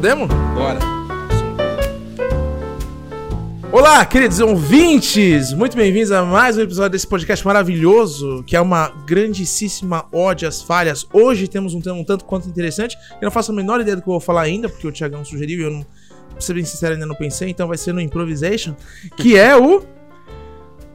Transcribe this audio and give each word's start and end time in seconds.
Podemos? 0.00 0.28
Bora. 0.54 0.78
Olá, 3.70 4.02
queridos 4.06 4.40
ouvintes! 4.40 5.52
Muito 5.52 5.76
bem-vindos 5.76 6.10
a 6.10 6.24
mais 6.24 6.56
um 6.56 6.62
episódio 6.62 6.92
desse 6.92 7.06
podcast 7.06 7.44
maravilhoso, 7.44 8.42
que 8.46 8.56
é 8.56 8.60
uma 8.62 8.88
grandíssima 9.06 10.06
ode 10.10 10.46
às 10.46 10.62
falhas. 10.62 11.06
Hoje 11.12 11.46
temos 11.46 11.74
um 11.74 11.82
tema 11.82 11.98
um 11.98 12.02
tanto 12.02 12.24
quanto 12.24 12.48
interessante. 12.48 12.96
Eu 13.20 13.26
não 13.26 13.30
faço 13.30 13.52
a 13.52 13.54
menor 13.54 13.82
ideia 13.82 13.94
do 13.94 14.00
que 14.00 14.08
eu 14.08 14.12
vou 14.12 14.20
falar 14.20 14.40
ainda, 14.40 14.70
porque 14.70 14.86
o 14.86 14.90
Thiagão 14.90 15.22
sugeriu 15.22 15.60
e 15.60 15.62
eu 15.64 15.70
não, 15.70 15.86
pra 16.30 16.40
ser 16.40 16.54
bem 16.54 16.64
sincero, 16.64 16.94
ainda 16.94 17.04
não 17.04 17.14
pensei, 17.14 17.50
então 17.50 17.68
vai 17.68 17.76
ser 17.76 17.92
no 17.92 18.00
Improvisation, 18.00 18.74
que 19.18 19.36
é 19.36 19.54
o. 19.54 19.84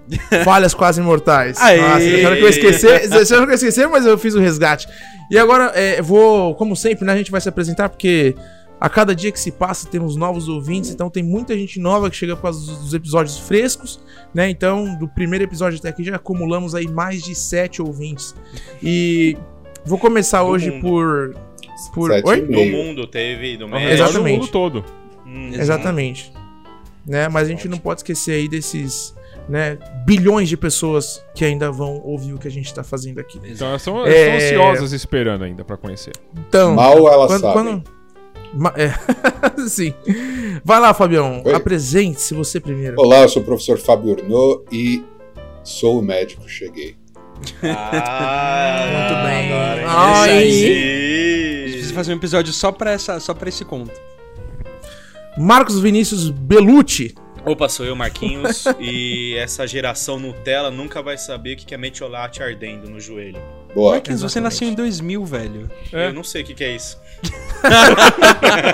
Falhas 0.44 0.74
quase 0.74 1.00
mortais. 1.00 1.62
Aê! 1.62 1.80
Nossa, 1.80 2.00
que 2.00 2.44
eu 2.44 2.50
esquecer? 2.50 3.08
Que 3.08 3.16
eu 3.16 3.54
esquecer, 3.54 3.88
mas 3.88 4.04
eu 4.04 4.18
fiz 4.18 4.34
o 4.34 4.40
resgate. 4.40 4.88
E 5.30 5.38
agora, 5.38 5.72
é, 5.76 6.02
vou, 6.02 6.56
como 6.56 6.76
sempre, 6.76 7.06
né, 7.06 7.14
a 7.14 7.18
gente 7.18 7.30
vai 7.30 7.40
se 7.40 7.48
apresentar, 7.48 7.90
porque 7.90 8.36
a 8.80 8.90
cada 8.90 9.16
dia 9.16 9.32
que 9.32 9.40
se 9.40 9.52
passa 9.52 9.88
temos 9.90 10.16
novos 10.16 10.48
ouvintes, 10.50 10.90
então 10.92 11.10
tem 11.10 11.24
muita 11.24 11.58
gente 11.58 11.80
nova 11.80 12.10
que 12.10 12.16
chega 12.16 12.36
por 12.36 12.44
causa 12.44 12.60
dos, 12.66 12.78
dos 12.80 12.94
episódios 12.94 13.38
frescos, 13.40 14.00
né? 14.34 14.50
Então, 14.50 14.96
do 14.98 15.08
primeiro 15.08 15.46
episódio 15.46 15.80
até 15.80 15.90
aqui 15.90 16.04
já 16.04 16.16
acumulamos 16.18 16.76
aí 16.76 16.88
mais 16.88 17.22
de 17.24 17.34
sete 17.34 17.82
ouvintes. 17.82 18.36
E 18.84 19.38
vou 19.86 19.98
começar 19.98 20.44
Do 20.44 20.50
hoje 20.50 20.72
mundo. 20.72 20.82
por. 20.82 21.36
por... 21.94 22.12
Sete 22.12 22.28
Oi? 22.28 22.42
Do 22.42 22.66
mundo 22.66 23.08
teve, 23.08 23.58
do 23.58 23.66
redor 23.68 23.80
do 23.80 23.88
Exatamente. 23.94 24.40
mundo 24.40 24.52
todo. 24.52 24.84
Hum, 25.26 25.52
Exatamente. 25.54 26.34
Né? 27.08 27.28
Mas 27.30 27.48
a 27.48 27.52
gente 27.52 27.68
não 27.68 27.78
pode 27.78 28.00
esquecer 28.02 28.34
aí 28.34 28.48
desses. 28.48 29.14
Né, 29.48 29.78
bilhões 30.08 30.50
de 30.50 30.58
pessoas 30.58 31.24
que 31.36 31.46
ainda 31.46 31.72
vão 31.72 32.02
ouvir 32.04 32.34
o 32.34 32.40
que 32.40 32.48
a 32.48 32.52
gente 32.52 32.74
tá 32.74 32.84
fazendo 32.84 33.20
aqui. 33.20 33.40
Então 33.46 33.68
elas 33.68 33.82
são, 33.84 34.04
É. 34.04 34.30
elas 34.30 34.44
ansiosas 34.44 34.92
esperando 34.92 35.44
ainda 35.44 35.64
pra 35.64 35.78
conhecer. 35.78 36.14
Então, 36.36 36.74
Mal 36.74 37.08
elas 37.08 37.28
quando, 37.28 37.42
sabem. 37.42 37.54
quando- 37.54 37.84
é. 38.76 38.94
Sim. 39.68 39.94
Vai 40.64 40.80
lá, 40.80 40.94
Fabião. 40.94 41.44
Apresente-se 41.54 42.34
você 42.34 42.60
primeiro. 42.60 42.96
Olá, 42.98 43.22
eu 43.22 43.30
sou 43.30 43.42
o 43.42 43.46
professor 43.46 43.78
Fábio 43.78 44.12
Urno 44.12 44.64
e 44.72 45.04
sou 45.64 46.00
o 46.00 46.02
médico, 46.02 46.48
cheguei. 46.48 46.96
Ah, 47.64 48.86
Muito 48.92 49.24
bem. 49.28 49.52
agora? 49.52 49.84
Ai. 49.88 50.38
A 50.38 50.42
gente 50.42 51.72
precisa 51.74 51.94
fazer 51.94 52.14
um 52.14 52.18
episódio 52.18 52.54
só 52.54 52.72
pra, 52.72 52.92
essa, 52.92 53.20
só 53.20 53.34
pra 53.34 53.50
esse 53.50 53.66
conto. 53.66 53.92
Marcos 55.38 55.80
Vinícius 55.80 56.30
Belucci. 56.30 57.14
Opa, 57.46 57.70
sou 57.70 57.86
eu, 57.86 57.96
Marquinhos, 57.96 58.66
e 58.80 59.36
essa 59.36 59.68
geração 59.68 60.18
Nutella 60.18 60.72
nunca 60.72 61.04
vai 61.04 61.18
saber 61.18 61.54
o 61.54 61.58
que 61.58 61.66
que 61.66 61.76
é 61.76 61.78
metiolate 61.78 62.42
ardendo 62.42 62.90
no 62.90 63.00
joelho. 63.00 63.40
Boa. 63.76 63.92
Marquinhos, 63.92 64.22
você 64.22 64.40
nasceu 64.40 64.70
em 64.70 64.74
2000, 64.74 65.26
velho. 65.26 65.70
É. 65.92 66.08
Eu 66.08 66.14
não 66.14 66.24
sei 66.24 66.42
o 66.42 66.46
que 66.46 66.54
que 66.54 66.64
é 66.64 66.76
isso. 66.76 66.98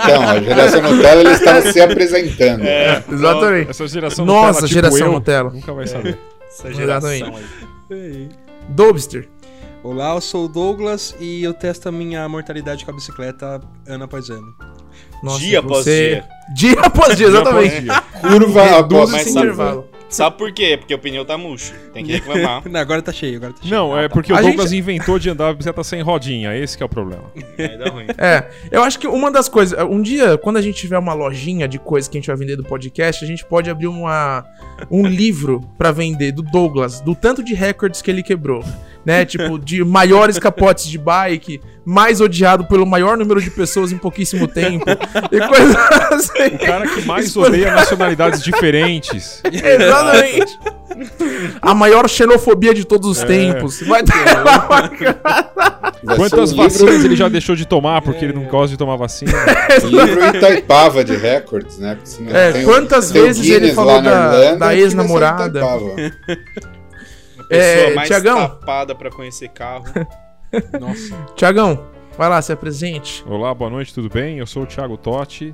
Então, 0.04 0.30
a 0.30 0.40
geração 0.40 0.82
Nutella, 0.82 1.22
eles 1.22 1.40
estão 1.40 1.72
se 1.72 1.82
apresentando. 1.82 2.64
É, 2.64 3.04
Exatamente. 3.12 3.70
Essa 3.72 3.88
geração 3.88 4.26
Nossa, 4.26 4.48
Nutella, 4.48 4.68
tipo 4.68 4.74
geração 4.74 5.08
eu, 5.08 5.14
Nutella. 5.14 5.50
Nunca 5.50 5.74
vai 5.74 5.88
saber. 5.88 6.20
Essa 6.48 6.74
geração 6.74 7.12
Exatamente. 7.12 7.46
aí. 7.90 8.30
Dobster. 8.70 9.28
Olá, 9.84 10.14
eu 10.14 10.22
sou 10.22 10.46
o 10.46 10.48
Douglas 10.48 11.16
e 11.20 11.44
eu 11.44 11.54
testo 11.54 11.90
a 11.90 11.92
minha 11.92 12.30
mortalidade 12.30 12.86
com 12.86 12.92
a 12.92 12.94
bicicleta 12.94 13.60
ano 13.88 14.04
após 14.04 14.30
ano. 14.30 14.54
Dia 15.40 15.60
após 15.60 15.86
dia. 15.86 16.24
Dia 16.56 16.80
após 16.82 17.18
dia, 17.18 17.28
exatamente. 17.28 17.88
Curva 18.22 18.80
após 18.80 19.34
curva. 19.34 19.84
Sabe 20.12 20.38
por 20.38 20.52
quê? 20.52 20.76
Porque 20.78 20.94
o 20.94 21.00
pneu 21.00 21.24
tá 21.26 21.38
murcho. 21.38 21.74
Tem 21.94 22.04
que 22.06 22.12
reclamar. 22.12 22.62
Não, 22.70 22.80
agora 22.80 23.02
tá 23.02 23.12
cheio, 23.14 23.38
agora 23.38 23.54
tá 23.54 23.60
cheio. 23.62 23.74
Não, 23.74 23.98
é 23.98 24.10
porque 24.10 24.32
o 24.34 24.36
A 24.36 24.42
Douglas 24.42 24.70
gente- 24.70 24.80
inventou 24.80 25.18
de 25.18 25.30
andar 25.30 25.48
a 25.50 25.54
bicicleta 25.54 25.84
sem 25.84 26.02
rodinha. 26.02 26.56
Esse 26.56 26.76
que 26.78 26.84
é 26.84 26.86
o 26.86 26.90
problema. 26.90 27.24
Aí 27.58 27.78
dá 27.78 27.90
ruim. 27.90 28.06
É, 28.18 28.50
eu 28.70 28.84
acho 28.84 29.00
que 29.00 29.08
uma 29.08 29.32
das 29.32 29.48
coisas. 29.48 29.78
Um 29.90 30.02
dia, 30.02 30.38
quando 30.38 30.58
a 30.58 30.62
gente 30.62 30.76
tiver 30.78 30.98
uma 30.98 31.14
lojinha 31.14 31.68
de 31.68 31.80
coisas 31.80 32.08
que 32.10 32.18
a 32.18 32.20
gente 32.20 32.28
vai 32.28 32.36
vender 32.36 32.56
do 32.58 32.64
podcast, 32.64 33.24
a 33.24 33.28
gente 33.28 33.46
pode 33.46 33.70
abrir 33.70 33.88
uma, 33.88 34.46
um 34.92 35.06
livro 35.08 35.62
pra 35.78 35.92
vender 35.92 36.34
do 36.34 36.42
Douglas, 36.44 37.00
do 37.02 37.16
tanto 37.16 37.42
de 37.44 37.54
recordes 37.54 38.02
que 38.02 38.12
ele 38.12 38.22
quebrou. 38.22 38.64
Né? 39.06 39.26
Tipo, 39.26 39.58
de 39.60 39.84
maiores 39.84 40.38
capotes 40.38 40.86
de 40.88 40.98
bike, 40.98 41.60
mais 41.84 42.22
odiado 42.22 42.66
pelo 42.66 42.86
maior 42.86 43.18
número 43.18 43.42
de 43.42 43.50
pessoas 43.50 43.92
em 43.92 43.98
pouquíssimo 43.98 44.48
tempo. 44.48 44.86
e 45.32 45.40
coisas 45.48 45.76
assim. 46.12 46.56
O 46.56 46.60
cara 46.60 46.88
que 46.88 47.02
mais 47.06 47.26
Isso 47.26 47.40
foi- 47.40 47.50
odeia 47.50 47.72
nacionalidades 47.72 48.44
diferentes. 48.44 49.42
Exatamente. 49.52 50.60
A 51.62 51.74
maior 51.74 52.08
xenofobia 52.10 52.74
de 52.74 52.86
todos 52.86 53.10
os 53.10 53.24
É. 53.24 53.26
tempos. 53.26 53.80
Vai 53.88 54.04
ter 54.04 54.14
lá 54.44 54.92
Quantas 56.16 56.52
um 56.52 56.58
vacinas 56.58 56.92
livro, 56.96 57.08
ele 57.08 57.16
já 57.16 57.30
deixou 57.30 57.56
de 57.56 57.66
tomar 57.66 58.02
porque 58.02 58.26
ele 58.26 58.34
não 58.34 58.44
gosta 58.44 58.70
de 58.70 58.78
tomar 58.78 58.98
vacina? 58.98 59.32
livro 59.84 60.36
Itaipava 60.36 61.04
de 61.04 61.16
recordes, 61.16 61.78
né? 61.80 61.98
É, 62.32 62.64
quantas 62.64 63.10
o 63.10 63.14
vezes 63.14 63.48
ele 63.50 63.74
falou 63.74 64.02
da- 64.02 64.56
da 64.56 64.76
ex-namorada? 64.76 65.62
Pessoa 67.58 67.92
É, 67.92 67.94
mais 67.96 68.08
Tiagão. 68.08 68.48
tapada 68.48 68.96
pra 68.96 69.10
conhecer 69.12 69.50
carro. 69.50 69.86
Nossa. 70.80 71.16
Tiagão, 71.36 71.86
vai 72.18 72.30
lá, 72.30 72.42
se 72.42 72.52
apresente. 72.52 73.24
Olá, 73.28 73.54
boa 73.54 73.70
noite, 73.70 73.94
tudo 73.94 74.10
bem? 74.10 74.38
Eu 74.40 74.48
sou 74.48 74.64
o 74.64 74.66
Thiago 74.66 74.98
Totti. 74.98 75.54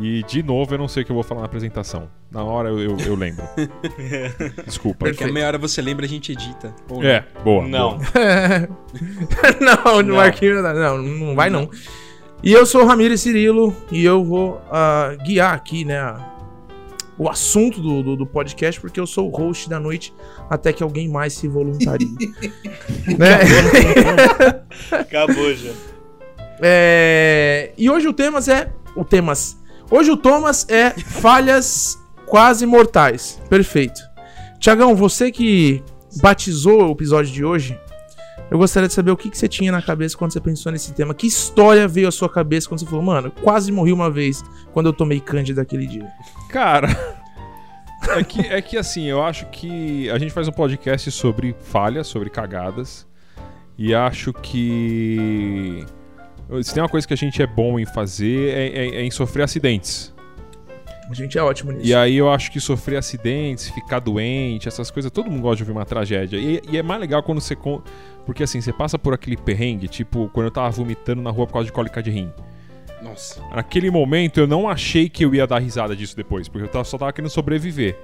E, 0.00 0.22
de 0.24 0.42
novo, 0.42 0.74
eu 0.74 0.78
não 0.78 0.86
sei 0.86 1.02
o 1.02 1.06
que 1.06 1.10
eu 1.10 1.14
vou 1.14 1.24
falar 1.24 1.40
na 1.40 1.46
apresentação. 1.46 2.08
Na 2.30 2.44
hora 2.44 2.68
eu, 2.68 2.78
eu, 2.78 2.96
eu 3.00 3.14
lembro. 3.16 3.42
Desculpa. 4.64 5.06
Porque 5.06 5.24
a 5.24 5.32
meia 5.32 5.46
hora 5.46 5.58
você 5.58 5.80
lembra, 5.80 6.04
a 6.04 6.08
gente 6.08 6.30
edita. 6.30 6.74
Ou 6.90 7.02
É, 7.02 7.24
boa. 7.42 7.66
Não. 7.66 7.96
boa. 7.98 8.04
não, 9.60 10.02
Não. 10.02 10.02
não, 10.74 10.98
não 10.98 11.34
vai 11.34 11.50
não. 11.50 11.68
E 12.42 12.52
eu 12.52 12.64
sou 12.66 12.82
o 12.82 12.86
Ramiro 12.86 13.16
Cirilo 13.18 13.74
e 13.90 14.04
eu 14.04 14.22
vou 14.24 14.60
ah, 14.70 15.16
guiar 15.24 15.54
aqui, 15.54 15.84
né, 15.84 15.98
a- 15.98 16.37
o 17.18 17.28
assunto 17.28 17.80
do, 17.80 18.02
do, 18.02 18.16
do 18.16 18.26
podcast, 18.26 18.80
porque 18.80 19.00
eu 19.00 19.06
sou 19.06 19.28
o 19.28 19.36
host 19.36 19.68
da 19.68 19.80
noite 19.80 20.14
até 20.48 20.72
que 20.72 20.82
alguém 20.82 21.08
mais 21.08 21.32
se 21.32 21.48
voluntarie. 21.48 22.08
né? 23.18 23.40
Acabou 24.90 25.52
já. 25.54 25.72
É, 26.60 27.72
e 27.76 27.90
hoje 27.90 28.06
o 28.06 28.12
Temas 28.12 28.48
é. 28.48 28.72
O 28.94 29.04
Temas. 29.04 29.58
Hoje 29.90 30.10
o 30.10 30.16
Thomas 30.16 30.66
é 30.68 30.90
falhas 30.90 31.98
quase 32.26 32.66
mortais. 32.66 33.40
Perfeito. 33.48 34.00
Tiagão, 34.60 34.94
você 34.94 35.32
que 35.32 35.82
batizou 36.20 36.88
o 36.88 36.92
episódio 36.92 37.32
de 37.32 37.44
hoje, 37.44 37.78
eu 38.50 38.58
gostaria 38.58 38.88
de 38.88 38.94
saber 38.94 39.10
o 39.10 39.16
que, 39.16 39.28
que 39.30 39.36
você 39.36 39.48
tinha 39.48 39.70
na 39.70 39.82
cabeça 39.82 40.16
quando 40.16 40.32
você 40.32 40.40
pensou 40.40 40.72
nesse 40.72 40.92
tema. 40.92 41.14
Que 41.14 41.26
história 41.26 41.86
veio 41.86 42.08
à 42.08 42.12
sua 42.12 42.28
cabeça 42.28 42.68
quando 42.68 42.80
você 42.80 42.86
falou, 42.86 43.02
mano, 43.02 43.30
quase 43.30 43.70
morri 43.70 43.92
uma 43.92 44.10
vez 44.10 44.42
quando 44.72 44.86
eu 44.86 44.92
tomei 44.92 45.20
cândida 45.20 45.62
daquele 45.62 45.86
dia. 45.86 46.08
Cara, 46.48 46.88
é 48.16 48.24
que, 48.24 48.40
é 48.40 48.62
que 48.62 48.76
assim, 48.76 49.04
eu 49.06 49.22
acho 49.22 49.46
que 49.46 50.08
a 50.10 50.18
gente 50.18 50.32
faz 50.32 50.48
um 50.48 50.52
podcast 50.52 51.10
sobre 51.10 51.54
falhas, 51.60 52.06
sobre 52.06 52.30
cagadas. 52.30 53.06
E 53.76 53.94
acho 53.94 54.32
que. 54.32 55.84
Se 56.62 56.72
tem 56.74 56.82
uma 56.82 56.88
coisa 56.88 57.06
que 57.06 57.14
a 57.14 57.16
gente 57.16 57.40
é 57.42 57.46
bom 57.46 57.78
em 57.78 57.86
fazer, 57.86 58.48
é, 58.48 58.66
é- 58.68 58.94
é 58.96 59.02
em 59.04 59.10
sofrer 59.10 59.42
acidentes. 59.44 60.12
A 61.10 61.14
gente 61.14 61.38
é 61.38 61.42
ótimo 61.42 61.72
nisso. 61.72 61.86
E 61.86 61.94
aí 61.94 62.16
eu 62.16 62.30
acho 62.30 62.50
que 62.52 62.60
sofrer 62.60 62.96
acidentes, 62.96 63.68
ficar 63.70 63.98
doente, 63.98 64.68
essas 64.68 64.90
coisas, 64.90 65.10
todo 65.10 65.30
mundo 65.30 65.40
gosta 65.42 65.56
de 65.56 65.62
ouvir 65.62 65.72
uma 65.72 65.86
tragédia. 65.86 66.36
E, 66.36 66.60
e 66.70 66.76
é 66.76 66.82
mais 66.82 67.00
legal 67.00 67.22
quando 67.22 67.40
você. 67.40 67.56
con- 67.56 67.80
Porque 68.26 68.42
assim, 68.42 68.60
você 68.60 68.72
passa 68.72 68.98
por 68.98 69.14
aquele 69.14 69.36
perrengue, 69.36 69.88
tipo, 69.88 70.30
quando 70.34 70.46
eu 70.46 70.50
tava 70.50 70.68
vomitando 70.70 71.22
na 71.22 71.30
rua 71.30 71.46
por 71.46 71.54
causa 71.54 71.66
de 71.66 71.72
cólica 71.72 72.02
de 72.02 72.10
rim. 72.10 72.30
Nossa. 73.02 73.40
Naquele 73.54 73.90
momento 73.90 74.38
eu 74.40 74.46
não 74.46 74.68
achei 74.68 75.08
que 75.08 75.24
eu 75.24 75.34
ia 75.34 75.46
dar 75.46 75.60
risada 75.60 75.94
disso 75.96 76.16
depois, 76.16 76.48
porque 76.48 76.76
eu 76.76 76.84
só 76.84 76.98
tava 76.98 77.12
querendo 77.12 77.30
sobreviver. 77.30 77.96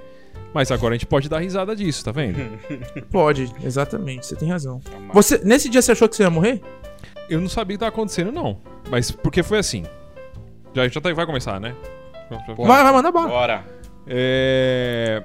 Mas 0.53 0.71
agora 0.71 0.95
a 0.95 0.97
gente 0.97 1.05
pode 1.05 1.27
dar 1.29 1.39
risada 1.39 1.75
disso, 1.75 2.03
tá 2.03 2.11
vendo? 2.13 2.37
Pode, 3.11 3.53
exatamente, 3.63 4.25
você 4.25 4.35
tem 4.37 4.49
razão. 4.49 4.79
Tá 4.79 4.91
Você, 5.13 5.37
nesse 5.43 5.67
dia 5.69 5.81
você 5.81 5.91
achou 5.91 6.07
que 6.07 6.15
você 6.15 6.23
ia 6.23 6.29
morrer? 6.29 6.61
Eu 7.29 7.41
não 7.41 7.49
sabia 7.49 7.75
o 7.75 7.77
que 7.77 7.79
tava 7.81 7.89
acontecendo, 7.89 8.31
não. 8.31 8.59
Mas 8.89 9.11
porque 9.11 9.43
foi 9.43 9.57
assim. 9.59 9.83
Já, 10.73 10.87
já 10.87 11.01
tá, 11.01 11.13
vai 11.13 11.25
começar, 11.25 11.59
né? 11.59 11.75
Vai, 12.29 12.83
vai, 12.83 12.93
manda 12.93 13.11
bala. 13.11 13.27
Bora. 13.27 13.65
É. 14.07 15.23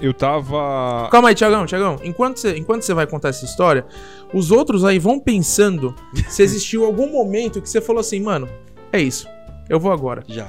Eu 0.00 0.14
tava. 0.14 1.08
Calma 1.10 1.28
aí, 1.28 1.34
Tiagão, 1.34 1.66
Tiagão. 1.66 1.98
Enquanto 2.04 2.38
você, 2.38 2.56
enquanto 2.56 2.82
você 2.82 2.94
vai 2.94 3.06
contar 3.06 3.30
essa 3.30 3.44
história, 3.44 3.84
os 4.32 4.50
outros 4.50 4.84
aí 4.84 4.98
vão 4.98 5.18
pensando 5.18 5.94
se 6.28 6.42
existiu 6.42 6.84
algum 6.84 7.10
momento 7.10 7.60
que 7.60 7.68
você 7.68 7.80
falou 7.80 8.00
assim, 8.00 8.20
mano, 8.20 8.48
é 8.92 9.00
isso. 9.00 9.26
Eu 9.68 9.78
vou 9.78 9.92
agora. 9.92 10.22
Já. 10.26 10.46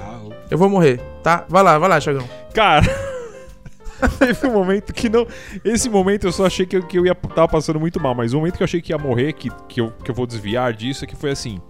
Eu 0.50 0.56
vou 0.56 0.68
morrer, 0.68 1.00
tá? 1.22 1.44
Vai 1.48 1.62
lá, 1.62 1.78
vai 1.78 1.88
lá, 1.88 2.00
Tiagão. 2.00 2.26
Cara. 2.54 2.86
Teve 4.18 4.46
um 4.46 4.52
momento 4.52 4.94
que 4.94 5.10
não. 5.10 5.26
Esse 5.62 5.90
momento 5.90 6.26
eu 6.26 6.32
só 6.32 6.46
achei 6.46 6.64
que 6.64 6.76
eu, 6.76 6.82
que 6.86 6.98
eu 6.98 7.04
ia 7.04 7.14
tava 7.14 7.48
passando 7.48 7.78
muito 7.78 8.00
mal, 8.00 8.14
mas 8.14 8.32
o 8.32 8.38
momento 8.38 8.56
que 8.56 8.62
eu 8.62 8.64
achei 8.64 8.80
que 8.80 8.92
ia 8.92 8.98
morrer, 8.98 9.34
que, 9.34 9.50
que, 9.68 9.80
eu, 9.80 9.92
que 10.02 10.10
eu 10.10 10.14
vou 10.14 10.26
desviar 10.26 10.72
disso, 10.72 11.04
é 11.04 11.06
que 11.06 11.14
foi 11.16 11.30
assim. 11.30 11.60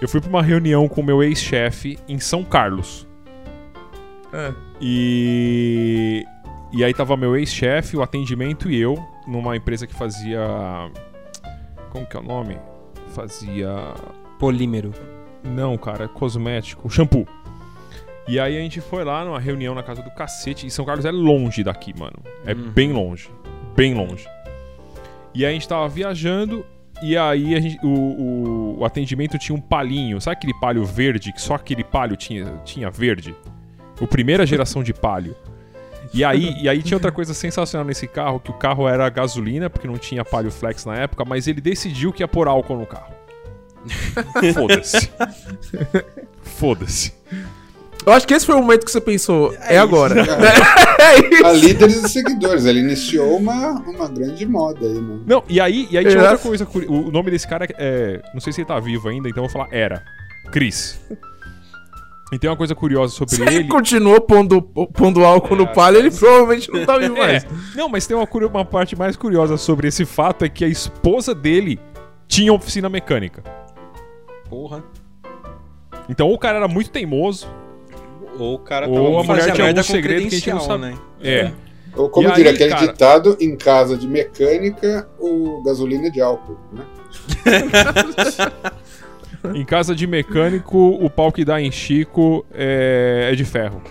Eu 0.00 0.08
fui 0.08 0.20
pra 0.20 0.28
uma 0.28 0.42
reunião 0.42 0.88
com 0.88 1.00
o 1.00 1.04
meu 1.04 1.22
ex-chefe 1.22 1.98
em 2.08 2.18
São 2.18 2.42
Carlos. 2.42 3.05
É. 4.32 4.52
E. 4.80 6.24
E 6.72 6.84
aí 6.84 6.92
tava 6.92 7.16
meu 7.16 7.36
ex-chefe, 7.36 7.96
o 7.96 8.02
atendimento 8.02 8.70
e 8.70 8.78
eu, 8.78 8.96
numa 9.26 9.56
empresa 9.56 9.86
que 9.86 9.94
fazia. 9.94 10.40
Como 11.90 12.06
que 12.06 12.16
é 12.16 12.20
o 12.20 12.22
nome? 12.22 12.58
Fazia. 13.08 13.94
Polímero. 14.38 14.92
Não, 15.42 15.76
cara, 15.78 16.08
cosmético, 16.08 16.90
shampoo. 16.90 17.26
E 18.28 18.40
aí 18.40 18.56
a 18.56 18.60
gente 18.60 18.80
foi 18.80 19.04
lá 19.04 19.24
numa 19.24 19.38
reunião 19.38 19.74
na 19.74 19.82
casa 19.82 20.02
do 20.02 20.10
cacete. 20.10 20.66
E 20.66 20.70
São 20.70 20.84
Carlos 20.84 21.04
é 21.04 21.12
longe 21.12 21.62
daqui, 21.62 21.96
mano. 21.96 22.18
É 22.44 22.54
bem 22.54 22.92
longe. 22.92 23.30
Bem 23.76 23.94
longe. 23.94 24.26
E 25.32 25.44
aí 25.44 25.50
a 25.50 25.54
gente 25.54 25.68
tava 25.68 25.88
viajando. 25.88 26.66
E 27.02 27.16
aí 27.16 27.54
a 27.54 27.60
gente, 27.60 27.78
o, 27.84 27.88
o, 27.88 28.78
o 28.80 28.84
atendimento 28.84 29.38
tinha 29.38 29.56
um 29.56 29.60
palhinho. 29.60 30.20
Sabe 30.20 30.36
aquele 30.36 30.54
palho 30.54 30.84
verde? 30.84 31.32
Que 31.32 31.40
só 31.40 31.54
aquele 31.54 31.84
palho 31.84 32.16
tinha, 32.16 32.60
tinha 32.64 32.90
verde? 32.90 33.34
O 34.00 34.06
primeira 34.06 34.44
geração 34.44 34.82
de 34.82 34.92
palho. 34.92 35.34
E 36.12 36.24
aí, 36.24 36.54
e 36.60 36.68
aí 36.68 36.82
tinha 36.82 36.96
outra 36.96 37.12
coisa 37.12 37.34
sensacional 37.34 37.86
nesse 37.86 38.06
carro, 38.06 38.40
que 38.40 38.50
o 38.50 38.54
carro 38.54 38.88
era 38.88 39.08
gasolina, 39.08 39.68
porque 39.68 39.86
não 39.86 39.98
tinha 39.98 40.24
palio 40.24 40.50
flex 40.50 40.84
na 40.84 40.96
época, 40.96 41.24
mas 41.24 41.46
ele 41.46 41.60
decidiu 41.60 42.12
que 42.12 42.22
ia 42.22 42.28
pôr 42.28 42.48
álcool 42.48 42.78
no 42.78 42.86
carro. 42.86 43.14
Foda-se. 44.54 45.10
Foda-se. 46.42 47.12
Eu 48.06 48.12
acho 48.12 48.24
que 48.24 48.34
esse 48.34 48.46
foi 48.46 48.54
o 48.54 48.60
momento 48.60 48.84
que 48.84 48.92
você 48.92 49.00
pensou, 49.00 49.52
é, 49.54 49.74
isso. 49.74 49.82
agora. 49.82 50.14
É. 50.98 51.16
é 51.16 51.34
isso. 51.34 51.46
A 51.46 51.52
líderes 51.52 52.02
e 52.02 52.08
seguidores. 52.08 52.64
Ele 52.64 52.80
iniciou 52.80 53.36
uma, 53.36 53.72
uma 53.80 54.08
grande 54.08 54.46
moda 54.46 54.86
aí, 54.86 54.94
né? 54.94 55.00
mano. 55.00 55.22
Não, 55.26 55.44
e 55.46 55.60
aí, 55.60 55.86
e 55.90 55.98
aí 55.98 56.06
tinha 56.06 56.22
outra 56.22 56.38
coisa. 56.38 56.66
O 56.88 57.10
nome 57.10 57.30
desse 57.30 57.46
cara 57.46 57.66
é. 57.76 58.22
Não 58.32 58.40
sei 58.40 58.52
se 58.52 58.62
ele 58.62 58.68
tá 58.68 58.80
vivo 58.80 59.08
ainda, 59.08 59.28
então 59.28 59.44
eu 59.44 59.48
vou 59.48 59.52
falar 59.52 59.68
era. 59.70 60.02
Chris. 60.50 60.98
E 62.32 62.38
tem 62.38 62.50
uma 62.50 62.56
coisa 62.56 62.74
curiosa 62.74 63.12
sobre 63.14 63.36
Se 63.36 63.42
ele 63.42 63.54
ele. 63.56 63.68
continuou 63.68 64.20
pondo, 64.20 64.60
pondo 64.60 65.24
álcool 65.24 65.54
no 65.54 65.66
palho, 65.68 65.96
ele 65.98 66.10
provavelmente 66.10 66.68
não 66.72 66.84
tá 66.84 66.98
vivo 66.98 67.14
É, 67.22 67.26
mais. 67.26 67.46
não, 67.76 67.88
mas 67.88 68.04
tem 68.06 68.16
uma, 68.16 68.26
uma 68.48 68.64
parte 68.64 68.96
mais 68.96 69.14
curiosa 69.16 69.56
sobre 69.56 69.86
esse 69.88 70.04
fato: 70.04 70.44
é 70.44 70.48
que 70.48 70.64
a 70.64 70.68
esposa 70.68 71.32
dele 71.34 71.78
tinha 72.26 72.52
oficina 72.52 72.88
mecânica. 72.88 73.44
Porra. 74.50 74.82
Então, 76.08 76.26
ou 76.28 76.34
o 76.34 76.38
cara 76.38 76.58
era 76.58 76.68
muito 76.68 76.90
teimoso, 76.90 77.46
Ou 78.38 78.54
o 78.54 78.58
cara 78.58 78.88
Ou 78.88 78.94
tava 78.94 79.20
a 79.20 79.22
mulher 79.24 79.52
tinha 79.52 79.68
algum 79.68 79.82
segredo 79.82 80.20
que 80.22 80.26
a 80.34 80.38
gente 80.38 80.50
não 80.50 80.60
sabe. 80.60 80.80
né? 80.86 80.98
é. 81.22 81.52
Ou 81.96 82.10
como 82.10 82.30
diria 82.32 82.50
aquele 82.52 82.70
cara- 82.70 82.86
ditado, 82.86 83.36
em 83.40 83.56
casa 83.56 83.96
de 83.96 84.06
mecânica, 84.06 85.08
o 85.18 85.62
gasolina 85.64 86.08
é 86.08 86.10
de 86.10 86.20
álcool, 86.20 86.58
né? 86.72 86.84
Em 89.54 89.64
casa 89.64 89.94
de 89.94 90.06
mecânico, 90.06 90.76
o 90.78 91.08
pau 91.10 91.30
que 91.30 91.44
dá 91.44 91.60
em 91.60 91.70
Chico 91.70 92.44
é, 92.52 93.30
é 93.32 93.34
de 93.34 93.44
ferro. 93.44 93.82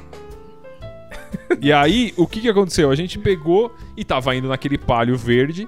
E 1.62 1.72
aí, 1.72 2.14
o 2.18 2.28
que, 2.28 2.42
que 2.42 2.50
aconteceu? 2.50 2.90
A 2.92 2.96
gente 2.96 3.20
pegou 3.20 3.74
e 3.96 4.04
tava 4.04 4.36
indo 4.36 4.48
naquele 4.48 4.78
palio 4.78 5.18
verde, 5.18 5.68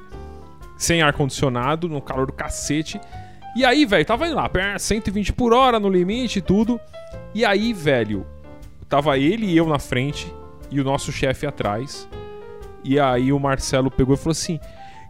sem 0.77 1.01
ar-condicionado, 1.01 1.87
no 1.87 2.01
calor 2.01 2.27
do 2.27 2.33
cacete. 2.33 2.99
E 3.55 3.65
aí, 3.65 3.85
velho, 3.85 4.05
tava 4.05 4.27
indo 4.27 4.35
lá, 4.35 4.47
pé, 4.47 4.77
120 4.77 5.33
por 5.33 5.53
hora 5.53 5.79
no 5.79 5.89
limite 5.89 6.39
e 6.39 6.41
tudo. 6.41 6.79
E 7.33 7.43
aí, 7.43 7.73
velho, 7.73 8.25
tava 8.87 9.17
ele 9.17 9.45
e 9.45 9.57
eu 9.57 9.67
na 9.67 9.79
frente 9.79 10.31
e 10.69 10.79
o 10.79 10.83
nosso 10.83 11.11
chefe 11.11 11.45
atrás. 11.45 12.07
E 12.83 12.99
aí 12.99 13.31
o 13.31 13.39
Marcelo 13.39 13.89
pegou 13.89 14.15
e 14.15 14.17
falou 14.17 14.31
assim: 14.31 14.59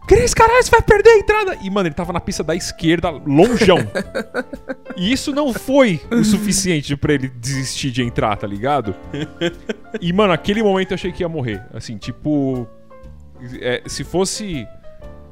Cris, 0.08 0.32
caralho, 0.32 0.62
você 0.62 0.70
vai 0.70 0.80
perder 0.80 1.10
a 1.10 1.18
entrada. 1.18 1.58
E, 1.62 1.68
mano, 1.68 1.86
ele 1.86 1.94
tava 1.94 2.14
na 2.14 2.20
pista 2.20 2.42
da 2.42 2.54
esquerda, 2.56 3.10
longeão. 3.10 3.76
e 4.96 5.12
isso 5.12 5.34
não 5.34 5.52
foi 5.52 6.00
o 6.10 6.24
suficiente 6.24 6.96
pra 6.96 7.12
ele 7.12 7.28
desistir 7.28 7.90
de 7.90 8.02
entrar, 8.02 8.34
tá 8.36 8.46
ligado? 8.46 8.94
E, 10.00 10.10
mano, 10.10 10.32
aquele 10.32 10.62
momento 10.62 10.92
eu 10.92 10.94
achei 10.94 11.12
que 11.12 11.22
ia 11.22 11.28
morrer. 11.28 11.62
Assim, 11.74 11.98
tipo. 11.98 12.66
é, 13.60 13.82
se 13.86 14.02
fosse. 14.02 14.66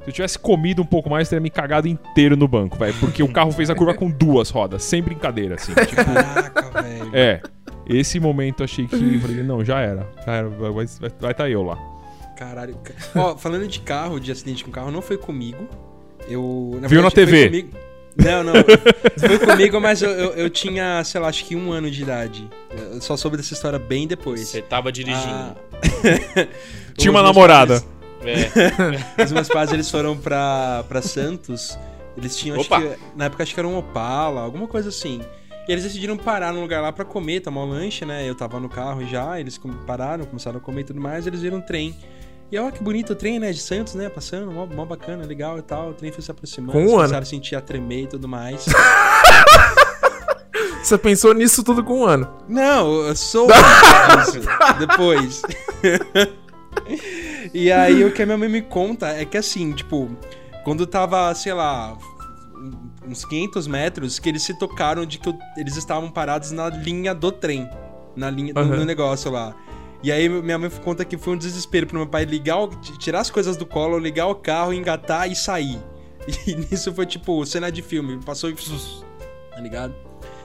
Se 0.05 0.11
eu 0.11 0.13
tivesse 0.13 0.39
comido 0.39 0.83
um 0.83 0.87
pouco 0.87 1.09
mais, 1.09 1.27
eu 1.27 1.31
teria 1.31 1.43
me 1.43 1.51
cagado 1.51 1.89
inteiro 1.89 2.37
no 2.37 2.47
banco, 2.47 2.77
velho. 2.77 2.95
Porque 3.01 3.23
o 3.23 3.33
carro 3.33 3.51
fez 3.53 3.71
a 3.71 3.75
curva 3.75 3.95
com 3.95 4.09
duas 4.11 4.51
rodas, 4.51 4.85
sem 4.85 5.03
brincadeira, 5.03 5.55
assim. 5.57 5.73
Tipo, 5.75 6.05
Caraca, 6.05 6.83
velho. 6.83 7.11
é. 7.17 7.41
Esse 7.89 8.21
momento 8.21 8.61
eu 8.61 8.65
achei 8.65 8.87
que. 8.87 8.95
eu 8.95 9.21
Falei, 9.21 9.43
não, 9.43 9.65
já 9.65 9.81
era. 9.81 10.07
Já 10.27 10.33
era. 10.33 10.49
Vai 10.49 10.85
estar 10.85 11.11
vai, 11.19 11.35
tá 11.35 11.49
eu 11.49 11.63
lá. 11.63 11.96
Caralho. 12.37 12.77
ca- 12.83 12.95
Ó, 13.15 13.37
falando 13.37 13.67
de 13.67 13.81
carro, 13.81 14.21
de 14.21 14.31
acidente 14.31 14.63
com 14.65 14.71
carro, 14.71 14.91
não 14.91 15.03
foi 15.03 15.17
comigo. 15.17 15.67
Eu. 16.29 16.79
Viu 16.83 17.03
na 17.03 17.11
foi 17.11 17.25
TV? 17.25 17.47
comigo- 17.47 17.69
Não, 18.17 18.43
não. 18.45 18.53
foi 19.19 19.39
comigo, 19.39 19.81
mas 19.81 20.03
eu, 20.03 20.11
eu, 20.11 20.31
eu 20.33 20.51
tinha, 20.51 21.03
sei 21.05 21.21
lá, 21.21 21.29
acho 21.29 21.45
que 21.45 21.55
um 21.57 21.71
ano 21.73 21.91
de 21.91 22.03
idade. 22.03 22.49
Eu 22.93 23.01
só 23.01 23.17
soube 23.17 23.37
dessa 23.37 23.53
história 23.55 23.79
bem 23.79 24.07
depois. 24.07 24.41
Você 24.49 24.63
tava 24.63 24.91
dirigindo. 24.93 25.27
Ah, 25.29 25.55
Tinha 26.97 27.11
uma 27.11 27.23
namorada. 27.23 27.81
pais- 28.21 28.57
É. 29.19 29.23
Os 29.25 29.33
meus 29.33 29.49
pais, 29.49 29.73
eles 29.73 29.91
foram 29.91 30.17
pra, 30.17 30.85
pra 30.89 31.03
Santos. 31.03 31.79
Eles 32.17 32.35
tinham, 32.37 32.59
acho 32.59 32.69
que, 32.69 32.97
na 33.15 33.27
época, 33.27 33.43
acho 33.43 33.53
que 33.53 33.61
era 33.61 33.69
um 33.69 33.77
Opala, 33.77 34.41
alguma 34.41 34.67
coisa 34.67 34.89
assim. 34.89 35.21
E 35.69 35.73
eles 35.73 35.85
decidiram 35.85 36.17
parar 36.17 36.53
num 36.53 36.63
lugar 36.63 36.81
lá 36.81 36.91
pra 36.93 37.05
comer, 37.05 37.41
tomar 37.41 37.63
um 37.65 37.69
lanche, 37.69 38.05
né? 38.07 38.27
Eu 38.29 38.35
tava 38.35 38.59
no 38.59 38.69
carro 38.71 39.05
já, 39.07 39.39
eles 39.39 39.61
pararam, 39.87 40.25
começaram 40.25 40.57
a 40.57 40.61
comer 40.61 40.81
e 40.81 40.85
tudo 40.85 41.01
mais, 41.01 41.27
eles 41.27 41.43
viram 41.43 41.59
um 41.59 41.61
trem. 41.61 41.95
E 42.51 42.59
ó, 42.59 42.71
que 42.71 42.83
bonito 42.83 43.13
o 43.13 43.17
trem, 43.17 43.39
né? 43.41 43.51
De 43.53 43.59
Santos, 43.61 43.95
né? 43.95 44.09
Passando, 44.09 44.51
mó, 44.53 44.67
mó 44.67 44.85
bacana, 44.85 45.25
legal 45.25 45.59
e 45.59 45.63
tal. 45.63 45.91
O 45.91 45.95
trem 45.95 46.13
foi 46.13 46.23
se 46.23 46.31
aproximando, 46.31 46.73
Com 46.73 46.79
um 46.81 46.83
ano. 46.91 46.97
começaram 46.99 47.23
a 47.23 47.27
sentir 47.27 47.57
a 47.57 47.61
tremer 47.61 48.05
e 48.05 48.07
tudo 48.07 48.29
mais. 48.29 48.65
Você 50.83 50.97
pensou 50.97 51.35
nisso 51.35 51.65
tudo 51.65 51.83
com 51.83 52.01
um 52.03 52.05
ano. 52.05 52.29
Não, 52.49 52.89
eu 53.07 53.17
sou 53.17 53.49
isso. 53.51 54.41
Depois. 54.79 55.43
e 57.53 57.73
aí 57.73 58.05
o 58.05 58.13
que 58.13 58.23
a 58.23 58.27
minha 58.27 58.39
mãe 58.39 58.49
me 58.49 58.63
conta 58.63 59.09
é 59.09 59.25
que 59.25 59.37
assim, 59.37 59.73
tipo, 59.73 60.09
quando 60.63 60.87
tava, 60.87 61.35
sei 61.35 61.53
lá, 61.53 61.99
uns 63.05 63.25
500 63.25 63.67
metros, 63.67 64.19
que 64.21 64.29
eles 64.29 64.43
se 64.45 64.57
tocaram 64.57 65.05
de 65.05 65.19
que 65.19 65.35
eles 65.57 65.77
estavam 65.77 66.09
parados 66.09 66.53
na 66.53 66.69
linha 66.69 67.13
do 67.13 67.33
trem. 67.33 67.69
Na 68.15 68.31
linha 68.31 68.55
do, 68.55 68.61
Aham. 68.61 68.77
no 68.77 68.85
negócio 68.85 69.29
lá. 69.33 69.55
E 70.07 70.13
aí 70.13 70.29
minha 70.29 70.57
mãe 70.57 70.71
conta 70.85 71.05
que 71.05 71.19
foi 71.19 71.35
um 71.35 71.37
desespero 71.37 71.85
pro 71.87 71.97
meu 71.97 72.07
pai 72.07 72.25
ligar, 72.25 72.59
o- 72.59 72.69
tirar 72.69 73.19
as 73.19 73.29
coisas 73.29 73.57
do 73.57 73.67
colo, 73.67 73.99
ligar 73.99 74.27
o 74.29 74.37
carro, 74.37 74.73
engatar 74.73 75.29
e 75.29 75.35
sair. 75.35 75.79
E 76.47 76.55
nisso 76.55 76.93
foi 76.95 77.07
tipo 77.07 77.45
cena 77.45 77.73
de 77.73 77.83
filme, 77.83 78.21
passou 78.25 78.49
e. 78.51 78.55
Tá 79.51 79.61
ligado? 79.61 79.95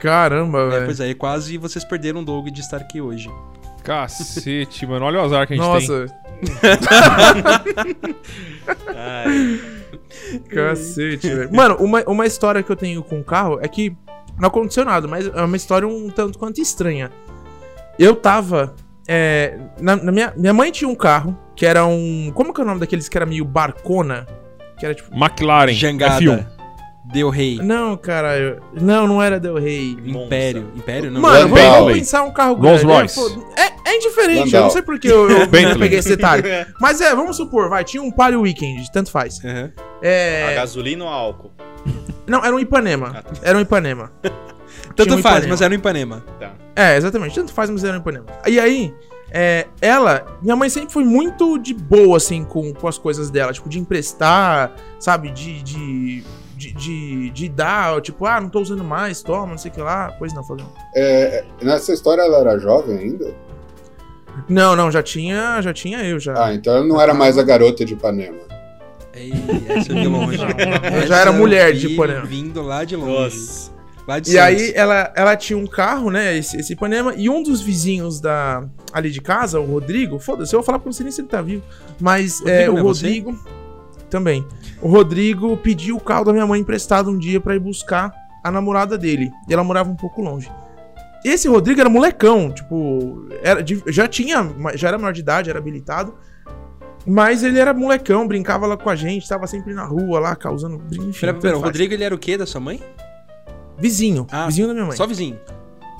Caramba, 0.00 0.62
É, 0.62 0.68
velho. 0.70 0.84
pois 0.86 0.98
é, 1.00 1.10
e 1.10 1.14
quase 1.14 1.56
vocês 1.58 1.84
perderam 1.84 2.22
o 2.22 2.24
Doug 2.24 2.48
de 2.48 2.60
estar 2.60 2.78
aqui 2.78 3.00
hoje. 3.00 3.30
Cacete, 3.84 4.84
mano. 4.86 5.04
Olha 5.06 5.20
o 5.20 5.24
azar 5.24 5.46
que 5.46 5.54
a 5.54 5.56
gente 5.56 5.86
tem. 5.86 5.88
Nossa, 5.88 6.22
cacete, 10.52 11.28
velho. 11.28 11.54
Mano, 11.54 11.76
uma, 11.76 12.02
uma 12.04 12.26
história 12.26 12.62
que 12.62 12.70
eu 12.70 12.76
tenho 12.76 13.02
com 13.02 13.20
o 13.20 13.24
carro 13.24 13.58
é 13.60 13.68
que 13.68 13.94
não 14.38 14.48
aconteceu 14.48 14.84
nada, 14.84 15.06
mas 15.06 15.26
é 15.26 15.42
uma 15.42 15.56
história 15.56 15.86
um 15.86 16.10
tanto 16.10 16.38
quanto 16.38 16.60
estranha. 16.60 17.10
Eu 17.98 18.16
tava. 18.16 18.74
É, 19.08 19.58
na, 19.80 19.96
na 19.96 20.12
minha, 20.12 20.32
minha 20.36 20.52
mãe 20.52 20.70
tinha 20.70 20.88
um 20.88 20.94
carro 20.94 21.36
que 21.56 21.66
era 21.66 21.84
um. 21.86 22.30
Como 22.34 22.52
que 22.54 22.60
é 22.60 22.64
o 22.64 22.66
nome 22.66 22.80
daqueles 22.80 23.08
que 23.08 23.16
era 23.16 23.26
meio 23.26 23.44
barcona? 23.44 24.26
Que 24.78 24.86
era 24.86 24.94
tipo. 24.94 25.14
McLaren. 25.14 25.72
Jangada. 25.72 26.20
F1. 26.24 26.46
Deu 27.12 27.28
Rei. 27.30 27.58
Não, 27.60 27.96
cara. 27.96 28.38
eu- 28.38 28.60
Não, 28.80 29.06
não 29.08 29.22
era 29.22 29.38
Del 29.40 29.56
Rey. 29.58 29.96
Império. 30.06 30.70
Império 30.76 31.10
não. 31.10 31.20
Mano, 31.20 31.48
vamos, 31.48 31.92
pensar 31.94 32.22
um 32.22 32.30
carro 32.30 32.54
Rolls 32.54 32.84
grande. 32.86 33.12
Royce. 33.14 33.38
É, 33.56 33.90
É, 33.90 33.96
indiferente, 33.96 34.38
eu 34.38 34.44
Landau. 34.44 34.62
não 34.62 34.70
sei 34.70 34.82
porque 34.82 35.08
eu, 35.08 35.28
eu 35.28 35.48
peguei 35.78 35.98
esse 35.98 36.08
detalhe. 36.10 36.44
Mas 36.80 37.00
é, 37.00 37.14
vamos 37.14 37.36
supor, 37.36 37.68
vai, 37.68 37.82
tinha 37.84 38.02
um 38.02 38.10
Palio 38.10 38.40
Weekend, 38.42 38.90
tanto 38.92 39.10
faz. 39.10 39.40
A 39.44 39.70
É. 40.00 40.54
gasolina 40.54 41.04
ou 41.04 41.10
álcool? 41.10 41.50
Não, 42.26 42.42
era 42.44 42.54
um 42.54 42.60
Ipanema. 42.60 43.12
Ah, 43.16 43.22
tá. 43.22 43.32
Era 43.42 43.58
um 43.58 43.60
Ipanema. 43.60 44.12
Tanto 44.96 45.14
um 45.14 45.18
faz, 45.18 45.36
Ipanema. 45.38 45.48
mas 45.50 45.60
era 45.60 45.68
no 45.70 45.74
Ipanema. 45.74 46.24
Tá. 46.38 46.52
É, 46.74 46.96
exatamente. 46.96 47.34
Tanto 47.34 47.52
faz, 47.52 47.70
mas 47.70 47.84
era 47.84 47.96
Ipanema. 47.96 48.26
E 48.46 48.58
aí, 48.58 48.94
é, 49.30 49.66
ela, 49.80 50.26
minha 50.42 50.56
mãe 50.56 50.68
sempre 50.68 50.92
foi 50.92 51.04
muito 51.04 51.58
de 51.58 51.72
boa, 51.72 52.16
assim, 52.16 52.44
com, 52.44 52.72
com 52.72 52.88
as 52.88 52.98
coisas 52.98 53.30
dela. 53.30 53.52
Tipo, 53.52 53.68
de 53.68 53.78
emprestar, 53.78 54.74
sabe? 54.98 55.30
De. 55.30 55.62
de 55.62 56.24
de, 56.62 56.72
de, 56.74 57.30
de 57.30 57.48
dar, 57.48 58.00
tipo, 58.00 58.24
ah, 58.24 58.40
não 58.40 58.48
tô 58.48 58.60
usando 58.60 58.84
mais, 58.84 59.20
toma, 59.20 59.48
não 59.48 59.58
sei 59.58 59.68
o 59.68 59.74
que 59.74 59.80
lá. 59.80 60.14
Pois 60.16 60.32
não, 60.32 60.44
falando. 60.44 60.68
É, 60.94 61.44
nessa 61.60 61.92
história 61.92 62.22
ela 62.22 62.38
era 62.38 62.56
jovem 62.56 62.98
ainda? 62.98 63.34
Não, 64.48 64.76
não, 64.76 64.88
já 64.88 65.02
tinha, 65.02 65.60
já 65.60 65.72
tinha 65.72 66.04
eu, 66.04 66.20
já. 66.20 66.34
Ah, 66.36 66.54
então 66.54 66.76
ela 66.76 66.86
não 66.86 67.00
era 67.00 67.12
mais 67.12 67.36
a 67.36 67.42
garota 67.42 67.84
de 67.84 67.94
Ipanema. 67.94 68.38
Ei, 69.12 69.32
essa 69.68 69.92
eu 69.92 69.96
vi 69.96 70.06
longe. 70.06 70.38
Eu 70.40 71.06
já 71.06 71.18
era 71.18 71.30
eu 71.30 71.34
mulher 71.34 71.72
vi 71.72 71.78
de 71.80 71.86
Ipanema. 71.88 72.24
Vindo 72.24 72.62
lá 72.62 72.84
de 72.84 72.96
longe. 72.96 73.36
Nossa. 73.36 73.71
E 74.26 74.38
aí 74.38 74.72
ela, 74.74 75.12
ela 75.14 75.36
tinha 75.36 75.56
um 75.56 75.66
carro, 75.66 76.10
né? 76.10 76.36
Esse, 76.36 76.56
esse 76.56 76.72
Ipanema, 76.72 77.14
e 77.16 77.28
um 77.28 77.42
dos 77.42 77.60
vizinhos 77.60 78.20
da, 78.20 78.64
ali 78.92 79.10
de 79.10 79.20
casa, 79.20 79.60
o 79.60 79.64
Rodrigo, 79.64 80.18
foda-se, 80.18 80.54
eu 80.54 80.58
vou 80.58 80.66
falar 80.66 80.80
não 80.84 80.92
sei 80.92 81.04
nem 81.04 81.12
se 81.12 81.20
ele 81.20 81.28
tá 81.28 81.40
vivo. 81.40 81.62
Mas 82.00 82.40
Rodrigo 82.40 82.60
é, 82.60 82.70
o 82.70 82.78
é 82.78 82.82
você? 82.82 83.06
Rodrigo. 83.06 83.38
Também. 84.10 84.46
O 84.82 84.88
Rodrigo 84.88 85.56
pediu 85.56 85.96
o 85.96 86.00
carro 86.00 86.24
da 86.24 86.32
minha 86.32 86.46
mãe 86.46 86.60
emprestado 86.60 87.10
um 87.10 87.16
dia 87.16 87.40
pra 87.40 87.54
ir 87.54 87.60
buscar 87.60 88.12
a 88.44 88.50
namorada 88.50 88.98
dele. 88.98 89.30
E 89.48 89.52
ela 89.54 89.64
morava 89.64 89.88
um 89.88 89.96
pouco 89.96 90.20
longe. 90.20 90.50
Esse 91.24 91.48
Rodrigo 91.48 91.80
era 91.80 91.88
molecão, 91.88 92.50
tipo, 92.50 93.28
era, 93.42 93.64
já 93.86 94.08
tinha, 94.08 94.52
já 94.74 94.88
era 94.88 94.98
maior 94.98 95.12
de 95.12 95.20
idade, 95.20 95.48
era 95.48 95.58
habilitado. 95.58 96.14
Mas 97.06 97.42
ele 97.42 97.58
era 97.58 97.72
molecão, 97.72 98.26
brincava 98.26 98.66
lá 98.66 98.76
com 98.76 98.90
a 98.90 98.96
gente, 98.96 99.28
tava 99.28 99.46
sempre 99.46 99.72
na 99.72 99.84
rua 99.84 100.20
lá, 100.20 100.36
causando. 100.36 100.82
Enfim, 100.92 101.12
Pera, 101.20 101.34
pera, 101.34 101.58
o. 101.58 101.60
Rodrigo 101.60 101.94
ele 101.94 102.04
era 102.04 102.14
o 102.14 102.18
quê 102.18 102.36
da 102.36 102.46
sua 102.46 102.60
mãe? 102.60 102.82
Vizinho. 103.78 104.26
Ah, 104.30 104.46
vizinho 104.46 104.68
da 104.68 104.74
minha 104.74 104.86
mãe. 104.86 104.96
Só 104.96 105.06
vizinho. 105.06 105.38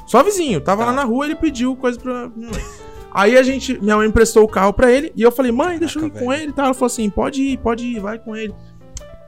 Só 0.06 0.22
vizinho. 0.22 0.60
Tava 0.60 0.82
Tá. 0.84 0.90
lá 0.90 0.96
na 0.96 1.04
rua, 1.04 1.24
ele 1.24 1.34
pediu 1.36 1.74
coisa 1.76 1.98
pra 1.98 2.28
minha 2.34 2.50
mãe. 2.50 2.64
Aí 3.14 3.36
a 3.36 3.42
gente, 3.42 3.78
minha 3.82 3.96
mãe 3.96 4.08
emprestou 4.08 4.42
o 4.42 4.48
carro 4.48 4.72
pra 4.72 4.90
ele 4.90 5.12
e 5.14 5.22
eu 5.22 5.30
falei, 5.30 5.52
mãe, 5.52 5.78
deixa 5.78 5.98
eu 5.98 6.06
ir 6.06 6.10
Caraca, 6.10 6.24
com 6.24 6.30
velho. 6.30 6.42
ele 6.42 6.50
e 6.50 6.54
tal. 6.54 6.64
Ela 6.66 6.74
falou 6.74 6.86
assim, 6.86 7.10
pode 7.10 7.42
ir, 7.42 7.58
pode 7.58 7.84
ir, 7.86 8.00
vai 8.00 8.18
com 8.18 8.34
ele. 8.34 8.54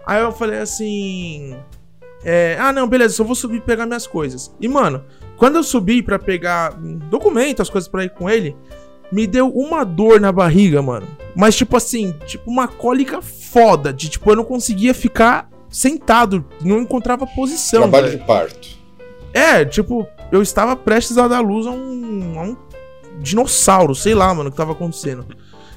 Aí 0.06 0.20
eu 0.22 0.32
falei 0.32 0.58
assim, 0.58 1.54
é, 2.24 2.56
ah 2.58 2.72
não, 2.72 2.86
beleza, 2.88 3.14
só 3.14 3.24
vou 3.24 3.34
subir 3.34 3.56
e 3.56 3.60
pegar 3.60 3.86
minhas 3.86 4.06
coisas. 4.06 4.54
E 4.60 4.68
mano, 4.68 5.04
quando 5.36 5.56
eu 5.56 5.62
subi 5.62 6.02
pra 6.02 6.18
pegar 6.18 6.72
documento, 7.10 7.60
as 7.62 7.68
coisas 7.70 7.88
pra 7.88 8.04
ir 8.04 8.10
com 8.10 8.28
ele, 8.28 8.56
me 9.12 9.26
deu 9.26 9.48
uma 9.50 9.84
dor 9.84 10.18
na 10.20 10.32
barriga, 10.32 10.80
mano. 10.80 11.06
Mas 11.36 11.54
tipo 11.54 11.76
assim, 11.76 12.14
tipo 12.26 12.50
uma 12.50 12.66
cólica 12.68 13.20
foda, 13.20 13.92
de 13.92 14.08
tipo 14.08 14.30
eu 14.30 14.36
não 14.36 14.44
conseguia 14.44 14.94
ficar 14.94 15.48
sentado, 15.74 16.44
não 16.60 16.80
encontrava 16.80 17.26
posição. 17.26 17.82
Trabalho 17.82 18.06
velho. 18.06 18.20
de 18.20 18.24
parto. 18.24 18.68
É, 19.32 19.64
tipo, 19.64 20.06
eu 20.30 20.40
estava 20.40 20.76
prestes 20.76 21.18
a 21.18 21.26
dar 21.26 21.40
luz 21.40 21.66
a 21.66 21.70
um, 21.72 22.38
a 22.38 22.42
um 22.44 22.56
dinossauro, 23.18 23.92
sei 23.92 24.14
lá, 24.14 24.32
mano, 24.32 24.48
o 24.48 24.52
que 24.52 24.56
tava 24.56 24.70
acontecendo. 24.70 25.26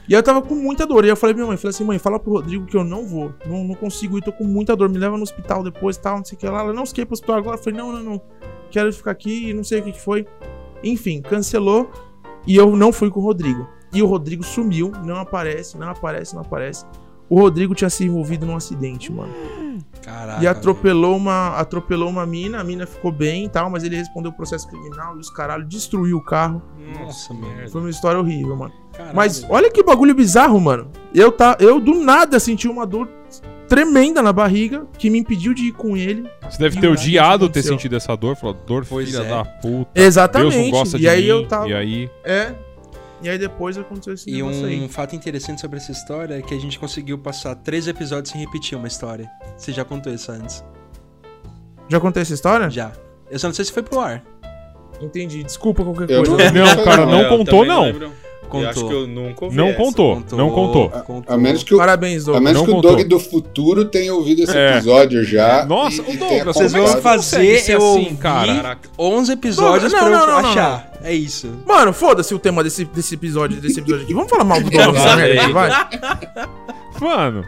E 0.08 0.14
aí 0.14 0.20
eu 0.20 0.24
tava 0.24 0.42
com 0.42 0.54
muita 0.54 0.86
dor. 0.86 1.04
E 1.04 1.10
eu 1.10 1.18
falei 1.18 1.34
pra 1.34 1.42
minha 1.42 1.48
mãe, 1.48 1.58
falei 1.58 1.72
assim, 1.72 1.84
mãe, 1.84 1.98
fala 1.98 2.20
pro 2.20 2.34
Rodrigo 2.34 2.66
que 2.68 2.78
eu 2.78 2.84
não 2.84 3.08
vou. 3.08 3.34
Não, 3.48 3.64
não 3.64 3.76
consigo 3.76 4.18
ir, 4.20 4.22
tô 4.22 4.32
com 4.32 4.44
muita 4.44 4.76
dor. 4.76 4.88
Me 4.88 5.00
leva 5.00 5.18
no 5.18 5.24
hospital 5.24 5.64
depois 5.64 5.96
e 5.96 6.00
tal, 6.00 6.18
não 6.18 6.26
sei 6.26 6.38
o 6.38 6.40
que 6.40 6.48
lá. 6.48 6.62
Ela 6.62 6.74
não 6.74 6.84
esquei 6.84 7.04
pro 7.04 7.14
hospital 7.14 7.38
agora. 7.38 7.58
Eu 7.58 7.64
falei, 7.64 7.80
não, 7.80 7.92
não, 7.92 8.04
não. 8.04 8.22
Quero 8.70 8.94
ficar 8.94 9.12
aqui 9.12 9.50
e 9.50 9.54
não 9.54 9.64
sei 9.64 9.80
o 9.80 9.84
que, 9.84 9.94
que 9.94 10.00
foi. 10.00 10.28
Enfim, 10.84 11.22
cancelou. 11.22 11.92
E 12.46 12.56
eu 12.56 12.76
não 12.76 12.94
fui 12.94 13.10
com 13.10 13.20
o 13.20 13.24
Rodrigo. 13.24 13.68
E 13.92 14.02
o 14.04 14.06
Rodrigo 14.06 14.44
sumiu, 14.44 14.92
não 15.04 15.16
aparece, 15.18 15.78
não 15.78 15.90
aparece, 15.90 16.36
não 16.36 16.42
aparece. 16.42 16.86
O 17.30 17.40
Rodrigo 17.40 17.76
tinha 17.76 17.90
se 17.90 18.06
envolvido 18.06 18.46
num 18.46 18.56
acidente, 18.56 19.12
mano. 19.12 19.34
Caraca. 20.02 20.42
E 20.42 20.48
atropelou 20.48 21.18
uma, 21.18 21.50
atropelou 21.58 22.10
uma 22.10 22.26
mina, 22.26 22.62
a 22.62 22.64
mina 22.64 22.86
ficou 22.88 23.12
bem 23.12 23.46
e 23.46 23.50
tal, 23.50 23.70
mas 23.70 23.84
ele 23.84 23.96
respondeu 23.98 24.32
o 24.32 24.34
processo 24.34 24.68
criminal 24.68 25.18
e 25.18 25.20
os 25.20 25.30
caralho, 25.30 25.66
destruiu 25.66 26.18
o 26.18 26.24
carro. 26.24 26.62
Nossa, 27.00 27.34
merda. 27.34 27.70
Foi 27.70 27.82
uma 27.82 27.90
história 27.90 28.20
horrível, 28.20 28.56
mano. 28.56 28.74
Caralho. 28.94 29.16
Mas 29.16 29.46
olha 29.50 29.70
que 29.70 29.84
bagulho 29.84 30.16
bizarro, 30.16 30.60
mano. 30.62 30.90
Eu, 31.14 31.32
tá, 31.32 31.58
eu 31.60 31.80
do 31.80 31.94
nada 31.94 32.40
senti 32.40 32.68
uma 32.68 32.86
dor 32.86 33.10
tremenda 33.68 34.22
na 34.22 34.32
barriga 34.32 34.86
que 34.98 35.10
me 35.10 35.20
impediu 35.20 35.54
de 35.54 35.66
ir 35.66 35.72
com 35.74 35.98
ele. 35.98 36.30
Você 36.50 36.58
deve 36.58 36.80
ter 36.80 36.88
odiado 36.88 37.50
ter 37.50 37.62
sentido 37.62 37.98
essa 37.98 38.16
dor. 38.16 38.36
Falou, 38.38 38.56
dor 38.66 38.86
Pois 38.88 39.10
filha 39.10 39.24
é. 39.24 39.30
da 39.30 39.44
puta. 39.44 39.92
Exatamente. 39.94 40.54
Deus 40.54 40.64
não 40.64 40.72
gosta 40.72 40.98
e 40.98 41.02
de 41.02 41.10
aí 41.10 41.22
mim. 41.24 41.28
eu 41.28 41.48
tava. 41.48 41.68
E 41.68 41.74
aí... 41.74 42.10
É. 42.24 42.56
E 43.22 43.30
aí 43.30 43.38
depois 43.38 43.78
aconteceu 43.78 44.14
esse 44.14 44.30
E 44.30 44.44
um 44.44 44.50
aí. 44.66 44.88
fato 44.90 45.16
interessante 45.16 45.60
sobre 45.62 45.78
essa 45.78 45.92
história 45.92 46.36
é 46.38 46.42
que 46.42 46.54
a 46.54 46.60
gente 46.60 46.78
conseguiu 46.78 47.18
passar 47.18 47.56
três 47.56 47.88
episódios 47.88 48.32
sem 48.32 48.40
repetir 48.42 48.78
uma 48.78 48.88
história. 48.88 49.30
Você 49.58 49.72
já 49.72 49.84
contou 49.84 50.14
isso 50.14 50.32
antes? 50.32 50.64
Já 51.90 52.00
contei 52.00 52.22
essa 52.22 52.34
história? 52.34 52.70
Já. 52.70 52.92
Eu 53.30 53.40
só 53.40 53.48
não 53.48 53.54
sei 53.56 53.66
se 53.66 53.72
foi 53.72 53.82
pro 53.82 54.00
ar. 54.00 54.24
Entendi. 55.02 55.44
Desculpa 55.44 55.84
qualquer 55.84 56.10
Eu 56.10 56.24
coisa. 56.24 56.52
não- 56.52 56.66
Não, 56.76 56.84
cara, 56.84 57.06
não 57.06 57.22
eu 57.22 57.30
contou, 57.30 57.66
também 57.66 58.00
não. 58.00 58.12
Contou. 58.48 58.62
Eu 58.64 58.70
acho 58.70 58.88
que 58.88 58.94
eu 58.94 59.08
nunca 59.08 59.46
ouvi 59.46 59.58
Não 59.58 59.68
essa. 59.68 59.78
contou, 59.78 60.24
não 60.32 60.50
contou. 60.50 60.92
A 61.28 61.38
menos 61.38 61.64
que 61.64 61.74
o, 61.76 61.78
Parabéns, 61.78 62.24
a 62.24 62.26
Douglas. 62.32 62.44
menos 62.44 62.58
Não 62.60 62.66
que 62.66 62.72
o 62.72 62.76
contou. 62.76 62.96
Doug 62.96 63.08
do 63.08 63.20
futuro 63.20 63.86
tenha 63.86 64.14
ouvido 64.14 64.44
esse 64.44 64.58
É. 64.58 64.72
episódio 64.76 65.24
já. 65.24 65.66
Nossa, 65.66 65.98
e- 66.02 66.16
o 66.16 66.18
como 66.18 66.44
Vocês 66.46 66.74
é 66.74 66.78
vão 66.80 67.02
fazer 67.02 67.72
eu 67.72 67.94
assim, 67.96 68.16
cara? 68.16 68.56
Caraca. 68.56 68.90
11 68.98 69.32
episódios 69.34 69.92
Não, 69.92 70.00
pra 70.00 70.10
não, 70.10 70.20
eu 70.20 70.28
não, 70.28 70.42
não, 70.42 70.50
achar. 70.50 70.92
É 71.04 71.14
isso. 71.14 71.50
Mano, 71.66 71.94
foda-se 71.94 72.34
o 72.34 72.40
tema 72.40 72.64
desse, 72.64 72.86
desse 72.86 73.16
episódio, 73.16 73.62
desse 73.62 73.80
episódio 73.80 74.04
aqui. 74.06 74.14
Vamos 74.14 74.30
falar 74.30 74.44
mal 74.44 74.62
do 74.62 74.70
merda 74.72 75.00
sei. 75.00 75.38
aqui, 75.40 75.52
vai. 75.54 75.70
Mano, 77.00 77.44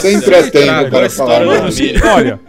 Sempre 0.00 0.34
é 0.34 0.42
tempo 0.50 0.90
para 0.90 1.06
a 1.06 1.10
falar. 1.10 1.44
mal. 1.44 1.54
olha, 2.16 2.40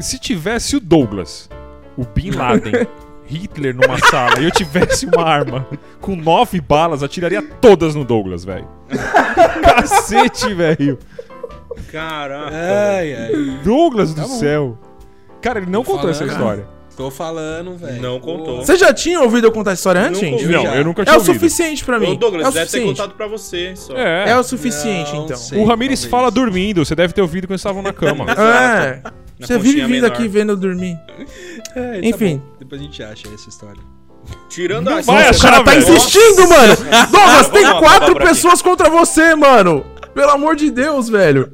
se 0.00 0.18
tivesse 0.18 0.76
o 0.76 0.80
Douglas, 0.80 1.48
o 1.96 2.04
Bin 2.04 2.30
Laden, 2.32 2.86
Hitler 3.26 3.74
numa 3.74 3.98
sala 4.10 4.38
e 4.40 4.44
eu 4.44 4.50
tivesse 4.50 5.06
uma 5.06 5.24
arma 5.24 5.66
com 6.00 6.14
nove 6.14 6.60
balas, 6.60 7.02
atiraria 7.02 7.42
todas 7.42 7.94
no 7.94 8.04
Douglas, 8.04 8.44
velho. 8.44 8.68
Cacete, 9.62 10.52
velho. 10.54 10.98
Caraca. 11.90 12.50
Ai, 12.54 13.14
ai. 13.14 13.60
Douglas 13.64 14.12
do 14.14 14.20
Tá 14.22 14.28
bom. 14.28 14.38
céu. 14.38 14.78
Cara, 15.40 15.58
ele 15.60 15.70
não 15.70 15.82
Tô 15.82 15.92
contou 15.92 16.10
essa 16.10 16.20
falando. 16.20 16.32
história. 16.36 16.74
Tô 16.96 17.10
falando, 17.10 17.76
velho. 17.76 18.00
Não 18.00 18.20
contou. 18.20 18.58
Você 18.64 18.76
já 18.76 18.92
tinha 18.94 19.20
ouvido 19.20 19.46
eu 19.48 19.52
contar 19.52 19.72
a 19.72 19.74
história 19.74 20.00
antes, 20.00 20.20
gente? 20.20 20.46
Não, 20.46 20.64
eu 20.74 20.84
nunca 20.84 21.02
É 21.02 21.04
tinha 21.06 21.16
o 21.16 21.18
ouvido. 21.18 21.34
suficiente 21.34 21.84
pra 21.84 21.98
mim. 21.98 22.12
O 22.12 22.16
Douglas 22.16 22.46
é 22.46 22.48
o 22.48 22.52
deve 22.52 22.66
ter 22.66 22.70
suficiente. 22.70 22.96
contado 23.00 23.16
pra 23.16 23.26
você 23.26 23.74
só. 23.74 23.96
É. 23.96 24.30
É 24.30 24.36
o 24.38 24.44
suficiente, 24.44 25.12
Não 25.12 25.24
então. 25.24 25.36
sei. 25.36 25.58
o 25.58 25.64
Ramires 25.64 26.00
talvez. 26.02 26.10
fala 26.10 26.30
dormindo, 26.30 26.84
você 26.84 26.94
deve 26.94 27.12
ter 27.12 27.20
ouvido 27.20 27.48
quando 27.48 27.56
estavam 27.58 27.82
na 27.82 27.92
cama. 27.92 28.26
É. 28.38 29.02
Você 29.40 29.58
vive 29.58 29.80
vindo 29.82 29.88
menor. 30.02 30.06
aqui 30.12 30.28
vendo 30.28 30.52
eu 30.52 30.56
dormir. 30.56 30.98
É, 31.76 32.00
tá 32.00 32.06
Enfim. 32.06 32.36
bom. 32.38 32.56
Depois 32.60 32.80
a 32.80 32.84
gente 32.84 33.02
acha 33.02 33.26
essa 33.34 33.48
história. 33.48 33.82
Tirando 34.48 34.90
Não 34.90 34.98
a 34.98 35.00
vai 35.00 35.26
O 35.26 35.30
achar, 35.30 35.50
cara 35.50 35.64
tá 35.64 35.74
insistindo, 35.74 36.48
mano. 36.48 36.76
Douglas, 37.10 37.48
tem 37.48 37.64
quatro 37.80 38.12
por 38.12 38.22
aqui. 38.22 38.28
pessoas 38.28 38.62
contra 38.62 38.88
você, 38.88 39.34
mano. 39.34 39.84
Pelo 40.14 40.30
amor 40.30 40.54
de 40.54 40.70
Deus, 40.70 41.08
velho. 41.08 41.52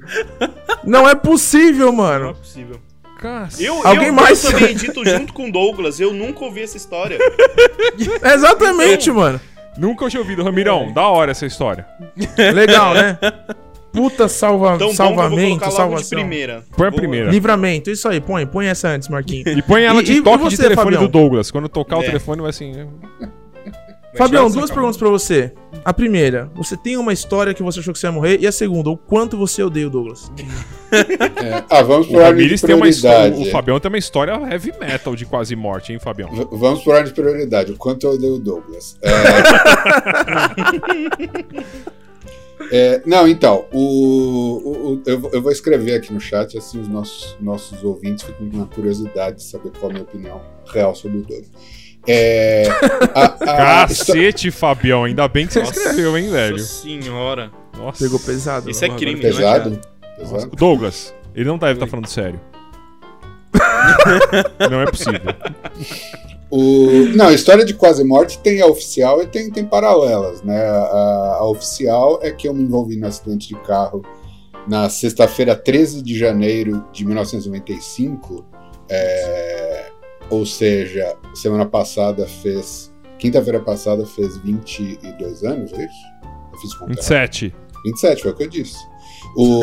Não 0.84 1.08
é 1.08 1.14
possível, 1.14 1.86
Não 1.90 2.04
é 2.04 2.18
mano. 2.18 2.34
possível. 2.34 2.78
Eu, 3.58 3.86
Alguém 3.86 4.08
eu, 4.08 4.12
mais? 4.12 4.44
eu 4.44 4.50
também 4.52 4.74
dito 4.76 5.02
junto 5.06 5.32
com 5.32 5.48
o 5.48 5.52
Douglas, 5.52 5.98
eu 6.00 6.12
nunca 6.12 6.44
ouvi 6.44 6.62
essa 6.62 6.76
história. 6.76 7.16
Exatamente, 8.22 9.10
mano. 9.10 9.40
Nunca 9.78 10.08
tinha 10.08 10.20
ouvido, 10.20 10.42
Ramirão. 10.42 10.92
Da 10.92 11.06
hora 11.08 11.30
essa 11.30 11.46
história. 11.46 11.86
Legal, 12.54 12.92
né? 12.94 13.18
Puta 13.92 14.28
salva, 14.28 14.78
Tão 14.78 14.78
bom 14.78 14.78
que 14.78 14.84
eu 14.84 14.86
vou 14.86 14.94
salvamento, 14.94 15.64
de 15.68 15.74
salvação. 15.74 16.18
primeira. 16.18 16.64
Põe 16.76 16.86
a 16.86 16.90
Vou- 16.90 16.98
primeira. 16.98 17.30
Livramento, 17.30 17.90
isso 17.90 18.08
aí, 18.08 18.20
põe, 18.20 18.46
põe 18.46 18.66
essa 18.66 18.88
antes, 18.88 19.08
Marquinhos. 19.08 19.46
E 19.56 19.62
põe 19.62 19.82
ela 19.82 20.00
E- 20.00 20.04
de 20.04 20.12
e 20.12 20.22
toque 20.22 20.48
de 20.48 20.56
você, 20.56 20.62
telefone 20.62 20.84
Fabião? 20.92 21.02
do 21.02 21.08
Douglas. 21.08 21.50
Quando 21.50 21.68
tocar 21.68 21.98
o 21.98 22.02
É. 22.02 22.06
telefone, 22.06 22.40
vai 22.40 22.50
assim. 22.50 22.72
Vai 22.72 22.86
Fabião, 24.16 24.50
duas 24.50 24.70
perguntas 24.72 24.96
pra 24.96 25.08
você. 25.08 25.52
A 25.84 25.92
primeira, 25.94 26.50
você 26.54 26.76
tem 26.76 26.96
uma 26.96 27.12
história 27.12 27.54
que 27.54 27.62
você 27.62 27.78
achou 27.78 27.92
que 27.92 27.98
você 27.98 28.06
ia 28.08 28.12
morrer? 28.12 28.38
E 28.40 28.46
a 28.46 28.50
segunda, 28.52 28.90
o 28.90 28.96
quanto 28.96 29.36
você 29.36 29.62
odeia 29.62 29.86
o 29.86 29.90
Douglas? 29.90 30.30
É. 30.90 31.62
Ah, 31.70 31.82
vamos 31.82 32.08
O 32.08 32.10
por 32.10 32.20
ordem 32.22 32.48
de 32.48 32.60
tem 32.60 32.74
uma 32.74 32.88
história. 32.88 33.18
prioridade. 33.20 33.48
O 33.48 33.52
Fabião 33.52 33.78
tem 33.78 33.88
uma 33.88 33.98
história 33.98 34.32
heavy 34.50 34.72
metal 34.80 35.14
de 35.14 35.24
quase 35.24 35.54
morte, 35.54 35.92
hein, 35.92 36.00
Fabião? 36.00 36.28
V- 36.32 36.48
Vamos 36.50 36.82
por 36.82 36.90
ordem 36.94 37.12
de 37.12 37.14
prioridade. 37.14 37.70
O 37.70 37.76
quanto 37.76 38.04
eu 38.06 38.14
odeio 38.14 38.34
o 38.34 38.38
Douglas. 38.40 38.98
É... 39.00 39.10
É, 42.72 43.02
não, 43.04 43.26
então, 43.26 43.66
o, 43.72 43.78
o- 43.78 44.92
o- 44.94 45.02
eu, 45.04 45.18
vou- 45.20 45.30
eu 45.32 45.42
vou 45.42 45.50
escrever 45.50 45.94
aqui 45.96 46.12
no 46.12 46.20
chat, 46.20 46.56
assim 46.56 46.80
os 46.80 46.86
nossos, 46.88 47.36
nossos 47.40 47.82
ouvintes 47.82 48.24
ficam 48.24 48.48
com 48.48 48.56
uma 48.56 48.66
curiosidade 48.66 49.36
de 49.38 49.42
saber 49.42 49.70
qual 49.78 49.90
a 49.90 49.92
minha 49.94 50.04
opinião 50.04 50.40
real 50.72 50.94
sobre 50.94 51.18
o 51.18 51.22
Douglas. 51.22 51.50
É, 52.06 52.64
a- 53.14 53.24
a- 53.24 53.28
Cacete, 53.88 54.50
Fabião. 54.50 55.04
Ainda 55.04 55.26
bem 55.28 55.46
que 55.46 55.52
você 55.52 55.60
Nossa 55.60 55.78
escreveu, 55.78 56.16
hein, 56.16 56.30
velho? 56.30 56.58
senhora. 56.58 57.50
Nossa. 57.76 58.04
Pegou 58.04 58.18
pesado. 58.20 58.70
Isso 58.70 58.84
é 58.84 58.88
crime, 58.90 59.20
agora- 59.26 59.34
pesado? 59.34 59.70
Nossa. 60.18 60.32
pesado? 60.34 60.56
Douglas, 60.56 61.14
ele 61.34 61.44
não 61.48 61.58
deve 61.58 61.72
estar 61.74 61.86
falando 61.86 62.06
sério. 62.06 62.40
não 64.70 64.80
é 64.80 64.86
possível. 64.86 65.20
O... 66.50 67.06
Não, 67.14 67.28
a 67.28 67.32
história 67.32 67.64
de 67.64 67.74
quase 67.74 68.02
morte 68.02 68.38
tem 68.38 68.60
a 68.60 68.66
oficial 68.66 69.22
e 69.22 69.26
tem, 69.26 69.50
tem 69.50 69.64
paralelas, 69.64 70.42
né? 70.42 70.60
A, 70.66 71.36
a 71.38 71.48
oficial 71.48 72.18
é 72.22 72.32
que 72.32 72.48
eu 72.48 72.54
me 72.54 72.62
envolvi 72.62 72.96
no 72.96 73.06
acidente 73.06 73.48
de 73.48 73.54
carro 73.62 74.02
na 74.66 74.88
sexta-feira, 74.88 75.54
13 75.54 76.02
de 76.02 76.18
janeiro 76.18 76.84
de 76.92 77.04
1995. 77.04 78.44
é, 78.88 79.90
Ou 80.28 80.44
seja, 80.44 81.16
semana 81.34 81.66
passada 81.66 82.26
fez. 82.26 82.92
Quinta-feira 83.18 83.60
passada 83.60 84.04
fez 84.06 84.36
22 84.38 85.44
anos, 85.44 85.72
é 85.72 85.84
isso? 85.84 85.94
Eu 86.52 86.58
fiz 86.58 86.74
conta. 86.74 86.92
errada. 86.92 87.26
27. 87.26 87.54
27, 87.84 88.22
foi 88.22 88.30
o 88.30 88.34
que 88.34 88.42
eu 88.44 88.48
disse. 88.48 88.78
O... 89.36 89.60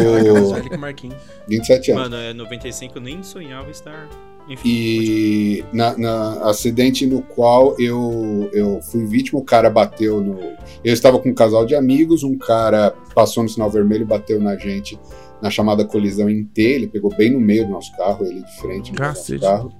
velho 0.53 0.69
que 0.69 0.75
o 0.75 0.79
Marquinhos. 0.79 1.21
27 1.49 1.91
anos. 1.91 2.03
Mano, 2.03 2.15
é 2.15 2.33
95, 2.33 2.97
eu 2.97 3.01
nem 3.01 3.23
sonhava 3.23 3.69
estar. 3.69 4.07
Enfim. 4.49 4.61
E 4.69 5.65
na, 5.73 5.97
na 5.97 6.31
acidente 6.49 7.05
no 7.05 7.21
qual 7.21 7.75
eu, 7.79 8.49
eu 8.53 8.81
fui 8.81 9.05
vítima, 9.05 9.39
o 9.39 9.43
cara 9.43 9.69
bateu 9.69 10.21
no. 10.21 10.39
Eu 10.83 10.93
estava 10.93 11.19
com 11.19 11.29
um 11.29 11.33
casal 11.33 11.65
de 11.65 11.75
amigos, 11.75 12.23
um 12.23 12.37
cara 12.37 12.91
passou 13.13 13.43
no 13.43 13.49
sinal 13.49 13.69
vermelho 13.69 14.03
e 14.03 14.05
bateu 14.05 14.39
na 14.39 14.55
gente 14.57 14.97
na 15.41 15.51
chamada 15.51 15.85
colisão 15.85 16.27
em 16.29 16.43
T, 16.43 16.61
ele 16.61 16.87
pegou 16.87 17.13
bem 17.15 17.31
no 17.31 17.39
meio 17.39 17.65
do 17.65 17.71
nosso 17.71 17.95
carro, 17.95 18.25
ele 18.25 18.41
de 18.41 18.57
frente 18.59 18.91
no 18.91 18.97
nosso 19.09 19.21
carro. 19.41 19.71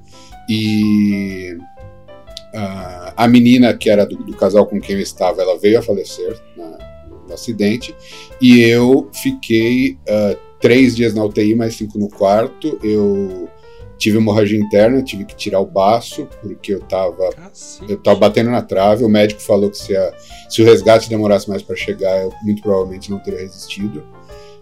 E 0.48 1.58
ah, 2.54 3.14
a 3.18 3.28
menina 3.28 3.74
que 3.76 3.90
era 3.90 4.06
do, 4.06 4.18
do 4.18 4.36
casal 4.36 4.66
com 4.66 4.80
quem 4.80 4.96
eu 4.96 5.02
estava, 5.02 5.42
ela 5.42 5.58
veio 5.58 5.80
a 5.80 5.82
falecer 5.82 6.40
na- 6.56 6.78
no 7.28 7.34
acidente. 7.34 7.96
E 8.42 8.60
eu 8.62 9.10
fiquei 9.14 9.98
ah, 10.08 10.36
três 10.60 10.96
dias 10.96 11.14
na 11.14 11.24
UTI, 11.24 11.56
mais 11.56 11.76
cinco 11.76 11.98
no 11.98 12.08
quarto. 12.10 12.80
Eu 12.84 13.50
tive 13.98 14.18
hemorragia 14.18 14.60
interna, 14.60 15.02
tive 15.02 15.26
que 15.26 15.36
tirar 15.36 15.60
o 15.60 15.66
baço, 15.66 16.28
porque 16.42 16.74
eu 16.74 16.80
tava, 16.82 17.30
Cacete. 17.32 17.92
eu 17.92 17.98
tava 17.98 18.20
batendo 18.20 18.50
na 18.52 18.62
trave. 18.62 19.04
O 19.04 19.10
médico 19.10 19.42
falou 19.42 19.70
que 19.70 19.78
se, 19.78 19.96
a- 19.96 20.14
se 20.50 20.62
o 20.62 20.66
resgate 20.66 21.10
demorasse 21.10 21.50
mais 21.50 21.62
para 21.62 21.76
chegar, 21.76 22.22
eu 22.22 22.32
muito 22.44 22.62
provavelmente 22.62 23.10
não 23.12 23.20
teria 23.20 23.40
resistido. 23.40 24.04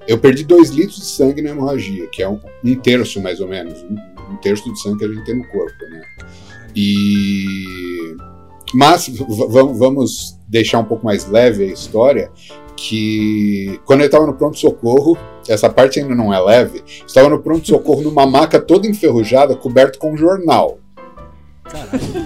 Eu 0.07 0.17
perdi 0.19 0.43
dois 0.43 0.69
litros 0.69 0.97
de 0.99 1.05
sangue 1.05 1.41
na 1.41 1.49
hemorragia, 1.49 2.07
que 2.07 2.21
é 2.21 2.29
um, 2.29 2.39
um 2.63 2.75
terço 2.75 3.21
mais 3.21 3.39
ou 3.39 3.47
menos, 3.47 3.81
um- 3.83 4.33
um 4.33 4.37
terço 4.37 4.67
do 4.69 4.75
sangue 4.77 4.99
que 4.99 5.05
a 5.05 5.07
gente 5.07 5.25
tem 5.25 5.35
no 5.37 5.47
corpo, 5.47 5.73
né? 5.91 6.01
E 6.75 7.45
mas 8.73 9.07
vamos 9.47 10.37
deixar 10.47 10.79
um 10.79 10.83
pouco 10.85 11.05
mais 11.05 11.29
leve 11.29 11.63
a 11.63 11.67
história 11.67 12.29
que 12.75 13.79
quando 13.85 14.01
eu 14.01 14.07
estava 14.07 14.25
no 14.27 14.33
pronto 14.33 14.57
socorro, 14.59 15.17
essa 15.47 15.69
parte 15.69 15.99
ainda 15.99 16.15
não 16.15 16.33
é 16.33 16.39
leve, 16.39 16.83
estava 17.05 17.29
no 17.29 17.41
pronto 17.41 17.67
socorro 17.67 18.01
numa 18.01 18.25
maca 18.25 18.59
toda 18.59 18.87
enferrujada, 18.87 19.55
coberto 19.55 19.99
com 19.99 20.15
jornal. 20.15 20.79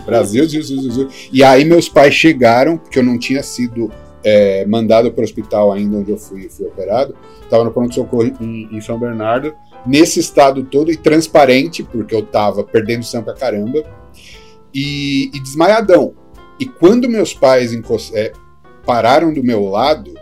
Brasil, 0.05 0.45
Brasil. 0.45 1.09
E 1.31 1.43
aí 1.43 1.63
meus 1.63 1.87
pais 1.87 2.13
chegaram, 2.13 2.77
porque 2.77 2.99
eu 2.99 3.03
não 3.03 3.17
tinha 3.17 3.41
sido 3.41 3.91
é, 4.23 4.65
mandado 4.65 5.11
para 5.11 5.21
o 5.21 5.23
hospital 5.23 5.71
ainda 5.71 5.97
onde 5.97 6.11
eu 6.11 6.17
fui, 6.17 6.49
fui 6.49 6.67
operado. 6.67 7.15
Estava 7.41 7.63
no 7.63 7.71
pronto-socorro 7.71 8.31
em, 8.39 8.69
em 8.71 8.81
São 8.81 8.99
Bernardo, 8.99 9.53
nesse 9.85 10.19
estado 10.19 10.63
todo 10.63 10.91
e 10.91 10.97
transparente, 10.97 11.83
porque 11.83 12.13
eu 12.13 12.19
estava 12.19 12.63
perdendo 12.63 13.03
sangue 13.03 13.25
pra 13.25 13.33
caramba, 13.33 13.83
e, 14.73 15.31
e 15.33 15.39
desmaiadão. 15.39 16.13
E 16.59 16.65
quando 16.65 17.09
meus 17.09 17.33
pais 17.33 17.71
é, 18.13 18.33
pararam 18.85 19.33
do 19.33 19.43
meu 19.43 19.65
lado, 19.65 20.13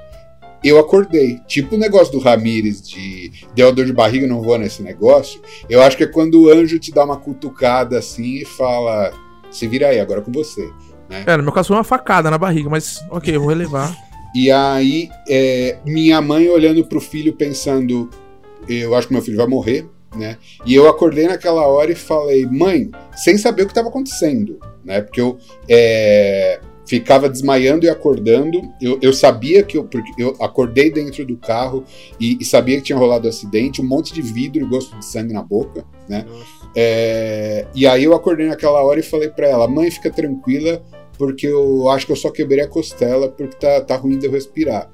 eu 0.68 0.80
acordei. 0.80 1.40
Tipo 1.48 1.76
o 1.76 1.78
negócio 1.78 2.12
do 2.12 2.20
Ramires 2.20 2.82
de 2.82 3.32
deu 3.54 3.72
dor 3.72 3.86
de 3.86 3.94
barriga, 3.94 4.28
não 4.28 4.42
vou 4.42 4.58
nesse 4.58 4.82
negócio. 4.82 5.42
Eu 5.70 5.82
acho 5.82 5.98
que 5.98 6.04
é 6.04 6.08
quando 6.08 6.44
o 6.44 6.50
anjo 6.50 6.80
te 6.80 6.92
dá 6.92 7.04
uma 7.04 7.18
cutucada 7.18 7.98
assim 8.00 8.42
e 8.42 8.46
fala: 8.46 9.12
se 9.52 9.68
vira 9.68 9.88
aí, 9.88 10.00
agora 10.00 10.22
é 10.22 10.24
com 10.24 10.32
você. 10.32 10.70
É, 11.10 11.38
no 11.38 11.44
meu 11.44 11.54
caso 11.54 11.70
foi 11.70 11.78
uma 11.78 11.84
facada 11.84 12.30
na 12.30 12.38
barriga, 12.38 12.70
mas 12.70 13.02
ok, 13.10 13.36
eu 13.36 13.40
vou 13.40 13.50
relevar. 13.50 13.96
E 14.36 14.52
aí, 14.52 15.10
é, 15.28 15.78
minha 15.86 16.22
mãe 16.22 16.50
olhando 16.50 16.86
pro 16.86 17.00
filho 17.00 17.34
pensando, 17.34 18.10
eu 18.68 18.94
acho 18.94 19.08
que 19.08 19.14
meu 19.14 19.22
filho 19.24 19.38
vai 19.38 19.48
morrer, 19.48 19.88
né? 20.16 20.38
E 20.66 20.76
eu 20.76 20.88
acordei 20.88 21.28
naquela 21.28 21.66
hora 21.66 21.92
e 21.92 21.96
falei, 21.96 22.46
mãe, 22.46 22.92
sem 23.16 23.38
saber 23.38 23.64
o 23.64 23.66
que 23.66 23.72
estava 23.72 23.88
acontecendo, 23.88 24.60
né? 24.84 25.02
Porque 25.02 25.22
eu 25.22 25.38
é, 25.70 26.60
ficava 26.88 27.30
desmaiando 27.30 27.86
e 27.86 27.90
acordando. 27.90 28.74
Eu, 28.82 28.98
eu 29.02 29.14
sabia 29.14 29.62
que 29.62 29.78
eu, 29.78 29.84
porque 29.84 30.12
eu 30.18 30.36
acordei 30.40 30.90
dentro 30.90 31.26
do 31.26 31.38
carro 31.38 31.84
e, 32.20 32.38
e 32.40 32.46
sabia 32.46 32.78
que 32.78 32.84
tinha 32.84 32.98
rolado 32.98 33.28
acidente, 33.28 33.82
um 33.82 33.88
monte 33.88 34.14
de 34.14 34.22
vidro 34.22 34.66
e 34.66 34.70
gosto 34.70 34.98
de 34.98 35.06
sangue 35.06 35.34
na 35.34 35.44
boca, 35.44 35.86
né? 36.08 36.26
É, 36.76 37.68
e 37.76 37.86
aí 37.86 38.04
eu 38.04 38.14
acordei 38.14 38.48
naquela 38.48 38.84
hora 38.84 39.00
e 39.00 39.04
falei 39.04 39.30
pra 39.30 39.48
ela, 39.48 39.68
mãe, 39.68 39.92
fica 39.92 40.10
tranquila, 40.10 40.82
porque 41.18 41.48
eu 41.48 41.90
acho 41.90 42.06
que 42.06 42.12
eu 42.12 42.16
só 42.16 42.30
quebrei 42.30 42.64
a 42.64 42.68
costela 42.68 43.30
porque 43.30 43.58
tá, 43.58 43.82
tá 43.82 43.96
ruim 43.96 44.18
de 44.18 44.26
eu 44.26 44.32
respirar. 44.32 44.90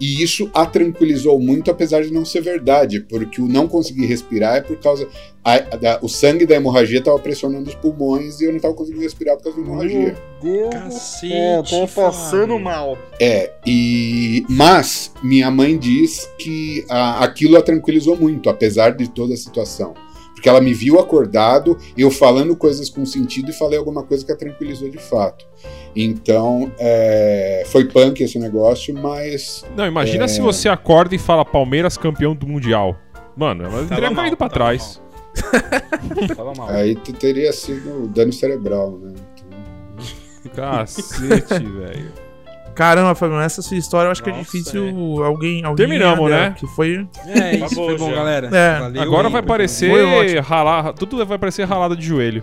E 0.00 0.22
isso 0.22 0.50
a 0.54 0.64
tranquilizou 0.64 1.38
muito, 1.38 1.70
apesar 1.70 2.02
de 2.02 2.10
não 2.10 2.24
ser 2.24 2.40
verdade, 2.40 3.00
porque 3.00 3.40
o 3.40 3.46
não 3.46 3.68
conseguir 3.68 4.06
respirar 4.06 4.56
é 4.56 4.60
por 4.62 4.76
causa. 4.78 5.06
a- 5.42 5.58
da- 5.76 5.98
o 6.02 6.08
sangue 6.08 6.44
da 6.44 6.54
hemorragia 6.54 6.98
estava 6.98 7.18
pressionando 7.18 7.68
os 7.68 7.74
pulmões 7.74 8.40
e 8.40 8.44
eu 8.44 8.50
não 8.50 8.56
estava 8.56 8.74
conseguindo 8.74 9.02
respirar 9.02 9.36
por 9.38 9.44
causa 9.44 9.58
da 9.58 9.64
hemorragia. 9.64 10.14
Deus 10.42 10.68
Cacete, 10.70 11.70
tô 11.70 11.88
passando 11.88 12.58
mal. 12.58 12.96
É, 13.20 13.50
e 13.66 14.44
mas 14.50 15.12
minha 15.22 15.50
mãe 15.50 15.78
diz 15.78 16.28
que 16.38 16.84
a- 16.90 17.24
aquilo 17.24 17.56
a 17.56 17.62
tranquilizou 17.62 18.16
muito, 18.16 18.48
apesar 18.50 18.90
de 18.90 19.08
toda 19.08 19.32
a 19.32 19.36
situação. 19.36 19.94
Porque 20.34 20.48
ela 20.48 20.60
me 20.60 20.72
viu 20.72 20.98
acordado, 20.98 21.76
eu 21.98 22.10
falando 22.10 22.56
coisas 22.56 22.88
com 22.88 23.04
sentido 23.04 23.50
e 23.50 23.52
falei 23.54 23.78
alguma 23.78 24.02
coisa 24.02 24.24
que 24.24 24.32
a 24.32 24.36
tranquilizou 24.36 24.88
de 24.88 24.96
fato. 24.98 25.46
Então, 25.94 26.70
é, 26.78 27.64
foi 27.66 27.84
punk 27.86 28.22
esse 28.22 28.38
negócio, 28.38 28.94
mas 28.94 29.64
Não, 29.76 29.86
imagina 29.86 30.24
É. 30.24 30.28
se 30.28 30.40
você 30.40 30.68
acorda 30.68 31.14
e 31.14 31.18
fala 31.18 31.44
Palmeiras 31.44 31.96
campeão 31.96 32.34
do 32.34 32.46
Mundial. 32.46 32.96
Mano, 33.36 33.64
ela 33.64 33.84
teria 33.86 34.10
mal, 34.10 34.22
caído 34.24 34.36
pra 34.36 34.48
tava 34.48 34.54
trás. 34.64 35.02
Tava 36.36 36.52
mal. 36.54 36.68
aí 36.70 36.94
te- 36.94 37.12
teria 37.12 37.52
sido 37.52 38.06
dano 38.08 38.32
cerebral, 38.32 38.98
né? 39.02 39.14
Cacete, 40.54 41.64
velho. 41.64 42.12
Caramba, 42.74 43.14
Fabiano, 43.14 43.42
essa 43.42 43.60
sua 43.62 43.76
história 43.76 44.06
eu 44.08 44.12
acho 44.12 44.22
que 44.22 44.30
é 44.30 44.32
Nossa, 44.32 44.44
difícil 44.44 45.22
alguém, 45.24 45.64
alguém. 45.64 45.76
Terminamos, 45.86 46.30
né? 46.30 46.54
Que 46.56 46.66
foi. 46.68 47.06
É 47.26 47.56
isso, 47.56 47.64
Acabou 47.64 47.86
foi 47.86 47.98
bom, 47.98 48.10
já. 48.10 48.16
galera. 48.16 48.46
É. 48.56 48.78
Valeu 48.80 49.02
Agora 49.02 49.28
vai 49.28 49.42
parecer 49.42 50.40
ralar. 50.40 50.92
Tudo 50.94 51.24
vai 51.26 51.36
parecer 51.38 51.64
ralada 51.64 51.94
de 51.96 52.06
joelho. 52.06 52.42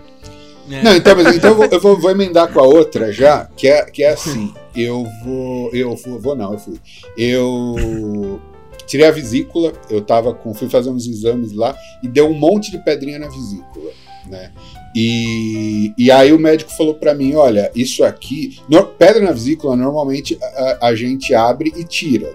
É. 0.70 0.82
Não, 0.82 0.94
então, 0.96 1.16
mas 1.16 1.34
então 1.36 1.50
eu, 1.50 1.56
vou, 1.56 1.64
eu 1.66 1.80
vou- 1.80 2.00
vou 2.00 2.10
emendar 2.10 2.52
com 2.52 2.60
a 2.60 2.64
outra 2.66 3.12
já, 3.12 3.46
que 3.56 3.68
é, 3.68 3.84
que 3.84 4.02
é 4.02 4.10
assim. 4.10 4.52
Eu 4.76 5.06
vou. 5.24 5.70
Eu 5.74 5.96
vou, 5.96 6.18
vou 6.20 6.36
não, 6.36 6.52
eu 6.52 6.58
fui. 6.58 6.78
Eu 7.16 8.40
tirei 8.86 9.06
a 9.06 9.10
vesícula, 9.10 9.72
eu 9.90 10.00
tava 10.00 10.32
com. 10.34 10.54
fui 10.54 10.68
fazer 10.68 10.90
uns 10.90 11.06
exames 11.06 11.52
lá 11.52 11.76
e 12.02 12.08
deu 12.08 12.28
um 12.28 12.34
monte 12.34 12.70
de 12.70 12.78
pedrinha 12.78 13.18
na 13.18 13.28
vesícula, 13.28 13.90
né? 14.26 14.52
E, 14.94 15.92
e 15.98 16.10
aí 16.10 16.32
o 16.32 16.38
médico 16.38 16.70
falou 16.72 16.94
pra 16.94 17.14
mim, 17.14 17.34
olha, 17.34 17.70
isso 17.74 18.02
aqui. 18.04 18.58
no- 18.68 18.84
pedra 18.86 19.22
na 19.22 19.32
vesícula, 19.32 19.76
normalmente 19.76 20.38
a- 20.42 20.78
a 20.88 20.94
gente 20.94 21.34
abre 21.34 21.72
e 21.76 21.84
tira. 21.84 22.34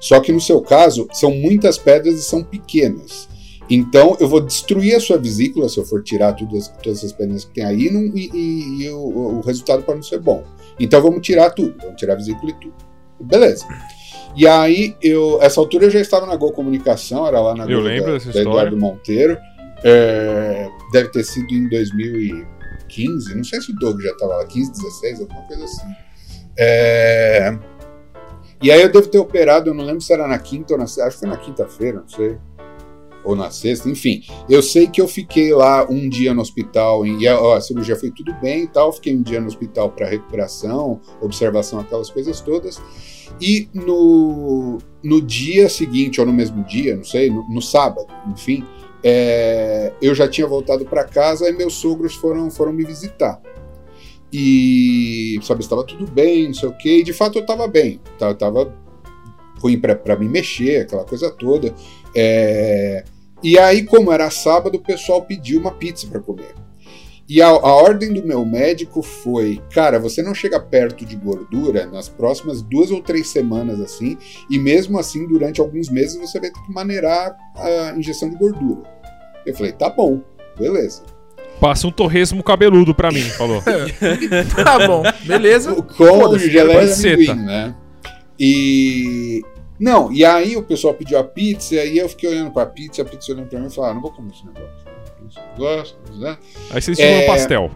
Só 0.00 0.20
que 0.20 0.32
no 0.32 0.40
seu 0.40 0.60
caso, 0.60 1.08
são 1.12 1.30
muitas 1.30 1.78
pedras 1.78 2.14
e 2.16 2.22
são 2.22 2.42
pequenas. 2.42 3.28
Então 3.70 4.16
eu 4.20 4.28
vou 4.28 4.40
destruir 4.40 4.94
a 4.94 5.00
sua 5.00 5.16
vesícula 5.16 5.68
se 5.68 5.78
eu 5.78 5.84
for 5.84 6.02
tirar 6.02 6.34
todas, 6.34 6.68
todas 6.82 6.98
essas 6.98 7.12
pedras 7.12 7.44
que 7.46 7.52
tem 7.54 7.64
aí 7.64 7.90
não- 7.90 8.04
e, 8.14 8.30
e- 8.34 8.82
e 8.84 8.90
o, 8.90 9.38
o 9.38 9.40
resultado 9.40 9.82
pode 9.82 9.96
não 9.98 10.02
ser 10.02 10.18
bom. 10.20 10.44
Então 10.78 11.00
vamos 11.00 11.20
tirar 11.26 11.50
tudo, 11.50 11.74
vamos 11.80 11.96
tirar 11.96 12.12
a 12.14 12.16
vesícula 12.16 12.50
e 12.50 12.54
tudo. 12.60 12.74
Beleza. 13.20 13.64
E 14.36 14.46
aí, 14.48 14.96
eu, 15.00 15.38
essa 15.40 15.60
altura 15.60 15.84
eu 15.86 15.90
já 15.90 16.00
estava 16.00 16.26
na 16.26 16.34
Gol 16.36 16.50
Comunicação, 16.52 17.24
era 17.26 17.40
lá 17.40 17.54
na 17.54 17.64
Eu 17.64 17.78
Gol 17.78 17.86
lembro 17.86 18.06
da, 18.08 18.12
dessa 18.14 18.32
da 18.32 18.38
história. 18.40 18.48
Eduardo 18.68 18.76
Monteiro. 18.76 19.38
É, 19.84 20.68
deve 20.92 21.08
ter 21.10 21.22
sido 21.24 21.52
em 21.54 21.68
2015, 21.68 23.34
não 23.34 23.44
sei 23.44 23.60
se 23.60 23.70
o 23.70 23.74
Doug 23.76 24.00
já 24.00 24.10
estava 24.10 24.36
lá, 24.38 24.44
15, 24.46 24.72
16, 24.72 25.20
alguma 25.20 25.42
coisa 25.42 25.64
assim. 25.64 25.86
É, 26.58 27.56
e 28.62 28.70
aí 28.70 28.80
eu 28.82 28.90
devo 28.90 29.06
ter 29.08 29.18
operado, 29.18 29.70
eu 29.70 29.74
não 29.74 29.84
lembro 29.84 30.00
se 30.00 30.12
era 30.12 30.26
na 30.26 30.38
quinta 30.38 30.72
ou 30.74 30.78
na 30.78 30.86
sexta, 30.86 31.04
acho 31.06 31.16
que 31.16 31.20
foi 31.20 31.28
na 31.28 31.36
quinta-feira, 31.36 32.00
não 32.00 32.08
sei. 32.08 32.36
Ou 33.24 33.34
na 33.34 33.50
sexta, 33.50 33.88
enfim. 33.88 34.22
Eu 34.48 34.62
sei 34.62 34.86
que 34.86 35.00
eu 35.00 35.08
fiquei 35.08 35.52
lá 35.52 35.86
um 35.88 36.08
dia 36.08 36.34
no 36.34 36.42
hospital, 36.42 37.06
e 37.06 37.26
a, 37.26 37.56
a 37.56 37.60
cirurgia 37.60 37.96
foi 37.96 38.10
tudo 38.10 38.34
bem 38.40 38.64
e 38.64 38.68
tal. 38.68 38.92
Fiquei 38.92 39.16
um 39.16 39.22
dia 39.22 39.40
no 39.40 39.46
hospital 39.46 39.90
para 39.90 40.06
recuperação, 40.06 41.00
observação, 41.20 41.80
aquelas 41.80 42.10
coisas 42.10 42.40
todas. 42.40 42.80
E 43.40 43.68
no, 43.72 44.78
no 45.02 45.20
dia 45.22 45.68
seguinte, 45.68 46.20
ou 46.20 46.26
no 46.26 46.32
mesmo 46.32 46.62
dia, 46.64 46.96
não 46.96 47.04
sei, 47.04 47.30
no, 47.30 47.48
no 47.48 47.62
sábado, 47.62 48.06
enfim, 48.30 48.64
é, 49.02 49.92
eu 50.00 50.14
já 50.14 50.26
tinha 50.28 50.46
voltado 50.46 50.84
para 50.84 51.04
casa 51.04 51.48
e 51.48 51.52
meus 51.52 51.74
sogros 51.74 52.14
foram, 52.14 52.50
foram 52.50 52.72
me 52.72 52.84
visitar. 52.84 53.40
E 54.32 55.38
sabe, 55.42 55.60
estava 55.60 55.84
tudo 55.84 56.10
bem, 56.10 56.46
não 56.46 56.54
sei 56.54 56.68
o 56.68 56.76
quê. 56.76 56.98
E 56.98 57.04
de 57.04 57.12
fato 57.12 57.38
eu 57.38 57.42
estava 57.42 57.68
bem. 57.68 58.00
tá, 58.18 58.30
Eu 58.30 58.34
tava 58.34 58.74
ruim 59.60 59.78
para 59.78 60.16
me 60.16 60.28
mexer, 60.28 60.82
aquela 60.82 61.04
coisa 61.04 61.30
toda. 61.30 61.72
É, 62.16 63.04
e 63.44 63.58
aí, 63.58 63.84
como 63.84 64.10
era 64.10 64.30
sábado, 64.30 64.76
o 64.76 64.82
pessoal 64.82 65.20
pediu 65.20 65.60
uma 65.60 65.70
pizza 65.70 66.06
para 66.06 66.18
comer. 66.18 66.54
E 67.28 67.40
a, 67.40 67.46
a 67.46 67.74
ordem 67.74 68.12
do 68.12 68.26
meu 68.26 68.44
médico 68.44 69.02
foi: 69.02 69.60
cara, 69.70 69.98
você 69.98 70.22
não 70.22 70.34
chega 70.34 70.58
perto 70.58 71.04
de 71.04 71.14
gordura 71.14 71.86
nas 71.86 72.08
próximas 72.08 72.62
duas 72.62 72.90
ou 72.90 73.02
três 73.02 73.28
semanas 73.28 73.80
assim, 73.80 74.16
e 74.50 74.58
mesmo 74.58 74.98
assim, 74.98 75.26
durante 75.26 75.60
alguns 75.60 75.90
meses, 75.90 76.16
você 76.16 76.40
vai 76.40 76.50
ter 76.50 76.60
que 76.62 76.72
maneirar 76.72 77.36
a 77.54 77.94
injeção 77.96 78.30
de 78.30 78.36
gordura. 78.36 78.82
Eu 79.44 79.54
falei: 79.54 79.72
tá 79.72 79.90
bom, 79.90 80.22
beleza. 80.58 81.02
Passa 81.60 81.86
um 81.86 81.90
torresmo 81.90 82.42
cabeludo 82.42 82.94
pra 82.94 83.10
mim, 83.10 83.22
falou. 83.22 83.62
Tá 84.64 84.86
bom, 84.86 85.02
beleza. 85.24 85.74
Com 85.74 86.38
geleia 86.38 86.86
de 86.86 87.08
amendoim, 87.08 87.44
né? 87.44 87.74
E. 88.38 89.42
Não, 89.84 90.10
e 90.10 90.24
aí 90.24 90.56
o 90.56 90.62
pessoal 90.62 90.94
pediu 90.94 91.18
a 91.18 91.24
pizza, 91.24 91.74
e 91.84 91.98
eu 91.98 92.08
fiquei 92.08 92.30
olhando 92.30 92.50
pra 92.52 92.64
pizza, 92.64 93.02
a 93.02 93.04
pizza 93.04 93.32
olhando 93.32 93.48
pra 93.48 93.60
mim 93.60 93.66
e 93.66 93.70
falei: 93.70 93.90
ah, 93.90 93.94
não 93.94 94.00
vou 94.00 94.10
comer 94.12 94.32
esse 94.32 94.46
negócio. 94.46 94.94
Esse 95.28 95.40
negócio, 95.52 95.96
né? 96.18 96.38
Aí 96.70 96.80
vocês 96.80 96.98
É. 96.98 97.20
no 97.20 97.26
pastel. 97.26 97.70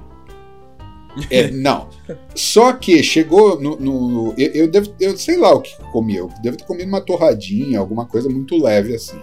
É, 1.31 1.51
não. 1.51 1.89
Só 2.35 2.73
que 2.73 3.03
chegou 3.03 3.61
no. 3.61 3.77
no- 3.77 4.35
eu, 4.39 4.51
eu 4.53 4.69
devo. 4.69 4.95
Eu 5.01 5.17
sei 5.19 5.37
lá 5.37 5.53
o 5.55 5.61
que 5.61 5.77
comi. 5.93 6.17
Eu 6.17 6.31
devo 6.43 6.57
ter 6.57 6.65
comido 6.65 6.89
uma 6.89 7.01
torradinha, 7.01 7.79
alguma 7.79 8.07
coisa 8.07 8.29
muito 8.31 8.57
leve 8.63 8.95
assim. 8.95 9.19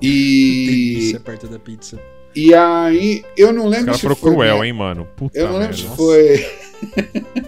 E. 0.00 1.18
perto 1.24 1.46
da 1.48 1.58
pizza. 1.58 1.98
E 2.34 2.54
aí, 2.54 3.24
eu 3.36 3.52
não 3.52 3.64
Os 3.66 3.70
lembro 3.70 3.86
caras 3.86 3.96
se 4.00 4.02
foram 4.02 4.16
foi. 4.16 4.30
cruel, 4.32 4.54
minha- 4.56 4.66
hein, 4.66 4.72
mano. 4.72 5.08
Puta 5.16 5.38
Eu 5.38 5.48
não 5.48 5.58
lembro 5.58 5.76
merda. 5.76 5.90
se 5.90 5.96
foi. 5.96 6.46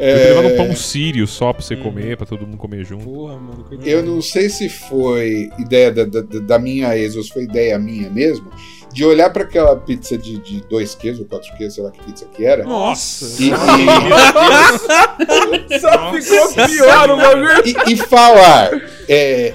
Eu 0.00 0.16
ter 0.16 0.24
levado 0.34 0.46
um 0.46 0.50
É, 0.50 0.56
pão 0.56 0.76
sírio 0.76 1.26
só 1.26 1.52
pra 1.52 1.62
você 1.62 1.74
Hum. 1.74 1.82
comer, 1.82 2.16
pra 2.16 2.26
todo 2.26 2.46
mundo 2.46 2.56
comer 2.56 2.84
junto. 2.84 3.04
Porra, 3.04 3.36
mano, 3.38 3.64
coitado. 3.64 3.88
Eu 3.88 4.02
não 4.02 4.22
sei 4.22 4.48
se 4.48 4.68
foi 4.68 5.50
ideia 5.58 5.90
da, 5.92 6.04
da, 6.04 6.20
da 6.22 6.58
minha 6.58 6.96
ex 6.96 7.16
ou 7.16 7.22
se 7.22 7.30
foi 7.32 7.42
ideia 7.44 7.78
minha 7.78 8.08
mesmo, 8.08 8.50
de 8.92 9.04
olhar 9.04 9.30
para 9.30 9.42
aquela 9.44 9.76
pizza 9.76 10.16
de, 10.18 10.38
de 10.38 10.60
dois 10.68 10.94
queijos 10.94 11.20
ou 11.20 11.26
quatro 11.26 11.54
queijos, 11.56 11.74
sei 11.74 11.84
lá 11.84 11.90
que 11.90 12.02
pizza 12.02 12.26
que 12.34 12.44
era. 12.44 12.64
Nossa! 12.64 13.42
E, 13.42 13.50
Só 15.80 16.12
ficou 16.12 16.66
pior 16.66 17.10
o 17.10 17.16
bagulho. 17.16 17.62
e- 17.66 17.90
e- 17.90 17.92
e 17.92 17.96
falar, 17.96 18.70
é, 19.08 19.54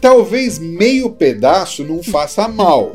talvez 0.00 0.58
meio 0.58 1.10
pedaço 1.10 1.84
não 1.84 2.02
faça 2.02 2.46
mal. 2.48 2.92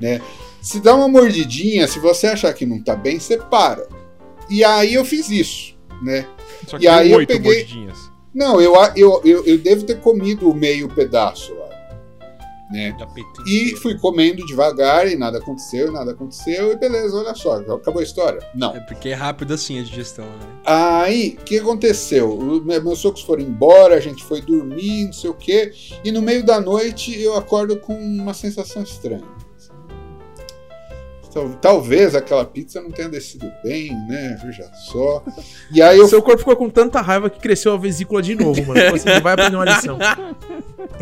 né? 0.00 0.20
Se 0.60 0.80
dá 0.80 0.94
uma 0.94 1.08
mordidinha, 1.08 1.88
se 1.88 1.98
você 1.98 2.26
achar 2.26 2.52
que 2.52 2.66
não 2.66 2.82
tá 2.82 2.94
bem, 2.94 3.18
você 3.18 3.38
para. 3.38 3.86
E 4.50 4.64
aí 4.64 4.94
eu 4.94 5.04
fiz 5.04 5.28
isso, 5.30 5.76
né? 6.02 6.26
Só 6.66 6.76
E 6.76 6.80
que 6.80 6.88
aí 6.88 7.08
tem 7.10 7.20
eu 7.20 7.26
peguei- 7.26 7.52
mordidinhas. 7.54 7.98
Não, 8.34 8.60
eu, 8.60 8.74
eu, 8.94 9.20
eu, 9.24 9.44
eu 9.44 9.58
devo 9.58 9.84
ter 9.84 10.00
comido 10.00 10.48
o 10.48 10.54
meio 10.54 10.88
pedaço 10.88 11.52
lá, 11.54 11.68
né? 12.70 12.94
E 13.46 13.74
fui 13.76 13.98
comendo 13.98 14.44
devagar 14.46 15.10
e 15.10 15.16
nada 15.16 15.38
aconteceu, 15.38 15.90
nada 15.90 16.12
aconteceu, 16.12 16.70
e 16.72 16.76
beleza, 16.76 17.16
olha 17.16 17.34
só, 17.34 17.56
acabou 17.56 18.00
a 18.00 18.04
história. 18.04 18.38
Não. 18.54 18.76
É 18.76 18.80
porque 18.80 19.08
é 19.08 19.14
rápido 19.14 19.54
assim 19.54 19.80
a 19.80 19.82
digestão, 19.82 20.26
né? 20.26 20.46
Aí, 20.64 21.36
o 21.40 21.44
que 21.44 21.58
aconteceu? 21.58 22.30
O- 22.38 22.60
me- 22.62 22.78
meus 22.78 22.98
sogros 23.00 23.22
foram 23.22 23.42
embora, 23.42 23.94
a 23.96 24.00
gente 24.00 24.22
foi 24.22 24.40
dormir, 24.42 25.06
não 25.06 25.12
sei 25.12 25.30
o 25.30 25.34
quê, 25.34 25.72
e 26.04 26.12
no 26.12 26.20
meio 26.22 26.44
da 26.44 26.60
noite 26.60 27.18
eu 27.20 27.34
acordo 27.34 27.76
com 27.80 27.94
uma 27.98 28.34
sensação 28.34 28.82
estranha. 28.82 29.24
Tal- 31.38 31.78
Talvez 31.78 32.14
aquela 32.14 32.44
pizza 32.44 32.80
não 32.80 32.90
tenha 32.90 33.08
descido 33.08 33.50
bem, 33.62 33.90
né? 34.08 34.38
Veja 34.44 34.68
só. 34.90 35.22
E 35.72 35.80
aí 35.80 35.98
eu 35.98 36.08
Seu 36.08 36.22
corpo 36.22 36.38
ficou 36.40 36.56
com 36.56 36.68
tanta 36.68 37.00
raiva 37.00 37.30
que 37.30 37.38
cresceu 37.38 37.72
a 37.72 37.76
vesícula 37.76 38.20
de 38.22 38.34
novo, 38.34 38.60
mano. 38.66 38.80
Então, 38.80 38.94
assim, 38.94 39.20
vai 39.22 39.32
aprender 39.34 39.56
uma 39.56 39.64
lição. 39.64 39.98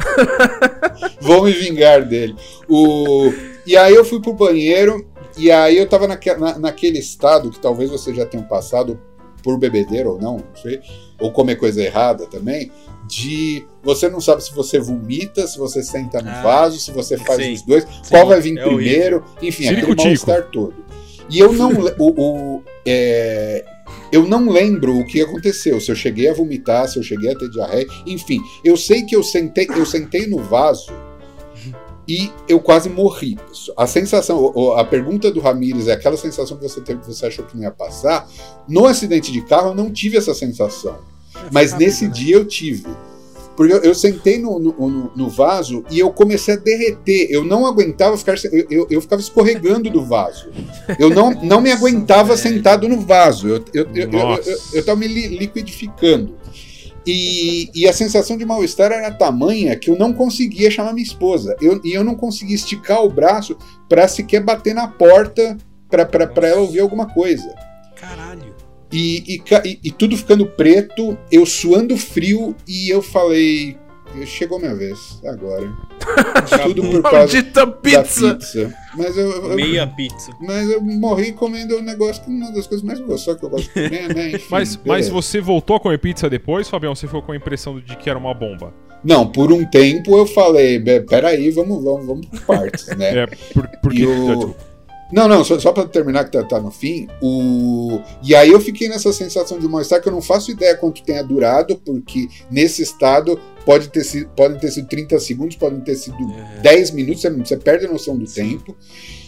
vou 1.20 1.44
me 1.44 1.52
vingar 1.52 2.04
dele. 2.04 2.36
O... 2.68 3.32
E 3.66 3.76
aí 3.76 3.94
eu 3.94 4.04
fui 4.04 4.20
pro 4.20 4.32
banheiro, 4.32 5.06
e 5.36 5.50
aí 5.50 5.76
eu 5.76 5.88
tava 5.88 6.06
naque- 6.06 6.34
na- 6.34 6.58
naquele 6.58 6.98
estado 6.98 7.50
que 7.50 7.58
talvez 7.58 7.90
você 7.90 8.14
já 8.14 8.24
tenha 8.24 8.42
passado 8.44 9.00
por 9.42 9.58
bebedeira 9.58 10.08
ou 10.08 10.20
não, 10.20 10.36
não 10.38 10.56
sei, 10.60 10.80
ou 11.20 11.32
comer 11.32 11.56
coisa 11.56 11.82
errada 11.82 12.26
também, 12.26 12.70
de 13.06 13.64
você 13.86 14.08
não 14.10 14.20
sabe 14.20 14.44
se 14.44 14.52
você 14.52 14.78
vomita, 14.78 15.46
se 15.46 15.56
você 15.58 15.82
senta 15.82 16.20
no 16.20 16.28
Ah, 16.28 16.42
vaso, 16.42 16.78
se 16.78 16.90
você 16.90 17.16
faz 17.16 17.42
sim. 17.42 17.52
os 17.54 17.62
dois, 17.62 17.86
qual 18.10 18.26
vai 18.26 18.40
vir 18.40 18.58
é 18.58 18.62
primeiro, 18.64 19.24
enfim, 19.40 19.64
aquele 19.64 19.80
Circo-tico. 19.86 20.04
mal-estar 20.26 20.50
todo. 20.50 20.74
E 21.30 21.38
eu 21.38 21.52
não, 21.52 21.72
o, 21.98 22.20
o- 22.20 22.62
é, 22.84 23.64
eu 24.12 24.26
não 24.28 24.48
lembro 24.50 24.98
o 24.98 25.04
que 25.06 25.20
aconteceu, 25.22 25.80
se 25.80 25.90
eu 25.90 25.96
cheguei 25.96 26.28
a 26.28 26.34
vomitar, 26.34 26.88
se 26.88 26.98
eu 26.98 27.02
cheguei 27.02 27.32
a 27.32 27.38
ter 27.38 27.48
diarreia, 27.48 27.86
enfim, 28.06 28.40
eu 28.64 28.76
sei 28.76 29.02
que 29.04 29.16
eu 29.16 29.22
sentei, 29.22 29.66
eu 29.70 29.86
sentei 29.86 30.26
no 30.26 30.38
vaso 30.42 30.92
e 32.08 32.30
eu 32.48 32.60
quase 32.60 32.88
morri. 32.88 33.36
A 33.76 33.86
sensação, 33.86 34.72
a 34.76 34.84
pergunta 34.84 35.30
do 35.30 35.40
Ramires 35.40 35.88
é 35.88 35.92
aquela 35.92 36.16
sensação 36.16 36.56
que 36.56 36.62
você 36.68 36.80
teve 36.80 37.00
que 37.00 37.06
você 37.08 37.26
achou 37.26 37.44
que 37.44 37.56
não 37.56 37.64
ia 37.64 37.70
passar. 37.72 38.28
No 38.68 38.86
acidente 38.86 39.32
de 39.32 39.40
carro 39.42 39.70
eu 39.70 39.74
não 39.74 39.90
tive 39.90 40.16
essa 40.16 40.32
sensação, 40.32 40.96
mas 41.50 41.72
nesse 41.76 42.04
né? 42.06 42.12
dia 42.12 42.36
eu 42.36 42.44
tive. 42.44 42.86
Porque 43.56 43.72
eu, 43.72 43.78
eu 43.78 43.94
sentei 43.94 44.38
no, 44.38 44.58
no, 44.58 44.72
no- 45.16 45.28
vaso 45.30 45.82
e 45.90 45.98
eu 45.98 46.10
comecei 46.10 46.54
a 46.54 46.56
derreter. 46.58 47.28
Eu 47.30 47.44
não 47.44 47.66
aguentava 47.66 48.16
ficar. 48.18 48.34
Eu, 48.52 48.66
eu, 48.70 48.86
eu 48.90 49.00
ficava 49.00 49.20
escorregando 49.22 49.88
do 49.90 50.04
vaso. 50.04 50.48
Eu 50.98 51.10
não, 51.10 51.30
não 51.42 51.60
me 51.60 51.72
aguentava 51.72 52.36
sentado 52.36 52.88
no 52.88 53.00
vaso. 53.00 53.48
Eu, 53.48 53.64
eu, 53.72 53.86
eu, 53.94 54.10
eu, 54.12 54.42
eu, 54.46 54.58
eu 54.74 54.82
me 54.96 55.06
li- 55.08 55.38
liquidificando. 55.38 56.36
E, 57.06 57.70
e 57.72 57.88
a 57.88 57.92
sensação 57.92 58.36
de 58.36 58.44
mal-estar 58.44 58.90
era 58.90 59.10
tamanha 59.12 59.76
que 59.76 59.88
eu 59.88 59.96
não 59.96 60.12
conseguia 60.12 60.70
chamar 60.70 60.92
minha 60.92 61.06
esposa. 61.06 61.56
Eu, 61.60 61.80
e 61.84 61.92
eu 61.94 62.02
não 62.02 62.16
conseguia 62.16 62.56
esticar 62.56 63.04
o 63.04 63.08
braço 63.08 63.56
para 63.88 64.08
sequer 64.08 64.42
bater 64.42 64.74
na 64.74 64.88
porta 64.88 65.56
para 65.88 66.48
ela 66.48 66.60
ouvir 66.60 66.80
alguma 66.80 67.06
coisa. 67.06 67.54
E, 68.96 69.42
e 69.64 69.78
e- 69.84 69.90
tudo 69.90 70.16
ficando 70.16 70.46
preto, 70.46 71.18
eu 71.30 71.44
suando 71.44 71.96
frio, 71.96 72.54
e 72.66 72.88
eu 72.88 73.02
falei: 73.02 73.76
chegou 74.24 74.58
minha 74.58 74.74
vez, 74.74 75.20
agora. 75.24 75.70
tudo 76.62 76.82
por 76.82 77.02
causa 77.02 77.16
Maldita 77.18 77.66
da 77.66 77.72
pizza! 77.72 78.34
pizza. 78.34 78.74
Mas 78.96 79.16
eu, 79.16 79.30
eu- 79.30 79.54
Meia 79.56 79.86
pizza. 79.86 80.30
mas 80.40 80.70
eu 80.70 80.80
morri 80.80 81.32
comendo 81.32 81.76
um 81.76 81.82
negócio 81.82 82.22
que 82.24 82.30
é 82.30 82.32
uma 82.34 82.50
das 82.52 82.66
coisas 82.66 82.86
mais 82.86 82.98
gostosas 83.00 83.38
que 83.40 83.44
eu 83.46 83.50
gosto 83.50 83.66
de 83.66 83.72
comer, 83.88 84.14
né? 84.14 84.28
Enfim, 84.36 84.44
Mas, 84.50 84.76
mas 84.76 84.82
beleza. 84.84 85.12
você 85.12 85.40
voltou 85.40 85.76
a 85.76 85.80
comer 85.80 85.98
pizza 85.98 86.30
depois, 86.30 86.68
Fabião? 86.68 86.94
Você 86.94 87.06
ficou 87.06 87.20
com 87.22 87.32
a 87.32 87.36
impressão 87.36 87.78
de 87.80 87.96
que 87.96 88.08
era 88.08 88.18
uma 88.18 88.32
bomba? 88.32 88.72
Não, 89.04 89.26
por 89.30 89.52
um 89.52 89.64
tempo 89.66 90.16
eu 90.16 90.26
falei: 90.26 90.78
"Be- 90.78 91.00
peraí, 91.02 91.50
vamos, 91.50 91.84
vamos, 91.84 92.06
vamos 92.06 92.26
por 92.28 92.40
partes, 92.40 92.86
né? 92.96 93.12
É, 93.24 93.26
por, 93.52 93.68
porque. 93.82 94.02
E 94.02 94.06
o- 94.06 94.56
Não, 95.12 95.28
não, 95.28 95.44
só, 95.44 95.58
só 95.58 95.72
pra 95.72 95.84
terminar 95.84 96.24
que 96.24 96.32
tá, 96.32 96.42
tá 96.42 96.60
no 96.60 96.70
fim. 96.70 97.06
O... 97.22 98.00
E 98.22 98.34
aí 98.34 98.50
eu 98.50 98.60
fiquei 98.60 98.88
nessa 98.88 99.12
sensação 99.12 99.58
de 99.58 99.68
mal-estar 99.68 100.02
que 100.02 100.08
eu 100.08 100.12
não 100.12 100.20
faço 100.22 100.50
ideia 100.50 100.76
quanto 100.76 101.02
tenha 101.02 101.22
durado, 101.22 101.76
porque 101.76 102.28
nesse 102.50 102.82
estado 102.82 103.38
pode 103.64 103.88
ter 103.88 104.04
sido, 104.04 104.28
podem 104.30 104.58
ter 104.58 104.70
sido 104.70 104.88
30 104.88 105.18
segundos, 105.20 105.56
podem 105.56 105.80
ter 105.80 105.94
sido 105.94 106.16
É. 106.56 106.60
10 106.60 106.90
minutos, 106.90 107.22
você, 107.22 107.30
você 107.30 107.56
perde 107.56 107.86
a 107.86 107.92
noção 107.92 108.16
do 108.16 108.26
Sim. 108.26 108.50
tempo. 108.50 108.76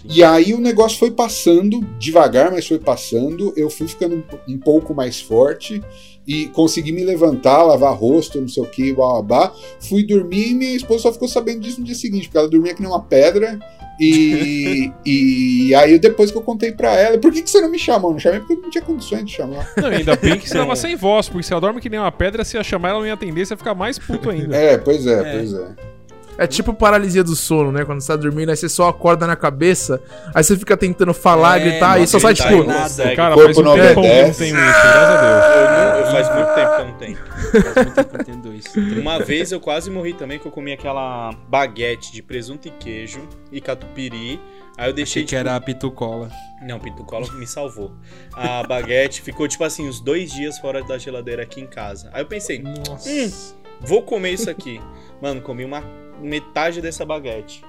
E 0.04 0.22
aí 0.24 0.54
o 0.54 0.58
negócio 0.58 0.98
foi 0.98 1.10
passando, 1.10 1.80
devagar, 1.98 2.50
mas 2.50 2.66
foi 2.66 2.78
passando. 2.78 3.52
Eu 3.56 3.70
fui 3.70 3.86
ficando 3.86 4.24
um 4.48 4.58
pouco 4.58 4.94
mais 4.94 5.20
forte 5.20 5.82
e 6.28 6.46
consegui 6.48 6.92
me 6.92 7.02
levantar, 7.04 7.62
lavar 7.62 7.96
rosto, 7.96 8.38
não 8.38 8.48
sei 8.48 8.62
o 8.62 8.66
que, 8.66 8.92
blá, 8.92 9.22
blá, 9.22 9.22
blá. 9.22 9.52
Fui 9.80 10.04
dormir 10.04 10.50
e 10.50 10.54
minha 10.54 10.76
esposa 10.76 11.04
só 11.04 11.12
ficou 11.12 11.26
sabendo 11.26 11.60
disso 11.60 11.80
no 11.80 11.86
dia 11.86 11.94
seguinte, 11.94 12.24
porque 12.28 12.36
ela 12.36 12.48
dormia 12.50 12.74
que 12.74 12.82
nem 12.82 12.90
uma 12.90 13.02
pedra. 13.02 13.58
E, 13.98 14.92
e 15.06 15.74
aí 15.74 15.98
depois 15.98 16.30
que 16.30 16.36
eu 16.36 16.42
contei 16.42 16.70
pra 16.70 16.94
ela, 16.94 17.16
por 17.16 17.32
que, 17.32 17.40
que 17.40 17.48
você 17.48 17.62
não 17.62 17.70
me 17.70 17.78
chamou? 17.78 18.12
Não 18.12 18.18
chamei 18.18 18.40
porque 18.40 18.52
eu 18.52 18.60
não 18.60 18.68
tinha 18.68 18.84
condições 18.84 19.24
de 19.24 19.32
chamar. 19.32 19.72
Não, 19.78 19.88
ainda 19.88 20.16
bem 20.16 20.38
que 20.38 20.46
você 20.46 20.58
tava 20.58 20.76
sem 20.76 20.94
voz, 20.94 21.30
porque 21.30 21.44
se 21.44 21.52
ela 21.52 21.62
dorme 21.62 21.80
que 21.80 21.88
nem 21.88 21.98
uma 21.98 22.12
pedra, 22.12 22.44
se 22.44 22.58
ia 22.58 22.62
chamar 22.62 22.90
ela 22.90 22.98
não 22.98 23.06
ia 23.06 23.14
atender, 23.14 23.46
você 23.46 23.54
ia 23.54 23.58
ficar 23.58 23.74
mais 23.74 23.98
puto 23.98 24.28
ainda. 24.28 24.54
É, 24.54 24.76
pois 24.76 25.06
é, 25.06 25.20
É. 25.20 25.32
pois 25.32 25.54
é. 25.54 25.97
É 26.38 26.46
tipo 26.46 26.72
paralisia 26.72 27.24
do 27.24 27.34
sono, 27.34 27.72
né? 27.72 27.84
Quando 27.84 28.00
você 28.00 28.06
tá 28.06 28.16
dormindo, 28.16 28.48
aí 28.50 28.56
você 28.56 28.68
só 28.68 28.88
acorda 28.88 29.26
na 29.26 29.34
cabeça, 29.34 30.00
aí 30.32 30.44
você 30.44 30.56
fica 30.56 30.76
tentando 30.76 31.12
falar, 31.12 31.60
É, 31.60 31.64
gritar, 31.64 32.00
e 32.00 32.06
só 32.06 32.18
sai 32.20 32.32
tipo. 32.32 32.48
não 32.62 32.64
consegue. 32.64 33.16
Cara, 33.16 33.36
faz 33.36 33.58
um 33.58 33.62
não 33.62 33.74
tempão 33.74 34.02
que 34.04 34.08
eu 34.08 34.26
não 34.28 34.32
tenho 34.34 34.56
isso, 34.56 34.82
graças 34.82 35.16
a 35.16 35.20
Deus. 35.20 35.44
Eu, 35.56 35.70
não- 35.70 35.98
eu 35.98 36.06
faz 36.12 36.34
muito 36.34 36.54
tempo 36.54 36.74
que 36.76 36.80
eu 36.80 36.86
não 36.86 36.94
tenho. 36.94 37.16
Faz 37.18 37.74
muito 37.86 37.94
tempo 37.94 38.10
que 38.10 38.16
eu 38.20 38.24
tenho 38.24 38.38
dois. 38.38 38.64
Uma 39.00 39.18
vez 39.18 39.50
eu 39.52 39.60
quase 39.60 39.90
morri 39.90 40.14
também, 40.14 40.38
que 40.38 40.46
eu 40.46 40.52
comi 40.52 40.72
aquela 40.72 41.32
baguete 41.48 42.12
de 42.12 42.22
presunto 42.22 42.68
e 42.68 42.70
queijo 42.70 43.20
e 43.50 43.60
catupiry. 43.60 44.40
Aí 44.76 44.88
eu 44.90 44.92
deixei 44.92 45.22
Achei 45.22 45.28
que 45.28 45.34
era 45.34 45.56
a 45.56 45.60
pitucola. 45.60 46.30
Não, 46.62 46.78
Pitucola 46.78 47.26
me 47.32 47.48
salvou. 47.48 47.90
A 48.32 48.62
baguete 48.62 49.20
ficou, 49.22 49.48
tipo 49.48 49.64
assim, 49.64 49.88
uns 49.88 49.98
dois 50.00 50.30
dias 50.30 50.56
fora 50.58 50.84
da 50.84 50.96
geladeira 50.98 51.42
aqui 51.42 51.60
em 51.60 51.66
casa. 51.66 52.10
Aí 52.12 52.22
eu 52.22 52.26
pensei, 52.26 52.62
Nossa. 52.62 53.08
Hum. 53.10 53.28
vou 53.80 54.02
comer 54.02 54.30
isso 54.30 54.48
aqui. 54.48 54.80
Mano, 55.20 55.40
comi 55.40 55.64
uma 55.64 55.82
metade 56.20 56.80
dessa 56.80 57.04
baguete. 57.04 57.64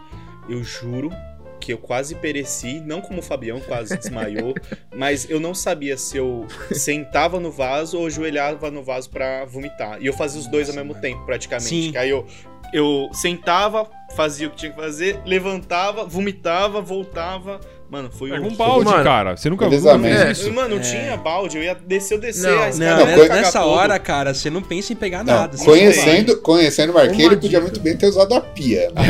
Eu 0.47 0.63
juro 0.63 1.11
que 1.59 1.73
eu 1.73 1.77
quase 1.77 2.15
pereci, 2.15 2.79
não 2.79 3.01
como 3.01 3.19
o 3.19 3.21
Fabião 3.21 3.59
quase 3.59 3.97
desmaiou, 3.97 4.55
mas 4.95 5.29
eu 5.29 5.39
não 5.39 5.53
sabia 5.53 5.97
se 5.97 6.17
eu 6.17 6.47
sentava 6.71 7.39
no 7.39 7.51
vaso 7.51 7.99
ou 7.99 8.07
ajoelhava 8.07 8.71
no 8.71 8.81
vaso 8.81 9.09
pra 9.09 9.45
vomitar. 9.45 10.01
E 10.01 10.05
eu 10.05 10.13
fazia 10.13 10.39
os 10.39 10.47
dois 10.47 10.69
ao 10.69 10.75
Nossa, 10.75 10.85
mesmo 10.85 10.93
mano. 10.93 11.01
tempo, 11.01 11.25
praticamente. 11.25 11.69
Sim. 11.69 11.91
Que 11.91 11.97
Aí 11.97 12.09
eu, 12.09 12.25
eu 12.73 13.09
sentava, 13.13 13.89
fazia 14.15 14.47
o 14.47 14.51
que 14.51 14.57
tinha 14.57 14.71
que 14.71 14.79
fazer, 14.79 15.21
levantava, 15.25 16.05
vomitava, 16.05 16.81
voltava. 16.81 17.59
Mano, 17.89 18.11
foi 18.11 18.29
Pega 18.29 18.45
um 18.45 18.55
balde, 18.55 18.85
Mano, 18.85 19.03
cara. 19.03 19.35
Você 19.35 19.49
nunca 19.49 19.67
viu 19.67 19.81
fez 19.81 20.37
isso? 20.37 20.53
Mano, 20.53 20.75
não 20.75 20.77
É. 20.77 20.79
tinha 20.81 21.17
balde, 21.17 21.57
eu 21.57 21.63
ia 21.63 21.73
descer, 21.73 22.13
eu 22.13 22.19
descer, 22.21 22.43
Não, 22.51 22.61
a 22.61 22.69
Não, 22.69 23.05
Não, 23.07 23.15
foi- 23.17 23.29
nessa 23.29 23.65
hora, 23.65 23.97
cara, 23.97 24.31
você 24.35 24.47
não 24.51 24.61
pensa 24.61 24.93
em 24.93 24.95
pegar 24.95 25.23
Não, 25.23 25.33
nada. 25.33 25.57
conhecendo, 25.57 26.37
conhecendo 26.41 26.91
o 26.91 26.93
Marquinhos, 26.93 27.31
ele 27.31 27.37
podia 27.41 27.59
muito 27.59 27.79
bem 27.79 27.97
ter 27.97 28.05
usado 28.05 28.35
a 28.35 28.41
pia. 28.41 28.91
né? 28.91 29.01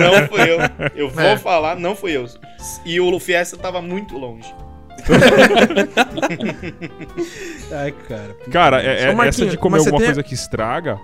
Não, 0.00 0.20
não 0.20 0.28
fui 0.28 0.40
eu. 0.50 0.56
Eu 0.96 1.10
vou 1.10 1.22
É. 1.24 1.36
falar, 1.36 1.76
não 1.76 1.94
fui 1.94 2.16
eu. 2.16 2.26
E 2.86 2.98
o 3.00 3.20
Fiesta 3.20 3.54
tava 3.58 3.82
muito 3.82 4.16
longe. 4.16 4.52
Ai, 7.72 7.92
cara. 8.08 8.36
Cara, 8.50 8.82
é- 8.82 9.04
é- 9.04 9.28
essa 9.28 9.46
de 9.46 9.56
comer 9.58 9.78
alguma 9.78 9.98
tem- 9.98 10.06
coisa 10.06 10.22
que 10.22 10.34
estraga. 10.34 10.98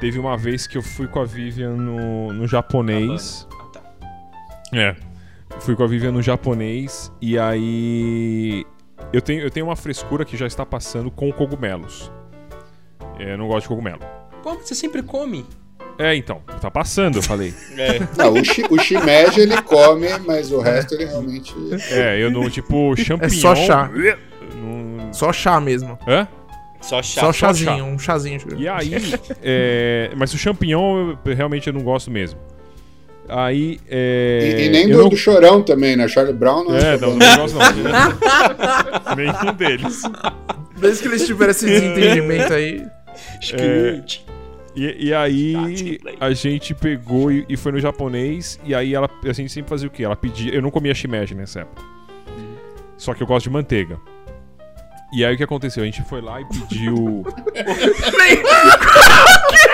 Teve 0.00 0.18
uma 0.18 0.36
vez 0.36 0.66
que 0.66 0.76
eu 0.78 0.82
fui 0.82 1.06
com 1.08 1.20
a 1.20 1.24
Vivian 1.24 1.70
no, 1.70 2.32
no 2.32 2.46
japonês. 2.46 3.46
Ah, 3.52 3.64
tá. 3.72 3.80
É. 4.72 4.94
Fui 5.60 5.74
com 5.74 5.82
a 5.82 5.86
Vivian 5.86 6.12
no 6.12 6.22
japonês 6.22 7.12
e 7.20 7.38
aí. 7.38 8.64
Eu 9.12 9.20
tenho, 9.20 9.42
eu 9.42 9.50
tenho 9.50 9.66
uma 9.66 9.76
frescura 9.76 10.24
que 10.24 10.36
já 10.36 10.46
está 10.46 10.64
passando 10.64 11.10
com 11.10 11.30
cogumelos. 11.32 12.12
É, 13.18 13.32
eu 13.32 13.38
não 13.38 13.48
gosto 13.48 13.62
de 13.62 13.68
cogumelo. 13.68 14.00
Como 14.42 14.60
você 14.60 14.74
sempre 14.74 15.02
come? 15.02 15.44
É, 15.98 16.14
então, 16.14 16.40
tá 16.60 16.70
passando, 16.70 17.16
eu 17.16 17.22
falei. 17.22 17.52
É, 17.76 17.98
Não, 18.16 18.32
o, 18.34 18.44
shi, 18.44 18.64
o 18.70 18.78
shimeji 18.78 19.40
ele 19.40 19.60
come, 19.62 20.06
mas 20.24 20.52
o 20.52 20.60
resto 20.60 20.94
ele 20.94 21.06
realmente. 21.06 21.54
É, 21.90 22.22
eu 22.22 22.30
não, 22.30 22.48
tipo, 22.48 22.94
champignon. 22.96 23.40
só 23.40 23.54
chá. 23.54 23.90
Não... 24.54 25.12
Só 25.12 25.32
chá 25.32 25.60
mesmo. 25.60 25.98
Hã? 26.06 26.28
só 26.80 27.02
chato. 27.02 27.24
Só 27.24 27.32
chá. 27.32 27.46
chazinho, 27.48 27.84
um 27.84 27.98
chazinho. 27.98 28.40
E 28.56 28.68
aí, 28.68 28.92
é, 29.42 30.10
mas 30.16 30.32
o 30.32 30.38
champignon 30.38 31.16
eu, 31.24 31.34
realmente 31.34 31.66
eu 31.66 31.72
não 31.72 31.82
gosto 31.82 32.10
mesmo. 32.10 32.38
Aí, 33.28 33.78
é, 33.90 34.56
E, 34.58 34.66
e 34.66 34.68
nem 34.70 34.88
do, 34.88 34.98
não- 34.98 35.08
do 35.10 35.16
chorão 35.16 35.62
também, 35.62 35.96
né? 35.96 36.08
Charlie 36.08 36.34
Brown 36.34 36.64
não 36.64 36.76
É, 36.76 36.94
é. 36.94 36.98
não, 36.98 37.14
não 37.14 37.36
gosto 37.36 37.56
não. 37.84 39.16
Nenhum 39.16 39.52
deles. 39.54 40.02
Desde 40.76 41.02
que 41.02 41.08
eles 41.08 41.26
tiveram 41.26 41.50
esse 41.50 41.66
desentendimento 41.66 42.52
aí. 42.54 42.86
Squirt. 43.42 44.20
E, 44.76 45.08
e 45.08 45.14
aí 45.14 45.52
Gatinho 45.54 46.00
play. 46.00 46.16
a 46.20 46.32
gente 46.32 46.74
pegou 46.74 47.32
e, 47.32 47.44
e 47.48 47.56
foi 47.56 47.72
no 47.72 47.80
japonês. 47.80 48.58
E 48.64 48.74
aí 48.74 48.94
ela, 48.94 49.10
a 49.24 49.32
gente 49.32 49.52
sempre 49.52 49.68
fazia 49.68 49.88
o 49.88 49.90
quê? 49.90 50.04
Ela 50.04 50.16
pedia. 50.16 50.54
Eu 50.54 50.62
não 50.62 50.70
comia 50.70 50.94
shimeji 50.94 51.34
nessa 51.34 51.60
época. 51.60 51.82
Só 52.96 53.12
que 53.12 53.22
eu 53.22 53.26
gosto 53.26 53.44
de 53.44 53.50
manteiga. 53.50 53.98
E 55.12 55.24
aí 55.24 55.34
o 55.34 55.36
que 55.36 55.42
aconteceu? 55.44 55.82
A 55.82 55.86
gente 55.86 56.02
foi 56.04 56.20
lá 56.20 56.40
e 56.40 56.44
pediu. 56.46 57.24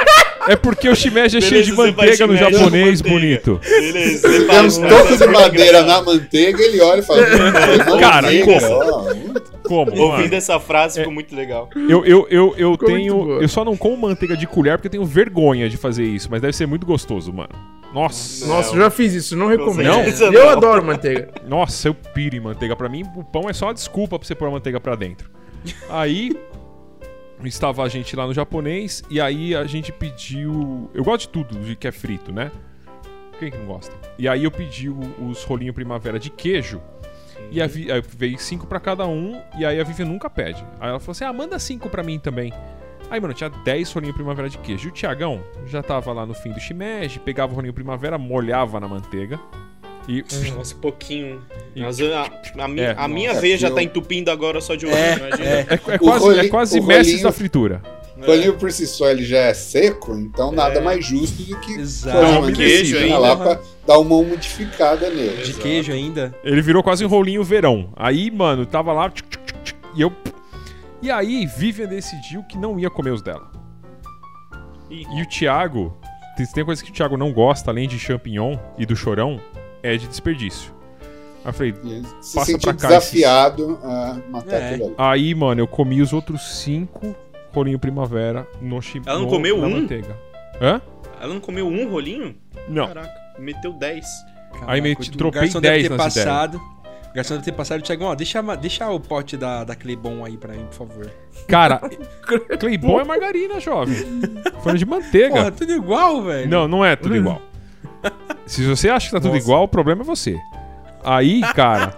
é 0.48 0.56
porque 0.56 0.88
o 0.88 0.94
shimeji 0.94 1.38
é 1.38 1.40
cheio 1.40 1.62
de 1.64 1.72
Beleza, 1.72 1.76
você 1.76 1.92
faz 1.92 2.18
manteiga 2.20 2.26
no 2.26 2.36
japonês, 2.36 3.02
manteiga. 3.02 3.08
bonito. 3.18 3.60
Beleza, 3.62 4.28
você 4.28 4.46
Temos 4.46 4.76
faz- 4.78 4.92
toco 4.92 5.16
de 5.16 5.26
madeira 5.26 5.82
na 5.82 6.02
manteiga, 6.02 6.62
ele 6.62 6.80
olha 6.80 7.00
e 7.00 7.02
fala. 7.02 7.20
"Hum, 7.22 7.98
Cara, 8.00 8.28
como? 8.44 8.66
ó, 8.66 9.12
hum." 9.12 9.34
Como? 9.64 9.96
Ouvindo 9.98 10.34
essa 10.34 10.60
frase 10.60 10.98
ficou 10.98 11.12
muito 11.12 11.34
legal. 11.34 11.70
Eu, 11.74 12.04
eu, 12.04 12.26
eu, 12.30 12.54
eu 12.58 12.76
tenho. 12.76 13.40
Eu 13.40 13.48
só 13.48 13.64
não 13.64 13.76
como 13.76 13.96
manteiga 13.96 14.36
de 14.36 14.46
colher 14.46 14.76
porque 14.76 14.88
eu 14.88 14.92
tenho 14.92 15.04
vergonha 15.06 15.68
de 15.70 15.76
fazer 15.78 16.04
isso, 16.04 16.28
mas 16.30 16.40
deve 16.42 16.52
ser 16.54 16.66
muito 16.66 16.84
gostoso, 16.84 17.32
mano. 17.32 17.48
Nossa. 17.94 18.46
Nossa, 18.46 18.74
eu 18.74 18.80
já 18.80 18.90
fiz 18.90 19.14
isso, 19.14 19.36
não 19.36 19.46
recomendo. 19.46 19.86
Não? 19.86 20.32
Eu 20.32 20.50
adoro 20.50 20.84
manteiga. 20.84 21.28
Nossa, 21.48 21.88
eu 21.88 21.94
piro 21.94 22.36
em 22.36 22.40
manteiga. 22.40 22.74
Pra 22.76 22.88
mim, 22.88 23.04
o 23.16 23.22
pão 23.24 23.48
é 23.48 23.52
só 23.52 23.66
uma 23.66 23.74
desculpa 23.74 24.18
pra 24.18 24.26
você 24.26 24.34
pôr 24.34 24.48
a 24.48 24.50
manteiga 24.50 24.78
pra 24.80 24.96
dentro. 24.96 25.30
Aí 25.88 26.32
estava 27.44 27.82
a 27.82 27.88
gente 27.88 28.14
lá 28.16 28.26
no 28.26 28.32
japonês 28.34 29.02
e 29.10 29.20
aí 29.20 29.54
a 29.54 29.64
gente 29.64 29.92
pediu. 29.92 30.90
Eu 30.94 31.04
gosto 31.04 31.22
de 31.22 31.28
tudo 31.28 31.58
de 31.58 31.76
que 31.76 31.86
é 31.88 31.92
frito, 31.92 32.32
né? 32.32 32.50
Quem 33.38 33.50
que 33.50 33.58
não 33.58 33.66
gosta? 33.66 33.94
E 34.18 34.28
aí 34.28 34.44
eu 34.44 34.50
pedi 34.50 34.88
os 34.88 35.42
rolinhos 35.44 35.74
primavera 35.74 36.18
de 36.18 36.30
queijo. 36.30 36.80
E 37.50 37.60
a 37.60 37.66
Vi- 37.66 37.90
aí 37.90 38.00
veio 38.16 38.38
cinco 38.38 38.66
pra 38.66 38.78
cada 38.80 39.06
um. 39.06 39.40
E 39.58 39.64
aí 39.64 39.80
a 39.80 39.84
Vivian 39.84 40.06
nunca 40.06 40.30
pede. 40.30 40.64
Aí 40.80 40.88
ela 40.88 41.00
falou 41.00 41.12
assim: 41.12 41.24
ah, 41.24 41.32
manda 41.32 41.58
cinco 41.58 41.88
pra 41.88 42.02
mim 42.02 42.18
também. 42.18 42.52
Aí, 43.10 43.20
mano, 43.20 43.34
tinha 43.34 43.50
10 43.50 43.92
rolinhos 43.92 44.16
primavera 44.16 44.48
de 44.48 44.56
queijo. 44.58 44.88
E 44.88 44.90
o 44.90 44.92
Tiagão 44.92 45.42
já 45.66 45.82
tava 45.82 46.10
lá 46.12 46.24
no 46.24 46.32
fim 46.32 46.52
do 46.52 46.58
shimeji, 46.60 47.20
pegava 47.20 47.52
o 47.52 47.56
rolinho 47.56 47.74
primavera, 47.74 48.16
molhava 48.16 48.80
na 48.80 48.88
manteiga. 48.88 49.38
E. 50.08 50.22
Nossa, 50.54 50.74
pouquinho. 50.74 51.40
E- 51.74 51.80
Mas 51.80 51.98
a, 52.00 52.30
a 52.62 52.68
minha, 52.68 52.86
É. 52.88 52.94
a 52.98 53.08
minha 53.08 53.28
Nossa, 53.30 53.40
veia 53.40 53.56
já 53.58 53.68
eu- 53.68 53.74
tá 53.74 53.82
entupindo 53.82 54.30
agora 54.30 54.60
só 54.60 54.74
de 54.74 54.86
olho. 54.86 54.94
É, 54.94 55.16
imagina. 55.16 55.44
é. 55.44 55.66
É, 55.70 55.74
é 55.74 55.98
quase, 55.98 56.24
rolinho- 56.24 56.44
é 56.44 56.48
quase 56.48 56.80
mestres 56.80 57.06
rolinho- 57.08 57.22
da 57.24 57.32
fritura. 57.32 57.82
O 58.16 58.26
rolinho 58.26 58.54
por 58.54 58.70
si 58.70 58.86
só 58.86 59.10
ele 59.10 59.24
já 59.24 59.38
é 59.38 59.54
seco, 59.54 60.14
então 60.14 60.52
nada 60.52 60.78
É. 60.78 60.80
mais 60.82 61.04
justo 61.04 61.42
do 61.42 61.58
que 61.60 61.72
Exato. 61.72 62.16
pôr 62.16 62.24
a 62.24 62.32
Não, 62.32 62.40
manteiga 62.42 62.56
queijo 62.58 62.96
ainda. 62.98 63.18
lá 63.18 63.36
pra 63.36 63.60
dar 63.86 63.98
uma 63.98 64.22
modificada 64.22 65.10
nele. 65.10 65.36
De 65.42 65.50
Exato. 65.50 65.58
queijo 65.60 65.92
ainda. 65.92 66.34
Ele 66.44 66.62
virou 66.62 66.82
quase 66.82 67.04
um 67.04 67.08
rolinho 67.08 67.42
verão. 67.42 67.88
Aí, 67.96 68.30
mano, 68.30 68.64
tava 68.64 68.92
lá. 68.92 69.10
tchuc, 69.10 69.28
tchuc, 69.28 69.52
tchuc, 69.64 69.78
e 69.96 70.00
eu. 70.02 70.12
E 71.02 71.10
aí, 71.10 71.44
Vivian 71.46 71.86
decidiu 71.88 72.42
que 72.44 72.56
não 72.56 72.78
ia 72.78 72.88
comer 72.88 73.10
os 73.10 73.20
dela. 73.20 73.50
Ih, 74.90 75.04
E 75.16 75.22
o 75.22 75.26
Thiago. 75.28 75.96
Tem, 76.36 76.46
tem 76.46 76.64
coisa 76.64 76.82
que 76.82 76.90
o 76.90 76.92
Thiago 76.94 77.16
não 77.16 77.32
gosta, 77.32 77.70
além 77.70 77.86
de 77.88 77.98
champignon 77.98 78.56
e 78.78 78.84
do 78.86 78.96
chorão, 78.96 79.40
é 79.84 79.96
de 79.96 80.08
desperdício. 80.08 80.72
Aí 81.44 81.50
eu 81.50 81.52
falei. 81.52 81.74
Se 82.22 82.34
Passa 82.34 82.58
pra 82.58 82.74
cá 82.74 82.88
desafiado 82.88 83.78
a 83.82 84.16
matar 84.30 84.56
É. 84.56 84.68
aquilo 84.70 84.84
ali. 84.86 84.94
Aí, 84.98 85.34
mano, 85.34 85.60
eu 85.60 85.66
comi 85.68 86.00
os 86.00 86.12
outros 86.12 86.42
cinco 86.60 87.14
rolinho 87.52 87.78
primavera 87.78 88.48
no 88.60 88.80
chi- 88.82 89.00
Ela 89.06 89.18
não 89.18 89.26
no- 89.26 89.30
comeu 89.30 89.56
um? 89.58 89.70
manteiga. 89.70 90.16
Hã? 90.60 90.80
Ela 91.20 91.32
não 91.34 91.40
comeu 91.40 91.66
um 91.68 91.88
rolinho? 91.88 92.34
Não. 92.68 92.88
Caraca, 92.88 93.10
meteu 93.38 93.72
10. 93.72 94.06
Aí 94.66 94.80
me- 94.80 94.92
o 94.92 94.96
tropei 95.12 95.42
garçom 95.42 95.60
deve 95.60 95.74
10 95.76 95.88
ter 95.88 95.96
nas 95.96 96.12
ideias. 96.12 96.26
passado. 96.28 96.60
O 97.10 97.14
garçom 97.14 97.34
deve 97.34 97.44
ter 97.44 97.52
passado 97.52 97.78
e 97.78 97.82
o 97.82 97.84
Thiagão, 97.84 98.08
ó, 98.08 98.14
deixa, 98.14 98.42
deixa 98.56 98.90
o 98.90 98.98
pote 98.98 99.36
da, 99.36 99.62
da 99.64 99.76
Clebon 99.76 100.24
aí 100.24 100.36
pra 100.36 100.52
mim, 100.54 100.64
por 100.66 100.74
favor. 100.74 101.10
Cara, 101.46 101.78
Cleibon 102.58 103.00
é 103.00 103.04
margarina, 103.04 103.60
jovem. 103.60 103.94
Foi 104.62 104.74
de 104.76 104.84
manteiga. 104.86 105.34
Porra, 105.36 105.50
tudo 105.52 105.72
igual, 105.72 106.22
velho. 106.24 106.48
Não, 106.48 106.66
não 106.66 106.84
é 106.84 106.96
tudo 106.96 107.14
igual. 107.14 107.40
Se 108.46 108.64
você 108.64 108.88
acha 108.88 109.06
que 109.06 109.12
tá 109.12 109.20
tudo 109.20 109.34
Nossa. 109.34 109.44
igual, 109.44 109.64
o 109.64 109.68
problema 109.68 110.02
é 110.02 110.04
você. 110.04 110.38
Aí, 111.02 111.40
cara, 111.54 111.94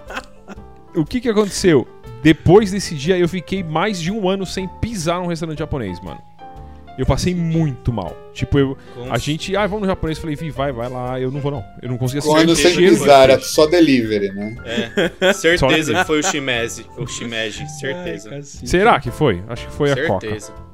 o 0.95 1.05
que 1.05 1.21
que 1.21 1.29
aconteceu? 1.29 1.87
Depois 2.23 2.71
desse 2.71 2.95
dia, 2.95 3.17
eu 3.17 3.29
fiquei 3.29 3.63
mais 3.63 4.01
de 4.01 4.11
um 4.11 4.27
ano 4.27 4.45
sem 4.45 4.67
pisar 4.81 5.19
num 5.19 5.27
restaurante 5.27 5.59
japonês, 5.59 5.99
mano. 6.01 6.19
Eu 6.97 7.05
passei 7.05 7.35
muito 7.35 7.93
mal. 7.93 8.17
Tipo, 8.33 8.57
eu, 8.57 8.77
a 9.11 9.19
gente, 9.19 9.55
ah, 9.55 9.67
vamos 9.67 9.81
no 9.81 9.87
japonês. 9.87 10.17
Falei, 10.17 10.35
Vi, 10.35 10.49
vai, 10.49 10.71
vai 10.71 10.89
lá. 10.89 11.19
Eu 11.19 11.31
não 11.31 11.39
vou, 11.39 11.51
não. 11.51 11.63
Eu 11.79 11.89
não 11.89 11.97
conseguia 11.97 12.23
Quando 12.23 12.55
certeza 12.55 12.75
sem 12.75 12.89
pisar, 12.89 13.29
era 13.29 13.39
só 13.39 13.67
delivery, 13.67 14.31
né? 14.31 14.55
É, 15.21 15.31
certeza 15.33 15.93
que 15.93 16.03
foi 16.05 16.19
o 16.19 16.23
Shimeji. 16.23 16.87
O 16.97 17.05
Shimeji, 17.05 17.69
certeza. 17.69 18.29
Ai. 18.31 18.41
Será 18.41 18.99
que 18.99 19.11
foi? 19.11 19.43
Acho 19.47 19.67
que 19.67 19.73
foi 19.73 19.91
a 19.91 20.07
Coca. 20.07 20.21
certeza. 20.21 20.66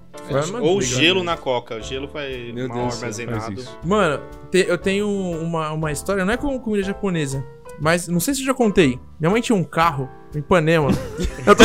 Ou 0.61 0.81
gelo 0.81 1.19
né? 1.19 1.25
na 1.27 1.37
coca. 1.37 1.75
O 1.75 1.81
gelo 1.81 2.07
vai 2.07 2.51
Meu 2.53 2.67
mal 2.67 2.77
Deus 2.77 2.93
céu, 2.95 3.03
armazenado. 3.03 3.53
isso. 3.53 3.79
Mano, 3.83 4.21
te- 4.51 4.65
eu 4.67 4.77
tenho 4.77 5.07
uma, 5.09 5.71
uma 5.71 5.91
história, 5.91 6.23
não 6.23 6.33
é 6.33 6.37
com 6.37 6.57
comida 6.59 6.83
japonesa, 6.83 7.43
mas 7.79 8.07
não 8.07 8.19
sei 8.19 8.33
se 8.33 8.41
eu 8.41 8.45
já 8.45 8.53
contei. 8.53 8.99
Minha 9.19 9.31
mãe 9.31 9.41
tinha 9.41 9.55
um 9.55 9.63
carro 9.63 10.09
em 10.35 10.39
Ipanema. 10.39 10.89
eu 11.45 11.55
tô... 11.55 11.63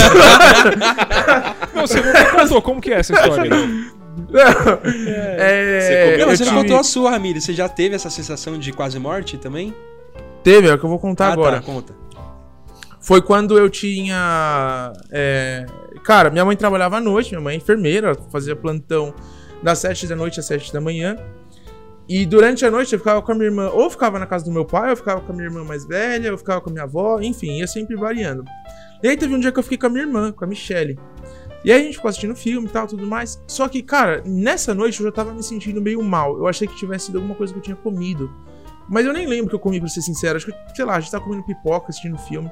Não, 1.74 1.86
você 1.86 2.00
não 2.00 2.12
me 2.12 2.24
contou. 2.40 2.62
Como 2.62 2.80
que 2.80 2.90
é 2.92 2.98
essa 3.00 3.12
história 3.12 3.54
aí? 3.54 3.88
é, 5.38 5.80
Você 5.80 6.04
comeu 6.12 6.18
Não, 6.26 6.36
você 6.36 6.44
não 6.44 6.50
tive- 6.52 6.62
contou 6.62 6.78
a 6.78 6.82
sua, 6.84 7.10
Ramiro. 7.10 7.40
Você 7.40 7.52
já 7.52 7.68
teve 7.68 7.94
essa 7.94 8.10
sensação 8.10 8.58
de 8.58 8.72
quase 8.72 8.98
morte 8.98 9.36
também? 9.38 9.74
Teve, 10.42 10.68
é 10.68 10.74
o 10.74 10.78
que 10.78 10.84
eu 10.84 10.88
vou 10.90 10.98
contar 10.98 11.28
ah, 11.28 11.32
agora. 11.32 11.56
tá, 11.56 11.62
conta. 11.62 11.94
Foi 13.00 13.22
quando 13.22 13.56
eu 13.56 13.70
tinha. 13.70 14.92
é, 15.10 15.64
Cara, 16.02 16.30
minha 16.30 16.44
mãe 16.44 16.56
trabalhava 16.56 16.96
à 16.96 17.00
noite, 17.00 17.30
minha 17.30 17.40
mãe 17.40 17.54
é 17.54 17.56
enfermeira, 17.56 18.14
fazia 18.30 18.54
plantão 18.54 19.14
das 19.62 19.78
7 19.80 20.06
da 20.06 20.16
noite 20.16 20.40
às 20.40 20.46
7 20.46 20.72
da 20.72 20.80
manhã. 20.80 21.16
E 22.08 22.24
durante 22.24 22.64
a 22.64 22.70
noite 22.70 22.92
eu 22.92 22.98
ficava 22.98 23.20
com 23.20 23.32
a 23.32 23.34
minha 23.34 23.48
irmã, 23.48 23.68
ou 23.68 23.90
ficava 23.90 24.18
na 24.18 24.26
casa 24.26 24.44
do 24.44 24.50
meu 24.50 24.64
pai, 24.64 24.90
ou 24.90 24.96
ficava 24.96 25.20
com 25.20 25.32
a 25.32 25.34
minha 25.34 25.46
irmã 25.46 25.62
mais 25.62 25.84
velha, 25.84 26.32
ou 26.32 26.38
ficava 26.38 26.60
com 26.60 26.70
a 26.70 26.72
minha 26.72 26.84
avó, 26.84 27.20
enfim, 27.20 27.58
ia 27.58 27.66
sempre 27.66 27.96
variando. 27.96 28.44
E 29.02 29.08
aí 29.08 29.16
teve 29.16 29.34
um 29.34 29.38
dia 29.38 29.52
que 29.52 29.58
eu 29.58 29.62
fiquei 29.62 29.76
com 29.76 29.86
a 29.86 29.90
minha 29.90 30.04
irmã, 30.04 30.32
com 30.32 30.44
a 30.44 30.48
Michelle. 30.48 30.98
E 31.64 31.72
aí 31.72 31.80
a 31.80 31.84
gente 31.84 31.96
ficou 31.96 32.08
assistindo 32.08 32.34
filme 32.34 32.66
e 32.66 32.70
tal, 32.70 32.86
tudo 32.86 33.06
mais. 33.06 33.42
Só 33.46 33.68
que, 33.68 33.82
cara, 33.82 34.22
nessa 34.24 34.74
noite 34.74 35.00
eu 35.00 35.06
já 35.06 35.12
tava 35.12 35.34
me 35.34 35.42
sentindo 35.42 35.82
meio 35.82 36.02
mal. 36.02 36.38
Eu 36.38 36.46
achei 36.46 36.66
que 36.66 36.76
tivesse 36.76 37.06
sido 37.06 37.18
alguma 37.18 37.34
coisa 37.34 37.52
que 37.52 37.58
eu 37.58 37.62
tinha 37.62 37.76
comido. 37.76 38.32
Mas 38.88 39.04
eu 39.04 39.12
nem 39.12 39.26
lembro 39.26 39.50
que 39.50 39.54
eu 39.54 39.58
comi, 39.58 39.78
pra 39.78 39.88
ser 39.88 40.00
sincero. 40.00 40.36
Acho 40.36 40.46
que, 40.46 40.54
sei 40.74 40.84
lá, 40.84 40.96
a 40.96 41.00
gente 41.00 41.10
tava 41.10 41.24
comendo 41.24 41.44
pipoca, 41.44 41.88
assistindo 41.90 42.16
filme. 42.16 42.50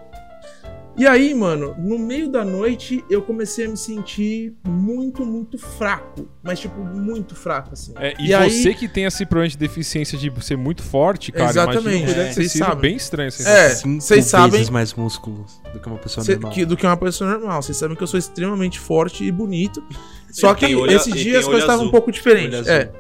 E 0.98 1.06
aí, 1.06 1.34
mano, 1.34 1.74
no 1.78 1.98
meio 1.98 2.28
da 2.30 2.42
noite 2.44 3.04
eu 3.10 3.20
comecei 3.20 3.66
a 3.66 3.68
me 3.68 3.76
sentir 3.76 4.54
muito, 4.66 5.26
muito 5.26 5.58
fraco. 5.58 6.26
Mas, 6.42 6.58
tipo, 6.60 6.80
muito 6.80 7.34
fraco, 7.34 7.70
assim. 7.74 7.92
É, 7.96 8.14
e, 8.18 8.28
E 8.28 8.34
aí- 8.34 8.50
você 8.50 8.72
que 8.72 8.88
tem 8.88 9.04
esse 9.04 9.26
problema 9.26 9.48
de 9.50 9.58
deficiência 9.58 10.16
de 10.16 10.32
ser 10.42 10.56
muito 10.56 10.82
forte, 10.82 11.30
cara, 11.32 11.50
Exatamente, 11.50 12.04
imagina 12.04 12.24
que 12.32 12.40
é. 12.40 12.48
sido 12.48 12.76
bem 12.76 12.96
estranho. 12.96 13.28
essa 13.28 13.48
É, 13.48 13.68
vocês 13.74 14.24
sabem- 14.24 14.50
vezes 14.52 14.70
mais 14.70 14.94
músculos 14.94 15.60
do 15.72 15.78
que 15.80 15.86
uma 15.86 15.98
pessoa 15.98 16.24
Cê- 16.24 16.32
normal. 16.32 16.52
que- 16.52 16.64
do 16.64 16.76
que 16.76 16.86
uma 16.86 16.96
pessoa 16.96 17.30
normal. 17.30 17.60
Vocês 17.62 17.76
sabem 17.76 17.94
que 17.94 18.02
eu 18.02 18.06
sou 18.06 18.18
extremamente 18.18 18.80
forte 18.80 19.22
e 19.24 19.30
bonito. 19.30 19.84
Só 20.30 20.54
que 20.54 20.66
tem 20.66 20.74
olho- 20.74 20.92
esse 20.96 21.10
ele 21.10 21.18
dia 21.20 21.30
tem 21.32 21.40
as 21.40 21.44
coisas 21.44 21.62
estavam 21.62 21.86
um 21.86 21.90
pouco 21.90 22.10
diferentes. 22.10 22.66
É. 22.66 22.90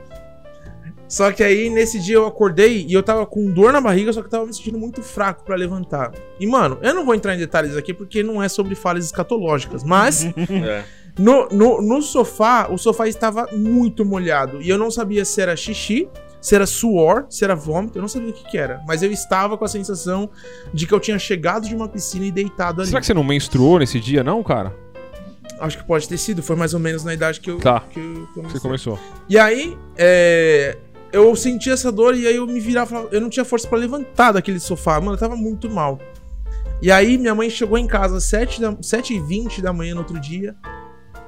Só 1.08 1.30
que 1.30 1.42
aí, 1.42 1.70
nesse 1.70 2.00
dia, 2.00 2.16
eu 2.16 2.26
acordei 2.26 2.84
e 2.88 2.92
eu 2.92 3.02
tava 3.02 3.24
com 3.26 3.50
dor 3.50 3.72
na 3.72 3.80
barriga, 3.80 4.12
só 4.12 4.20
que 4.20 4.26
eu 4.26 4.30
tava 4.30 4.46
me 4.46 4.52
sentindo 4.54 4.78
muito 4.78 5.02
fraco 5.02 5.44
pra 5.44 5.54
levantar. 5.54 6.12
E, 6.40 6.46
mano, 6.46 6.78
eu 6.82 6.94
não 6.94 7.04
vou 7.04 7.14
entrar 7.14 7.34
em 7.34 7.38
detalhes 7.38 7.76
aqui 7.76 7.94
porque 7.94 8.22
não 8.22 8.42
é 8.42 8.48
sobre 8.48 8.74
falhas 8.74 9.04
escatológicas, 9.06 9.84
mas 9.84 10.24
É. 10.50 10.84
no, 11.18 11.48
no, 11.48 11.80
no 11.80 12.02
sofá, 12.02 12.68
o 12.70 12.76
sofá 12.76 13.06
estava 13.06 13.46
muito 13.52 14.04
molhado. 14.04 14.60
E 14.60 14.68
eu 14.68 14.76
não 14.76 14.90
sabia 14.90 15.24
se 15.24 15.40
era 15.40 15.54
xixi, 15.56 16.08
se 16.40 16.54
era 16.54 16.66
suor, 16.66 17.26
se 17.30 17.44
era 17.44 17.54
vômito, 17.54 17.98
eu 17.98 18.02
não 18.02 18.08
sabia 18.08 18.30
o 18.30 18.32
que, 18.32 18.44
que 18.50 18.58
era. 18.58 18.80
Mas 18.86 19.02
eu 19.02 19.10
estava 19.12 19.56
com 19.56 19.64
a 19.64 19.68
sensação 19.68 20.28
de 20.74 20.86
que 20.86 20.92
eu 20.92 21.00
tinha 21.00 21.18
chegado 21.18 21.68
de 21.68 21.74
uma 21.74 21.88
piscina 21.88 22.26
e 22.26 22.30
deitado 22.32 22.80
ali. 22.80 22.88
Será 22.90 23.00
que 23.00 23.06
você 23.06 23.14
não 23.14 23.24
menstruou 23.24 23.78
nesse 23.78 23.98
dia, 24.00 24.22
não, 24.24 24.42
cara? 24.42 24.74
Acho 25.58 25.78
que 25.78 25.84
pode 25.84 26.06
ter 26.06 26.18
sido, 26.18 26.42
foi 26.42 26.54
mais 26.54 26.74
ou 26.74 26.80
menos 26.80 27.02
na 27.02 27.14
idade 27.14 27.40
que 27.40 27.50
eu, 27.50 27.58
Tá. 27.58 27.80
que 27.90 27.98
eu 27.98 28.28
comecei. 28.34 28.58
Você 28.58 28.60
começou. 28.60 28.98
E 29.28 29.38
aí, 29.38 29.76
é, 29.96 30.76
eu 31.16 31.34
senti 31.34 31.70
essa 31.70 31.90
dor 31.90 32.14
e 32.14 32.26
aí 32.26 32.36
eu 32.36 32.46
me 32.46 32.60
virava, 32.60 33.08
eu 33.10 33.20
não 33.20 33.30
tinha 33.30 33.44
força 33.44 33.66
pra 33.66 33.78
levantar 33.78 34.32
daquele 34.32 34.60
sofá, 34.60 35.00
mano, 35.00 35.14
eu 35.14 35.18
tava 35.18 35.34
muito 35.34 35.70
mal. 35.70 35.98
E 36.82 36.92
aí 36.92 37.16
minha 37.16 37.34
mãe 37.34 37.48
chegou 37.48 37.78
em 37.78 37.86
casa 37.86 38.18
às 38.18 38.24
7 38.24 38.60
da, 38.60 38.72
7h20 38.74 39.62
da 39.62 39.72
manhã 39.72 39.94
no 39.94 40.00
outro 40.00 40.20
dia, 40.20 40.54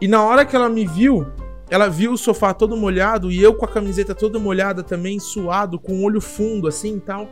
e 0.01 0.07
na 0.07 0.23
hora 0.23 0.45
que 0.45 0.55
ela 0.55 0.69
me 0.69 0.87
viu, 0.87 1.27
ela 1.71 1.89
viu 1.89 2.13
o 2.13 2.19
sofá 2.19 2.53
todo 2.53 2.77
molhado 2.77 3.31
e 3.31 3.43
eu 3.43 3.55
com 3.55 3.65
a 3.65 3.69
camiseta 3.69 4.15
toda 4.15 4.39
molhada 4.39 4.83
também, 4.83 5.19
suado, 5.19 5.79
com 5.79 5.95
o 5.95 6.05
olho 6.05 6.21
fundo 6.21 6.69
assim 6.69 6.97
e 6.97 7.01
tal. 7.01 7.29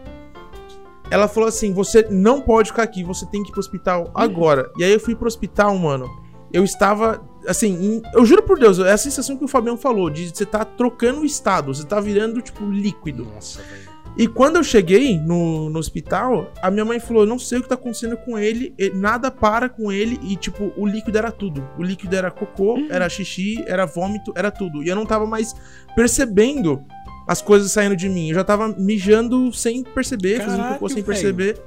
Ela 1.11 1.29
falou 1.29 1.49
assim: 1.49 1.73
"Você 1.73 2.07
não 2.11 2.41
pode 2.41 2.71
ficar 2.71 2.83
aqui, 2.83 3.05
você 3.05 3.27
tem 3.27 3.43
que 3.43 3.51
ir 3.51 3.53
pro 3.53 3.61
hospital 3.61 4.11
agora". 4.15 4.73
E 4.79 4.85
aí 4.85 4.93
eu 4.93 5.01
fui 5.01 5.15
pro 5.15 5.29
hospital, 5.29 5.77
mano. 5.79 6.09
Eu 6.53 6.65
estava 6.65 7.21
assim, 7.47 8.03
eu 8.15 8.25
juro 8.25 8.43
por 8.43 8.59
Deus, 8.59 8.79
é 8.79 8.93
a 8.93 8.97
sensação 8.97 9.37
que 9.37 9.45
o 9.45 9.49
Fabião 9.49 9.77
falou, 9.77 10.11
de 10.11 10.29
você 10.29 10.47
tá 10.47 10.65
trocando 10.65 11.21
o 11.21 11.25
estado, 11.25 11.75
você 11.75 11.85
tá 11.85 12.01
virando, 12.01 12.41
tipo, 12.41 12.69
líquido. 12.71 13.25
Nossa, 13.25 13.63
velho. 13.63 13.97
E 14.19 14.27
quando 14.27 14.57
eu 14.57 14.65
cheguei 14.65 15.19
no, 15.19 15.69
no 15.69 15.79
hospital, 15.79 16.51
a 16.63 16.71
minha 16.71 16.85
mãe 16.87 16.99
falou: 16.99 17.25
eu 17.25 17.29
não 17.29 17.39
sei 17.39 17.59
o 17.59 17.63
que 17.63 17.69
tá 17.69 17.75
acontecendo 17.75 18.17
com 18.17 18.39
ele, 18.39 18.75
nada 18.95 19.31
para 19.31 19.69
com 19.69 19.93
ele, 19.93 20.19
e 20.23 20.37
tipo, 20.37 20.73
o 20.77 20.87
líquido 20.87 21.19
era 21.19 21.31
tudo. 21.31 21.63
O 21.77 21.83
líquido 21.83 22.17
era 22.17 22.31
cocô, 22.31 22.79
era 22.91 23.09
xixi, 23.11 23.63
era 23.67 23.85
vômito, 23.85 24.33
era 24.35 24.51
tudo. 24.51 24.83
E 24.83 24.89
eu 24.89 24.97
não 24.97 25.05
tava 25.05 25.27
mais 25.27 25.55
percebendo 25.95 26.83
as 27.29 27.43
coisas 27.43 27.71
saindo 27.73 27.95
de 27.95 28.09
mim. 28.09 28.31
Eu 28.31 28.37
já 28.37 28.45
tava 28.45 28.69
mijando 28.69 29.53
sem 29.53 29.83
perceber, 29.83 30.39
fazendo 30.39 30.59
Caralho, 30.59 30.75
cocô 30.75 30.89
sem 30.89 31.03
perceber. 31.03 31.61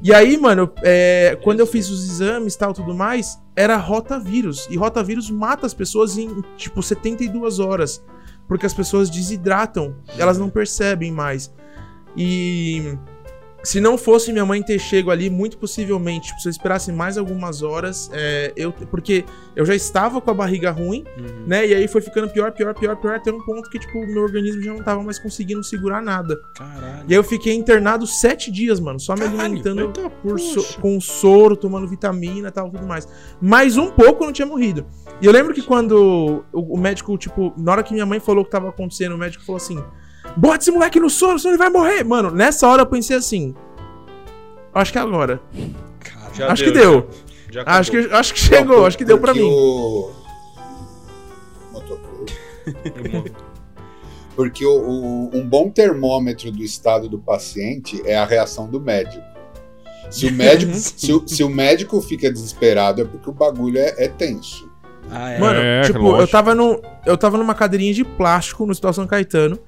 E 0.00 0.14
aí, 0.14 0.36
mano, 0.36 0.70
é, 0.82 1.36
quando 1.42 1.60
eu 1.60 1.66
fiz 1.66 1.90
os 1.90 2.08
exames 2.08 2.54
tal, 2.54 2.72
tudo 2.72 2.94
mais, 2.94 3.38
era 3.56 3.76
rotavírus. 3.76 4.68
E 4.70 4.76
rotavírus 4.76 5.28
mata 5.30 5.66
as 5.66 5.74
pessoas 5.74 6.16
em, 6.16 6.42
tipo, 6.56 6.82
72 6.82 7.58
horas. 7.58 8.04
Porque 8.46 8.64
as 8.64 8.72
pessoas 8.72 9.10
desidratam, 9.10 9.96
elas 10.16 10.38
não 10.38 10.48
percebem 10.48 11.10
mais. 11.10 11.52
E 12.16 12.96
se 13.62 13.80
não 13.80 13.98
fosse 13.98 14.32
minha 14.32 14.46
mãe 14.46 14.62
ter 14.62 14.78
chego 14.78 15.10
ali, 15.10 15.28
muito 15.28 15.58
possivelmente, 15.58 16.28
tipo, 16.28 16.40
se 16.40 16.48
eu 16.48 16.50
esperasse 16.50 16.92
mais 16.92 17.18
algumas 17.18 17.62
horas, 17.62 18.08
é, 18.12 18.52
eu, 18.56 18.72
porque 18.72 19.24
eu 19.56 19.66
já 19.66 19.74
estava 19.74 20.20
com 20.20 20.30
a 20.30 20.34
barriga 20.34 20.70
ruim, 20.70 21.04
Uhum. 21.18 21.44
né? 21.46 21.66
E 21.66 21.74
aí 21.74 21.88
foi 21.88 22.00
ficando 22.00 22.28
pior, 22.30 22.52
pior, 22.52 22.72
pior, 22.72 22.94
pior, 22.96 23.16
até 23.16 23.32
um 23.32 23.40
ponto 23.44 23.68
que, 23.68 23.78
tipo, 23.78 23.98
o 23.98 24.06
meu 24.06 24.22
organismo 24.22 24.62
já 24.62 24.72
não 24.72 24.82
tava 24.82 25.02
mais 25.02 25.18
conseguindo 25.18 25.62
segurar 25.64 26.00
nada. 26.00 26.38
Caralho. 26.56 27.04
E 27.08 27.12
aí 27.12 27.18
eu 27.18 27.24
fiquei 27.24 27.52
internado 27.54 28.06
sete 28.06 28.50
dias, 28.52 28.78
mano, 28.78 29.00
só 29.00 29.14
me 29.14 29.20
Caralho, 29.22 29.40
alimentando 29.40 29.80
eita, 29.82 30.08
por 30.08 30.38
so- 30.38 30.80
com 30.80 31.00
soro, 31.00 31.56
tomando 31.56 31.86
vitamina 31.88 32.48
e 32.48 32.52
tal, 32.52 32.70
tudo 32.70 32.86
mais. 32.86 33.08
Mas 33.40 33.76
um 33.76 33.90
pouco 33.90 34.22
eu 34.22 34.26
não 34.26 34.32
tinha 34.32 34.46
morrido. 34.46 34.86
E 35.20 35.26
eu 35.26 35.32
lembro 35.32 35.52
que 35.52 35.62
quando 35.62 36.44
o, 36.52 36.74
o 36.74 36.78
médico, 36.78 37.18
tipo, 37.18 37.52
na 37.58 37.72
hora 37.72 37.82
que 37.82 37.92
minha 37.92 38.06
mãe 38.06 38.20
falou 38.20 38.42
o 38.42 38.44
que 38.44 38.50
tava 38.52 38.68
acontecendo, 38.68 39.16
o 39.16 39.18
médico 39.18 39.44
falou 39.44 39.56
assim: 39.56 39.82
bota 40.36 40.58
esse 40.58 40.70
moleque 40.70 41.00
no 41.00 41.08
soro, 41.10 41.38
senão 41.38 41.52
ele 41.52 41.58
vai 41.58 41.70
morrer. 41.70 42.04
Mano, 42.04 42.30
nessa 42.30 42.66
hora 42.68 42.82
eu 42.82 42.86
pensei 42.86 43.16
assim. 43.16 43.54
Acho 44.74 44.92
que 44.92 44.98
é 44.98 45.00
agora. 45.00 45.40
Já 46.34 46.52
acho 46.52 46.64
que 46.64 46.70
deu. 46.70 47.08
Já 47.50 47.62
Acho 47.66 47.90
acabou. 47.90 48.08
que, 48.10 48.14
acho 48.14 48.34
que 48.34 48.40
chegou, 48.40 48.86
acho 48.86 48.98
que 48.98 49.04
deu 49.04 49.18
pra 49.18 49.32
porque 49.32 49.42
mim. 49.42 49.50
O... 49.50 50.10
Porque 54.36 54.64
o- 54.64 54.70
o- 54.80 55.30
um 55.36 55.44
bom 55.48 55.68
termômetro 55.68 56.52
do 56.52 56.62
estado 56.62 57.08
do 57.08 57.18
paciente 57.18 58.00
é 58.06 58.16
a 58.16 58.24
reação 58.24 58.68
do 58.68 58.80
médico. 58.80 59.24
Se 60.10 60.26
o 60.26 60.32
médico, 60.32 60.72
se 60.76 61.12
o, 61.12 61.26
se 61.26 61.42
o 61.42 61.48
médico 61.48 62.00
fica 62.00 62.30
desesperado, 62.30 63.02
é 63.02 63.04
porque 63.04 63.28
o 63.28 63.32
bagulho 63.32 63.78
é, 63.78 63.94
é 63.98 64.08
tenso. 64.08 64.70
Ah, 65.10 65.30
é. 65.30 65.38
Mano, 65.40 65.58
É, 65.58 65.80
tipo, 65.82 66.16
eu 66.16 66.28
tava, 66.28 66.54
no, 66.54 66.80
eu 67.04 67.16
tava 67.16 67.36
numa 67.36 67.54
cadeirinha 67.54 67.92
de 67.92 68.04
plástico 68.04 68.64
no 68.64 68.70
Hospital 68.70 68.92
São 68.92 69.06
Caetano. 69.08 69.58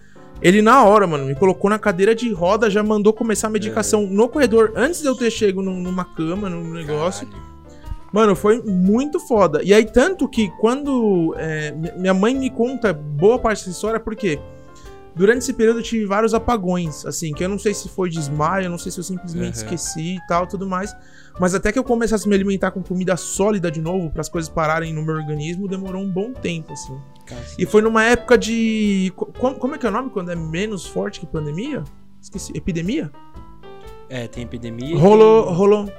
Ele, 0.43 0.63
na 0.63 0.83
hora, 0.85 1.07
mano, 1.07 1.27
me 1.27 1.35
colocou 1.35 1.69
na 1.69 1.79
cadeira 1.79 2.15
de 2.15 2.33
roda, 2.33 2.71
já 2.71 2.83
mandou 2.83 3.13
começar 3.13 3.49
a 3.49 3.51
medicação 3.51 4.07
no 4.07 4.29
corredor, 4.29 4.73
antes 4.75 5.01
de 5.03 5.07
eu 5.07 5.15
ter 5.15 5.31
chego 5.31 5.61
num- 5.63 5.81
numa 5.81 6.05
cama, 6.05 6.49
num 6.49 6.73
negócio. 6.73 7.27
Caralho. 7.27 7.51
Mano, 8.13 8.35
foi 8.35 8.61
muito 8.63 9.21
foda. 9.21 9.63
E 9.63 9.73
aí, 9.73 9.85
tanto 9.85 10.27
que 10.29 10.49
quando 10.59 11.35
é, 11.39 11.71
mi- 11.73 11.93
minha 11.99 12.15
mãe 12.15 12.35
me 12.35 12.51
conta 12.51 12.93
boa 12.93 13.39
parte 13.39 13.61
dessa 13.61 13.71
história, 13.71 14.01
porque 14.01 14.41
durante 15.15 15.43
esse 15.43 15.53
período 15.53 15.79
eu 15.81 15.83
tive 15.83 16.07
vários 16.07 16.33
apagões, 16.35 17.05
assim, 17.07 17.33
que 17.33 17.45
eu 17.45 17.49
não 17.49 17.59
sei 17.59 17.73
se 17.75 17.89
foi 17.89 18.09
desmaio, 18.11 18.65
eu 18.67 18.71
não 18.71 18.79
sei 18.79 18.91
se 18.91 18.99
eu 18.99 19.05
simplesmente 19.05 19.59
Uhum. 19.59 19.65
esqueci 19.65 20.17
e 20.17 20.27
tal, 20.27 20.47
tudo 20.47 20.67
mais. 20.67 20.93
Mas 21.39 21.55
até 21.55 21.71
que 21.71 21.79
eu 21.79 21.85
começasse 21.85 22.27
a 22.27 22.29
me 22.29 22.35
alimentar 22.35 22.71
com 22.73 22.83
comida 22.83 23.17
sólida 23.17 23.71
de 23.71 23.81
novo, 23.81 24.11
para 24.11 24.23
as 24.23 24.29
coisas 24.29 24.49
pararem 24.49 24.93
no 24.93 25.03
meu 25.05 25.15
organismo, 25.15 25.69
demorou 25.69 26.03
um 26.03 26.11
bom 26.11 26.33
tempo, 26.33 26.73
assim. 26.73 26.99
E 27.59 27.67
foi 27.67 27.83
numa 27.83 28.05
época 28.05 28.37
de. 28.39 29.13
co- 29.17 29.27
Como, 29.39 29.55
como 29.57 29.75
é 29.75 29.79
que 29.79 29.87
é 29.87 29.89
o 29.89 29.93
nome 29.93 30.11
quando 30.11 30.31
é 30.31 30.37
menos 30.37 30.87
forte 30.87 31.21
que 31.21 31.27
pandemia? 31.27 31.83
Esqueci. 32.21 32.53
Epidemia? 32.57 33.11
É, 34.09 34.27
tem 34.29 34.43
epidemia. 34.43 34.99
Rolou, 34.99 35.47
tem- 35.47 35.55
rolou. 35.55 35.93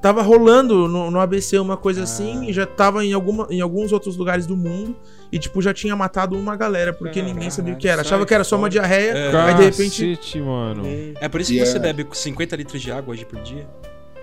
Tava 0.00 0.22
rolando 0.22 0.86
no, 0.86 1.10
no 1.10 1.18
ABC 1.18 1.58
uma 1.58 1.76
coisa 1.76 2.02
Ah. 2.02 2.04
assim, 2.04 2.48
e 2.48 2.52
já 2.52 2.64
tava 2.64 3.04
em, 3.04 3.12
alguma, 3.12 3.48
em 3.50 3.60
alguns 3.60 3.90
outros 3.92 4.16
lugares 4.16 4.46
do 4.46 4.56
mundo, 4.56 4.94
e 5.32 5.40
tipo, 5.40 5.60
já 5.60 5.74
tinha 5.74 5.96
matado 5.96 6.36
uma 6.36 6.54
galera, 6.54 6.92
porque 6.92 7.20
ninguém 7.20 7.50
sabia 7.50 7.74
o 7.74 7.76
que 7.76 7.88
era. 7.88 8.02
Achava 8.02 8.24
que 8.24 8.32
era 8.32 8.44
só 8.44 8.56
uma 8.56 8.70
diarreia, 8.70 9.10
É. 9.10 9.36
aí 9.36 9.54
de 9.54 9.64
repente. 9.64 10.14
Cacete, 10.16 10.40
mano. 10.40 10.84
É 11.20 11.28
por 11.28 11.40
isso 11.40 11.50
que 11.52 11.58
você 11.66 11.78
é- 11.78 11.80
bebe 11.80 12.06
50 12.12 12.54
litros 12.54 12.80
de 12.80 12.92
água 12.92 13.12
hoje 13.12 13.24
por 13.24 13.40
dia? 13.40 13.68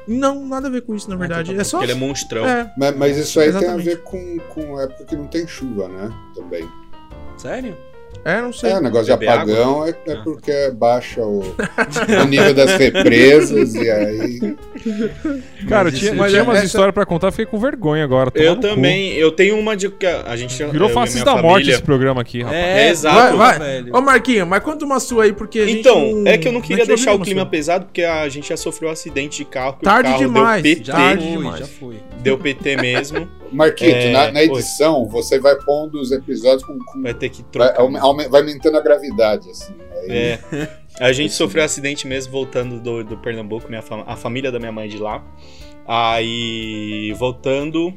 Não, 0.07 0.45
nada 0.45 0.67
a 0.67 0.71
ver 0.71 0.81
com 0.83 0.95
isso, 0.95 1.09
na 1.09 1.15
Ah, 1.15 1.17
verdade. 1.19 1.51
então 1.51 1.55
tá 1.55 1.61
É 1.61 1.63
só. 1.63 1.81
Ele 1.83 1.91
é 1.91 1.95
monstrão. 1.95 2.45
É, 2.45 2.71
Mas, 2.77 2.95
mas 2.95 3.17
isso 3.17 3.39
aí 3.39 3.49
Exatamente. 3.49 3.83
tem 3.83 3.93
a 3.93 3.95
ver 3.95 4.03
com, 4.03 4.37
com 4.53 4.79
época 4.79 5.05
que 5.05 5.15
não 5.15 5.27
tem 5.27 5.47
chuva, 5.47 5.87
né? 5.87 6.09
Também. 6.35 6.67
Sério? 7.37 7.75
É, 8.25 8.41
não 8.41 8.51
sei. 8.51 8.71
É, 8.71 8.77
o 8.77 8.81
negócio 8.81 9.05
de 9.05 9.11
apagão 9.11 9.85
é, 9.85 9.91
é 10.07 10.13
Ah. 10.13 10.21
porque 10.23 10.71
baixa 10.71 11.21
o, 11.21 11.39
o 11.41 12.25
nível 12.27 12.53
das 12.53 12.71
represas 12.73 13.75
e 13.75 13.89
aí. 13.89 14.55
Cara, 15.69 15.89
Mas 15.91 15.99
tinha, 15.99 16.13
mas 16.13 16.31
tinha 16.31 16.41
é- 16.41 16.43
umas 16.43 16.57
essa- 16.57 16.65
histórias 16.65 16.93
pra 16.93 17.05
contar, 17.05 17.31
fiquei 17.31 17.45
com 17.45 17.57
vergonha 17.57 18.03
agora. 18.03 18.31
Eu 18.35 18.55
no 18.55 18.61
cu. 18.61 18.67
também. 18.67 19.13
Eu 19.13 19.31
tenho 19.31 19.57
uma 19.57 19.75
de 19.75 19.89
que 19.89 20.05
a 20.05 20.35
gente. 20.35 20.55
Virou 20.65 20.89
faces 20.89 21.23
da 21.23 21.33
morte 21.33 21.45
família- 21.65 21.73
esse 21.73 21.83
programa 21.83 22.21
aqui, 22.21 22.41
rapaz. 22.43 22.59
É, 22.61 22.89
exato. 22.89 23.37
Vai, 23.37 23.57
vai. 23.57 23.59
velho. 23.59 23.95
Ô, 23.95 24.01
Marquinho, 24.01 24.45
mas 24.45 24.63
conta 24.63 24.85
uma 24.85 24.99
sua 24.99 25.23
aí, 25.25 25.33
porque 25.33 25.59
a 25.59 25.65
gente 25.65 25.79
Então, 25.79 26.23
é 26.25 26.37
que 26.37 26.47
eu 26.47 26.51
não 26.51 26.61
queria 26.61 26.85
deixar 26.85 27.13
o 27.13 27.19
clima 27.19 27.41
sua. 27.41 27.49
pesado, 27.49 27.85
porque 27.85 28.03
a 28.03 28.27
gente 28.29 28.49
já 28.49 28.57
sofreu 28.57 28.89
um 28.89 28.91
acidente 28.93 29.37
de 29.37 29.45
carro. 29.45 29.73
Que 29.77 29.83
Tarde 29.83 30.09
o 30.09 30.11
carro 30.13 30.25
demais, 30.25 30.63
Deu 30.63 30.75
PT, 30.75 30.91
Tarde 30.91 31.31
demais. 31.31 31.59
já 31.59 31.65
foi. 31.67 31.95
deu 32.21 32.37
PT 32.37 32.77
mesmo. 32.77 33.27
Marquito, 33.51 33.95
É, 33.95 34.11
na, 34.11 34.31
na 34.31 34.39
oi. 34.39 34.45
edição, 34.47 35.05
você 35.07 35.39
vai 35.39 35.55
pondo 35.55 36.01
os 36.01 36.11
episódios 36.11 36.63
com. 36.63 36.77
com- 36.79 37.01
Vai 37.01 37.13
ter 37.13 37.29
que 37.29 37.41
vai, 37.55 37.69
trocar. 37.71 37.83
Vai 38.29 38.41
aumentando 38.41 38.77
a 38.77 38.81
gravidade, 38.81 39.49
assim. 39.49 39.73
Aí- 39.91 40.11
É. 40.11 40.39
A 40.99 41.11
gente 41.11 41.33
sofreu 41.33 41.61
um 41.61 41.65
acidente 41.65 42.07
mesmo 42.07 42.31
voltando 42.31 42.79
do, 42.79 43.03
do 43.03 43.17
Pernambuco, 43.17 43.67
minha 43.67 43.81
fam- 43.81 44.03
a 44.07 44.15
família 44.15 44.51
da 44.51 44.59
minha 44.59 44.71
mãe 44.71 44.87
de 44.87 44.97
lá. 44.97 45.23
Aí, 45.87 47.13
voltando, 47.13 47.93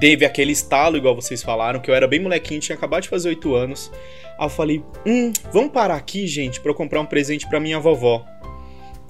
teve 0.00 0.24
aquele 0.24 0.52
estalo, 0.52 0.96
igual 0.96 1.14
vocês 1.14 1.42
falaram, 1.42 1.80
que 1.80 1.90
eu 1.90 1.94
era 1.94 2.06
bem 2.06 2.20
molequinho, 2.20 2.60
tinha 2.60 2.76
acabado 2.76 3.02
de 3.04 3.08
fazer 3.08 3.28
8 3.30 3.54
anos. 3.54 3.90
Aí 4.38 4.44
eu 4.46 4.50
falei, 4.50 4.84
hum, 5.06 5.32
vamos 5.52 5.72
parar 5.72 5.96
aqui, 5.96 6.26
gente, 6.26 6.60
pra 6.60 6.70
eu 6.70 6.74
comprar 6.74 7.00
um 7.00 7.06
presente 7.06 7.48
pra 7.48 7.58
minha 7.60 7.78
vovó. 7.80 8.24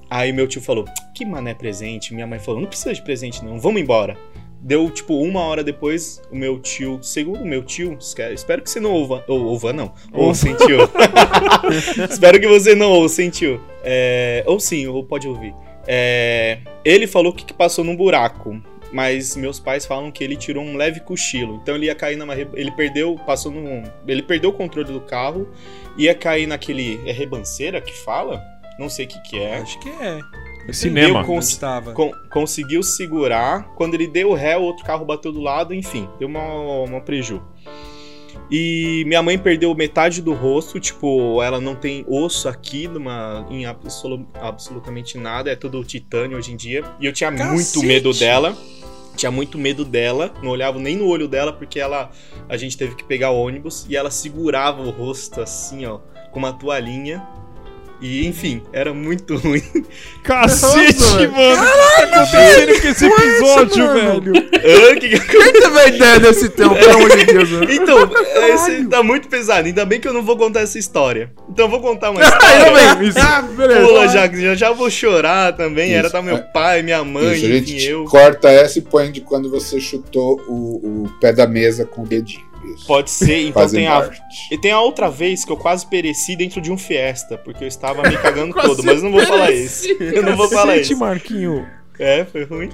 Aí 0.09 0.31
meu 0.31 0.47
tio 0.47 0.61
falou, 0.61 0.85
que 1.13 1.23
mané 1.25 1.53
presente? 1.53 2.13
Minha 2.13 2.25
mãe 2.27 2.39
falou, 2.39 2.61
não 2.61 2.67
precisa 2.67 2.93
de 2.93 3.01
presente 3.03 3.43
não, 3.43 3.59
vamos 3.59 3.81
embora. 3.81 4.17
Deu, 4.61 4.89
tipo, 4.89 5.15
uma 5.21 5.41
hora 5.41 5.63
depois, 5.63 6.21
o 6.29 6.35
meu 6.35 6.59
tio, 6.59 6.99
segundo 7.01 7.41
o 7.41 7.47
meu 7.47 7.63
tio, 7.63 7.97
espero 8.33 8.61
que 8.61 8.69
você 8.69 8.79
não 8.79 8.91
ouva, 8.91 9.23
ou 9.27 9.45
ouva 9.45 9.71
não, 9.71 9.93
ouça, 10.11 10.49
hein, 10.49 10.55
tio. 10.57 10.79
espero 12.09 12.39
que 12.39 12.47
você 12.47 12.75
não 12.75 12.91
ouça, 12.91 13.23
hein, 13.23 13.29
tio. 13.29 13.61
É, 13.83 14.43
ou 14.45 14.59
sim, 14.59 14.85
ou 14.85 15.03
pode 15.03 15.27
ouvir. 15.27 15.55
É, 15.87 16.59
ele 16.83 17.07
falou 17.07 17.31
que, 17.31 17.45
que 17.45 17.53
passou 17.53 17.85
num 17.85 17.95
buraco, 17.95 18.61
mas 18.91 19.35
meus 19.35 19.59
pais 19.59 19.85
falam 19.85 20.11
que 20.11 20.23
ele 20.23 20.35
tirou 20.35 20.63
um 20.63 20.75
leve 20.75 20.99
cochilo. 20.99 21.59
Então 21.61 21.75
ele 21.75 21.85
ia 21.85 21.95
cair 21.95 22.15
numa. 22.15 22.35
Ele 22.35 22.71
perdeu. 22.71 23.15
Passou 23.25 23.51
num. 23.51 23.83
Ele 24.07 24.21
perdeu 24.21 24.49
o 24.49 24.53
controle 24.53 24.91
do 24.91 25.01
carro, 25.01 25.47
ia 25.97 26.13
cair 26.13 26.47
naquele. 26.47 26.99
É 27.07 27.11
rebanceira 27.11 27.79
que 27.81 27.93
fala? 27.93 28.43
Não 28.77 28.89
sei 28.89 29.05
o 29.05 29.07
que, 29.07 29.21
que 29.21 29.39
é. 29.39 29.57
Acho 29.57 29.79
que 29.79 29.89
é. 29.89 30.19
Cinema. 30.73 31.25
Estava? 31.37 31.93
Con- 31.93 32.11
conseguiu 32.31 32.81
segurar. 32.83 33.63
Quando 33.75 33.93
ele 33.95 34.07
deu 34.07 34.33
ré, 34.33 34.57
o 34.57 34.61
outro 34.61 34.85
carro 34.85 35.05
bateu 35.05 35.31
do 35.31 35.41
lado, 35.41 35.73
enfim, 35.73 36.07
deu 36.19 36.27
uma, 36.27 36.43
uma 36.83 37.01
preju. 37.01 37.41
E 38.51 39.03
minha 39.05 39.21
mãe 39.21 39.37
perdeu 39.37 39.73
metade 39.75 40.21
do 40.21 40.33
rosto, 40.33 40.79
tipo, 40.79 41.41
ela 41.43 41.59
não 41.61 41.75
tem 41.75 42.03
osso 42.07 42.49
aqui 42.49 42.87
numa, 42.87 43.45
em 43.49 43.65
absolu- 43.65 44.27
absolutamente 44.41 45.17
nada, 45.17 45.51
é 45.51 45.55
tudo 45.55 45.83
titânio 45.83 46.37
hoje 46.37 46.51
em 46.53 46.55
dia. 46.55 46.83
E 46.99 47.05
eu 47.05 47.13
tinha 47.13 47.29
muito 47.29 47.47
Cacete! 47.49 47.85
medo 47.85 48.13
dela. 48.13 48.57
Tinha 49.15 49.29
muito 49.31 49.57
medo 49.57 49.83
dela, 49.83 50.33
não 50.41 50.49
olhava 50.51 50.79
nem 50.79 50.95
no 50.95 51.05
olho 51.05 51.27
dela, 51.27 51.51
porque 51.51 51.77
ela 51.77 52.09
a 52.47 52.55
gente 52.55 52.77
teve 52.77 52.95
que 52.95 53.03
pegar 53.03 53.31
o 53.31 53.37
ônibus 53.37 53.85
e 53.89 53.95
ela 53.97 54.09
segurava 54.09 54.81
o 54.81 54.89
rosto 54.91 55.41
assim, 55.41 55.85
ó, 55.85 55.99
com 56.31 56.39
uma 56.39 56.53
toalhinha. 56.53 57.21
E 58.01 58.25
enfim, 58.27 58.63
era 58.71 58.93
muito 58.93 59.35
ruim. 59.39 59.61
Cacete, 60.23 60.99
Nossa, 60.99 61.17
velho. 61.17 61.31
mano. 61.31 61.61
O 61.61 61.65
que 61.65 62.11
tá 62.11 62.13
acontecendo 62.21 62.81
com 62.81 62.87
esse 62.87 63.05
episódio, 63.05 63.85
mano? 63.85 64.21
velho? 64.21 64.49
Ah, 64.53 64.95
que- 64.95 65.19
Quem 65.19 65.53
teve 65.53 65.79
a 65.79 65.87
ideia 65.87 66.19
desse 66.19 66.49
tema, 66.49 66.75
pelo 66.75 66.93
amor 66.93 67.17
de 67.17 67.25
Deus, 67.25 67.49
mano? 67.49 67.71
Então, 67.71 68.09
esse 68.53 68.85
tá 68.85 69.03
muito 69.03 69.27
pesado. 69.27 69.67
Ainda 69.67 69.85
bem 69.85 69.99
que 69.99 70.07
eu 70.07 70.13
não 70.13 70.23
vou 70.23 70.37
contar 70.37 70.61
essa 70.61 70.79
história. 70.79 71.31
Então 71.49 71.65
eu 71.65 71.69
vou 71.69 71.81
contar 71.81 72.11
uma 72.11 72.21
Ainda 72.23 72.35
história. 72.37 72.95
bem, 72.95 73.13
ah, 73.21 73.41
beleza. 73.41 73.81
Pula, 73.87 74.07
já, 74.07 74.27
já, 74.31 74.55
já 74.55 74.71
vou 74.71 74.89
chorar 74.89 75.53
também. 75.55 75.93
Era 75.93 76.07
Isso, 76.07 76.11
tá 76.15 76.21
meu 76.21 76.37
é. 76.37 76.39
pai, 76.41 76.81
minha 76.81 77.03
mãe, 77.03 77.35
Isso, 77.35 77.45
enfim, 77.73 77.79
eu. 77.85 78.05
corta 78.05 78.49
essa 78.49 78.79
e 78.79 78.81
põe 78.81 79.11
de 79.11 79.21
quando 79.21 79.49
você 79.49 79.79
chutou 79.79 80.41
o, 80.47 81.05
o 81.05 81.09
pé 81.19 81.33
da 81.33 81.45
mesa 81.47 81.85
com 81.85 82.03
o 82.03 82.07
dedinho. 82.07 82.47
Isso. 82.65 82.85
Pode 82.87 83.09
ser. 83.09 83.39
Então 83.49 83.69
tem 83.69 83.87
a, 83.87 83.95
morte. 83.95 84.21
e 84.51 84.57
tem 84.57 84.71
a 84.71 84.79
outra 84.81 85.09
vez 85.09 85.43
que 85.45 85.51
eu 85.51 85.57
quase 85.57 85.85
pereci 85.87 86.35
dentro 86.35 86.59
de 86.61 86.71
um 86.71 86.77
Fiesta, 86.77 87.37
porque 87.37 87.63
eu 87.63 87.67
estava 87.67 88.01
me 88.07 88.15
cagando 88.17 88.53
todo, 88.53 88.83
mas 88.83 88.97
eu 88.97 89.03
não 89.09 89.11
vou 89.11 89.25
falar 89.25 89.51
isso. 89.51 89.87
Eu 89.99 90.23
não 90.23 90.35
vou 90.35 90.47
falar 90.49 90.77
isso. 90.77 90.97
Marquinho. 90.97 91.65
É, 91.97 92.23
foi 92.25 92.43
ruim. 92.45 92.69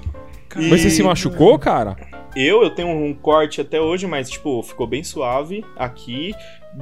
Cara, 0.50 0.68
Mas 0.68 0.82
você 0.82 0.90
se 0.90 1.02
machucou, 1.04 1.58
cara? 1.60 1.96
eu, 2.36 2.62
eu 2.64 2.70
tenho 2.70 2.90
um 2.90 3.14
corte 3.14 3.62
até 3.62 3.80
hoje, 3.80 4.06
mas, 4.06 4.30
tipo, 4.30 4.62
ficou 4.62 4.86
bem 4.86 5.04
suave 5.04 5.64
aqui. 5.78 6.34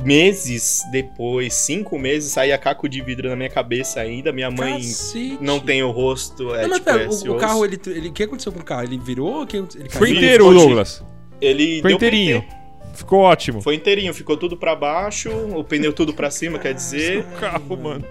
Meses 0.03 0.81
depois, 0.91 1.53
cinco 1.53 1.97
meses, 1.99 2.31
saía 2.33 2.57
caco 2.57 2.89
de 2.89 3.01
vidro 3.01 3.29
na 3.29 3.35
minha 3.35 3.49
cabeça 3.49 3.99
ainda. 4.01 4.31
Minha 4.33 4.49
mãe 4.49 4.73
Cacete. 4.77 5.37
não 5.39 5.59
tem 5.59 5.83
o 5.83 5.91
rosto, 5.91 6.53
é 6.55 6.63
Não, 6.63 6.69
mas 6.69 6.79
tipo, 6.79 6.85
pera, 6.91 7.03
é 7.03 7.07
o, 7.07 7.31
o 7.33 7.37
carro, 7.37 7.63
ele, 7.63 7.79
ele. 7.87 8.09
O 8.09 8.11
que 8.11 8.23
aconteceu 8.23 8.51
com 8.51 8.59
o 8.59 8.63
carro? 8.63 8.83
Ele 8.83 8.97
virou 8.97 9.31
ou 9.41 9.45
que 9.45 9.57
ele 9.57 9.67
Foi 9.89 10.07
caiu? 10.09 10.15
inteiro, 10.17 10.45
Pode- 10.45 10.57
Douglas. 10.59 11.03
Ele 11.39 11.81
Foi 11.81 11.93
inteirinho. 11.93 12.41
PT. 12.41 12.62
Ficou 12.93 13.19
ótimo. 13.19 13.61
Foi 13.61 13.75
inteirinho, 13.75 14.13
ficou 14.13 14.37
tudo 14.37 14.55
pra 14.55 14.75
baixo, 14.75 15.29
o 15.29 15.63
pneu 15.63 15.91
tudo 15.91 16.13
pra 16.13 16.29
cima, 16.29 16.59
quer 16.59 16.73
dizer. 16.73 17.19
O 17.19 17.39
carro, 17.39 17.75
mano. 17.77 18.05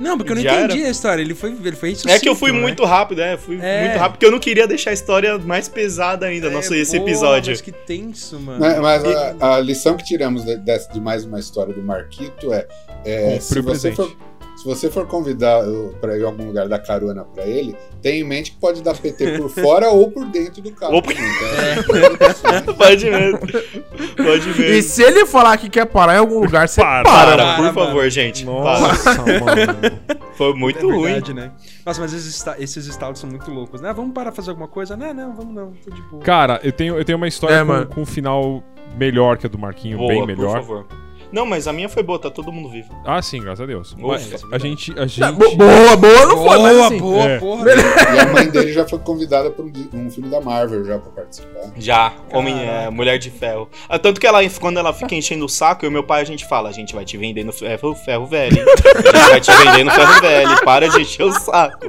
Não, 0.00 0.16
porque 0.16 0.32
eu 0.32 0.36
não 0.36 0.42
Já 0.42 0.62
entendi 0.64 0.84
a 0.84 0.90
história. 0.90 1.22
Ele 1.22 1.34
foi, 1.36 1.50
ele 1.52 1.76
foi 1.76 1.96
É 2.08 2.18
que 2.18 2.28
eu 2.28 2.34
fui 2.34 2.50
né? 2.50 2.58
muito 2.58 2.84
rápido, 2.84 3.20
é, 3.20 3.36
fui 3.36 3.60
É. 3.62 3.84
muito 3.84 3.96
rápido, 3.98 4.12
porque 4.14 4.26
eu 4.26 4.32
não 4.32 4.40
queria 4.40 4.66
deixar 4.66 4.90
a 4.90 4.92
história 4.92 5.38
mais 5.38 5.68
pesada 5.68 6.26
ainda, 6.26 6.50
nosso 6.50 6.74
É, 6.74 6.78
esse 6.78 6.98
pô, 6.98 7.04
episódio. 7.06 7.52
Mas 7.52 7.60
que 7.60 7.70
tenso, 7.70 8.40
mano. 8.40 8.58
Mas, 8.58 8.80
mas 8.80 9.04
a, 9.40 9.54
a 9.54 9.60
lição 9.60 9.96
que 9.96 10.02
tiramos 10.04 10.44
de, 10.44 10.56
dessa- 10.56 10.92
de 10.92 11.00
mais 11.00 11.24
uma 11.24 11.38
história 11.38 11.72
do 11.72 11.80
Marquito 11.80 12.52
é, 12.52 12.66
é 13.04 13.38
se, 13.38 13.60
você 13.60 13.92
for, 13.92 14.12
se 14.56 14.64
você 14.64 14.90
for 14.90 15.06
convidar 15.06 15.62
para 16.00 16.16
ir 16.16 16.22
a 16.22 16.26
algum 16.26 16.46
lugar 16.46 16.68
dar 16.68 16.78
carona 16.78 17.24
pra 17.24 17.44
ele, 17.44 17.74
tenha 18.00 18.20
em 18.20 18.24
mente 18.24 18.52
que 18.52 18.58
pode 18.58 18.82
dar 18.82 18.96
PT 18.96 19.38
por 19.38 19.48
fora 19.50 19.88
ou 19.90 20.10
por 20.10 20.24
dentro 20.26 20.62
do 20.62 20.70
carro. 20.72 21.02
Por- 21.02 21.12
também, 21.14 21.30
tá? 21.32 22.72
Pode 22.74 23.10
mesmo. 23.10 23.38
Pode 23.38 24.50
E 24.50 24.58
mesmo. 24.58 24.90
se 24.90 25.02
ele 25.02 25.26
falar 25.26 25.56
que 25.56 25.68
quer 25.68 25.86
parar 25.86 26.14
em 26.14 26.18
algum 26.18 26.40
lugar, 26.40 26.68
você 26.68 26.80
Para. 26.80 27.02
para. 27.04 27.24
Para, 27.30 27.36
Para, 27.44 27.56
por 27.56 27.62
mano. 27.62 27.74
favor, 27.86 28.10
gente. 28.10 28.44
Para. 28.44 28.54
Nossa, 28.80 29.14
mano. 29.22 30.24
Foi 30.36 30.52
muito 30.54 30.78
é 30.78 30.92
ruim. 30.92 31.02
verdade, 31.12 31.32
né? 31.34 31.52
Nossa, 31.86 32.00
mas 32.00 32.12
esses, 32.12 32.34
esta- 32.36 32.56
esses 32.58 32.86
estalos 32.86 33.18
são 33.20 33.30
muito 33.30 33.50
loucos, 33.50 33.80
né? 33.80 33.92
Vamos 33.92 34.12
parar 34.12 34.32
fazer 34.32 34.50
alguma 34.50 34.66
coisa? 34.68 34.96
Não, 34.96 35.14
não, 35.14 35.34
vamos 35.34 35.54
não, 35.54 35.72
tô 35.84 35.90
de 35.94 36.02
boa. 36.02 36.22
Cara, 36.22 36.60
eu 36.64 36.72
tenho, 36.72 36.96
eu 36.96 37.04
tenho 37.04 37.16
uma 37.16 37.28
história 37.28 37.54
É, 37.54 37.60
com, 37.60 37.64
mano. 37.66 37.86
com 37.86 38.00
um 38.02 38.06
final 38.06 38.62
melhor 38.98 39.36
que 39.36 39.46
a 39.46 39.48
do 39.48 39.58
Marquinho, 39.58 39.96
Boa, 39.98 40.08
bem 40.08 40.18
por 40.20 40.26
melhor. 40.26 40.52
favor. 40.54 40.86
Não, 41.34 41.44
mas 41.44 41.66
a 41.66 41.72
minha 41.72 41.88
foi 41.88 42.02
boa, 42.04 42.16
tá 42.16 42.30
todo 42.30 42.52
mundo 42.52 42.68
vivo. 42.70 42.88
Ah, 43.04 43.20
sim, 43.20 43.40
graças 43.40 43.60
a 43.60 43.66
Deus. 43.66 43.92
Mas 43.98 44.44
a 44.52 44.56
gente. 44.58 44.92
A 44.92 44.94
Tá, 44.94 45.06
gente... 45.08 45.32
bo- 45.32 45.56
Boa, 45.56 45.96
boa 45.96 46.26
não 46.26 46.36
foi, 46.44 46.58
mas 46.58 46.78
assim. 46.78 46.98
boa, 46.98 47.24
É. 47.24 47.38
porra. 47.40 47.64
E 48.14 48.18
a 48.20 48.26
mãe 48.32 48.48
dele 48.48 48.72
já 48.72 48.86
foi 48.86 49.00
convidada 49.00 49.50
para 49.50 49.64
um, 49.64 49.72
um 49.94 50.10
filme 50.10 50.30
da 50.30 50.40
Marvel 50.40 50.84
já 50.84 50.96
pra 50.98 51.10
participar. 51.10 51.72
Já, 51.76 52.12
homem, 52.32 52.54
é, 52.56 52.88
mulher 52.88 53.18
de 53.18 53.30
ferro. 53.30 53.68
Ah, 53.88 53.98
Tanto 53.98 54.20
que 54.20 54.26
ela, 54.28 54.38
quando 54.60 54.78
ela 54.78 54.92
fica 54.92 55.12
enchendo 55.16 55.44
o 55.44 55.48
saco, 55.48 55.84
eu 55.84 55.90
e 55.90 55.92
meu 55.92 56.04
pai 56.04 56.22
a 56.22 56.24
gente 56.24 56.46
fala: 56.46 56.68
a 56.68 56.72
gente 56.72 56.94
vai 56.94 57.04
te 57.04 57.16
vender 57.16 57.42
no 57.42 57.52
ferro, 57.52 57.94
ferro 57.96 58.26
velho. 58.26 58.56
hein? 58.56 58.64
A 58.64 59.10
gente 59.12 59.30
vai 59.30 59.40
te 59.40 59.52
vender 59.64 59.84
no 59.84 59.90
ferro 59.90 60.20
velho. 60.20 60.64
Para 60.64 60.88
de 60.88 61.00
encher 61.02 61.24
o 61.24 61.32
saco. 61.32 61.86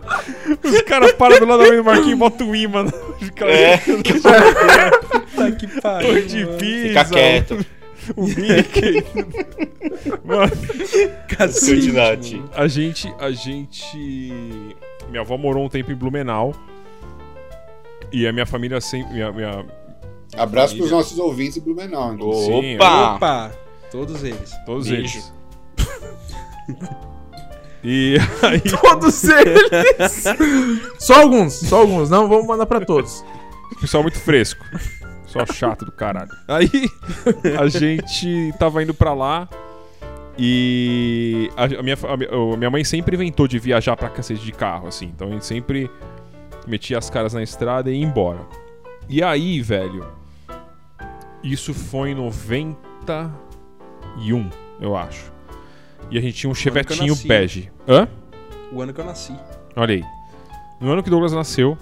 Os 0.64 0.82
caras 0.82 1.12
param 1.14 1.38
do 1.40 1.46
lado 1.46 1.60
da 1.62 1.68
mãe 1.70 1.78
do 1.78 1.84
Marquinho 1.84 2.12
e 2.14 2.16
botam 2.16 2.50
o 2.50 2.56
imã. 2.56 2.86
Fica 3.20 3.46
É, 3.46 3.78
Puta 3.78 5.52
que 5.60 5.82
pariu. 5.82 6.26
De 6.26 6.46
mano. 6.46 6.58
pizza. 6.58 6.88
fica 6.88 7.06
quieto. 7.06 7.66
O 8.16 8.24
Mickey. 8.24 9.04
Mano, 10.24 10.52
Cacete, 11.28 11.92
mano. 11.92 12.50
a 12.56 12.68
gente. 12.68 13.14
A 13.20 13.32
gente. 13.32 13.88
Minha 15.10 15.22
avó 15.22 15.38
morou 15.38 15.66
um 15.66 15.70
tempo 15.70 15.92
em 15.92 15.96
Blumenau. 15.96 16.54
E 18.12 18.28
a 18.28 18.32
minha 18.34 18.46
família 18.46 18.80
sempre. 18.82 19.14
Minha, 19.14 19.32
minha- 19.32 19.66
Abraço 20.38 20.76
pros 20.76 20.90
Família. 20.90 20.98
nossos 20.98 21.20
ouvintes 21.20 21.58
em 21.58 21.62
Blumenau. 21.62 22.14
inclusive. 22.14 22.76
Opa! 22.76 23.16
Opa! 23.16 23.52
Todos 23.92 24.24
eles. 24.24 24.52
todos 24.66 24.88
Beijo. 24.88 25.18
eles. 25.18 25.34
E 27.88 28.18
aí. 28.42 28.60
Todos 28.62 29.24
eles. 29.26 30.24
só 30.98 31.22
alguns, 31.22 31.54
só 31.54 31.82
alguns. 31.82 32.10
Não, 32.10 32.28
vamos 32.28 32.48
mandar 32.48 32.66
pra 32.66 32.82
todos. 32.84 33.24
Pessoal 33.80 34.02
muito 34.02 34.20
fresco. 34.20 34.66
Pessoal 35.40 35.72
chato 35.72 35.86
do 35.86 35.92
caralho. 35.92 36.30
Aí 36.48 36.70
a 37.60 37.68
gente 37.68 38.54
tava 38.60 38.84
indo 38.84 38.94
pra 38.94 39.14
lá 39.14 39.48
e 40.38 41.50
a, 41.56 41.64
a 41.66 41.84
minha, 41.84 41.98
a 42.08 42.18
minha- 42.18 42.30
a 42.54 42.58
minha 42.58 42.70
mãe 42.70 42.84
sempre 42.84 43.16
inventou 43.16 43.48
de 43.48 43.58
viajar 43.60 43.96
pra 43.96 44.10
cacete 44.10 44.44
de 44.44 44.52
carro, 44.52 44.88
assim. 44.88 45.06
Então 45.16 45.28
a 45.28 45.32
gente 45.32 45.46
sempre 45.46 45.90
metia 46.68 46.98
as 46.98 47.10
caras 47.10 47.34
na 47.34 47.42
estrada 47.44 47.90
e 47.92 48.00
ia 48.00 48.04
embora. 48.06 48.40
E 49.08 49.22
aí, 49.24 49.62
velho, 49.62 50.06
isso 51.44 51.74
foi 51.74 52.12
em 52.12 52.16
91, 52.16 54.50
eu 54.82 54.96
acho. 54.96 55.32
E 56.12 56.18
a 56.18 56.22
gente 56.22 56.34
tinha 56.36 56.50
um 56.50 56.56
chevetinho 56.56 57.14
bege. 57.28 57.72
Hã? 57.88 58.08
O 58.72 58.82
ano 58.82 58.94
que 58.94 59.00
eu 59.02 59.06
nasci. 59.06 59.34
Olha 59.76 59.96
aí. 59.96 60.04
No 60.82 60.92
ano 60.92 61.02
que 61.04 61.10
Douglas 61.10 61.32
nasceu, 61.34 61.78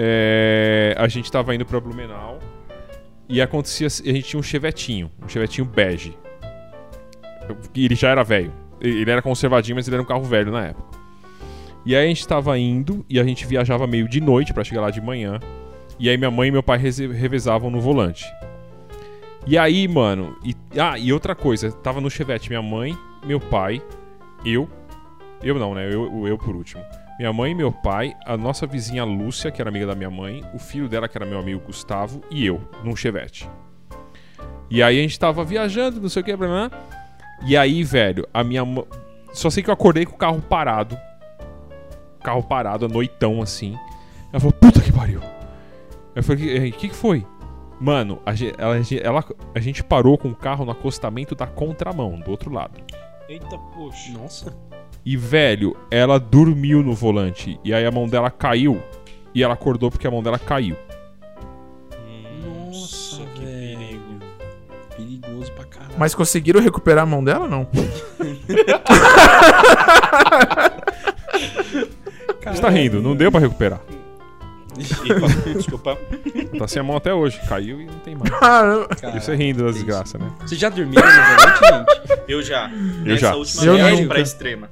é, 0.00 0.94
a 0.96 1.08
gente 1.08 1.30
tava 1.30 1.52
indo 1.52 1.66
pra 1.66 1.80
Blumenau 1.80 2.38
e 3.28 3.42
acontecia. 3.42 3.88
A 3.88 3.90
gente 3.90 4.22
tinha 4.22 4.38
um 4.38 4.42
chevetinho, 4.42 5.10
um 5.20 5.28
chevetinho 5.28 5.66
bege. 5.66 6.16
Ele 7.74 7.96
já 7.96 8.10
era 8.10 8.22
velho. 8.22 8.52
Ele 8.80 9.10
era 9.10 9.20
conservadinho, 9.20 9.74
mas 9.74 9.88
ele 9.88 9.96
era 9.96 10.02
um 10.02 10.06
carro 10.06 10.22
velho 10.22 10.52
na 10.52 10.66
época. 10.66 10.96
E 11.84 11.96
aí 11.96 12.04
a 12.04 12.08
gente 12.08 12.28
tava 12.28 12.56
indo 12.56 13.04
e 13.08 13.18
a 13.18 13.24
gente 13.24 13.44
viajava 13.44 13.88
meio 13.88 14.08
de 14.08 14.20
noite 14.20 14.54
pra 14.54 14.62
chegar 14.62 14.82
lá 14.82 14.90
de 14.90 15.00
manhã. 15.00 15.40
E 15.98 16.08
aí 16.08 16.16
minha 16.16 16.30
mãe 16.30 16.48
e 16.48 16.52
meu 16.52 16.62
pai 16.62 16.78
revezavam 16.78 17.68
no 17.68 17.80
volante. 17.80 18.24
E 19.46 19.58
aí, 19.58 19.88
mano. 19.88 20.36
E, 20.44 20.54
ah, 20.78 20.96
e 20.96 21.12
outra 21.12 21.34
coisa, 21.34 21.72
tava 21.72 22.00
no 22.00 22.08
chevette 22.08 22.48
minha 22.48 22.62
mãe, 22.62 22.96
meu 23.24 23.40
pai, 23.40 23.82
eu. 24.44 24.68
Eu 25.42 25.56
não, 25.56 25.74
né? 25.74 25.92
Eu, 25.92 26.28
eu 26.28 26.38
por 26.38 26.54
último. 26.54 26.84
Minha 27.18 27.32
mãe, 27.32 27.52
meu 27.54 27.72
pai, 27.72 28.14
a 28.24 28.36
nossa 28.36 28.66
vizinha 28.66 29.04
Lúcia, 29.04 29.50
que 29.50 29.60
era 29.60 29.68
amiga 29.68 29.86
da 29.86 29.94
minha 29.94 30.10
mãe, 30.10 30.44
o 30.54 30.58
filho 30.58 30.88
dela, 30.88 31.08
que 31.08 31.18
era 31.18 31.26
meu 31.26 31.38
amigo 31.40 31.60
Gustavo, 31.66 32.22
e 32.30 32.46
eu, 32.46 32.60
num 32.84 32.94
chevette. 32.94 33.48
E 34.70 34.82
aí 34.82 34.98
a 34.98 35.02
gente 35.02 35.18
tava 35.18 35.42
viajando, 35.44 36.00
não 36.00 36.08
sei 36.08 36.22
o 36.22 36.24
que, 36.24 36.36
blá, 36.36 36.46
blá. 36.46 36.70
E 37.44 37.56
aí, 37.56 37.82
velho, 37.82 38.26
a 38.32 38.44
minha 38.44 38.64
mãe. 38.64 38.84
Só 39.32 39.50
sei 39.50 39.62
que 39.62 39.70
eu 39.70 39.74
acordei 39.74 40.04
com 40.06 40.14
o 40.14 40.18
carro 40.18 40.40
parado. 40.40 40.96
Carro 42.22 42.42
parado, 42.42 42.84
à 42.84 42.88
noitão 42.88 43.42
assim. 43.42 43.76
Ela 44.32 44.40
falou, 44.40 44.52
puta 44.52 44.80
que 44.80 44.92
pariu. 44.92 45.20
Eu 46.14 46.22
falei, 46.22 46.68
o 46.68 46.72
que, 46.72 46.88
que 46.88 46.94
foi? 46.94 47.24
Mano, 47.80 48.20
a 48.26 48.34
gente, 48.34 48.54
ela, 48.58 48.76
ela- 49.02 49.24
a 49.54 49.60
gente 49.60 49.82
parou 49.84 50.18
com 50.18 50.28
o 50.28 50.34
carro 50.34 50.64
no 50.64 50.70
acostamento 50.72 51.34
da 51.34 51.46
contramão, 51.46 52.18
do 52.18 52.30
outro 52.30 52.52
lado. 52.52 52.80
Eita, 53.28 53.56
poxa. 53.74 54.12
Nossa. 54.12 54.67
E, 55.10 55.16
velho, 55.16 55.74
ela 55.90 56.18
dormiu 56.20 56.82
no 56.82 56.92
volante. 56.94 57.58
E 57.64 57.72
aí 57.72 57.86
a 57.86 57.90
mão 57.90 58.06
dela 58.06 58.30
caiu. 58.30 58.78
E 59.34 59.42
ela 59.42 59.54
acordou 59.54 59.90
porque 59.90 60.06
a 60.06 60.10
mão 60.10 60.22
dela 60.22 60.38
caiu. 60.38 60.76
Nossa, 62.44 63.22
que 63.34 63.40
velho. 63.40 63.78
perigo. 63.78 64.18
Perigoso 64.94 65.50
pra 65.52 65.64
caralho. 65.64 65.94
Mas 65.96 66.14
conseguiram 66.14 66.60
recuperar 66.60 67.04
a 67.04 67.06
mão 67.06 67.24
dela, 67.24 67.48
não? 67.48 67.66
Você 72.44 72.60
tá 72.60 72.68
rindo, 72.68 73.00
não 73.00 73.16
deu 73.16 73.30
pra 73.32 73.40
recuperar. 73.40 73.80
Epa, 74.78 75.52
desculpa. 75.54 75.98
Tá 76.58 76.68
sem 76.68 76.80
a 76.80 76.82
mão 76.84 76.96
até 76.98 77.12
hoje. 77.14 77.40
Caiu 77.48 77.80
e 77.80 77.86
não 77.86 77.98
tem 78.00 78.14
mais. 78.14 78.30
Caramba. 78.30 78.88
E 79.14 79.20
você 79.20 79.34
rindo 79.34 79.64
da 79.64 79.70
desgraça, 79.70 80.18
né? 80.18 80.30
Vocês 80.40 80.60
já 80.60 80.68
dormiram 80.68 81.02
no 81.02 81.10
volante, 81.12 81.60
gente? 82.08 82.22
Eu 82.28 82.42
já. 82.42 82.70
Eu 82.70 83.04
Nessa 83.04 83.20
já. 83.20 83.34
última 83.34 83.64
Eu 83.64 83.74
viagem 83.74 84.02
nunca. 84.02 84.08
pra 84.14 84.20
extrema. 84.22 84.68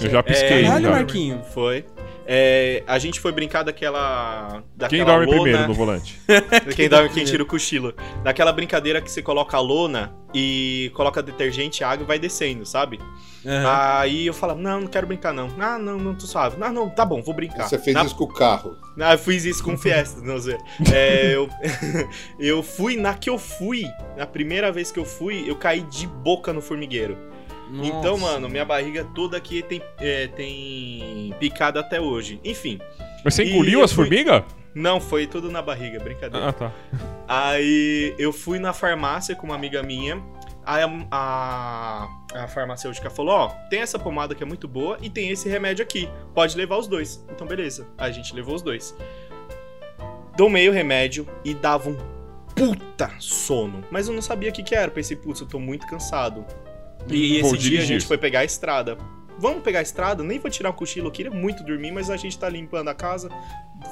Eu 0.00 0.10
já 0.10 0.22
pisquei. 0.22 0.60
É, 0.60 0.62
Caralho, 0.64 0.84
já. 0.84 0.90
Marquinho. 0.90 1.42
Foi. 1.52 1.84
É, 2.28 2.82
a 2.88 2.98
gente 2.98 3.20
foi 3.20 3.30
brincar 3.30 3.62
daquela. 3.62 4.64
daquela 4.74 4.88
Quem 4.88 5.04
dorme 5.04 5.26
lona, 5.26 5.42
primeiro 5.42 5.68
no 5.68 5.74
volante? 5.74 6.20
Quem 6.74 6.88
dorme, 6.88 7.08
quem 7.10 7.24
tira 7.24 7.40
o 7.42 7.46
cochilo. 7.46 7.94
Daquela 8.24 8.52
brincadeira 8.52 9.00
que 9.00 9.08
você 9.08 9.22
coloca 9.22 9.56
a 9.56 9.60
lona 9.60 10.12
e 10.34 10.90
coloca 10.94 11.22
detergente, 11.22 11.84
água 11.84 12.02
e 12.02 12.06
vai 12.06 12.18
descendo, 12.18 12.66
sabe? 12.66 12.98
Aham. 13.46 14.00
Aí 14.00 14.26
eu 14.26 14.34
falo, 14.34 14.56
não, 14.56 14.80
não 14.80 14.86
quero 14.88 15.06
brincar 15.06 15.32
não. 15.32 15.48
Ah, 15.56 15.78
não, 15.78 15.98
não, 15.98 16.16
tô 16.16 16.26
suave. 16.26 16.56
Ah, 16.60 16.72
não, 16.72 16.90
tá 16.90 17.04
bom, 17.04 17.22
vou 17.22 17.32
brincar. 17.32 17.68
Você 17.68 17.78
fez 17.78 17.94
Na- 17.94 18.02
isso 18.04 18.16
com 18.16 18.24
o 18.24 18.32
carro. 18.32 18.76
Ah, 18.98 19.14
eu 19.14 19.18
fiz 19.18 19.44
isso 19.44 19.62
com 19.62 19.74
o 19.74 19.78
Fiesta, 19.78 20.20
não 20.20 20.40
sei. 20.40 20.58
É, 20.92 21.32
eu, 21.32 21.48
eu 22.40 22.60
fui, 22.60 22.96
na 22.96 23.14
que 23.14 23.30
eu 23.30 23.38
fui, 23.38 23.84
na 24.16 24.26
primeira 24.26 24.72
vez 24.72 24.90
que 24.90 24.98
eu 24.98 25.04
fui, 25.04 25.44
eu 25.48 25.54
caí 25.54 25.82
de 25.82 26.08
boca 26.08 26.52
no 26.52 26.60
formigueiro. 26.60 27.16
Então, 27.82 28.16
Nossa. 28.16 28.32
mano, 28.34 28.48
minha 28.48 28.64
barriga 28.64 29.04
toda 29.14 29.36
aqui 29.36 29.62
tem, 29.62 29.82
é, 29.98 30.28
tem 30.28 31.34
picada 31.40 31.80
até 31.80 32.00
hoje. 32.00 32.40
Enfim, 32.44 32.78
Mas 33.24 33.34
você 33.34 33.44
engoliu 33.44 33.82
as 33.82 33.92
fui- 33.92 34.04
formigas? 34.04 34.42
não, 34.74 35.00
foi 35.00 35.26
tudo 35.26 35.50
na 35.50 35.60
barriga, 35.60 35.98
brincadeira. 35.98 36.48
Ah, 36.48 36.52
tá. 36.52 36.72
Aí 37.26 38.14
eu 38.18 38.32
fui 38.32 38.58
na 38.58 38.72
farmácia 38.72 39.34
com 39.34 39.46
uma 39.46 39.54
amiga 39.56 39.82
minha. 39.82 40.22
Aí 40.64 40.82
a, 40.82 40.88
a, 41.10 42.08
a 42.44 42.48
farmacêutica 42.48 43.08
falou: 43.10 43.34
Ó, 43.34 43.48
tem 43.70 43.80
essa 43.80 43.98
pomada 43.98 44.34
que 44.34 44.42
é 44.42 44.46
muito 44.46 44.66
boa 44.68 44.98
e 45.00 45.08
tem 45.10 45.30
esse 45.30 45.48
remédio 45.48 45.82
aqui. 45.82 46.08
Pode 46.34 46.56
levar 46.56 46.76
os 46.76 46.86
dois. 46.88 47.24
Então, 47.32 47.46
beleza. 47.46 47.86
Aí 47.98 48.10
a 48.10 48.12
gente 48.12 48.34
levou 48.34 48.54
os 48.54 48.62
dois. 48.62 48.96
Tomei 50.36 50.68
o 50.68 50.72
remédio 50.72 51.26
e 51.44 51.54
dava 51.54 51.88
um 51.88 51.96
puta 52.54 53.10
sono. 53.18 53.82
Mas 53.90 54.08
eu 54.08 54.14
não 54.14 54.22
sabia 54.22 54.50
o 54.50 54.52
que, 54.52 54.62
que 54.62 54.74
era. 54.74 54.90
Pensei, 54.90 55.16
putz, 55.16 55.40
eu 55.40 55.46
tô 55.46 55.58
muito 55.58 55.86
cansado. 55.86 56.44
E 57.10 57.40
Vou 57.40 57.54
esse 57.54 57.58
dia 57.70 57.80
a 57.80 57.84
gente 57.84 58.04
foi 58.06 58.18
pegar 58.18 58.40
a 58.40 58.44
estrada. 58.44 58.96
Vamos 59.38 59.62
pegar 59.62 59.80
a 59.80 59.82
estrada? 59.82 60.22
Nem 60.22 60.38
vou 60.38 60.50
tirar 60.50 60.70
o 60.70 60.72
cochilo, 60.72 61.08
eu 61.08 61.10
queria 61.12 61.30
muito 61.30 61.62
dormir, 61.62 61.92
mas 61.92 62.08
a 62.10 62.16
gente 62.16 62.38
tá 62.38 62.48
limpando 62.48 62.88
a 62.88 62.94
casa. 62.94 63.28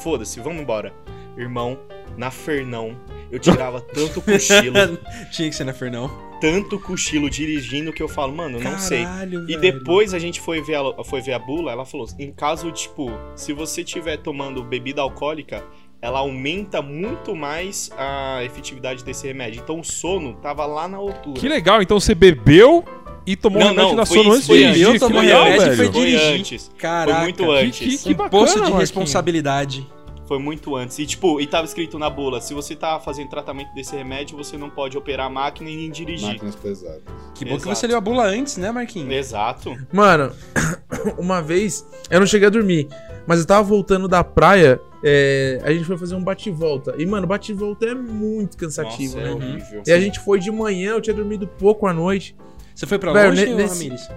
Foda-se, 0.01 0.41
vamos 0.41 0.63
embora. 0.63 0.93
Irmão, 1.37 1.79
na 2.17 2.31
Fernão, 2.31 2.97
eu 3.31 3.39
tirava 3.39 3.81
tanto 3.93 4.23
cochilo, 4.23 4.75
Tinha 5.31 5.51
que 5.51 5.55
ser 5.55 5.65
na 5.65 5.75
Fernão. 5.75 6.11
tanto 6.41 6.79
cochilo 6.79 7.29
dirigindo 7.29 7.93
que 7.93 8.03
eu 8.03 8.09
falo, 8.09 8.35
mano, 8.35 8.59
eu 8.59 8.63
não 8.65 8.79
sei. 8.79 9.05
Caralho, 9.05 9.43
E 9.51 9.57
velho. 9.57 9.61
depois 9.61 10.15
a 10.15 10.19
gente 10.19 10.41
foi 10.41 10.63
ver, 10.63 10.77
a, 10.77 11.05
foi 11.05 11.21
ver 11.21 11.33
a 11.35 11.39
bula, 11.39 11.73
ela 11.73 11.85
falou, 11.85 12.07
em 12.19 12.33
caso, 12.33 12.71
tipo, 12.73 13.11
se 13.37 13.53
você 13.53 13.83
estiver 13.83 14.17
tomando 14.17 14.63
bebida 14.63 15.03
alcoólica, 15.03 15.63
ela 16.01 16.21
aumenta 16.21 16.81
muito 16.81 17.35
mais 17.35 17.91
a 17.99 18.43
efetividade 18.45 19.05
desse 19.05 19.27
remédio. 19.27 19.61
Então 19.63 19.81
o 19.81 19.85
sono 19.85 20.35
tava 20.35 20.65
lá 20.67 20.87
na 20.87 20.97
altura. 20.99 21.39
Que 21.41 21.49
legal, 21.49 21.83
então 21.83 21.99
você 21.99 22.15
bebeu 22.15 22.85
e 23.27 23.37
tomou 23.37 23.61
Não, 23.61 23.69
um 23.69 23.71
remédio 23.71 24.07
sono 24.07 24.21
isso, 24.23 24.33
antes 24.33 24.47
foi 24.47 24.57
de 24.59 24.63
dirigir. 24.65 24.87
Eu 24.87 24.93
Que 24.93 24.99
tomei 24.99 25.21
remédio 25.27 25.73
e 25.73 25.77
foi 25.77 25.89
dirigir. 25.89 26.61
Caraca. 26.79 27.13
Foi 27.15 27.23
muito 27.23 27.45
Que, 27.45 27.51
antes. 27.53 27.79
que, 27.79 27.99
que 28.05 28.09
um 28.11 28.17
bacana, 28.17 28.31
poço 28.31 28.55
de 28.55 28.61
Marquinhos. 28.61 28.81
responsabilidade. 28.81 29.87
Foi 30.27 30.39
muito 30.39 30.75
antes. 30.75 30.99
E 30.99 31.05
tipo, 31.05 31.39
e 31.39 31.47
tava 31.47 31.67
escrito 31.67 31.99
na 31.99 32.09
bula, 32.09 32.41
se 32.41 32.55
você 32.55 32.75
tá 32.75 32.99
fazendo 32.99 33.29
tratamento 33.29 33.75
desse 33.75 33.95
remédio, 33.95 34.37
você 34.39 34.57
não 34.57 34.71
pode 34.71 34.97
operar 34.97 35.27
a 35.27 35.31
máquina 35.31 35.69
e 35.69 35.77
nem 35.77 35.91
dirigir. 35.91 36.29
Máquinas 36.29 36.57
pesadas. 36.57 37.03
Que 37.35 37.45
bom 37.45 37.51
que 37.51 37.57
Exato. 37.63 37.77
você 37.77 37.87
leu 37.87 37.99
a 37.99 38.01
bula 38.01 38.25
antes, 38.25 38.57
né, 38.57 38.71
Marquinhos? 38.73 39.13
Exato. 39.13 39.77
Mano, 39.93 40.33
uma 41.19 41.43
vez 41.43 41.87
eu 42.11 42.21
não 42.21 42.27
cheguei 42.27 42.47
a 42.49 42.51
dormir, 42.51 42.89
mas 43.27 43.41
eu 43.41 43.47
tava 43.47 43.63
voltando 43.63 44.09
da 44.09 44.25
praia. 44.25 44.81
é, 45.07 45.61
a 45.63 45.71
gente 45.71 45.85
foi 45.85 45.99
fazer 45.99 46.15
um 46.15 46.25
bate-volta. 46.25 46.95
E, 46.97 47.05
mano, 47.05 47.27
bate-volta 47.27 47.85
é 47.85 47.95
muito 47.95 48.57
cansativo, 48.57 49.17
Nossa, 49.17 49.29
é 49.29 49.35
né? 49.35 49.35
horrível. 49.35 49.83
E 49.87 49.93
a 49.93 50.01
gente 50.01 50.19
foi 50.21 50.39
de 50.41 50.51
manhã, 50.51 50.93
eu 50.93 51.01
tinha 51.03 51.15
dormido 51.15 51.47
pouco 51.47 51.87
à 51.87 51.93
noite. 51.93 52.35
Você 52.75 52.87
foi 52.87 52.99
pra 52.99 53.13
Velho, 53.13 53.31
longe, 53.31 53.47
ne- 53.47 53.55
nesse- 53.55 53.75
Ramires? 53.85 54.09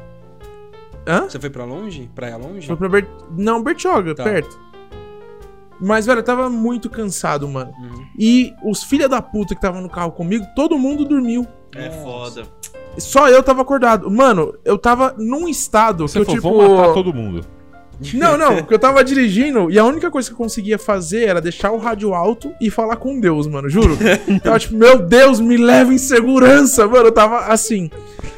Hã? 1.07 1.29
Você 1.29 1.39
foi 1.39 1.49
pra 1.49 1.63
longe? 1.63 2.09
Praia 2.13 2.37
longe? 2.37 2.67
Foi 2.67 2.75
pra 2.75 2.89
Bert... 2.89 3.07
Não, 3.31 3.61
Bertioga, 3.63 4.13
Tá. 4.15 4.23
perto. 4.23 4.59
Mas, 5.79 6.05
velho, 6.07 6.19
eu 6.19 6.23
tava 6.23 6.49
muito 6.49 6.89
cansado, 6.89 7.47
mano. 7.47 7.71
Uhum. 7.79 8.05
E 8.17 8.51
os 8.65 8.83
filha 8.83 9.07
da 9.07 9.21
puta 9.21 9.49
que 9.49 9.59
estavam 9.59 9.79
no 9.79 9.89
carro 9.89 10.11
comigo, 10.11 10.43
todo 10.55 10.77
mundo 10.77 11.05
dormiu. 11.05 11.45
É 11.75 11.85
Nossa. 11.87 12.01
foda. 12.01 12.43
Só 12.97 13.29
eu 13.29 13.43
tava 13.43 13.61
acordado. 13.61 14.09
Mano, 14.09 14.55
eu 14.65 14.75
tava 14.77 15.13
num 15.19 15.47
estado 15.47 16.07
Você 16.07 16.25
que 16.25 16.31
eu, 16.37 16.41
falou, 16.41 16.59
tipo... 16.61 16.67
vou 16.67 16.77
matar 16.77 16.93
todo 16.95 17.13
mundo. 17.13 17.41
Não, 18.13 18.37
não, 18.37 18.57
porque 18.57 18.73
eu 18.73 18.79
tava 18.79 19.03
dirigindo 19.03 19.71
e 19.71 19.77
a 19.79 19.83
única 19.83 20.09
coisa 20.11 20.27
que 20.27 20.33
eu 20.33 20.37
conseguia 20.37 20.77
fazer 20.77 21.27
era 21.27 21.41
deixar 21.41 21.71
o 21.71 21.77
rádio 21.77 22.13
alto 22.13 22.53
e 22.61 22.69
falar 22.69 22.95
com 22.97 23.19
Deus, 23.19 23.47
mano, 23.47 23.69
juro. 23.69 23.97
tava 24.43 24.59
tipo, 24.59 24.75
meu 24.75 24.99
Deus, 24.99 25.39
me 25.39 25.57
leva 25.57 25.93
em 25.93 25.97
segurança, 25.97 26.87
mano, 26.87 27.07
eu 27.07 27.11
tava 27.11 27.39
assim. 27.47 27.89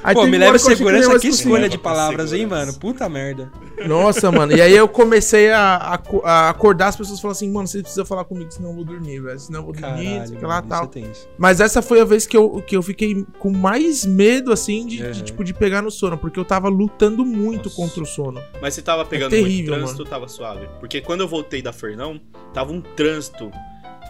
Aí 0.03 0.15
Pô, 0.15 0.25
me 0.25 0.37
leva 0.37 0.55
em 0.55 0.59
que 0.59 0.65
eu 0.65 0.71
eu 0.71 0.77
segurança, 0.77 1.19
que 1.19 1.27
mais 1.27 1.39
escolha 1.39 1.67
de 1.69 1.77
palavras, 1.77 2.31
hein, 2.31 2.45
mano? 2.45 2.73
Puta 2.73 3.07
merda. 3.09 3.51
Nossa, 3.85 4.31
mano, 4.31 4.55
e 4.55 4.61
aí 4.61 4.75
eu 4.75 4.87
comecei 4.87 5.51
a, 5.51 5.75
a 5.75 5.99
a 6.23 6.49
acordar 6.49 6.87
as 6.87 6.95
pessoas 6.95 7.19
falando 7.19 7.35
assim, 7.35 7.51
mano, 7.51 7.67
você 7.67 7.81
precisa 7.81 8.05
falar 8.05 8.23
comigo, 8.25 8.51
senão 8.51 8.69
eu 8.69 8.75
vou 8.75 8.85
dormir, 8.85 9.19
velho, 9.21 9.39
senão 9.39 9.59
eu 9.59 9.65
vou 9.65 9.73
dormir, 9.73 10.05
Caralho, 10.05 10.27
sei 10.27 10.35
o 10.35 10.39
que 10.39 10.45
lá 10.45 10.55
mano, 10.55 10.67
tal. 10.69 10.91
é. 10.95 11.11
Mas 11.37 11.59
essa 11.59 11.81
foi 11.81 11.99
a 12.01 12.05
vez 12.05 12.25
que 12.25 12.35
eu, 12.35 12.63
que 12.65 12.75
eu 12.75 12.81
fiquei 12.81 13.25
com 13.37 13.49
mais 13.51 14.05
medo, 14.05 14.51
assim, 14.51 14.85
de, 14.85 14.97
de, 14.97 15.03
Uhum. 15.03 15.11
tipo, 15.25 15.43
de 15.43 15.53
pegar 15.53 15.81
no 15.81 15.91
sono, 15.91 16.17
porque 16.17 16.39
eu 16.39 16.45
tava 16.45 16.69
lutando 16.69 17.25
muito 17.25 17.65
Nossa. 17.65 17.75
contra 17.75 18.03
o 18.03 18.05
sono. 18.05 18.41
Mas 18.61 18.73
você 18.73 18.81
tava 18.81 19.05
pegando 19.05 19.31
terrível, 19.49 19.73
muito 19.75 19.85
trânsito, 19.87 20.05
tava 20.09 20.27
suave. 20.27 20.67
Porque 20.79 21.01
quando 21.01 21.21
eu 21.21 21.27
voltei 21.27 21.61
da 21.61 21.73
Fernão, 21.73 22.19
tava 22.53 22.71
um 22.71 22.81
trânsito 22.81 23.51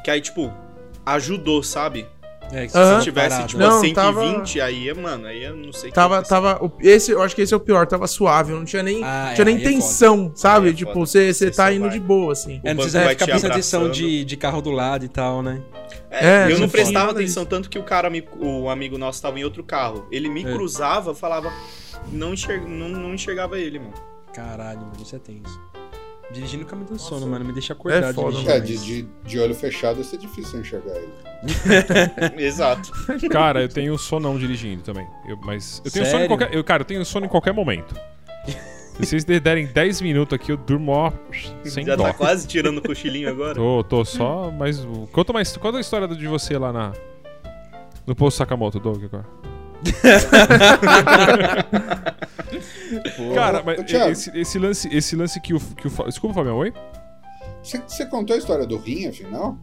que 0.04 0.12
aí, 0.12 0.22
tipo, 0.22 0.52
ajudou, 1.06 1.64
sabe? 1.64 2.06
É, 2.52 2.64
que. 2.64 2.70
Se 2.70 2.74
tava 2.74 3.02
tivesse, 3.02 3.30
parado. 3.30 3.48
tipo, 3.48 3.60
Não, 3.62 3.78
a 3.78 3.80
120, 3.80 3.94
tava- 4.58 4.66
aí, 4.68 4.94
mano, 4.96 5.28
aí 5.28 5.44
eu 5.44 5.56
não 5.56 5.72
sei 5.72 5.90
o 5.90 5.92
que 5.92 5.96
Tava, 5.96 6.24
tava, 6.24 6.64
o- 6.66 6.72
esse, 6.82 7.12
eu 7.12 7.22
acho 7.22 7.36
que 7.36 7.44
esse 7.44 7.54
é 7.54 7.58
o 7.58 7.60
pior, 7.60 7.86
tava 7.86 8.08
suave, 8.08 8.52
eu 8.52 8.58
não 8.58 8.66
tinha 8.66 8.82
nem, 8.82 9.04
Ah, 9.04 9.32
tinha 9.36 9.44
é, 9.44 9.46
nem 9.46 9.56
aí 9.58 9.62
é 9.62 9.66
tensão, 9.66 10.32
sabe? 10.34 10.70
É 10.70 10.74
tipo, 10.74 10.94
você 10.96 11.32
você 11.32 11.52
tá 11.52 11.72
indo 11.72 11.82
vai. 11.82 11.92
de 11.92 12.00
boa, 12.00 12.32
assim. 12.34 12.60
É, 12.64 12.70
não 12.74 12.80
O 12.82 12.84
precisa 12.84 13.08
ficar 13.10 13.26
prestando 13.28 13.54
atenção 13.54 13.90
de, 13.92 14.26
de 14.26 14.36
carro 14.36 14.62
do 14.64 14.72
lado 14.72 15.06
e 15.06 15.08
tal, 15.10 15.44
né? 15.44 15.62
É, 16.10 16.48
É, 16.48 16.52
eu 16.52 16.58
não 16.58 16.68
prestava 16.68 17.12
atenção 17.12 17.46
tanto 17.46 17.70
que 17.70 17.78
o 17.78 17.84
cara, 17.84 18.10
me, 18.10 18.28
o 18.40 18.68
amigo 18.68 18.98
nosso 18.98 19.22
tava 19.22 19.40
em 19.40 19.44
outro 19.44 19.64
carro. 19.64 20.08
Ele 20.12 20.28
me 20.28 20.44
É. 20.44 20.52
cruzava, 20.52 21.14
falava, 21.14 21.54
não, 22.12 22.34
enxerg, 22.34 22.66
não, 22.68 22.90
não 22.90 23.14
enxergava 23.14 23.60
ele, 23.60 23.78
mano. 23.78 23.94
Caralho, 24.34 24.80
mano, 24.82 24.94
isso 25.02 25.16
é 25.16 25.20
tenso. 25.20 25.60
Dirigindo 26.32 26.64
nunca 26.64 26.76
me 26.76 26.86
deu 26.86 27.00
sono, 27.00 27.26
mano. 27.26 27.44
Me 27.44 27.52
deixa 27.54 27.74
acordar 27.74 28.12
É 28.12 28.14
foda, 28.14 28.30
dirigindo. 28.38 28.52
É, 28.52 28.60
de, 28.60 28.78
de, 28.78 29.08
de 29.26 29.40
olho 29.40 29.56
fechado 29.56 29.96
vai 29.96 30.04
ser 30.04 30.18
difícil 30.18 30.60
enxergar 30.60 30.94
ele. 30.96 31.12
Exato. 32.38 32.92
Cara, 33.32 33.64
eu 33.64 33.70
tenho 33.70 33.98
sonão 33.98 34.38
dirigindo 34.38 34.84
também. 34.84 35.08
Eu- 35.28 35.38
mas 35.38 35.82
eu 35.84 35.90
tenho 35.92 36.06
sono 36.06 36.18
em 36.18 36.22
Sério? 36.22 36.28
qualquer. 36.28 36.54
Eu, 36.56 36.64
cara, 36.64 36.82
eu 36.84 36.86
tenho 36.86 37.04
sono 37.04 37.26
em 37.26 37.30
qualquer 37.30 37.52
momento. 37.54 37.96
Se 39.00 39.06
vocês 39.06 39.24
derem 39.24 39.66
10 39.66 40.02
minutos 40.02 40.34
aqui, 40.36 40.52
eu 40.52 40.58
durmo 40.58 40.92
ó, 40.92 41.12
sem 41.64 41.86
Já 41.86 41.96
dó. 41.96 42.04
tá 42.04 42.14
quase 42.14 42.46
tirando 42.46 42.80
o 42.80 42.82
cochilinho 42.82 43.30
agora. 43.30 43.56
Tô, 43.56 43.84
tô 43.84 44.04
só, 44.06 44.52
mas. 44.52 44.86
Conta 45.12 45.32
mais. 45.34 45.56
Conta 45.58 45.78
a 45.78 45.82
história 45.82 46.08
de 46.08 46.28
você 46.28 46.58
lá 46.58 46.72
na. 46.74 46.92
No 48.06 48.14
Poço 48.14 48.38
Sakamoto, 48.38 48.78
Doug, 48.80 49.04
agora. 49.04 49.26
Cara, 53.36 53.64
mas 53.66 53.84
Thiago, 53.86 54.12
esse, 54.12 54.32
esse 54.38 54.60
lance, 54.60 54.90
esse 54.96 55.16
lance 55.16 55.40
que 55.40 55.54
o. 55.54 55.60
Que 55.60 55.88
o 55.88 55.92
Desculpa, 56.06 56.36
Fabião, 56.36 56.58
oi? 56.58 56.74
Você, 57.64 58.06
contou 58.06 58.36
a 58.36 58.40
história 58.40 58.66
do 58.66 58.78
rim, 58.78 59.08
afinal? 59.08 59.58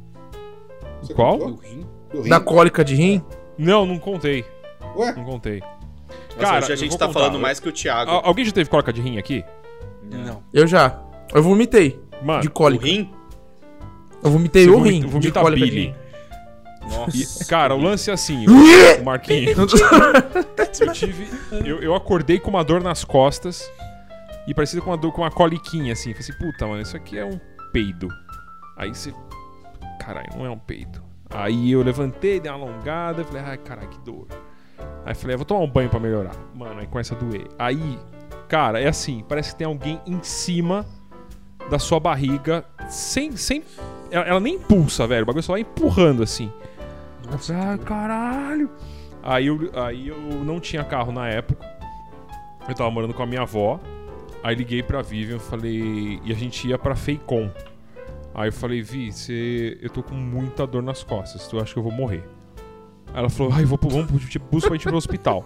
Você 1.03 1.15
Qual? 1.15 1.39
Do 1.39 1.57
rim? 1.57 1.87
Do 2.13 2.23
rim? 2.23 2.29
Da 2.29 2.41
cólica 2.41 2.85
de 2.85 2.95
rim? 2.95 3.23
Não, 3.59 3.85
não 3.87 3.99
contei. 3.99 4.45
Ué? 4.97 5.13
Não 5.15 5.25
contei. 5.25 5.61
Nossa, 5.61 6.39
Cara, 6.39 6.65
hoje 6.65 6.73
a 6.73 6.77
gente 6.77 6.97
tá 6.97 7.07
contar. 7.07 7.19
falando 7.21 7.39
mais 7.39 7.59
que 7.59 7.69
o 7.69 7.73
Thiago. 7.73 8.11
Al- 8.11 8.23
alguém 8.27 8.45
já 8.45 8.53
teve 8.53 8.69
cólica 8.71 8.93
de 8.93 9.01
rim 9.01 9.19
aqui? 9.19 9.45
Não. 10.11 10.43
Eu 10.53 10.67
já. 10.67 11.01
Eu 11.35 11.43
vomitei 11.43 11.99
Mano, 12.23 12.43
de 12.43 12.49
o 12.49 12.51
cólica. 12.51 12.85
rim? 12.87 13.11
Eu 14.23 14.31
vomitei 14.31 14.65
você 14.65 14.71
o 14.71 14.75
vomita- 14.75 14.91
rim 14.95 15.01
de 15.01 15.07
vomita 15.07 15.41
cólica 15.41 15.67
de 15.67 15.73
rim. 15.73 15.95
Nossa. 16.91 17.43
E, 17.43 17.47
cara, 17.47 17.75
o 17.75 17.79
lance 17.79 18.11
é 18.11 18.15
assim, 18.15 18.47
o, 18.47 19.01
o 19.01 19.05
Marquinhos. 19.05 19.57
Eu 20.81 20.93
tive. 20.93 21.29
Eu, 21.65 21.81
eu 21.81 21.95
acordei 21.95 22.39
com 22.39 22.51
uma 22.51 22.63
dor 22.63 22.83
nas 22.83 23.05
costas 23.05 23.71
e 24.47 24.55
parecia 24.55 24.81
com 24.81 24.91
uma 24.91 24.97
dor 24.97 25.13
com 25.13 25.23
uma 25.23 25.31
coliquinha, 25.31 25.93
assim. 25.93 26.13
Falei 26.13 26.21
assim, 26.21 26.33
puta, 26.35 26.67
mano, 26.67 26.83
isso 26.83 26.97
aqui 26.97 27.19
é 27.19 27.25
um 27.25 27.41
peido. 27.73 28.09
Aí 28.77 28.95
você. 28.95 29.13
Caralho, 29.99 30.29
não 30.37 30.47
é 30.47 30.51
um 30.51 30.59
peido. 30.59 31.03
Aí 31.31 31.73
eu 31.73 31.83
levantei, 31.83 32.39
dei 32.39 32.51
uma 32.51 32.67
alongada, 32.67 33.25
falei, 33.25 33.43
ai, 33.43 33.59
caralho, 33.59 33.89
que 33.89 33.99
dor. 34.01 34.27
Aí 35.05 35.15
falei, 35.15 35.35
ah, 35.35 35.37
vou 35.39 35.47
tomar 35.47 35.61
um 35.61 35.71
banho 35.71 35.89
pra 35.89 35.99
melhorar. 35.99 36.35
Mano, 36.55 36.81
aí 36.81 36.87
começa 36.87 37.15
a 37.15 37.19
doer. 37.19 37.49
Aí, 37.59 37.99
cara, 38.49 38.81
é 38.81 38.87
assim, 38.87 39.25
parece 39.29 39.53
que 39.53 39.57
tem 39.57 39.67
alguém 39.67 40.01
em 40.07 40.23
cima 40.23 40.87
da 41.69 41.79
sua 41.79 41.99
barriga, 41.99 42.65
sem. 42.89 43.37
sem 43.37 43.65
ela, 44.11 44.25
ela 44.25 44.41
nem 44.41 44.55
impulsa, 44.55 45.07
velho. 45.07 45.25
O 45.25 45.27
bagulho 45.27 45.43
só 45.43 45.53
vai 45.53 45.63
empurrando 45.63 46.23
assim. 46.23 46.53
Ai, 47.55 47.79
caralho. 47.79 48.71
Aí 49.23 49.47
eu, 49.47 49.59
aí 49.75 50.09
eu 50.09 50.19
não 50.45 50.61
tinha 50.61 50.85
carro 50.85 51.13
na 51.13 51.29
época. 51.29 51.67
Eu 52.69 52.75
tava 52.75 52.91
morando 52.91 53.15
com 53.15 53.23
a 53.23 53.27
minha 53.27 53.43
avó. 53.43 53.81
Aí 54.43 54.55
liguei 54.55 54.83
pra 54.83 55.03
Vivian, 55.03 55.39
falei. 55.39 56.21
E 56.25 56.33
a 56.33 56.35
gente 56.35 56.69
ia 56.69 56.79
pra 56.79 56.95
Feicom. 56.95 57.51
Aí 58.35 58.49
eu 58.49 58.53
falei, 58.53 58.83
Vi, 58.83 59.13
cê, 59.13 59.79
eu 59.81 59.89
tô 59.91 60.03
com 60.03 60.15
muita 60.15 60.67
dor 60.67 60.83
nas 60.83 61.03
costas. 61.03 61.49
Tu 61.49 61.59
acha 61.59 61.73
que 61.73 61.79
eu 61.79 61.83
vou 61.83 61.93
morrer? 61.93 62.23
Aí 63.13 63.19
ela 63.21 63.31
falou, 63.31 63.53
ai, 63.55 63.65
vou, 63.65 63.79
pro- 63.79 63.89
vamos, 63.89 64.29
tipo, 64.29 64.47
busca 64.51 64.69
pra 64.69 64.77
gente 64.77 64.85
ir 64.85 64.89
pro 64.89 64.97
hospital. 64.99 65.45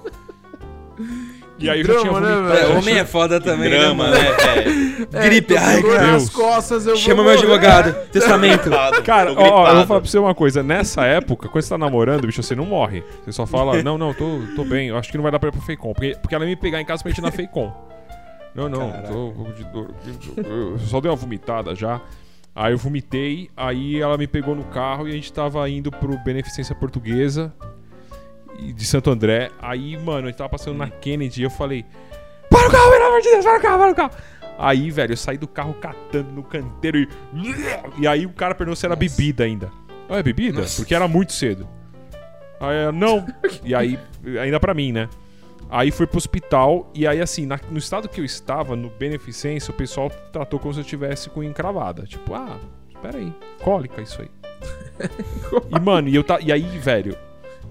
e 1.61 1.71
aí 1.71 1.81
eu 1.81 1.87
já 1.87 2.01
tinha 2.01 2.13
drama, 2.13 2.21
né, 2.21 2.35
vomitado. 2.37 2.73
É, 2.73 2.79
homem 2.79 2.99
é 2.99 3.05
foda 3.05 3.41
também, 3.41 3.71
Drama, 3.71 4.11
né, 4.11 4.19
né, 4.19 4.29
mano? 4.29 4.37
velho? 4.55 5.09
É, 5.13 5.25
Gripe, 5.29 5.57
ai, 5.57 5.83
Deus. 5.83 5.95
nas 5.97 6.31
costas, 6.31 6.87
eu 6.87 6.95
vou 6.95 7.03
Chama 7.03 7.23
meu 7.23 7.33
advogado. 7.33 7.95
Testamento. 8.11 8.71
Cara, 9.05 9.33
ó, 9.33 9.37
ó, 9.37 9.69
eu 9.69 9.77
vou 9.77 9.87
falar 9.87 10.01
pra 10.01 10.11
você 10.11 10.19
uma 10.19 10.35
coisa. 10.35 10.63
Nessa 10.63 11.05
época, 11.05 11.49
quando 11.49 11.63
você 11.63 11.71
tá 11.71 11.79
namorando, 11.79 12.27
bicho, 12.27 12.43
você 12.43 12.55
não 12.55 12.67
morre. 12.67 13.03
Você 13.25 13.33
só 13.33 13.47
fala, 13.47 13.81
não, 13.85 13.99
não, 13.99 14.15
tô, 14.15 14.41
tô 14.57 14.65
bem. 14.65 14.89
Eu 14.89 14.97
acho 14.97 15.11
que 15.11 15.17
não 15.17 15.23
vai 15.23 15.33
dar 15.33 15.39
pra 15.39 15.49
ir 15.49 15.53
pro 15.53 15.61
Feicom. 15.61 15.93
Porque, 15.93 16.17
porque 16.21 16.35
ela 16.35 16.45
ia 16.45 16.51
me 16.51 16.57
pegar 16.57 16.81
em 16.81 16.85
casa 16.85 17.03
pra 17.03 17.11
gente 17.11 17.19
ir 17.19 17.23
na 17.23 17.31
Feicom. 17.31 17.73
Não, 18.55 18.69
não, 18.69 18.91
Caraca. 18.91 19.09
tô 19.09 19.29
um 19.29 19.33
pouco 19.33 19.53
de 19.53 19.65
dor. 19.65 19.91
Eu 20.37 20.79
só 20.81 21.01
dei 21.01 21.11
uma 21.11 21.17
vomitada 21.17 21.75
já. 21.75 22.01
Aí 22.55 22.73
eu 22.73 22.79
vomitei, 22.79 23.49
aí 23.57 24.01
ela 24.01 24.19
me 24.19 24.27
pegou 24.27 24.57
no 24.57 24.65
carro 24.65 25.07
e 25.07 25.13
a 25.13 25.15
gente 25.15 25.33
tava 25.33 25.69
indo 25.71 25.91
pro 25.91 26.19
Beneficência 26.19 26.75
Portuguesa 26.75 27.53
de 28.75 28.87
Santo 28.87 29.11
André. 29.11 29.51
Aí, 29.61 29.97
mano, 29.97 30.27
a 30.27 30.31
gente 30.31 30.37
tava 30.39 30.51
passando 30.51 30.77
na 30.77 30.89
Kennedy 30.89 31.41
e 31.41 31.45
eu 31.45 31.51
falei: 31.51 31.85
Para 32.49 32.69
o 32.69 32.71
carro, 32.71 32.91
pelo 32.91 33.05
amor 33.07 33.21
de 33.21 33.31
Deus, 33.31 33.45
para 33.45 33.59
o 33.59 33.63
carro, 33.63 33.79
para 33.79 33.93
o 33.93 33.95
carro. 33.95 34.11
Aí, 34.59 34.91
velho, 34.91 35.13
eu 35.13 35.17
saí 35.17 35.39
do 35.39 35.49
carro 35.49 35.75
catando 35.75 36.31
no 36.33 36.43
canteiro 36.43 36.99
e. 36.99 37.09
E 37.99 38.07
aí 38.07 38.27
o 38.27 38.33
cara 38.33 38.55
perguntou 38.55 38.77
se 38.77 38.85
era 38.87 38.95
bebida 38.95 39.45
ainda. 39.45 39.71
Ah, 40.09 40.19
é 40.19 40.23
bebida? 40.23 40.63
Porque 40.77 40.95
era 40.95 41.09
muito 41.09 41.33
cedo. 41.33 41.67
Aí 42.61 42.93
não. 42.93 43.27
E 43.65 43.75
aí, 43.75 43.99
ainda 44.41 44.61
pra 44.61 44.75
mim, 44.75 44.93
né? 44.93 45.09
Aí 45.71 45.91
fui 45.93 46.07
pro 46.07 46.19
hospital 46.19 46.91
e 46.93 47.07
aí, 47.07 47.21
assim, 47.21 47.47
na- 47.47 47.61
no 47.71 47.79
estado 47.79 48.09
que 48.09 48.21
eu 48.21 48.25
estava, 48.25 48.75
no 48.75 48.91
Beneficência, 48.91 49.71
o 49.71 49.75
pessoal 49.75 50.11
tratou 50.33 50.59
como 50.59 50.75
se 50.75 50.81
eu 50.81 50.85
tivesse 50.85 51.31
com 51.31 51.45
encravada. 51.45 52.03
Tipo, 52.03 52.35
ah, 52.35 52.59
espera 52.89 53.19
aí, 53.19 53.33
cólica 53.63 54.03
isso 54.03 54.21
aí. 54.21 54.31
e, 55.71 55.81
mano, 55.81 56.09
e, 56.09 56.15
eu 56.15 56.25
ta... 56.25 56.39
e 56.41 56.51
aí, 56.53 56.63
velho, 56.79 57.17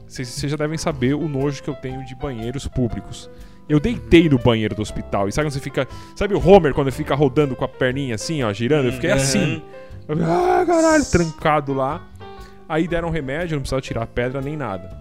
vocês 0.10 0.52
já 0.52 0.58
devem 0.58 0.78
saber 0.78 1.14
o 1.14 1.28
nojo 1.28 1.62
que 1.64 1.70
eu 1.70 1.76
tenho 1.76 2.04
de 2.06 2.16
banheiros 2.16 2.68
públicos. 2.68 3.30
Eu 3.68 3.80
deitei 3.80 4.28
no 4.28 4.40
banheiro 4.40 4.74
do 4.74 4.82
hospital. 4.82 5.30
E 5.30 5.32
sabe 5.32 5.46
quando 5.46 5.54
você 5.54 5.60
fica. 5.60 5.88
Sabe 6.16 6.34
o 6.34 6.44
Homer 6.46 6.74
quando 6.74 6.92
fica 6.92 7.14
rodando 7.14 7.56
com 7.56 7.64
a 7.64 7.68
perninha 7.68 8.16
assim, 8.16 8.42
ó, 8.44 8.52
girando? 8.52 8.88
Eu 8.88 8.94
fiquei 8.94 9.12
Uhum. 9.12 9.16
assim. 9.16 9.62
Ah, 10.10 10.64
caralho, 10.66 11.06
trancado 11.06 11.72
lá. 11.74 12.02
Aí 12.68 12.88
deram 12.88 13.12
remédio, 13.12 13.56
não 13.56 13.62
precisava 13.62 13.82
tirar 13.82 14.08
pedra 14.08 14.42
nem 14.42 14.58
nada. 14.58 14.98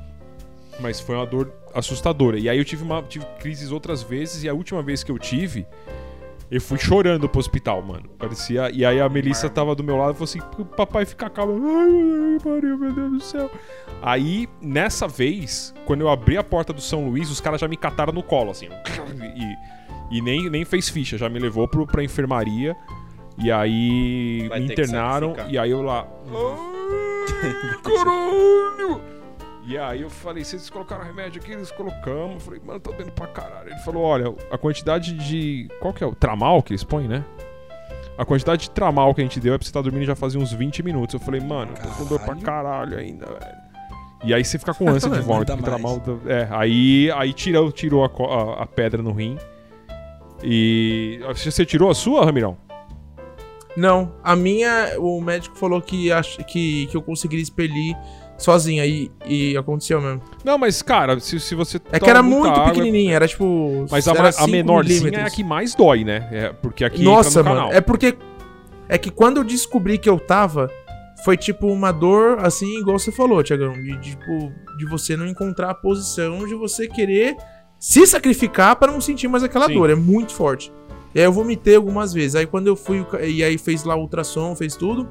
Mas 0.80 1.00
foi 1.00 1.16
uma 1.16 1.24
dor 1.26 1.50
assustadora. 1.74 2.38
E 2.38 2.48
aí 2.48 2.58
eu 2.58 2.64
tive, 2.64 2.82
uma, 2.82 3.02
tive 3.02 3.24
crises 3.40 3.72
outras 3.72 4.02
vezes, 4.02 4.44
e 4.44 4.48
a 4.48 4.54
última 4.54 4.82
vez 4.82 5.02
que 5.02 5.10
eu 5.10 5.18
tive, 5.18 5.66
eu 6.50 6.60
fui 6.60 6.78
chorando 6.78 7.28
pro 7.28 7.38
hospital, 7.38 7.82
mano. 7.82 8.08
Parecia. 8.18 8.70
E 8.70 8.84
aí 8.84 9.00
a 9.00 9.08
Melissa 9.08 9.50
tava 9.50 9.74
do 9.74 9.84
meu 9.84 9.96
lado 9.96 10.12
e 10.12 10.14
falou 10.14 10.24
assim: 10.24 10.40
papai 10.76 11.04
fica 11.04 11.28
calmo. 11.28 11.60
Ai, 11.78 12.38
pariu, 12.42 12.78
meu 12.78 12.92
Deus 12.92 13.12
do 13.12 13.20
céu. 13.20 13.50
Aí, 14.00 14.48
nessa 14.60 15.06
vez, 15.06 15.74
quando 15.84 16.00
eu 16.00 16.08
abri 16.08 16.38
a 16.38 16.44
porta 16.44 16.72
do 16.72 16.80
São 16.80 17.08
Luís, 17.08 17.30
os 17.30 17.40
caras 17.40 17.60
já 17.60 17.68
me 17.68 17.76
cataram 17.76 18.12
no 18.12 18.22
colo, 18.22 18.50
assim. 18.50 18.68
E, 20.10 20.18
e 20.18 20.22
nem, 20.22 20.48
nem 20.48 20.64
fez 20.64 20.88
ficha, 20.88 21.18
já 21.18 21.28
me 21.28 21.38
levou 21.38 21.68
pro, 21.68 21.86
pra 21.86 22.02
enfermaria. 22.02 22.74
E 23.36 23.52
aí 23.52 24.48
Vai 24.48 24.60
me 24.60 24.72
internaram. 24.72 25.34
E 25.48 25.58
aí 25.58 25.70
eu 25.70 25.82
lá. 25.82 26.06
Ai, 27.42 27.76
caralho! 27.84 29.00
E 29.68 29.76
aí 29.76 30.00
eu 30.00 30.08
falei, 30.08 30.42
vocês 30.44 30.70
colocaram 30.70 31.04
remédio 31.04 31.42
aqui? 31.42 31.52
Eles 31.52 31.70
colocamos. 31.70 32.34
Eu 32.34 32.40
falei, 32.40 32.60
mano, 32.64 32.80
tô 32.80 32.90
doendo 32.92 33.12
pra 33.12 33.26
caralho. 33.26 33.68
Ele 33.70 33.78
falou, 33.80 34.02
olha, 34.02 34.34
a 34.50 34.56
quantidade 34.56 35.12
de. 35.12 35.68
Qual 35.80 35.92
que 35.92 36.02
é 36.02 36.06
o. 36.06 36.14
Tramal 36.14 36.62
que 36.62 36.72
eles 36.72 36.82
põem, 36.84 37.06
né? 37.06 37.22
A 38.16 38.24
quantidade 38.24 38.62
de 38.62 38.70
tramal 38.70 39.14
que 39.14 39.20
a 39.20 39.24
gente 39.24 39.38
deu 39.38 39.54
é 39.54 39.58
pra 39.58 39.64
você 39.64 39.68
estar 39.70 39.82
dormindo 39.82 40.04
já 40.04 40.16
fazia 40.16 40.40
uns 40.40 40.52
20 40.52 40.82
minutos. 40.82 41.12
Eu 41.14 41.20
falei, 41.20 41.40
mano, 41.40 41.72
tô 41.74 41.88
com 41.90 42.04
dor 42.06 42.20
pra 42.20 42.34
caralho 42.36 42.96
ainda, 42.98 43.26
velho. 43.26 43.58
E 44.24 44.34
aí 44.34 44.44
você 44.44 44.58
fica 44.58 44.72
com 44.74 44.88
ânsia 44.88 45.10
de 45.10 45.20
vômito. 45.22 45.56
Tramal. 45.58 46.02
É, 46.26 46.48
aí, 46.50 47.10
aí 47.12 47.32
tirou, 47.34 47.70
tirou 47.70 48.04
a, 48.04 48.08
a- 48.08 48.62
a 48.62 48.66
pedra 48.66 49.02
no 49.02 49.12
rim. 49.12 49.36
E. 50.42 51.20
Você 51.34 51.66
tirou 51.66 51.90
a 51.90 51.94
sua, 51.94 52.24
Ramirão? 52.24 52.56
Não, 53.76 54.12
a 54.24 54.34
minha, 54.34 54.98
o 54.98 55.20
médico 55.20 55.54
falou 55.56 55.80
que, 55.80 56.10
ach, 56.10 56.38
que, 56.44 56.86
que 56.86 56.96
eu 56.96 57.02
conseguiria 57.02 57.42
expelir 57.42 57.96
sozinha 58.38 58.86
e, 58.86 59.10
e 59.26 59.56
aconteceu 59.56 60.00
mesmo. 60.00 60.22
Não, 60.44 60.56
mas, 60.56 60.80
cara, 60.80 61.18
se, 61.18 61.38
se 61.40 61.54
você. 61.54 61.80
É 61.90 61.98
que 61.98 62.08
era 62.08 62.22
muito 62.22 62.48
água, 62.48 62.72
pequenininha, 62.72 63.14
era 63.14 63.26
tipo. 63.26 63.86
Mas 63.90 64.06
a, 64.06 64.12
era 64.12 64.28
a 64.28 64.32
5 64.32 64.48
menorzinha 64.48 65.18
é 65.18 65.22
a 65.24 65.30
que 65.30 65.42
mais 65.44 65.74
dói, 65.74 66.04
né? 66.04 66.28
É, 66.30 66.52
porque 66.52 66.84
aqui 66.84 67.02
Nossa, 67.02 67.42
no 67.42 67.48
mano, 67.48 67.60
canal. 67.62 67.72
é 67.72 67.80
porque. 67.80 68.16
É 68.88 68.96
que 68.96 69.10
quando 69.10 69.36
eu 69.38 69.44
descobri 69.44 69.98
que 69.98 70.08
eu 70.08 70.18
tava, 70.18 70.70
foi 71.22 71.36
tipo 71.36 71.66
uma 71.66 71.92
dor, 71.92 72.38
assim, 72.40 72.78
igual 72.78 72.98
você 72.98 73.12
falou, 73.12 73.42
Tiagão. 73.42 73.72
De, 73.74 74.00
tipo, 74.00 74.52
de 74.78 74.86
você 74.86 75.14
não 75.14 75.26
encontrar 75.26 75.70
a 75.70 75.74
posição 75.74 76.46
de 76.46 76.54
você 76.54 76.86
querer 76.86 77.36
se 77.78 78.06
sacrificar 78.06 78.76
pra 78.76 78.90
não 78.90 79.00
sentir 79.00 79.28
mais 79.28 79.42
aquela 79.42 79.66
Sim. 79.66 79.74
dor. 79.74 79.90
É 79.90 79.94
muito 79.94 80.32
forte. 80.32 80.72
E 81.14 81.18
aí 81.18 81.26
eu 81.26 81.32
vomitei 81.32 81.76
algumas 81.76 82.14
vezes. 82.14 82.34
Aí 82.34 82.46
quando 82.46 82.68
eu 82.68 82.76
fui, 82.76 83.04
e 83.26 83.42
aí 83.42 83.58
fez 83.58 83.84
lá 83.84 83.94
o 83.94 84.00
ultrassom, 84.00 84.54
fez 84.56 84.74
tudo. 84.74 85.08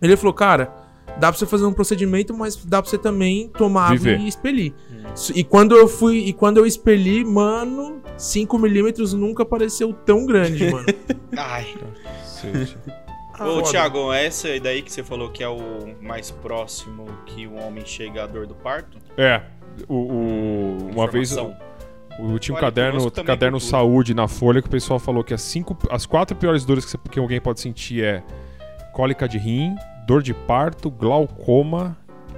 Ele 0.00 0.16
falou, 0.16 0.34
cara, 0.34 0.72
dá 1.18 1.30
pra 1.30 1.32
você 1.32 1.46
fazer 1.46 1.64
um 1.64 1.72
procedimento, 1.72 2.34
mas 2.36 2.56
dá 2.64 2.82
pra 2.82 2.90
você 2.90 2.98
também 2.98 3.48
tomar 3.48 3.84
água 3.86 3.96
Viver. 3.98 4.20
e 4.20 4.28
expelir. 4.28 4.74
E 5.34 5.42
quando 5.44 5.74
eu 5.76 5.88
fui, 5.88 6.18
e 6.18 6.32
quando 6.32 6.58
eu 6.58 6.66
expeli, 6.66 7.24
mano, 7.24 8.02
5 8.16 8.58
milímetros 8.58 9.12
nunca 9.14 9.44
pareceu 9.44 9.92
tão 9.92 10.26
grande, 10.26 10.68
mano. 10.70 10.86
Ai. 11.36 11.74
Cacete. 12.02 12.76
Ô, 13.34 13.44
Foda. 13.60 13.62
Thiago, 13.70 14.12
essa 14.12 14.48
aí 14.48 14.58
daí 14.60 14.80
que 14.82 14.90
você 14.92 15.02
falou 15.02 15.30
que 15.30 15.42
é 15.42 15.48
o 15.48 15.58
mais 16.00 16.30
próximo 16.30 17.06
que 17.26 17.46
o 17.46 17.54
homem 17.56 17.84
chega 17.84 18.24
à 18.24 18.26
dor 18.26 18.46
do 18.46 18.54
parto? 18.54 18.98
É. 19.16 19.42
O, 19.88 19.94
o- 19.94 20.90
uma 20.94 21.06
vez 21.06 21.36
o, 21.36 22.38
tinha 22.38 22.54
um 22.54 22.56
Olha, 22.56 22.60
caderno, 22.62 23.10
caderno 23.10 23.60
saúde 23.60 24.14
na 24.14 24.26
folha 24.26 24.62
que 24.62 24.68
o 24.68 24.70
pessoal 24.70 24.98
falou 24.98 25.22
que 25.22 25.34
as, 25.34 25.42
cinco, 25.42 25.76
as 25.90 26.06
quatro 26.06 26.34
piores 26.34 26.64
dores 26.64 26.86
que, 26.86 26.92
você- 26.92 26.98
que 27.10 27.18
alguém 27.18 27.38
pode 27.38 27.60
sentir 27.60 28.02
é 28.02 28.22
cólica 28.94 29.28
de 29.28 29.36
rim, 29.36 29.74
dor 30.06 30.22
de 30.22 30.32
parto, 30.34 30.90
glaucoma 30.90 31.96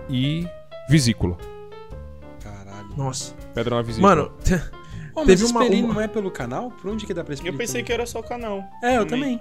e 0.09 0.47
vesícula. 0.89 1.37
Caralho. 2.43 2.89
Nossa. 2.97 3.35
Pedra 3.55 3.77
na 3.77 3.83
vesícula. 3.83 4.15
Mano, 4.17 4.31
Pô, 5.15 5.25
mas 5.25 5.27
Teve 5.27 5.45
uma- 5.45 5.65
uma- 5.65 5.95
não 5.95 6.01
é 6.01 6.09
pelo 6.09 6.31
canal? 6.31 6.71
Por 6.71 6.91
onde 6.91 7.05
que 7.07 7.13
dá 7.15 7.23
pra 7.25 7.35
expelir? 7.35 7.53
Eu 7.55 7.59
pensei 7.59 7.83
que 7.83 7.93
era 7.93 8.07
só 8.07 8.23
canal. 8.23 8.63
É, 8.83 8.97
eu 8.97 9.07
também. 9.07 9.39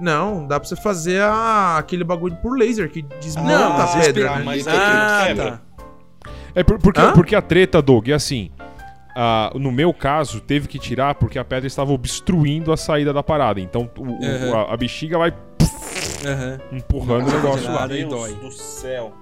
não, 0.00 0.46
dá 0.46 0.58
pra 0.60 0.68
você 0.68 0.76
fazer 0.76 1.22
a- 1.22 1.76
aquele 1.78 2.04
bagulho 2.04 2.36
por 2.36 2.58
laser 2.58 2.90
que 2.90 3.02
desmonta 3.02 3.48
Não, 3.58 3.76
a 3.80 3.86
pedra, 3.86 4.36
né? 4.36 4.42
mas 4.44 4.66
Ah, 4.68 5.22
é 5.22 5.26
quebra. 5.28 5.50
tá. 5.52 5.60
É 6.54 6.62
por- 6.62 6.78
porque, 6.78 7.00
Hã? 7.00 7.12
porque 7.12 7.34
a 7.36 7.42
treta, 7.42 7.80
Doug, 7.82 8.08
é 8.08 8.12
assim. 8.14 8.50
ah, 9.18 9.50
no 9.54 9.72
meu 9.72 9.94
caso, 9.94 10.40
teve 10.42 10.68
que 10.68 10.78
tirar 10.78 11.14
porque 11.14 11.38
a 11.38 11.44
pedra 11.44 11.66
estava 11.66 11.90
obstruindo 11.92 12.70
a 12.72 12.76
saída 12.76 13.12
da 13.14 13.22
parada. 13.22 13.58
Então 13.60 13.90
o- 13.96 14.02
o- 14.02 14.20
Uhum. 14.22 14.54
a, 14.54 14.74
a 14.74 14.76
bexiga 14.76 15.16
vai 15.18 15.32
Aham. 16.26 16.60
empurrando 16.72 17.28
o 17.28 17.32
negócio 17.32 17.72
lá. 17.72 17.84
Aí 17.84 18.04
Deus 18.04 18.10
dói. 18.10 18.34
do 18.34 18.50
céu. 18.52 19.12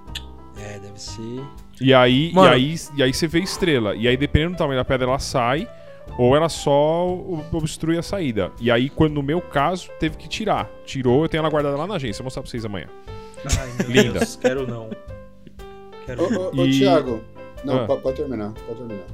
É, 0.57 0.79
deve 0.79 0.99
ser. 1.01 1.43
E 1.81 1.93
aí, 1.93 2.31
Mano. 2.33 2.47
e 2.49 2.53
aí, 2.53 2.75
e 2.95 3.03
aí 3.03 3.13
você 3.13 3.27
vê 3.27 3.39
estrela. 3.39 3.95
E 3.95 4.07
aí, 4.07 4.15
dependendo 4.15 4.53
do 4.55 4.57
tamanho 4.57 4.79
da 4.79 4.85
pedra, 4.85 5.07
ela 5.07 5.19
sai. 5.19 5.67
Ou 6.17 6.35
ela 6.35 6.47
só 6.47 7.07
obstrui 7.51 7.97
a 7.97 8.01
saída. 8.03 8.51
E 8.61 8.69
aí, 8.71 8.89
quando 8.89 9.15
no 9.15 9.23
meu 9.23 9.41
caso, 9.41 9.89
teve 9.99 10.15
que 10.17 10.29
tirar. 10.29 10.69
Tirou, 10.85 11.23
eu 11.23 11.29
tenho 11.29 11.41
ela 11.41 11.49
guardada 11.49 11.75
lá 11.75 11.85
na 11.87 11.95
agência. 11.95 12.21
Vou 12.21 12.25
mostrar 12.27 12.41
pra 12.43 12.49
vocês 12.51 12.63
amanhã. 12.63 12.87
Ai, 13.59 13.67
meu 13.79 14.03
Linda. 14.03 14.19
Deus, 14.19 14.35
quero 14.37 14.65
não. 14.67 14.89
Quero 16.05 16.25
Ô, 16.25 16.29
não. 16.29 16.41
ô, 16.41 16.61
ô, 16.61 16.65
E- 16.65 16.79
Thiago. 16.79 17.21
Não, 17.65 17.83
Ah. 17.83 17.85
pode, 17.87 18.01
pode 18.03 18.17
terminar, 18.17 18.53
pode 18.67 18.77
terminar. 18.77 19.05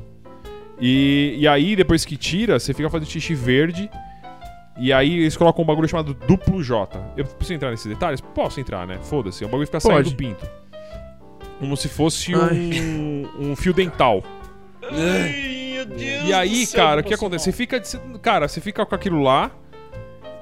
E, 0.80 1.36
e 1.40 1.48
aí, 1.48 1.76
depois 1.76 2.04
que 2.04 2.18
tira, 2.18 2.60
você 2.60 2.74
fica 2.74 2.90
fazendo 2.90 3.08
xixi 3.10 3.34
verde. 3.34 3.90
E 4.80 4.92
aí 4.94 5.20
eles 5.20 5.36
colocam 5.38 5.64
um 5.64 5.68
bagulho 5.68 5.88
chamado 5.88 6.14
duplo 6.14 6.64
J. 6.64 6.98
Eu 7.18 7.26
preciso 7.26 7.54
entrar 7.54 7.72
nesses 7.72 7.86
detalhes? 7.86 8.22
Posso 8.22 8.60
entrar, 8.60 8.88
né? 8.88 8.98
Foda-se. 9.02 9.44
É 9.44 9.48
um 9.48 9.50
bagulho 9.50 9.68
que 9.68 9.72
fica 9.72 9.80
saindo 9.80 9.96
Pode. 9.98 10.10
do 10.12 10.16
pinto. 10.16 10.50
Como 11.60 11.78
se 11.78 11.88
fosse 11.90 12.36
um, 12.36 13.28
um 13.40 13.56
fio 13.56 13.74
dental. 13.74 14.24
Ai, 14.84 15.72
meu 15.74 15.86
Deus 15.86 16.24
E 16.28 16.34
aí, 16.34 16.62
do 16.62 16.66
céu, 16.68 16.80
cara, 16.84 17.02
o 17.02 17.04
que 17.04 17.14
acontece? 17.14 17.48
não. 17.48 17.52
Você 17.54 17.58
fica. 17.58 17.82
Cara, 18.22 18.48
você 18.48 18.60
fica 18.62 18.86
com 18.86 18.96
aquilo 18.96 19.22
lá. 19.22 19.52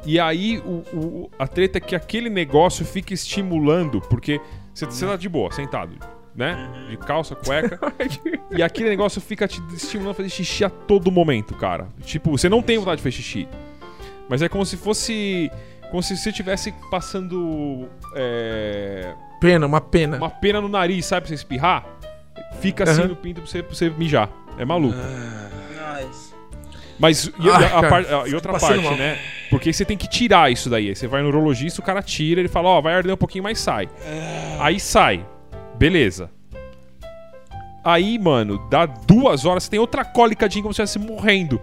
E 0.05 0.17
aí, 0.19 0.59
o, 0.59 0.83
o- 0.97 1.29
a 1.37 1.45
treta 1.45 1.77
é 1.77 1.81
que 1.81 1.93
aquele 1.95 2.29
negócio 2.29 2.85
fica 2.85 3.13
estimulando, 3.13 3.99
porque 3.99 4.39
você, 4.73 4.85
você 4.85 5.05
tá 5.05 5.17
de 5.17 5.27
boa, 5.27 5.51
sentado, 5.51 5.93
né? 6.33 6.69
De 6.89 6.95
calça, 6.95 7.35
cueca. 7.35 7.77
e 8.49 8.63
aquele 8.63 8.87
negócio 8.89 9.19
fica 9.19 9.45
te 9.45 9.61
estimulando 9.75 10.11
a 10.11 10.13
fazer 10.13 10.29
xixi 10.29 10.63
a 10.63 10.69
todo 10.69 11.11
momento, 11.11 11.53
cara. 11.55 11.89
Tipo, 12.03 12.31
você 12.31 12.47
não 12.47 12.61
tem 12.61 12.77
vontade 12.77 12.97
de 12.97 13.03
fazer 13.03 13.11
xixi. 13.17 13.47
Mas 14.29 14.41
é 14.41 14.47
como 14.49 14.65
se 14.65 14.77
fosse. 14.77 15.51
Como 15.89 16.03
se 16.03 16.15
você 16.15 16.29
estivesse 16.29 16.71
passando. 16.91 17.89
é, 18.15 19.13
Pena, 19.41 19.65
uma 19.65 19.81
pena. 19.81 20.17
uma 20.17 20.29
pena 20.29 20.61
no 20.61 20.67
nariz, 20.69 21.05
sabe? 21.05 21.21
Pra 21.21 21.27
você 21.29 21.33
espirrar. 21.35 21.85
Fica 22.61 22.83
assim 22.83 23.01
Aham. 23.01 23.09
no 23.09 23.15
pinto 23.15 23.41
pra 23.41 23.49
você, 23.49 23.63
pra 23.63 23.73
você 23.75 23.89
mijar. 23.89 24.29
É 24.57 24.65
maluco. 24.65 24.95
Nice. 24.97 26.33
Mas 26.99 27.25
e, 27.25 27.49
Ai, 27.49 27.65
a 27.65 27.89
par- 27.89 28.05
a- 28.05 28.27
e 28.27 28.35
outra 28.35 28.51
parte, 28.59 28.83
mal. 28.83 28.95
né? 28.97 29.17
Porque 29.49 29.71
você 29.71 29.85
tem 29.85 29.97
que 29.97 30.07
tirar 30.07 30.51
isso 30.51 30.69
daí. 30.69 30.89
Aí 30.89 30.95
você 30.95 31.07
vai 31.07 31.21
no 31.21 31.29
urologista, 31.29 31.79
o 31.81 31.83
cara 31.83 32.01
tira, 32.03 32.41
ele 32.41 32.49
fala, 32.49 32.67
ó, 32.69 32.81
vai 32.81 32.93
arder 32.93 33.13
um 33.13 33.17
pouquinho, 33.17 33.43
mas 33.45 33.57
sai. 33.59 33.87
Aí 34.59 34.79
sai. 34.79 35.25
Beleza. 35.77 36.29
Aí, 37.83 38.19
mano, 38.19 38.59
dá 38.69 38.85
duas 38.85 39.45
horas, 39.45 39.63
você 39.63 39.69
tem 39.71 39.79
outra 39.79 40.03
cólicadinha 40.03 40.61
como 40.61 40.73
se 40.73 40.81
estivesse 40.83 40.99
morrendo. 41.09 41.61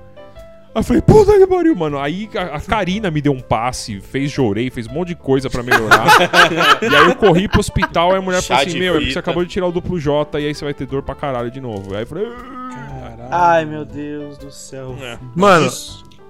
Aí 0.76 0.80
eu 0.80 0.84
falei, 0.84 1.00
puta 1.00 1.32
que 1.38 1.46
pariu, 1.46 1.74
mano. 1.74 1.98
Aí 1.98 2.28
a, 2.36 2.56
a 2.56 2.60
Karina 2.60 3.10
me 3.10 3.22
deu 3.22 3.32
um 3.32 3.40
passe, 3.40 3.98
fez 3.98 4.30
jorei, 4.30 4.68
fez 4.68 4.86
um 4.86 4.92
monte 4.92 5.08
de 5.08 5.14
coisa 5.14 5.48
pra 5.48 5.62
melhorar. 5.62 6.04
e 6.82 6.94
aí 6.94 7.08
eu 7.08 7.16
corri 7.16 7.48
pro 7.48 7.60
hospital 7.60 8.12
e 8.12 8.16
a 8.16 8.20
mulher 8.20 8.42
Chá 8.42 8.56
falou 8.58 8.68
assim, 8.68 8.78
meu, 8.78 8.92
é 8.94 8.98
porque 8.98 9.12
você 9.14 9.18
acabou 9.18 9.42
de 9.42 9.50
tirar 9.50 9.66
o 9.68 9.72
duplo 9.72 9.98
J 9.98 10.38
e 10.38 10.46
aí 10.46 10.54
você 10.54 10.66
vai 10.66 10.74
ter 10.74 10.86
dor 10.86 11.02
pra 11.02 11.14
caralho 11.14 11.50
de 11.50 11.62
novo. 11.62 11.94
Aí 11.96 12.02
eu 12.02 12.06
falei, 12.06 12.26
Caralho. 12.26 13.28
Ai, 13.30 13.64
meu 13.64 13.86
Deus 13.86 14.36
do 14.36 14.50
céu. 14.52 14.94
É. 15.00 15.18
Mano, 15.34 15.66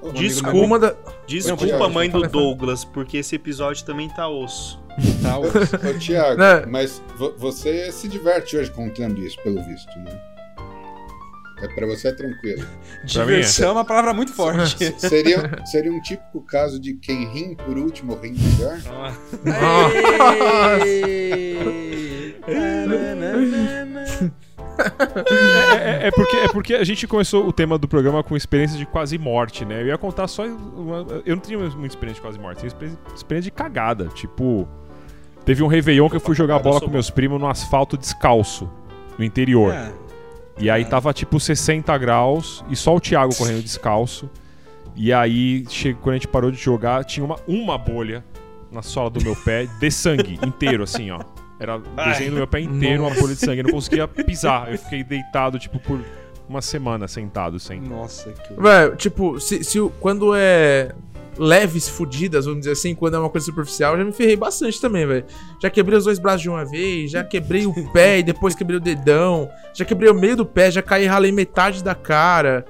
Ô, 0.01 0.13
Desculpa, 0.13 0.79
da... 0.79 0.95
desculpa, 1.27 1.67
Não, 1.67 1.91
mãe 1.91 2.09
do. 2.09 2.23
Douglas, 2.29 2.85
porque 2.85 3.17
esse 3.17 3.35
episódio 3.35 3.85
também 3.85 4.09
tá 4.09 4.29
osso. 4.29 4.81
Tá, 5.23 5.41
o- 5.41 5.43
Ô, 5.91 5.99
Thiago, 5.99 6.41
mas 6.71 7.03
vo- 7.17 7.35
você 7.37 7.91
se 7.91 8.07
diverte 8.07 8.57
hoje 8.57 8.71
contando 8.71 9.21
isso, 9.21 9.37
pelo 9.43 9.61
visto, 9.65 9.99
né? 9.99 10.36
É 11.63 11.69
pra 11.69 11.87
você 11.87 12.09
é 12.09 12.13
tranquilo. 12.13 12.67
Diversão 13.05 13.71
é 13.71 13.73
uma 13.73 13.85
palavra 13.85 14.13
muito 14.13 14.33
forte. 14.33 14.77
Seria, 15.01 15.65
seria 15.65 15.91
um 15.91 16.01
típico 16.03 16.43
caso 16.43 16.79
de 16.79 16.95
quem 16.95 17.27
rim 17.29 17.55
por 17.55 17.79
último, 17.79 18.15
rim 18.15 18.35
melhor? 18.35 18.79
É, 25.79 26.03
é- 26.05 26.07
é 26.09 26.11
porque, 26.11 26.37
é 26.37 26.49
porque 26.49 26.75
a 26.75 26.85
gente 26.85 27.07
começou 27.07 27.47
o 27.47 27.53
tema 27.53 27.79
do 27.79 27.89
programa 27.89 28.23
com 28.23 28.37
experiência 28.37 28.77
de 28.79 28.85
quase 28.87 29.17
morte, 29.19 29.65
né? 29.65 29.81
Eu 29.83 29.87
ia 29.87 29.99
contar 29.99 30.29
só. 30.29 30.45
uma- 30.45 31.07
eu 31.25 31.37
não 31.37 31.43
tinha 31.43 31.59
muita 31.59 31.87
experiência 31.87 32.15
de 32.17 32.21
quase 32.21 32.39
morte, 32.39 32.59
tinha 32.59 32.69
experiência, 32.69 32.99
experiência 33.15 33.51
de 33.51 33.57
cagada. 33.57 34.07
Tipo, 34.15 34.69
teve 35.45 35.63
um 35.63 35.67
Réveillon 35.67 36.09
que 36.11 36.17
eu 36.17 36.21
fui 36.21 36.35
jogar 36.35 36.59
bola 36.59 36.81
com 36.81 36.91
meus 36.91 37.09
primos 37.11 37.41
no 37.41 37.49
asfalto 37.49 37.97
descalço, 37.97 38.71
no 39.19 39.25
interior. 39.25 39.73
É. 39.73 39.91
E 40.59 40.71
aí 40.71 40.85
tava 40.85 41.13
tipo 41.13 41.39
60 41.39 41.97
graus 41.99 42.65
e 42.71 42.77
só 42.77 42.95
o 42.97 43.01
Thiago 43.01 43.35
correndo 43.37 43.63
descalço. 43.63 44.29
E 44.95 45.13
aí, 45.13 45.65
quando 46.01 46.15
a 46.15 46.17
gente 46.19 46.29
parou 46.29 46.51
de 46.51 46.57
jogar, 46.57 47.05
tinha 47.05 47.25
uma, 47.25 47.37
uma 47.47 47.77
bolha 47.77 48.25
na 48.73 48.81
sola 48.81 49.11
do 49.11 49.23
meu 49.23 49.37
pé 49.37 49.67
de 49.79 49.91
sangue 49.91 50.39
inteiro, 50.47 50.83
assim, 50.85 51.11
ó. 51.11 51.21
Era 51.61 51.77
o 51.77 51.81
desenho 51.81 52.31
do 52.31 52.37
meu 52.39 52.47
pé 52.47 52.61
inteiro, 52.61 53.03
uma 53.07 53.15
bolha 53.15 53.35
de 53.35 53.41
sangue. 53.41 53.61
Eu 53.61 53.65
não 53.65 53.73
conseguia 53.73 54.09
pisar. 54.09 54.73
Eu 54.73 54.79
fiquei 54.79 55.05
deitado, 55.05 55.59
tipo, 55.59 55.79
por 55.79 56.01
uma 56.49 56.63
semana 56.63 57.07
sentado 57.07 57.59
sem. 57.61 57.79
Nossa, 57.81 58.31
que 58.33 58.55
Velho, 58.55 58.97
tipo, 58.97 59.39
se, 59.39 59.63
se 59.65 59.79
o- 59.81 59.91
quando 60.01 60.35
é 60.35 60.93
leves 61.39 61.89
fudidas, 61.89 62.45
vamos 62.47 62.61
dizer 62.61 62.72
assim, 62.72 62.95
quando 62.95 63.14
é 63.14 63.18
uma 63.18 63.30
coisa 63.30 63.45
superficial, 63.45 63.93
eu 63.95 63.99
já 63.99 64.05
me 64.05 64.12
ferrei 64.12 64.37
bastante 64.37 64.80
também, 64.80 65.07
velho. 65.07 65.24
Já 65.61 65.68
quebrei 65.70 65.99
os 65.99 66.05
dois 66.05 66.18
braços 66.18 66.43
de 66.43 66.49
uma 66.49 66.64
vez, 66.64 67.11
já 67.11 67.22
quebrei 67.24 67.66
o 67.66 67.72
pé 67.93 68.18
e 68.18 68.22
depois 68.22 68.55
quebrei 68.55 68.78
o 68.78 68.80
dedão, 68.80 69.49
já 69.74 69.84
quebrei 69.84 70.11
o 70.11 70.14
meio 70.14 70.37
do 70.37 70.47
pé, 70.47 70.70
já 70.70 70.82
caí 70.82 71.05
e 71.05 71.07
ralei 71.07 71.32
metade 71.32 71.82
da 71.82 71.95
cara. 71.95 72.64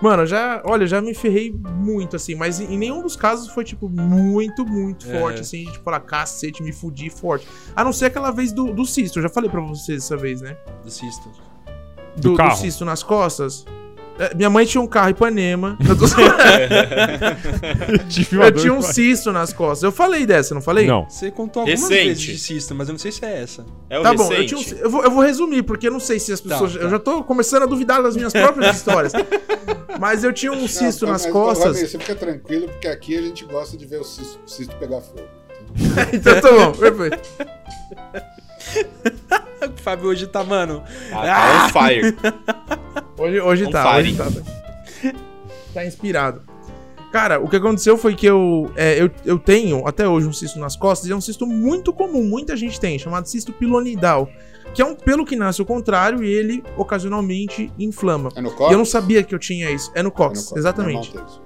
Mano, 0.00 0.24
já, 0.24 0.62
olha, 0.64 0.86
já 0.86 1.00
me 1.00 1.12
ferrei 1.12 1.52
muito, 1.74 2.14
assim, 2.14 2.36
mas 2.36 2.60
em 2.60 2.78
nenhum 2.78 3.02
dos 3.02 3.16
casos 3.16 3.48
foi, 3.48 3.64
tipo, 3.64 3.88
muito, 3.88 4.64
muito 4.64 5.08
É. 5.10 5.18
forte, 5.18 5.40
assim, 5.40 5.64
de 5.64 5.72
tipo, 5.72 5.84
falar, 5.84 5.98
cacete, 6.00 6.62
me 6.62 6.72
fudi 6.72 7.10
forte. 7.10 7.48
A 7.74 7.82
não 7.82 7.92
ser 7.92 8.04
aquela 8.04 8.30
vez 8.30 8.52
do, 8.52 8.72
do 8.72 8.84
cisto, 8.84 9.18
eu 9.18 9.24
já 9.24 9.28
falei 9.28 9.50
pra 9.50 9.60
vocês 9.60 10.04
essa 10.04 10.16
vez, 10.16 10.40
né? 10.40 10.56
do 10.84 10.90
cisto. 10.90 11.28
Do 12.16 12.34
carro. 12.34 12.56
cisto 12.56 12.84
nas 12.84 13.02
costas. 13.02 13.64
É, 14.18 14.34
minha 14.34 14.50
mãe 14.50 14.66
tinha 14.66 14.80
um 14.80 14.86
carro 14.86 15.10
Ipanema. 15.10 15.78
Eu, 15.88 15.96
tô- 15.96 16.06
eu 18.44 18.52
tinha 18.52 18.72
um 18.74 18.82
cisto 18.82 19.32
nas 19.32 19.52
costas. 19.52 19.82
Eu 19.84 19.92
falei 19.92 20.26
dessa, 20.26 20.54
não 20.54 20.60
falei? 20.60 20.86
Não. 20.86 21.08
Você 21.08 21.30
contou 21.30 21.60
algumas 21.60 21.80
Recente. 21.82 22.04
vezes 22.08 22.22
de 22.22 22.38
cisto, 22.38 22.74
mas 22.74 22.88
eu 22.88 22.92
não 22.94 22.98
sei 22.98 23.12
se 23.12 23.24
é 23.24 23.42
essa. 23.42 23.64
É 23.88 23.98
o 23.98 24.02
Tá 24.02 24.12
bom, 24.14 24.24
eu, 24.24 24.28
recente. 24.42 24.64
tinha 24.64 24.78
um 24.78 24.84
eu 24.84 24.90
vou, 24.90 25.04
eu 25.04 25.10
vou 25.10 25.22
resumir, 25.22 25.62
porque 25.62 25.86
eu 25.86 25.92
não 25.92 26.00
sei 26.00 26.18
se 26.18 26.32
as 26.32 26.40
pessoas. 26.40 26.74
tá. 26.74 26.80
Eu 26.80 26.90
já 26.90 26.98
tô 26.98 27.22
começando 27.22 27.62
a 27.62 27.66
duvidar 27.66 28.02
das 28.02 28.16
minhas 28.16 28.32
próprias 28.32 28.76
histórias. 28.76 29.12
Mas 30.00 30.24
eu 30.24 30.32
tinha 30.32 30.52
um 30.52 30.66
cisto 30.66 31.06
Não, 31.06 31.12
nas 31.12 31.22
mas, 31.24 31.32
costas. 31.32 31.78
Você 31.78 31.98
fica 31.98 32.14
tranquilo, 32.14 32.68
porque 32.68 32.88
aqui 32.88 33.16
a 33.16 33.22
gente 33.22 33.44
gosta 33.44 33.76
de 33.76 33.86
ver 33.86 34.00
o 34.00 34.04
cisto, 34.04 34.40
o 34.44 34.50
cisto 34.50 34.74
pegar 34.76 35.00
fogo. 35.00 35.22
então 36.12 36.40
tá 36.40 36.50
bom, 36.50 36.72
perfeito. 36.72 37.18
O 39.60 39.82
Fábio 39.82 40.08
hoje 40.10 40.26
tá, 40.26 40.44
mano. 40.44 40.82
Ah, 41.12 41.68
tá 41.72 41.80
on 41.80 41.88
fire. 41.88 42.16
Hoje, 43.18 43.40
hoje 43.40 43.70
tá, 43.70 43.94
fire. 43.94 44.08
hoje 44.08 44.16
tá. 44.16 45.12
Tá 45.74 45.84
inspirado. 45.84 46.42
Cara, 47.12 47.40
o 47.40 47.48
que 47.48 47.56
aconteceu 47.56 47.96
foi 47.96 48.14
que 48.14 48.26
eu, 48.26 48.70
é, 48.76 49.00
eu, 49.00 49.10
eu 49.24 49.38
tenho 49.38 49.86
até 49.86 50.06
hoje 50.06 50.26
um 50.26 50.32
cisto 50.32 50.58
nas 50.58 50.76
costas, 50.76 51.08
e 51.08 51.12
é 51.12 51.16
um 51.16 51.20
cisto 51.20 51.46
muito 51.46 51.92
comum, 51.92 52.22
muita 52.22 52.54
gente 52.56 52.78
tem, 52.78 52.98
chamado 52.98 53.26
cisto 53.26 53.50
pilonidal, 53.52 54.28
que 54.74 54.82
é 54.82 54.84
um 54.84 54.94
pelo 54.94 55.24
que 55.24 55.34
nasce 55.34 55.60
ao 55.60 55.66
contrário 55.66 56.22
e 56.22 56.28
ele 56.30 56.62
ocasionalmente 56.76 57.72
inflama. 57.78 58.28
É 58.36 58.42
no 58.42 58.50
E 58.50 58.52
cox? 58.54 58.72
eu 58.72 58.78
não 58.78 58.84
sabia 58.84 59.22
que 59.22 59.34
eu 59.34 59.38
tinha 59.38 59.70
isso. 59.70 59.90
É 59.94 60.02
no 60.02 60.08
É 60.08 60.10
no 60.10 60.10
cox, 60.12 60.44
cox, 60.44 60.56
exatamente. 60.58 61.12
tem 61.12 61.24
isso. 61.24 61.42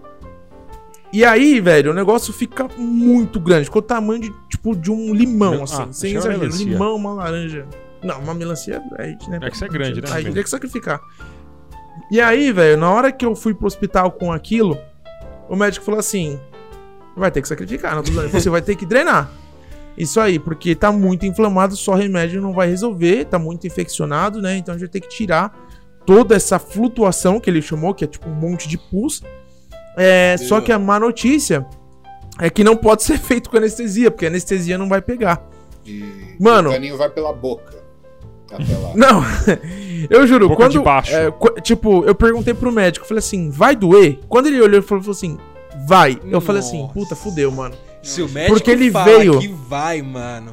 E 1.12 1.24
aí, 1.24 1.60
velho, 1.60 1.90
o 1.90 1.94
negócio 1.94 2.32
fica 2.32 2.66
muito 2.76 3.38
grande. 3.38 3.66
Ficou 3.66 3.80
o 3.80 3.84
tamanho 3.84 4.22
de, 4.22 4.32
tipo, 4.48 4.74
de 4.74 4.90
um 4.90 5.12
limão, 5.14 5.60
Ah, 5.60 5.64
assim. 5.64 5.82
achei 5.82 5.92
sem 5.92 6.14
exagero. 6.16 6.48
Limão, 6.56 6.96
uma 6.96 7.12
laranja. 7.12 7.66
Não, 8.02 8.18
uma 8.20 8.34
melancia, 8.34 8.82
aí, 8.98 9.16
né? 9.28 9.38
É 9.42 9.48
que 9.50 9.54
isso 9.54 9.64
é 9.64 9.68
grande, 9.68 10.00
né, 10.00 10.08
Aí 10.10 10.24
teria 10.24 10.42
que 10.42 10.50
sacrificar. 10.50 11.00
E 12.12 12.20
aí, 12.20 12.52
velho, 12.52 12.76
na 12.76 12.92
hora 12.92 13.10
que 13.10 13.24
eu 13.24 13.34
fui 13.34 13.54
pro 13.54 13.66
hospital 13.66 14.12
com 14.12 14.30
aquilo, 14.30 14.78
o 15.48 15.56
médico 15.56 15.82
falou 15.82 15.98
assim: 15.98 16.38
vai 17.16 17.30
ter 17.30 17.40
que 17.40 17.48
sacrificar, 17.48 17.96
não 17.96 18.02
tô 18.02 18.10
dizendo, 18.10 18.28
você 18.28 18.50
vai 18.50 18.60
ter 18.60 18.76
que 18.76 18.84
drenar. 18.84 19.30
Isso 19.96 20.20
aí, 20.20 20.38
porque 20.38 20.74
tá 20.74 20.92
muito 20.92 21.24
inflamado, 21.24 21.74
só 21.74 21.94
remédio 21.94 22.42
não 22.42 22.52
vai 22.52 22.68
resolver, 22.68 23.24
tá 23.24 23.38
muito 23.38 23.66
infeccionado, 23.66 24.42
né? 24.42 24.58
Então 24.58 24.74
a 24.74 24.76
gente 24.76 24.88
vai 24.88 24.92
ter 24.92 25.00
que 25.00 25.08
tirar 25.08 25.58
toda 26.04 26.36
essa 26.36 26.58
flutuação 26.58 27.40
que 27.40 27.48
ele 27.48 27.62
chamou, 27.62 27.94
que 27.94 28.04
é 28.04 28.06
tipo 28.06 28.28
um 28.28 28.34
monte 28.34 28.68
de 28.68 28.76
pus. 28.76 29.22
É, 29.96 30.36
só 30.36 30.60
que 30.60 30.70
a 30.70 30.78
má 30.78 31.00
notícia 31.00 31.66
é 32.38 32.50
que 32.50 32.62
não 32.62 32.76
pode 32.76 33.04
ser 33.04 33.18
feito 33.18 33.48
com 33.48 33.56
anestesia, 33.56 34.10
porque 34.10 34.26
a 34.26 34.28
anestesia 34.28 34.76
não 34.76 34.86
vai 34.86 35.00
pegar. 35.00 35.42
E 35.86 36.36
Mano. 36.38 36.68
o 36.68 36.72
caninho 36.72 36.98
vai 36.98 37.08
pela 37.08 37.32
boca. 37.32 37.82
Até 38.53 38.76
lá. 38.76 38.92
Não, 38.94 39.24
eu 40.11 40.26
juro, 40.26 40.48
Boca 40.48 40.62
quando. 40.64 40.72
de 40.72 40.78
baixo. 40.80 41.12
é, 41.14 41.32
tipo, 41.62 42.05
eu 42.05 42.14
perguntei 42.14 42.53
pro 42.55 42.70
médico, 42.72 43.07
falei 43.07 43.18
assim, 43.20 43.50
vai 43.50 43.74
doer? 43.76 44.18
Quando 44.28 44.46
ele 44.46 44.57
olhou, 44.61 44.78
ele 44.78 44.82
falou, 44.82 45.03
falou 45.03 45.16
assim, 45.16 45.38
vai. 45.86 46.18
Eu 46.30 46.40
falei 46.40 46.61
assim, 46.61 46.80
Nossa. 46.82 46.92
puta, 46.92 47.16
fudeu, 47.16 47.50
mano. 47.50 47.74
Se 48.03 48.20
o 48.20 48.28
médico 48.28 48.55
Porque 48.55 48.70
ele 48.70 48.90
fala 48.90 49.07
veio- 49.18 49.38
que 49.38 49.48
vai, 49.48 50.03
mano. 50.03 50.53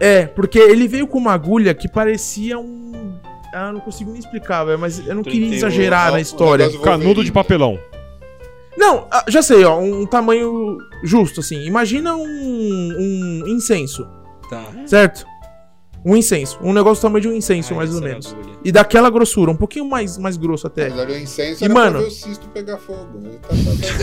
É, 0.00 0.26
porque 0.26 0.58
ele 0.58 0.88
veio 0.88 1.06
com 1.06 1.18
uma 1.18 1.32
agulha 1.32 1.72
que 1.72 1.88
parecia 1.88 2.58
um. 2.58 3.14
Ah, 3.54 3.68
eu 3.68 3.74
não 3.74 3.80
consigo 3.80 4.10
nem 4.10 4.18
explicar, 4.18 4.64
velho, 4.64 4.78
mas 4.78 4.98
eu 5.06 5.14
não 5.14 5.22
queria 5.22 5.42
31, 5.48 5.56
exagerar 5.56 6.10
na 6.10 6.20
história. 6.20 6.68
Canudo 6.80 7.22
de 7.22 7.30
papelão. 7.30 7.78
Não, 8.76 9.06
ah, 9.08 9.24
já 9.28 9.40
sei, 9.40 9.64
ó, 9.64 9.78
um, 9.78 10.04
tamanho 10.04 10.78
justo, 11.04 11.38
assim. 11.38 11.64
Imagina 11.64 12.16
um, 12.16 12.24
um 12.26 13.44
incenso, 13.46 14.04
Tá. 14.50 14.64
certo? 14.84 15.24
Um 16.04 16.14
incenso. 16.16 16.58
Um 16.62 16.72
negócio 16.72 17.00
do 17.00 17.02
tamanho 17.02 17.22
de 17.22 17.28
um 17.28 17.32
incenso, 17.32 17.72
Ai, 17.72 17.76
mais 17.78 17.90
ou 17.90 17.96
essa 17.98 18.06
menos. 18.08 18.26
agulha. 18.34 18.54
E 18.62 18.70
daquela 18.70 19.08
grossura, 19.08 19.50
um 19.50 19.56
pouquinho 19.56 19.88
mais, 19.88 20.18
mais 20.18 20.36
grosso 20.36 20.66
até. 20.66 20.90
Mas 20.90 20.98
olha, 20.98 21.14
o 21.14 21.18
incenso 21.18 21.62
E, 21.62 21.64
era 21.64 21.72
mano- 21.74 21.90
pra 21.92 22.00
ver 22.00 22.06
o 22.06 22.10
cisto 22.10 22.48
pegar 22.48 22.76
fogo. 22.78 23.20
Ele 23.22 23.38
tá- 23.38 23.48
tá- 23.48 23.54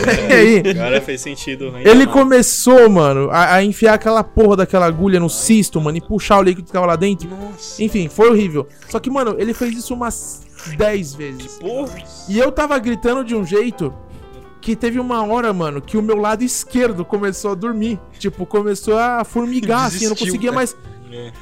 tá- 0.04 0.12
E 0.28 0.32
aí, 0.32 0.70
Agora 0.70 1.00
fez 1.00 1.20
sentido. 1.20 1.66
ainda 1.74 1.88
Ele 1.88 2.04
mais. 2.06 2.10
começou, 2.12 2.90
mano, 2.90 3.30
a, 3.30 3.54
a 3.54 3.64
enfiar 3.64 3.94
aquela 3.94 4.24
porra 4.24 4.56
daquela 4.56 4.86
agulha 4.86 5.20
no 5.20 5.30
cisto, 5.30 5.80
mano, 5.80 5.96
e 5.98 6.00
puxar 6.00 6.38
o 6.40 6.42
líquido 6.42 6.66
que 6.66 6.72
tava 6.72 6.86
lá 6.86 6.96
dentro. 6.96 7.28
Nossa. 7.28 7.82
Enfim, 7.82 8.08
foi 8.08 8.28
horrível. 8.30 8.66
Só 8.88 8.98
que, 8.98 9.08
mano, 9.08 9.36
ele 9.38 9.54
fez 9.54 9.72
isso 9.76 9.94
umas 9.94 10.42
10 10.76 11.14
vezes. 11.14 11.58
Porra. 11.60 11.94
E 12.28 12.36
eu 12.38 12.50
tava 12.50 12.76
gritando 12.80 13.22
de 13.24 13.34
um 13.36 13.44
jeito 13.46 13.94
que 14.60 14.74
teve 14.76 14.98
uma 15.00 15.24
hora, 15.24 15.52
mano, 15.52 15.80
que 15.80 15.96
o 15.96 16.02
meu 16.02 16.16
lado 16.16 16.42
esquerdo 16.44 17.04
começou 17.04 17.52
a 17.52 17.54
dormir. 17.54 17.98
Tipo, 18.18 18.44
começou 18.46 18.96
a 18.96 19.24
formigar, 19.24 19.86
assim, 19.86 20.04
eu 20.04 20.10
não 20.10 20.14
Desistiu, 20.14 20.26
conseguia 20.26 20.50
né? 20.50 20.54
mais. 20.56 20.76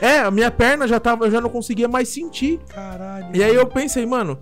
É, 0.00 0.20
a 0.20 0.30
minha 0.30 0.50
perna 0.50 0.86
já 0.88 0.98
tava, 1.00 1.26
eu 1.26 1.30
já 1.30 1.40
não 1.40 1.50
conseguia 1.50 1.88
mais 1.88 2.08
sentir. 2.08 2.58
Caralho. 2.74 3.26
E 3.34 3.42
aí 3.42 3.54
eu 3.54 3.66
pensei, 3.66 4.04
mano. 4.06 4.38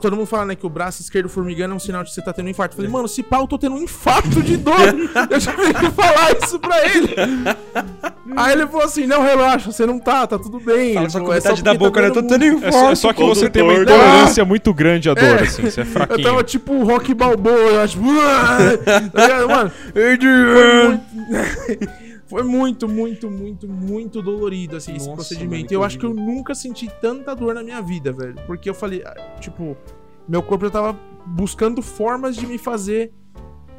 Todo 0.00 0.16
mundo 0.16 0.26
fala, 0.26 0.46
né, 0.46 0.56
que 0.56 0.66
o 0.66 0.68
braço 0.68 1.00
esquerdo 1.00 1.28
formigando 1.28 1.72
é 1.72 1.76
um 1.76 1.78
sinal 1.78 2.02
de 2.02 2.08
que 2.08 2.14
você 2.16 2.20
tá 2.20 2.32
tendo 2.32 2.46
um 2.46 2.50
infarto. 2.50 2.72
Eu 2.72 2.76
falei, 2.78 2.90
mano, 2.90 3.06
se 3.06 3.22
pau, 3.22 3.42
eu 3.42 3.46
tô 3.46 3.56
tendo 3.56 3.76
um 3.76 3.82
infarto 3.84 4.42
de 4.42 4.56
dor. 4.56 4.74
eu 5.30 5.38
tive 5.38 5.74
que 5.74 5.90
falar 5.92 6.36
isso 6.42 6.58
pra 6.58 6.84
ele. 6.88 7.14
Aí 8.36 8.52
ele 8.54 8.66
falou 8.66 8.82
assim: 8.84 9.06
não, 9.06 9.22
relaxa, 9.22 9.70
você 9.70 9.86
não 9.86 10.00
tá, 10.00 10.26
tá 10.26 10.40
tudo 10.40 10.58
bem. 10.58 10.94
Fala 10.94 11.08
só 11.08 11.20
com 11.20 11.30
"É 11.32 11.36
metade 11.36 11.62
da 11.62 11.70
tá 11.70 11.78
boca, 11.78 12.00
né? 12.02 12.08
Eu 12.08 12.12
tô 12.14 12.22
tendo 12.24 12.44
muito." 12.46 12.66
É 12.66 12.72
só, 12.72 12.90
é 12.90 12.94
só 12.96 13.12
que 13.12 13.22
você 13.22 13.48
tem 13.48 13.62
uma 13.62 13.74
intolerância 13.74 14.44
muito 14.44 14.74
grande 14.74 15.08
à 15.08 15.14
dor, 15.14 15.22
É. 15.22 15.42
assim. 15.42 15.62
Você 15.62 15.80
é 15.80 15.84
Eu 15.84 15.86
fraquinho. 15.86 16.22
tava 16.28 16.42
tipo 16.42 16.72
o 16.72 16.84
Rock 16.84 17.14
Balboa, 17.14 17.54
eu 17.54 17.80
acho. 17.80 17.96
tá 19.14 19.22
ligado, 19.22 19.48
mano? 19.48 19.72
Foi 19.92 20.08
muito, 20.08 21.00
foi 22.26 22.42
muito, 22.42 22.88
muito, 22.88 23.30
muito, 23.30 23.68
muito 23.68 24.20
dolorido, 24.20 24.76
assim, 24.76 24.94
esse 24.96 25.06
Nossa, 25.06 25.16
procedimento. 25.16 25.64
mano, 25.64 25.68
eu 25.70 25.84
acho 25.84 25.98
que 25.98 26.04
eu 26.06 26.12
nunca 26.12 26.54
senti 26.54 26.88
tanta 27.00 27.34
dor 27.34 27.54
na 27.54 27.62
minha 27.62 27.80
vida, 27.80 28.12
velho. 28.12 28.34
Porque 28.46 28.68
eu 28.68 28.74
falei, 28.74 29.02
ah, 29.04 29.36
tipo, 29.40 29.76
meu 30.28 30.42
corpo 30.42 30.64
já 30.64 30.70
tava 30.70 30.98
buscando 31.26 31.80
formas 31.82 32.36
de 32.36 32.46
me 32.46 32.58
fazer 32.58 33.12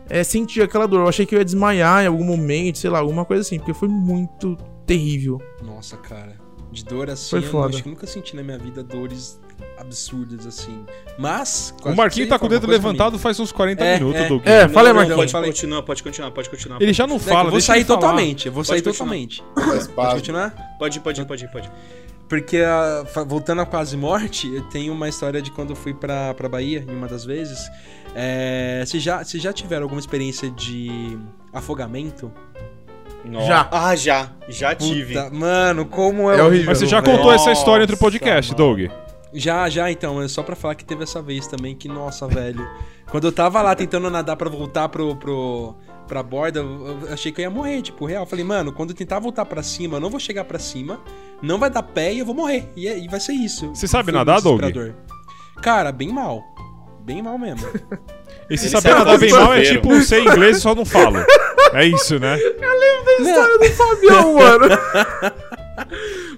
é, 0.10 0.24
sentir 0.24 0.62
aquela 0.62 0.88
dor. 0.88 1.02
Eu 1.02 1.08
achei 1.08 1.26
que 1.26 1.36
eu 1.36 1.40
ia 1.40 1.46
desmaiar 1.46 2.04
em 2.04 2.08
algum 2.08 2.24
momento, 2.24 2.78
sei 2.78 2.90
lá, 2.90 3.00
alguma 3.00 3.26
coisa 3.26 3.42
assim, 3.42 3.58
porque 3.58 3.74
foi 3.74 3.90
muito 3.90 4.56
terrível. 4.86 5.42
Nossa, 5.62 5.98
cara. 5.98 6.36
De 6.72 6.84
dor 6.84 7.10
assim, 7.10 7.30
Foi 7.30 7.40
eu 7.40 7.44
foda. 7.44 7.74
acho 7.74 7.84
que 7.84 7.90
nunca 7.90 8.06
senti 8.06 8.36
na 8.36 8.44
minha 8.44 8.58
vida 8.58 8.84
dores 8.84 9.40
absurdas 9.78 10.46
assim. 10.46 10.86
Mas. 11.18 11.74
O 11.84 11.94
Marquinhos 11.96 12.30
tá 12.30 12.38
com 12.40 12.46
o 12.46 12.50
dedo 12.50 12.68
levantado 12.68 13.18
faz 13.20 13.40
uns 13.40 13.52
40 13.52 13.84
É, 13.84 13.98
minutos, 14.00 14.22
é. 14.22 14.28
Doug. 14.28 14.42
É, 14.46 14.68
fala 14.68 14.90
aí, 14.90 14.94
Marquinhos. 14.94 15.18
Pode 15.20 15.32
Falei. 15.32 15.50
continuar, 15.52 15.84
pode 15.84 16.04
continuar, 16.04 16.32
pode 16.32 16.50
continuar. 16.50 16.82
Ele 16.82 16.94
já 16.94 17.06
não 17.08 17.18
Fala, 17.20 17.48
eu 17.48 17.52
vou 17.52 17.62
sair 17.62 17.86
totalmente. 17.86 18.48
Eu 18.48 18.52
vou 18.54 18.64
Pode 18.64 18.68
sair 18.68 18.82
continuar. 18.82 18.98
totalmente. 18.98 19.44
Pode 19.96 20.16
continuar? 20.16 20.76
Pode 20.80 20.98
ir, 20.98 21.02
pode 21.02 21.22
ir, 21.22 21.26
pode 21.26 21.44
ir, 21.46 21.48
pode. 21.50 21.72
Porque, 22.30 22.58
ah, 22.58 23.06
voltando 23.26 23.62
à 23.62 23.66
quase 23.66 23.96
morte, 23.96 24.54
eu 24.54 24.62
tenho 24.64 24.92
uma 24.92 25.08
história 25.08 25.42
de 25.42 25.50
quando 25.50 25.70
eu 25.70 25.76
fui 25.78 25.94
pra, 25.94 26.34
pra 26.34 26.50
Bahia, 26.50 26.84
em 26.88 26.94
uma 26.94 27.08
das 27.08 27.24
vezes. 27.24 27.70
É, 28.14 28.84
Vocês 28.86 29.02
já, 29.02 29.24
vocês 29.24 29.42
já 29.42 29.54
tiveram 29.54 29.84
alguma 29.84 30.00
experiência 30.02 30.50
de 30.52 31.18
afogamento? 31.54 32.30
Nossa. 33.24 33.48
Já. 33.48 33.68
Ah, 33.72 33.96
já. 33.96 34.30
Já 34.50 34.76
tive. 34.76 35.14
Puta, 35.16 35.30
mano, 35.34 35.86
como 35.86 36.30
é, 36.32 36.38
É 36.40 36.44
horrível. 36.44 36.66
Mas 36.68 36.80
você 36.80 36.86
já 36.86 37.02
velho. 37.02 37.18
contou 37.18 37.32
essa 37.34 37.52
história 37.52 37.84
entre 37.84 37.96
o 37.96 38.00
Nossa, 38.00 38.06
podcast, 38.12 38.52
mano. 38.54 38.76
Doug. 38.76 38.92
Já, 39.38 39.70
já, 39.70 39.92
então. 39.92 40.22
É 40.22 40.28
só 40.28 40.42
pra 40.44 40.56
falar 40.56 40.76
que 40.76 40.84
teve 40.86 41.04
essa 41.04 41.22
vez 41.22 41.48
também 41.48 41.76
que, 41.76 41.88
nossa, 41.88 42.28
velho. 42.28 42.68
Quando 43.10 43.28
eu 43.28 43.32
tava 43.32 43.62
lá 43.62 43.76
tentando 43.76 44.10
nadar 44.10 44.36
pra 44.36 44.50
voltar 44.50 44.90
pro, 44.90 45.16
pro, 45.16 45.76
pra 46.08 46.22
borda, 46.22 46.60
eu 46.60 47.00
eu 47.08 47.14
achei 47.14 47.32
que 47.32 47.40
eu 47.42 47.44
ia 47.44 47.50
morrer, 47.50 47.82
tipo, 47.82 48.06
real. 48.06 48.24
Eu 48.24 48.28
falei, 48.28 48.44
mano, 48.44 48.72
quando 48.74 48.90
eu 48.90 48.96
tentar 48.96 49.20
voltar 49.20 49.46
pra 49.46 49.64
cima, 49.64 49.98
eu 49.98 50.02
não 50.02 50.10
vou 50.10 50.20
chegar 50.20 50.44
pra 50.44 50.60
cima, 50.60 51.00
não 51.42 51.58
vai 51.58 51.70
dar 51.70 51.84
pé 51.84 52.14
e 52.14 52.20
eu 52.20 52.26
vou 52.26 52.36
morrer. 52.36 52.70
E, 52.76 52.88
é- 52.88 52.98
e 52.98 53.08
vai 53.08 53.20
ser 53.20 53.34
isso. 53.34 53.70
Você 53.74 53.88
sabe 53.88 54.12
nadar, 54.12 54.42
Doug? 54.42 54.62
Cara, 55.62 55.92
bem 55.92 56.10
mal. 56.10 56.44
Bem 57.02 57.22
mal 57.22 57.38
mesmo. 57.38 57.66
E 58.50 58.58
se 58.58 58.70
saber 58.70 58.90
sabe 58.90 59.00
nadar 59.00 59.20
bem 59.20 59.30
mal 59.32 59.54
é 59.54 59.62
tipo 59.62 60.02
ser 60.04 60.22
inglês 60.22 60.58
e 60.58 60.62
só 60.62 60.74
não 60.74 60.86
falo. 60.86 61.18
É 61.74 61.86
isso, 61.86 62.18
né? 62.18 62.38
História 63.20 63.58
do 63.60 63.66
Fabião, 63.76 64.34
mano. 64.40 64.66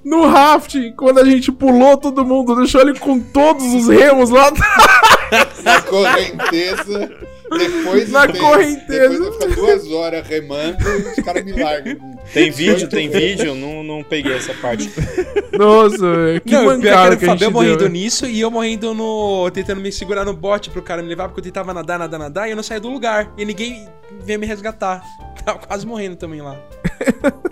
No 0.03 0.25
raft, 0.27 0.75
quando 0.97 1.19
a 1.19 1.25
gente 1.25 1.51
pulou 1.51 1.97
todo 1.97 2.25
mundo, 2.25 2.55
deixou 2.55 2.81
ele 2.81 2.97
com 2.99 3.19
todos 3.19 3.65
os 3.73 3.87
remos 3.87 4.29
lá 4.29 4.47
atrás. 4.47 5.63
Na 5.63 5.81
correnteza. 5.81 7.11
Depois 7.57 8.05
de 8.05 8.11
Na 8.11 8.27
ter- 8.27 8.37
correnteza. 8.39 9.09
Depois 9.09 9.31
de 9.31 9.31
ficar 9.47 9.55
duas 9.55 9.91
horas 9.91 10.27
remando, 10.27 10.77
os 11.17 11.23
caras 11.23 11.43
me 11.43 11.51
largam. 11.53 11.97
Tem 12.31 12.51
vídeo, 12.51 12.87
tem 12.87 13.09
vídeo, 13.09 13.55
não, 13.55 13.83
não 13.83 14.03
peguei 14.03 14.33
essa 14.35 14.53
parte. 14.55 14.89
Nossa, 15.51 15.97
velho. 15.97 16.41
Que 16.41 16.51
não, 16.53 16.59
que 16.61 16.65
mancada 16.67 17.17
que 17.17 17.25
a 17.25 17.29
gente 17.29 17.39
Fabião 17.39 17.51
deu, 17.51 17.51
morrendo 17.51 17.89
nisso 17.89 18.25
e 18.27 18.39
eu 18.39 18.51
morrendo 18.51 18.93
no. 18.93 19.49
tentando 19.51 19.81
me 19.81 19.91
segurar 19.91 20.25
no 20.25 20.33
bote 20.33 20.69
pro 20.69 20.81
cara 20.81 21.01
me 21.01 21.09
levar, 21.09 21.27
porque 21.27 21.39
eu 21.39 21.43
tentava 21.43 21.73
nadar, 21.73 21.97
nadar, 21.97 22.19
nadar 22.19 22.47
e 22.47 22.51
eu 22.51 22.55
não 22.55 22.63
saía 22.63 22.79
do 22.79 22.89
lugar. 22.89 23.31
E 23.35 23.43
ninguém 23.45 23.87
veio 24.23 24.39
me 24.39 24.45
resgatar. 24.45 25.01
Tava 25.43 25.57
quase 25.59 25.87
morrendo 25.87 26.17
também 26.17 26.41
lá. 26.41 26.55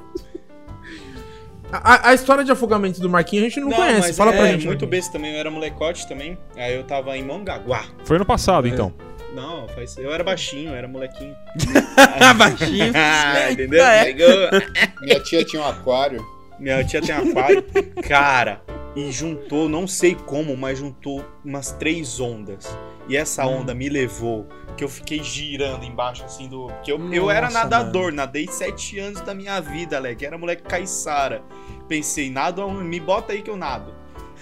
A, 1.72 2.09
a 2.09 2.13
história 2.13 2.43
de 2.43 2.51
afogamento 2.51 3.01
do 3.01 3.09
Marquinhos 3.09 3.45
a 3.45 3.49
gente 3.49 3.59
não, 3.59 3.72
conhece. 3.72 3.99
mas 4.07 4.18
Fala 4.18 4.34
é, 4.34 4.38
pra 4.38 4.47
gente. 4.47 4.65
muito 4.65 4.88
besta 4.88 5.11
também, 5.13 5.34
eu 5.34 5.39
era 5.39 5.51
molecote 5.51 6.07
também. 6.07 6.38
Aí 6.55 6.76
eu 6.76 6.84
tava 6.84 7.18
em 7.18 7.24
Mongaguá. 7.24 7.84
Foi 8.05 8.18
no 8.18 8.26
passado, 8.26 8.68
então. 8.68 8.93
Não, 9.36 9.68
faz... 9.68 9.97
eu 9.97 10.11
era 10.11 10.24
baixinho, 10.24 10.70
eu 10.70 10.76
era 10.76 10.88
molequinho. 10.88 11.36
Baixinho. 12.38 12.91
Ah, 12.95 13.51
entendeu? 13.51 13.84
É. 13.84 14.13
Minha 15.01 15.20
tia 15.20 15.43
tinha 15.43 15.61
um 15.61 15.68
aquário. 15.68 16.26
Minha 16.59 16.84
tia 16.84 17.01
tem 17.01 17.13
aquário. 17.13 17.63
Cara, 18.07 18.61
e 18.95 19.11
juntou, 19.11 19.70
não 19.70 19.86
sei 19.86 20.15
como, 20.15 20.55
mas 20.57 20.80
juntou 20.80 21.24
umas 21.45 21.72
três 21.74 22.20
ondas. 22.20 22.65
E 23.07 23.15
essa 23.15 23.45
Hum. 23.45 23.59
onda 23.59 23.76
me 23.76 23.88
levou, 23.89 24.47
que 24.78 24.84
eu 24.84 24.89
fiquei 24.89 25.21
girando 25.23 25.84
embaixo, 25.84 26.23
assim, 26.23 26.47
do. 26.47 26.67
Porque 26.67 26.91
eu, 26.91 27.13
eu 27.13 27.30
era 27.32 27.47
Nossa, 27.47 27.63
nadador, 27.63 28.13
nadei 28.13 28.47
sete 28.47 28.99
anos 28.99 29.19
da 29.21 29.34
minha 29.34 29.59
vida, 29.59 29.97
Alec. 29.97 30.23
Era 30.23 30.38
moleque 30.38 30.63
caiçara. 30.63 31.43
Pensei, 31.88 32.30
nada, 32.30 32.65
me 32.67 32.99
bota 32.99 33.34
aí 33.34 33.41
que 33.41 33.49
eu 33.49 33.57
nado. 33.57 33.93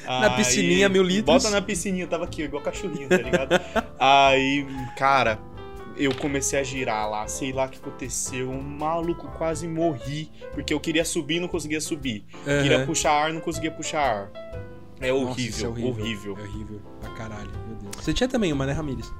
Na 0.05 0.29
piscininha, 0.31 0.89
mil 0.89 1.01
litros. 1.01 1.43
Bota 1.43 1.49
na 1.49 1.61
piscininha, 1.61 2.03
eu 2.03 2.07
tava 2.07 2.25
aqui, 2.25 2.43
igual 2.43 2.61
cachorrinho, 2.61 3.07
tá 3.07 3.17
ligado? 3.17 3.59
aí, 3.97 4.67
cara, 4.97 5.39
eu 5.97 6.13
comecei 6.13 6.59
a 6.59 6.63
girar 6.63 7.09
lá, 7.09 7.27
sei 7.27 7.51
lá 7.51 7.65
o 7.65 7.69
que 7.69 7.79
aconteceu. 7.79 8.49
Um 8.49 8.61
maluco 8.61 9.27
quase 9.37 9.67
morri, 9.67 10.29
porque 10.53 10.73
eu 10.73 10.79
queria 10.79 11.05
subir 11.05 11.37
e 11.37 11.39
não 11.39 11.47
conseguia 11.47 11.81
subir. 11.81 12.25
Queria 12.43 12.77
Aham. 12.77 12.85
puxar 12.85 13.11
ar, 13.11 13.33
não 13.33 13.41
conseguia 13.41 13.71
puxar 13.71 14.01
ar. 14.01 14.31
É 14.99 15.11
Nossa, 15.11 15.23
horrível, 15.23 15.49
isso 15.49 15.65
é 15.65 15.69
horrível. 15.69 16.37
É 16.37 16.41
horrível. 16.41 16.81
Pra 17.01 17.09
caralho, 17.11 17.51
meu 17.67 17.75
Deus. 17.77 17.95
Você 17.97 18.13
tinha 18.13 18.29
também 18.29 18.53
uma, 18.53 18.65
né, 18.65 18.73
Ramires? 18.73 19.11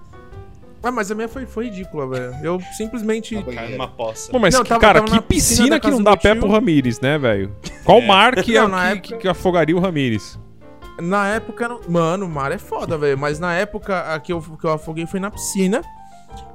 Ah, 0.87 0.91
mas 0.91 1.09
a 1.09 1.15
minha 1.15 1.27
foi, 1.27 1.45
foi 1.45 1.65
ridícula, 1.65 2.07
velho. 2.07 2.35
Eu 2.43 2.59
simplesmente. 2.77 3.41
Caiu 3.43 3.71
numa 3.71 3.87
poça. 3.87 4.31
Pô, 4.31 4.37
mas, 4.39 4.53
Não, 4.53 4.63
tava- 4.63 4.79
cara, 4.79 4.99
tava 4.99 5.09
que 5.09 5.15
na 5.15 5.21
piscina 5.21 5.57
piscina 5.61 5.79
que 5.79 5.89
não 5.89 6.03
dá 6.03 6.15
pé 6.15 6.31
tio. 6.33 6.41
pro 6.41 6.51
Ramires, 6.51 6.99
né, 6.99 7.17
velho? 7.17 7.55
Qual 7.83 7.97
É. 7.99 8.05
mar 8.05 8.35
que, 8.35 8.53
Não, 8.53 8.65
é- 8.65 8.67
na 8.67 8.83
que, 8.97 9.07
época- 9.13 9.17
que 9.17 9.27
afogaria 9.27 9.75
o 9.75 9.79
Ramires? 9.79 10.39
Na 11.01 11.27
época. 11.29 11.67
não- 11.67 11.81
Mano, 11.89 12.25
o 12.25 12.29
mar 12.29 12.51
é 12.51 12.57
foda, 12.57 12.97
velho. 12.97 13.17
Mas 13.17 13.39
na 13.39 13.53
época 13.55 13.99
a 14.13 14.19
que 14.19 14.31
eu, 14.31 14.39
que 14.41 14.63
eu 14.65 14.71
afoguei 14.71 15.05
foi 15.05 15.19
na 15.19 15.31
piscina. 15.31 15.81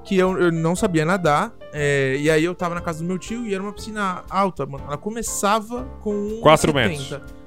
Que 0.05 0.17
eu, 0.17 0.39
eu 0.41 0.53
não 0.53 0.75
sabia 0.77 1.05
nadar. 1.05 1.53
é, 1.73 2.17
e 2.19 2.29
aí 2.29 2.45
eu 2.45 2.53
tava 2.55 2.75
na 2.75 2.81
casa 2.81 2.99
do 3.01 3.05
meu 3.05 3.17
tio 3.17 3.47
e 3.47 3.55
era 3.55 3.63
uma 3.63 3.73
piscina 3.73 4.25
alta, 4.29 4.67
mano. 4.67 4.83
Ela 4.89 4.97
começava 4.97 5.85
com. 6.03 6.41
Quatro 6.43 6.73
1,70. 6.73 6.89
metros. 7.19 7.40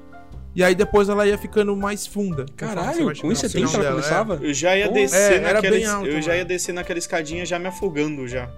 E 0.54 0.62
aí 0.62 0.74
depois 0.74 1.08
ela 1.08 1.26
ia 1.26 1.36
ficando 1.36 1.76
mais 1.76 2.06
funda. 2.06 2.46
Caralho, 2.56 3.06
com 3.06 3.14
chegando 3.14 3.34
1,70 3.34 3.60
no 3.60 3.68
final 3.68 3.74
ela 3.74 3.84
é. 3.84 3.90
começava? 3.90 4.38
Eu 4.40 4.54
já 4.54 4.76
ia 4.76 4.88
Pô, 4.88 4.94
descer 4.94 5.32
é, 5.32 5.36
era 5.36 5.54
naquela. 5.54 5.76
bem 5.76 5.86
alto, 5.86 6.08
eu 6.08 6.22
já 6.22 6.36
ia 6.36 6.44
descer 6.44 6.72
naquela 6.72 6.98
escadinha 6.98 7.44
já 7.44 7.58
me 7.58 7.66
afogando 7.66 8.28
já. 8.28 8.48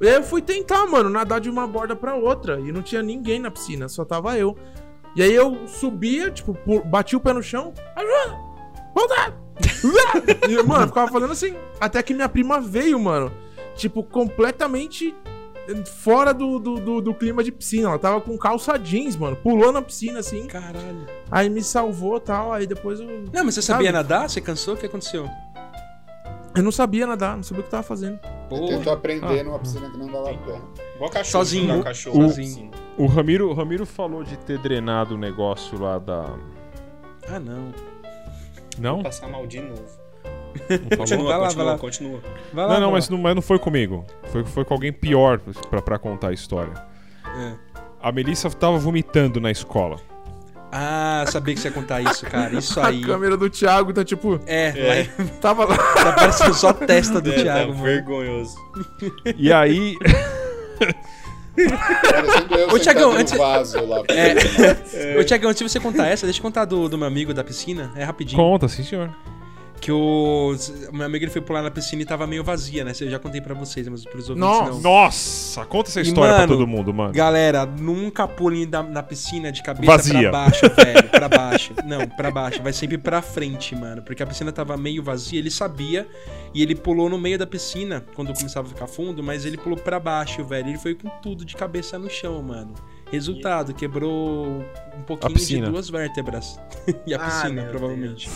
E 0.00 0.06
aí 0.06 0.14
eu 0.14 0.22
fui 0.22 0.42
tentar, 0.42 0.86
mano, 0.86 1.08
nadar 1.08 1.40
de 1.40 1.48
uma 1.48 1.66
borda 1.66 1.96
pra 1.96 2.14
outra. 2.14 2.60
E 2.60 2.70
não 2.70 2.82
tinha 2.82 3.02
ninguém 3.02 3.40
na 3.40 3.50
piscina, 3.50 3.88
só 3.88 4.04
tava 4.04 4.36
eu. 4.38 4.56
E 5.16 5.22
aí 5.22 5.34
eu 5.34 5.66
subia, 5.66 6.30
tipo, 6.30 6.56
bati 6.84 7.16
o 7.16 7.20
pé 7.20 7.32
no 7.32 7.42
chão. 7.42 7.72
Ajuda! 7.96 8.38
Volta! 8.94 9.34
E, 10.48 10.62
mano, 10.62 10.84
eu 10.84 10.88
ficava 10.88 11.10
fazendo 11.10 11.32
assim. 11.32 11.54
Até 11.80 12.02
que 12.02 12.14
minha 12.14 12.28
prima 12.28 12.60
veio, 12.60 12.98
mano. 12.98 13.32
Tipo, 13.74 14.02
completamente 14.02 15.14
fora 15.86 16.32
do, 16.32 16.58
do, 16.58 16.76
do- 16.76 17.00
do 17.00 17.14
clima 17.14 17.42
de 17.44 17.52
piscina. 17.52 17.88
Ela 17.88 17.98
tava 17.98 18.20
com 18.20 18.36
calça 18.38 18.78
jeans, 18.78 19.16
mano. 19.16 19.36
Pulou 19.36 19.70
na 19.72 19.82
piscina 19.82 20.20
assim. 20.20 20.46
Caralho. 20.46 21.06
Aí 21.30 21.48
me 21.50 21.62
salvou 21.62 22.16
e 22.16 22.20
tal. 22.20 22.52
Aí 22.52 22.66
depois 22.66 22.98
eu. 23.00 23.06
Não, 23.32 23.44
mas 23.44 23.54
você 23.54 23.62
Sabe? 23.62 23.78
sabia 23.84 23.92
nadar? 23.92 24.28
Você 24.28 24.40
cansou? 24.40 24.74
O 24.74 24.76
que 24.76 24.86
aconteceu? 24.86 25.28
Eu 26.56 26.62
não 26.62 26.72
sabia 26.72 27.06
nadar, 27.06 27.36
não 27.36 27.42
sabia 27.42 27.60
o 27.60 27.64
que 27.64 27.70
tava 27.70 27.82
fazendo. 27.82 28.18
Eu 28.24 28.48
Porra. 28.48 28.68
tento 28.78 28.90
aprender 28.90 29.40
Ah. 29.40 29.44
numa 29.44 29.58
piscina 29.58 29.88
que 29.90 29.96
não 29.98 30.06
dava 30.10 30.24
pé. 30.34 30.60
Igual 30.96 31.10
cachorro. 31.10 31.44
Sozinho. 31.44 31.64
igual 31.64 31.82
cachorro 31.84 32.18
O- 32.24 32.28
sozinho. 32.28 32.70
O 32.96 33.06
Ramiro, 33.06 33.48
o 33.48 33.54
Ramiro 33.54 33.86
falou 33.86 34.24
de 34.24 34.36
ter 34.38 34.58
drenado 34.58 35.14
o 35.14 35.18
negócio 35.18 35.78
lá 35.80 35.98
da. 35.98 36.24
Ah, 37.28 37.38
não. 37.38 37.72
Não? 38.78 38.94
Vou 38.94 39.02
passar 39.04 39.28
mal 39.28 39.46
de 39.46 39.60
novo. 39.60 39.84
Continua, 40.96 41.24
Vai 41.28 41.38
lá, 41.38 41.44
continua, 41.46 41.64
vai 41.64 41.64
lá. 41.74 41.78
continua. 41.78 42.20
Vai 42.52 42.66
lá. 42.66 42.74
Não, 42.74 42.80
não, 42.80 42.92
mas 42.92 43.08
não, 43.08 43.18
mas 43.18 43.34
não 43.34 43.42
foi 43.42 43.58
comigo. 43.58 44.04
Foi, 44.32 44.44
foi 44.44 44.64
com 44.64 44.74
alguém 44.74 44.92
pior 44.92 45.40
pra, 45.70 45.80
pra 45.82 45.98
contar 45.98 46.28
a 46.28 46.32
história. 46.32 46.72
É. 47.24 47.52
A 48.02 48.12
Melissa 48.12 48.48
tava 48.50 48.78
vomitando 48.78 49.40
na 49.40 49.50
escola. 49.50 49.96
Ah, 50.70 51.24
sabia 51.28 51.54
que 51.54 51.60
você 51.60 51.68
ia 51.68 51.72
contar 51.74 52.00
isso, 52.02 52.26
cara. 52.26 52.54
Isso 52.54 52.78
aí. 52.84 53.02
A 53.02 53.06
câmera 53.06 53.36
do 53.36 53.48
Thiago 53.48 53.92
tá 53.92 54.04
tipo. 54.04 54.38
É, 54.46 54.68
É. 54.68 55.08
lá 55.18 55.24
Tava 55.40 55.64
lá. 55.64 55.76
tá 55.76 56.12
parecendo 56.12 56.54
só 56.54 56.68
a 56.68 56.74
testa 56.74 57.20
do 57.20 57.32
É, 57.32 57.42
Thiago, 57.42 57.72
tá 57.74 57.82
vergonhoso. 57.82 58.54
E 59.36 59.52
aí. 59.52 59.96
Eu 61.56 62.68
Ô, 62.68 63.12
no 63.12 63.18
antes- 63.18 63.36
vaso 63.36 63.84
lá. 63.84 64.02
É. 64.08 65.18
Ô, 65.18 65.24
Tiagão, 65.24 65.50
antes 65.50 65.62
de 65.64 65.68
você 65.68 65.80
contar 65.80 66.06
essa, 66.06 66.26
deixa 66.26 66.38
eu 66.38 66.42
contar 66.42 66.64
do, 66.64 66.88
do 66.88 66.96
meu 66.96 67.06
amigo 67.06 67.34
da 67.34 67.42
piscina. 67.42 67.90
É 67.96 68.04
rapidinho. 68.04 68.40
Conta, 68.40 68.68
sim, 68.68 68.84
senhor. 68.84 69.10
Que 69.80 69.92
o, 69.92 70.54
meu 70.92 71.06
amigo 71.06 71.24
ele 71.24 71.30
foi 71.30 71.40
pular 71.40 71.62
na 71.62 71.70
piscina 71.70 72.02
e 72.02 72.04
tava 72.04 72.26
meio 72.26 72.42
vazia, 72.42 72.84
né? 72.84 72.92
Eu 73.00 73.08
já 73.10 73.18
contei 73.18 73.40
pra 73.40 73.54
vocês, 73.54 73.86
mas 73.88 74.04
pros 74.04 74.28
ouvintes 74.28 74.48
Nossa. 74.50 74.70
não. 74.72 74.80
Nossa, 74.80 75.64
conta 75.66 75.88
essa 75.88 76.00
E, 76.00 76.02
história 76.02 76.34
pra 76.34 76.40
mano, 76.46 76.52
todo 76.58 76.66
mundo, 76.66 76.92
mano. 76.92 77.12
Galera, 77.12 77.64
nunca 77.64 78.26
pulem 78.26 78.66
na, 78.66 78.82
na 78.82 79.02
piscina 79.02 79.52
de 79.52 79.62
cabeça 79.62 79.86
Vazia. 79.92 80.30
pra 80.30 80.30
baixo, 80.32 80.60
velho. 80.76 81.08
Pra 81.08 81.28
baixo. 81.28 81.72
Não, 81.86 82.06
pra 82.08 82.30
baixo. 82.30 82.62
Vai 82.62 82.72
sempre 82.72 82.98
pra 82.98 83.22
frente, 83.22 83.74
mano. 83.76 84.02
Porque 84.02 84.22
a 84.22 84.26
piscina 84.26 84.50
tava 84.50 84.76
meio 84.76 85.02
vazia, 85.02 85.38
ele 85.38 85.50
sabia. 85.50 86.06
E 86.52 86.60
ele 86.62 86.74
pulou 86.74 87.08
no 87.08 87.18
meio 87.18 87.38
da 87.38 87.46
piscina, 87.46 88.04
quando 88.14 88.32
começava 88.34 88.66
a 88.66 88.70
ficar 88.70 88.86
fundo, 88.88 89.22
mas 89.22 89.44
ele 89.44 89.56
pulou 89.56 89.78
pra 89.78 90.00
baixo, 90.00 90.44
velho. 90.44 90.68
Ele 90.70 90.78
foi 90.78 90.94
com 90.94 91.08
tudo 91.22 91.44
de 91.44 91.54
cabeça 91.54 91.98
no 91.98 92.10
chão, 92.10 92.42
mano. 92.42 92.74
Resultado, 93.12 93.72
quebrou 93.72 94.46
um 94.98 95.02
pouquinho 95.06 95.34
de 95.36 95.60
duas 95.62 95.88
vértebras. 95.88 96.58
e 97.06 97.14
a 97.14 97.16
Ah, 97.16 97.20
piscina, 97.24 97.62
meu 97.62 97.70
provavelmente. 97.70 98.28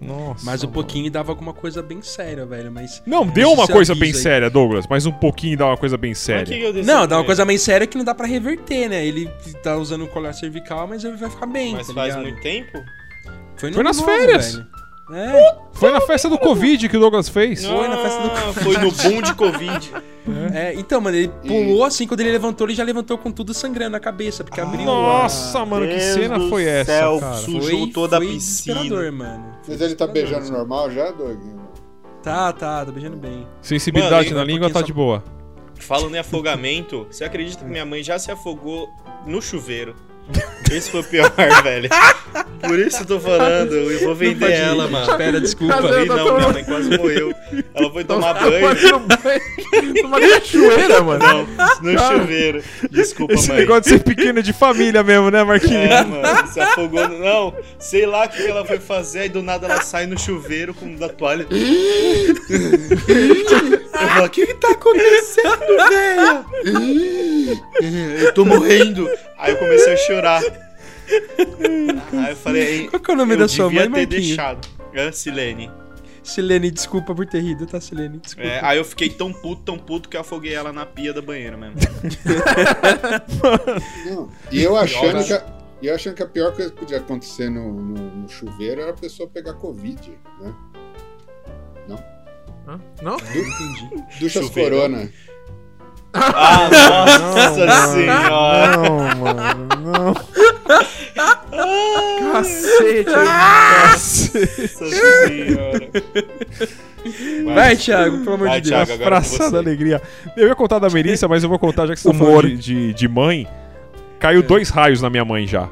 Nossa. 0.00 0.44
Mas 0.44 0.62
um 0.64 0.68
pouquinho 0.68 1.10
dava 1.10 1.32
alguma 1.32 1.52
coisa 1.52 1.82
bem 1.82 2.00
séria, 2.02 2.46
velho. 2.46 2.70
Mas. 2.72 3.02
Não, 3.06 3.26
deu 3.26 3.52
uma 3.52 3.66
coisa 3.66 3.94
bem 3.94 4.08
aí. 4.08 4.14
séria, 4.14 4.48
Douglas, 4.48 4.86
mas 4.88 5.06
um 5.06 5.12
pouquinho 5.12 5.56
dá 5.58 5.66
uma 5.66 5.76
coisa 5.76 5.96
bem 5.96 6.10
Mas 6.12 6.18
que 6.18 6.24
séria. 6.24 6.44
que 6.58 6.62
eu 6.62 6.72
decidi 6.72 6.86
Não, 6.92 7.06
dá 7.06 7.18
uma 7.18 7.24
coisa 7.24 7.44
bem 7.44 7.58
séria 7.58 7.86
que 7.86 7.96
não 7.98 8.04
dá 8.04 8.14
pra 8.14 8.26
reverter, 8.26 8.88
né? 8.88 9.04
Ele 9.06 9.28
tá 9.62 9.76
usando 9.76 10.04
o 10.04 10.08
colar 10.08 10.32
cervical, 10.32 10.86
mas 10.86 11.04
ele 11.04 11.16
vai 11.16 11.28
ficar 11.30 11.46
bem. 11.46 11.74
Mas 11.74 11.86
tá 11.88 11.94
faz 11.94 12.14
ligado? 12.14 12.22
muito 12.22 12.42
tempo? 12.42 12.78
Foi, 13.56 13.70
no 13.70 13.74
Foi 13.74 13.84
nas 13.84 13.96
novo, 13.98 14.08
férias. 14.10 14.54
velho. 14.54 14.66
É, 15.10 15.56
Foi 15.72 15.90
na 15.90 16.00
festa 16.02 16.28
do 16.28 16.36
Covid 16.38 16.88
que 16.88 16.96
o 16.96 17.00
Douglas 17.00 17.28
fez. 17.28 17.64
Foi 17.64 17.88
na 17.88 17.96
festa 17.96 18.22
do- 18.22 18.30
Ah, 18.30 18.52
Foi 18.52 18.76
no 18.76 18.90
boom 18.92 19.22
de 19.22 19.34
Covid. 19.34 19.92
é, 20.52 20.74
então, 20.74 21.00
mano, 21.00 21.16
ele 21.16 21.28
pulou 21.46 21.84
assim, 21.84 22.06
quando 22.06 22.20
ele 22.20 22.30
levantou, 22.32 22.66
ele 22.66 22.74
já 22.74 22.84
levantou 22.84 23.16
com 23.16 23.30
tudo 23.32 23.54
sangrando 23.54 23.90
na 23.92 24.00
cabeça, 24.00 24.44
porque 24.44 24.60
abriu 24.60 24.84
Nossa, 24.84 25.60
a... 25.60 25.64
mano, 25.66 25.86
que 25.86 25.94
Deus 25.94 26.02
cena 26.14 26.38
do 26.38 26.48
foi 26.50 26.64
essa, 26.64 26.92
céu, 26.92 27.18
cara? 27.20 27.34
su- 27.36 27.52
Foi, 27.52 27.60
Sujou 27.62 27.86
toda 27.90 28.16
a 28.16 28.20
foi 28.20 28.28
piscina. 28.34 28.80
desesperador, 28.80 29.12
mano. 29.12 29.44
Mas 29.66 29.80
ele 29.80 29.94
tá 29.94 30.06
beijando 30.06 30.50
normal 30.52 30.90
já, 30.90 31.10
Doug? 31.10 31.38
Tá, 32.22 32.52
tá, 32.52 32.84
tá 32.84 32.92
beijando 32.92 33.16
bem. 33.16 33.46
Sensibilidade 33.62 34.26
Mano, 34.28 34.36
na 34.38 34.42
um 34.42 34.46
língua 34.46 34.68
tá 34.68 34.74
pouquinho 34.74 34.86
de 34.86 34.92
boa. 34.92 35.24
Falando 35.80 36.14
em 36.16 36.18
afogamento, 36.18 37.06
você 37.10 37.24
acredita 37.24 37.64
que 37.64 37.70
minha 37.70 37.86
mãe 37.86 38.02
já 38.02 38.18
se 38.18 38.30
afogou 38.30 38.88
no 39.26 39.40
chuveiro? 39.40 39.94
Esse 40.70 40.90
foi 40.90 41.00
o 41.00 41.04
pior, 41.04 41.32
velho. 41.62 41.88
Por 42.60 42.78
isso 42.78 43.00
eu 43.02 43.06
tô 43.06 43.18
falando, 43.20 43.72
eu 43.72 44.00
vou 44.04 44.14
vender 44.14 44.38
pode 44.40 44.52
ela, 44.52 44.86
mano. 44.86 45.10
Espera, 45.10 45.40
desculpa. 45.40 45.80
Cadê? 45.80 46.04
Não, 46.04 46.36
minha 46.36 46.48
mãe 46.50 46.62
quase 46.64 46.98
morreu. 46.98 47.32
Ela 47.74 47.90
foi 47.90 48.04
tomar 48.04 48.34
banho. 48.34 48.68
no 48.92 48.98
banho. 49.00 49.40
Numa 50.02 50.20
cachoeira, 50.20 51.02
mano. 51.02 51.24
Não, 51.24 51.46
no 51.94 51.98
chuveiro. 51.98 52.62
Desculpa, 52.90 53.32
Esse 53.32 53.48
mãe. 53.48 53.60
negócio 53.60 53.82
de 53.84 53.88
ser 53.88 54.00
pequeno 54.00 54.40
é 54.40 54.42
de 54.42 54.52
família 54.52 55.02
mesmo, 55.02 55.30
né, 55.30 55.42
Marquinhos? 55.42 55.90
É, 55.90 56.04
mano, 56.04 56.46
se 56.52 56.60
afogou. 56.60 57.08
no- 57.08 57.18
Não, 57.18 57.54
sei 57.78 58.04
lá 58.04 58.26
o 58.26 58.28
que 58.28 58.46
ela 58.46 58.62
foi 58.66 58.78
fazer, 58.78 59.20
aí 59.20 59.28
do 59.30 59.40
nada 59.42 59.66
ela 59.66 59.80
sai 59.80 60.04
no 60.06 60.18
chuveiro 60.18 60.74
com 60.74 60.94
da 60.96 61.08
toalha. 61.08 61.46
Eu 61.48 62.36
falo, 64.08 64.26
o 64.26 64.30
que 64.30 64.46
que 64.46 64.54
tá 64.54 64.72
acontecendo, 64.72 65.66
velho? 65.88 66.44
Eu 68.24 68.34
tô 68.34 68.44
morrendo. 68.44 69.08
Aí 69.38 69.52
eu 69.52 69.58
comecei 69.58 69.92
a 69.92 69.96
chorar. 69.96 70.42
Aí 72.12 72.30
eu 72.30 72.36
falei, 72.36 72.88
Qual 72.88 73.00
que 73.00 73.10
é 73.10 73.14
o 73.14 73.16
nome 73.16 73.34
eu 73.34 73.38
da 73.38 73.48
sua 73.48 73.66
devia 73.68 73.88
mãe, 73.88 74.06
ter 74.06 74.16
Marquinhos? 74.16 74.26
deixado. 74.26 74.68
É, 74.92 75.12
Silene. 75.12 75.70
Silene, 76.22 76.70
desculpa 76.70 77.14
por 77.14 77.24
ter 77.24 77.40
rido, 77.40 77.64
tá, 77.66 77.80
Silene? 77.80 78.18
Desculpa. 78.18 78.48
É, 78.48 78.60
aí 78.62 78.76
eu 78.76 78.84
fiquei 78.84 79.08
tão 79.08 79.32
puto, 79.32 79.62
tão 79.62 79.78
puto 79.78 80.08
que 80.08 80.16
eu 80.16 80.20
afoguei 80.20 80.52
ela 80.52 80.72
na 80.72 80.84
pia 80.84 81.12
da 81.14 81.22
banheira 81.22 81.56
mesmo. 81.56 81.76
Não. 84.06 84.28
E 84.50 84.62
eu 84.62 84.76
achando 84.76 85.24
que 85.24 85.32
a, 85.32 85.42
eu 85.82 85.94
achando 85.94 86.14
que 86.14 86.22
a 86.22 86.26
pior 86.26 86.52
coisa 86.54 86.70
que 86.70 86.76
podia 86.78 86.98
acontecer 86.98 87.48
no, 87.48 87.72
no- 87.72 88.10
no 88.16 88.28
chuveiro 88.28 88.80
era 88.82 88.90
a 88.90 88.94
pessoa 88.94 89.28
pegar 89.28 89.54
Covid, 89.54 90.10
né? 90.40 90.54
Hã? 92.68 92.78
Não? 93.00 93.16
Entendi. 93.16 94.04
Duchas 94.20 94.44
Chuveiro. 94.44 94.76
Corona. 94.76 95.10
Ah, 96.14 96.68
nossa 97.20 97.86
senhora! 97.88 98.76
Não, 98.76 98.98
mano, 99.16 99.68
não. 99.82 100.14
Cacete. 102.32 103.10
Nossa 103.10 104.46
senhora! 104.68 105.90
Vai, 107.54 107.76
Thiago, 107.76 108.18
pelo 108.18 108.34
amor 108.34 108.48
Vai, 108.48 108.60
de 108.60 108.70
Deus. 108.70 108.90
Fraçada 108.90 109.50
você. 109.50 109.56
alegria. 109.56 110.02
Eu 110.36 110.48
ia 110.48 110.54
contar 110.54 110.78
da 110.78 110.90
Melissa, 110.90 111.28
mas 111.28 111.42
eu 111.42 111.48
vou 111.48 111.58
contar, 111.58 111.86
já 111.86 111.94
que 111.94 112.00
você 112.00 112.12
tá 112.12 112.42
de, 112.42 112.56
de, 112.56 112.94
de 112.94 113.08
mãe. 113.08 113.46
Caiu 114.18 114.42
dois 114.42 114.68
raios 114.68 115.00
na 115.00 115.08
minha 115.08 115.24
mãe 115.24 115.46
já. 115.46 115.68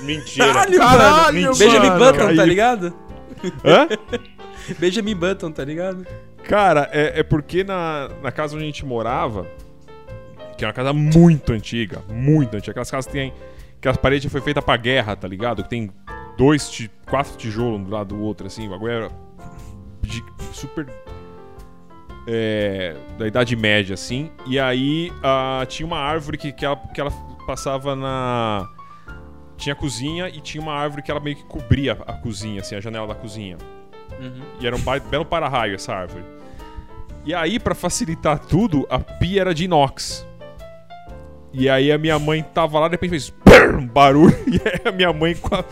Mentira! 0.00 0.66
Caralho, 0.76 1.56
Benjamin 1.56 1.88
mano. 1.88 2.04
Button, 2.04 2.18
tá 2.18 2.34
Caiu. 2.34 2.44
ligado? 2.46 2.94
Hã? 3.64 3.88
Benjamin 4.78 5.16
Button, 5.16 5.50
tá 5.50 5.64
ligado? 5.64 6.06
Cara, 6.50 6.90
é, 6.92 7.20
é 7.20 7.22
porque 7.22 7.62
na, 7.62 8.08
na 8.20 8.32
casa 8.32 8.56
onde 8.56 8.64
a 8.64 8.66
gente 8.66 8.84
morava, 8.84 9.46
que 10.58 10.64
é 10.64 10.66
uma 10.66 10.74
casa 10.74 10.92
muito 10.92 11.52
antiga, 11.52 12.02
muito 12.08 12.56
antiga, 12.56 12.72
aquelas 12.72 12.90
casas 12.90 13.06
que 13.06 13.12
tem. 13.12 13.32
que 13.80 13.86
as 13.86 13.96
paredes 13.96 14.32
foi 14.32 14.40
feita 14.40 14.60
pra 14.60 14.76
guerra, 14.76 15.14
tá 15.14 15.28
ligado? 15.28 15.62
Que 15.62 15.68
tem 15.70 15.92
dois, 16.36 16.90
quatro 17.08 17.36
tijolos 17.36 17.78
um 17.78 17.84
do 17.84 17.90
lado 17.92 18.16
do 18.16 18.20
outro, 18.20 18.48
assim, 18.48 18.66
o 18.66 18.70
bagulho 18.70 18.92
era 18.92 19.10
de- 20.02 20.24
super. 20.52 20.88
é, 22.26 22.96
da 23.16 23.28
Idade 23.28 23.54
Média, 23.54 23.94
assim. 23.94 24.32
E 24.44 24.58
aí 24.58 25.12
ah, 25.22 25.64
tinha 25.68 25.86
uma 25.86 25.98
árvore 25.98 26.36
que, 26.36 26.50
que, 26.50 26.64
ela, 26.64 26.76
que 26.76 27.00
ela 27.00 27.12
passava 27.46 27.94
na. 27.94 28.68
Tinha 29.56 29.72
a 29.72 29.76
cozinha 29.76 30.28
e 30.28 30.40
tinha 30.40 30.60
uma 30.60 30.72
árvore 30.74 31.00
que 31.00 31.12
ela 31.12 31.20
meio 31.20 31.36
que 31.36 31.44
cobria 31.44 31.92
a 31.92 32.12
cozinha, 32.14 32.60
assim, 32.60 32.74
a 32.74 32.80
janela 32.80 33.06
da 33.06 33.14
cozinha. 33.14 33.56
Uhum. 34.18 34.42
E 34.60 34.66
era 34.66 34.74
um 34.74 34.80
belo 35.08 35.24
para-raio 35.24 35.76
essa 35.76 35.94
árvore. 35.94 36.39
E 37.24 37.34
aí, 37.34 37.58
pra 37.60 37.74
facilitar 37.74 38.38
tudo, 38.38 38.86
a 38.90 38.98
pia 38.98 39.42
era 39.42 39.54
de 39.54 39.64
inox. 39.64 40.26
E 41.52 41.68
aí 41.68 41.90
a 41.90 41.98
minha 41.98 42.18
mãe 42.18 42.42
tava 42.42 42.78
lá, 42.78 42.86
de 42.88 42.92
repente 42.92 43.10
fez 43.10 43.32
um 43.76 43.86
barulho. 43.86 44.34
E 44.46 44.60
aí 44.66 44.80
a 44.84 44.92
minha 44.92 45.12
mãe 45.12 45.34
com 45.34 45.54
a- 45.54 45.64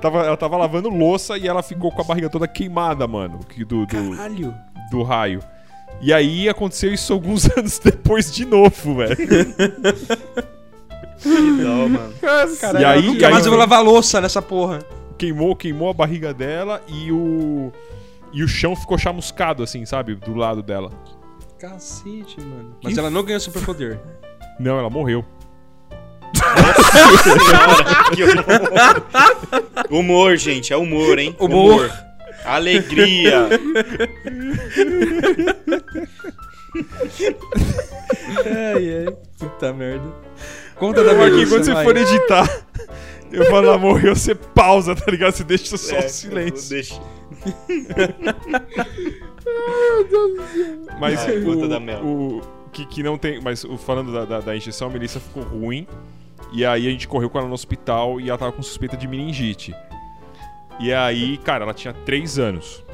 tava, 0.00 0.20
ela 0.24 0.36
tava 0.36 0.56
lavando 0.56 0.88
louça 0.90 1.36
e 1.38 1.48
ela 1.48 1.62
ficou 1.62 1.90
com 1.90 2.02
a 2.02 2.04
barriga 2.04 2.28
toda 2.28 2.46
queimada, 2.46 3.06
mano. 3.08 3.40
que- 3.48 3.64
Do, 3.64 3.86
do, 3.86 3.86
Caralho. 3.86 4.54
do 4.90 5.02
raio. 5.02 5.40
E 6.00 6.12
aí 6.12 6.48
aconteceu 6.48 6.92
isso 6.92 7.12
alguns 7.12 7.46
anos 7.56 7.78
depois 7.78 8.30
de 8.32 8.44
novo, 8.44 8.96
velho. 8.96 9.16
Não, 11.24 11.88
mano. 11.88 12.12
Caralho, 12.60 12.82
E 12.82 12.84
aí, 12.84 13.02
nunca 13.02 13.26
aí- 13.26 13.32
mais 13.32 13.44
eu 13.46 13.50
vou 13.52 13.58
lavar 13.58 13.82
louça 13.82 14.20
nessa 14.20 14.42
porra. 14.42 14.80
Queimou, 15.18 15.54
queimou 15.54 15.90
a 15.90 15.94
barriga 15.94 16.34
dela 16.34 16.82
e 16.88 17.10
o. 17.12 17.72
E 18.32 18.42
o 18.42 18.48
chão 18.48 18.74
ficou 18.74 18.96
chamuscado, 18.96 19.62
assim, 19.62 19.84
sabe? 19.84 20.14
Do 20.14 20.34
lado 20.34 20.62
dela. 20.62 20.90
Cacete, 21.58 22.40
mano. 22.40 22.76
Mas 22.82 22.96
ela 22.98 23.10
não 23.10 23.22
ganhou 23.22 23.40
superpoder. 23.40 24.00
Não, 24.58 24.78
ela 24.78 24.90
morreu. 24.90 25.24
Senhora, 27.22 28.04
que 28.14 28.22
humor. 28.24 29.90
humor, 29.90 30.36
gente, 30.36 30.72
é 30.72 30.76
humor, 30.76 31.18
hein? 31.18 31.36
Humor. 31.38 31.90
Alegria. 32.44 33.48
ai, 38.46 39.06
ai. 39.06 39.16
Puta 39.38 39.72
merda. 39.72 40.12
Conta 40.76 41.04
da 41.04 41.14
Melissa, 41.14 41.54
quando 41.54 41.64
você 41.64 41.72
vai. 41.74 41.84
for 41.84 41.96
editar, 41.96 42.64
eu 43.30 43.44
falo, 43.46 43.66
ela 43.66 43.78
morreu, 43.78 44.16
você 44.16 44.34
pausa, 44.34 44.94
tá 44.96 45.10
ligado? 45.10 45.32
Você 45.34 45.44
deixa 45.44 45.76
só 45.76 45.96
É, 45.96 46.06
o 46.06 46.08
silêncio. 46.08 46.70
Deixa. 46.70 47.00
Mas 50.98 51.20
Ai, 51.20 51.38
o, 51.38 51.68
da 51.68 51.80
Mel. 51.80 52.04
o 52.04 52.42
que, 52.72 52.86
que 52.86 53.02
não 53.02 53.18
tem. 53.18 53.40
Mas 53.40 53.64
o, 53.64 53.76
falando 53.76 54.12
da, 54.12 54.24
da, 54.24 54.40
da 54.40 54.56
injeção, 54.56 54.88
a 54.88 54.90
Melissa 54.90 55.20
ficou 55.20 55.42
ruim. 55.42 55.86
E 56.52 56.64
aí 56.64 56.86
a 56.86 56.90
gente 56.90 57.08
correu 57.08 57.30
com 57.30 57.38
ela 57.38 57.48
no 57.48 57.54
hospital 57.54 58.20
e 58.20 58.28
ela 58.28 58.38
tava 58.38 58.52
com 58.52 58.62
suspeita 58.62 58.96
de 58.96 59.08
meningite. 59.08 59.74
E 60.78 60.92
aí, 60.92 61.38
cara, 61.38 61.64
ela 61.64 61.74
tinha 61.74 61.94
3 61.94 62.38
anos. 62.38 62.84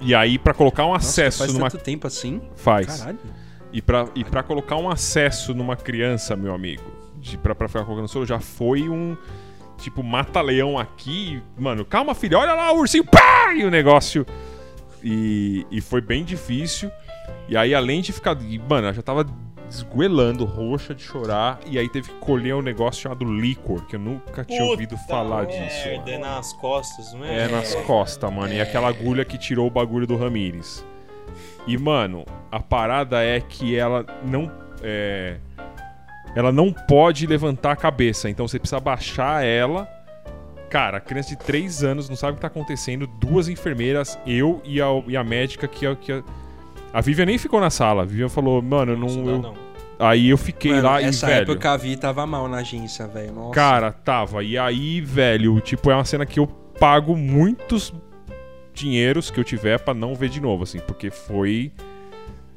E 0.00 0.14
aí, 0.14 0.38
pra 0.38 0.52
colocar 0.52 0.84
um 0.84 0.92
Nossa, 0.92 1.08
acesso 1.08 1.38
faz 1.38 1.52
numa. 1.52 1.70
tanto 1.70 1.82
tempo 1.82 2.06
assim? 2.06 2.40
Faz. 2.56 3.00
Caralho. 3.00 3.18
E 3.72 3.80
pra, 3.80 4.08
e 4.14 4.24
pra 4.24 4.42
colocar 4.42 4.76
um 4.76 4.90
acesso 4.90 5.54
numa 5.54 5.76
criança, 5.76 6.36
meu 6.36 6.54
amigo, 6.54 6.82
de, 7.16 7.38
pra, 7.38 7.54
pra 7.54 7.68
ficar 7.68 7.84
colocando 7.84 8.08
soro, 8.08 8.26
já 8.26 8.40
foi 8.40 8.88
um. 8.88 9.16
Tipo, 9.82 10.02
mata-leão 10.02 10.78
aqui. 10.78 11.42
Mano, 11.58 11.84
calma, 11.84 12.14
filha, 12.14 12.38
olha 12.38 12.54
lá 12.54 12.72
o 12.72 12.78
ursinho, 12.78 13.04
pá! 13.04 13.52
E 13.52 13.64
o 13.64 13.70
negócio. 13.70 14.24
E, 15.02 15.66
e 15.70 15.80
foi 15.80 16.00
bem 16.00 16.24
difícil. 16.24 16.90
E 17.48 17.56
aí, 17.56 17.74
além 17.74 18.00
de 18.00 18.12
ficar. 18.12 18.40
e, 18.40 18.58
Mano, 18.60 18.86
ela 18.86 18.92
já 18.92 19.02
tava 19.02 19.26
esguelando, 19.68 20.44
roxa 20.44 20.94
de 20.94 21.02
chorar. 21.02 21.58
E 21.66 21.78
aí 21.78 21.88
teve 21.88 22.08
que 22.08 22.14
colher 22.20 22.54
um 22.54 22.62
negócio 22.62 23.02
chamado 23.02 23.24
licor, 23.24 23.84
que 23.86 23.96
eu 23.96 24.00
nunca 24.00 24.44
tinha 24.44 24.62
ouvido 24.64 24.96
falar 24.96 25.46
disso. 25.46 25.88
Merda, 25.88 26.10
é 26.10 26.18
mano. 26.18 26.34
nas 26.36 26.52
costas, 26.52 27.12
não 27.14 27.24
é? 27.24 27.44
É, 27.44 27.48
nas 27.48 27.74
costas, 27.74 28.32
mano. 28.32 28.52
E 28.52 28.60
aquela 28.60 28.88
agulha 28.88 29.24
que 29.24 29.36
tirou 29.36 29.66
o 29.66 29.70
bagulho 29.70 30.06
do 30.06 30.16
Ramires. 30.16 30.84
E, 31.66 31.76
mano, 31.76 32.24
a 32.50 32.60
parada 32.60 33.22
é 33.22 33.40
que 33.40 33.76
ela 33.76 34.06
não. 34.24 34.50
É, 34.82 35.38
ela 36.34 36.50
não 36.52 36.72
pode 36.72 37.26
levantar 37.26 37.72
a 37.72 37.76
cabeça. 37.76 38.28
Então 38.30 38.46
você 38.48 38.58
precisa 38.58 38.80
baixar 38.80 39.44
ela. 39.44 39.88
Cara, 40.70 40.96
a 40.98 41.00
criança 41.00 41.30
de 41.30 41.36
3 41.36 41.84
anos 41.84 42.08
não 42.08 42.16
sabe 42.16 42.32
o 42.32 42.34
que 42.36 42.40
tá 42.40 42.46
acontecendo. 42.46 43.06
Duas 43.06 43.48
enfermeiras, 43.48 44.18
eu 44.26 44.62
e 44.64 44.80
a, 44.80 44.86
e 45.06 45.16
a 45.16 45.22
médica 45.22 45.68
que, 45.68 45.86
a- 45.86 45.94
que 45.94 46.10
a, 46.12 46.22
a 46.94 47.00
Vivian 47.02 47.26
nem 47.26 47.36
ficou 47.36 47.60
na 47.60 47.68
sala. 47.68 48.02
A 48.02 48.04
Vivian 48.06 48.28
falou, 48.30 48.62
mano, 48.62 48.96
não. 48.96 49.06
Dá, 49.24 49.30
eu- 49.30 49.38
não. 49.38 49.54
Aí 49.98 50.30
eu 50.30 50.38
fiquei 50.38 50.72
Mano, 50.72 50.84
lá 50.84 51.02
e, 51.02 51.04
essa 51.04 51.26
velho. 51.26 51.42
época 51.52 51.70
a 51.70 51.76
Vi 51.76 51.96
tava 51.96 52.26
mal 52.26 52.48
na 52.48 52.56
agência, 52.56 53.06
velho. 53.06 53.32
Nossa. 53.34 53.52
Cara, 53.54 53.92
tava. 53.92 54.42
E 54.42 54.56
aí, 54.58 55.00
velho, 55.00 55.60
tipo, 55.60 55.90
é 55.90 55.94
uma 55.94 56.04
cena 56.04 56.26
que 56.26 56.40
eu 56.40 56.46
pago 56.46 57.14
muitos 57.14 57.92
dinheiros 58.74 59.30
que 59.30 59.38
eu 59.38 59.44
tiver 59.44 59.78
pra 59.78 59.92
não 59.94 60.14
ver 60.14 60.28
de 60.30 60.40
novo, 60.40 60.62
assim, 60.64 60.80
porque 60.80 61.10
foi. 61.10 61.70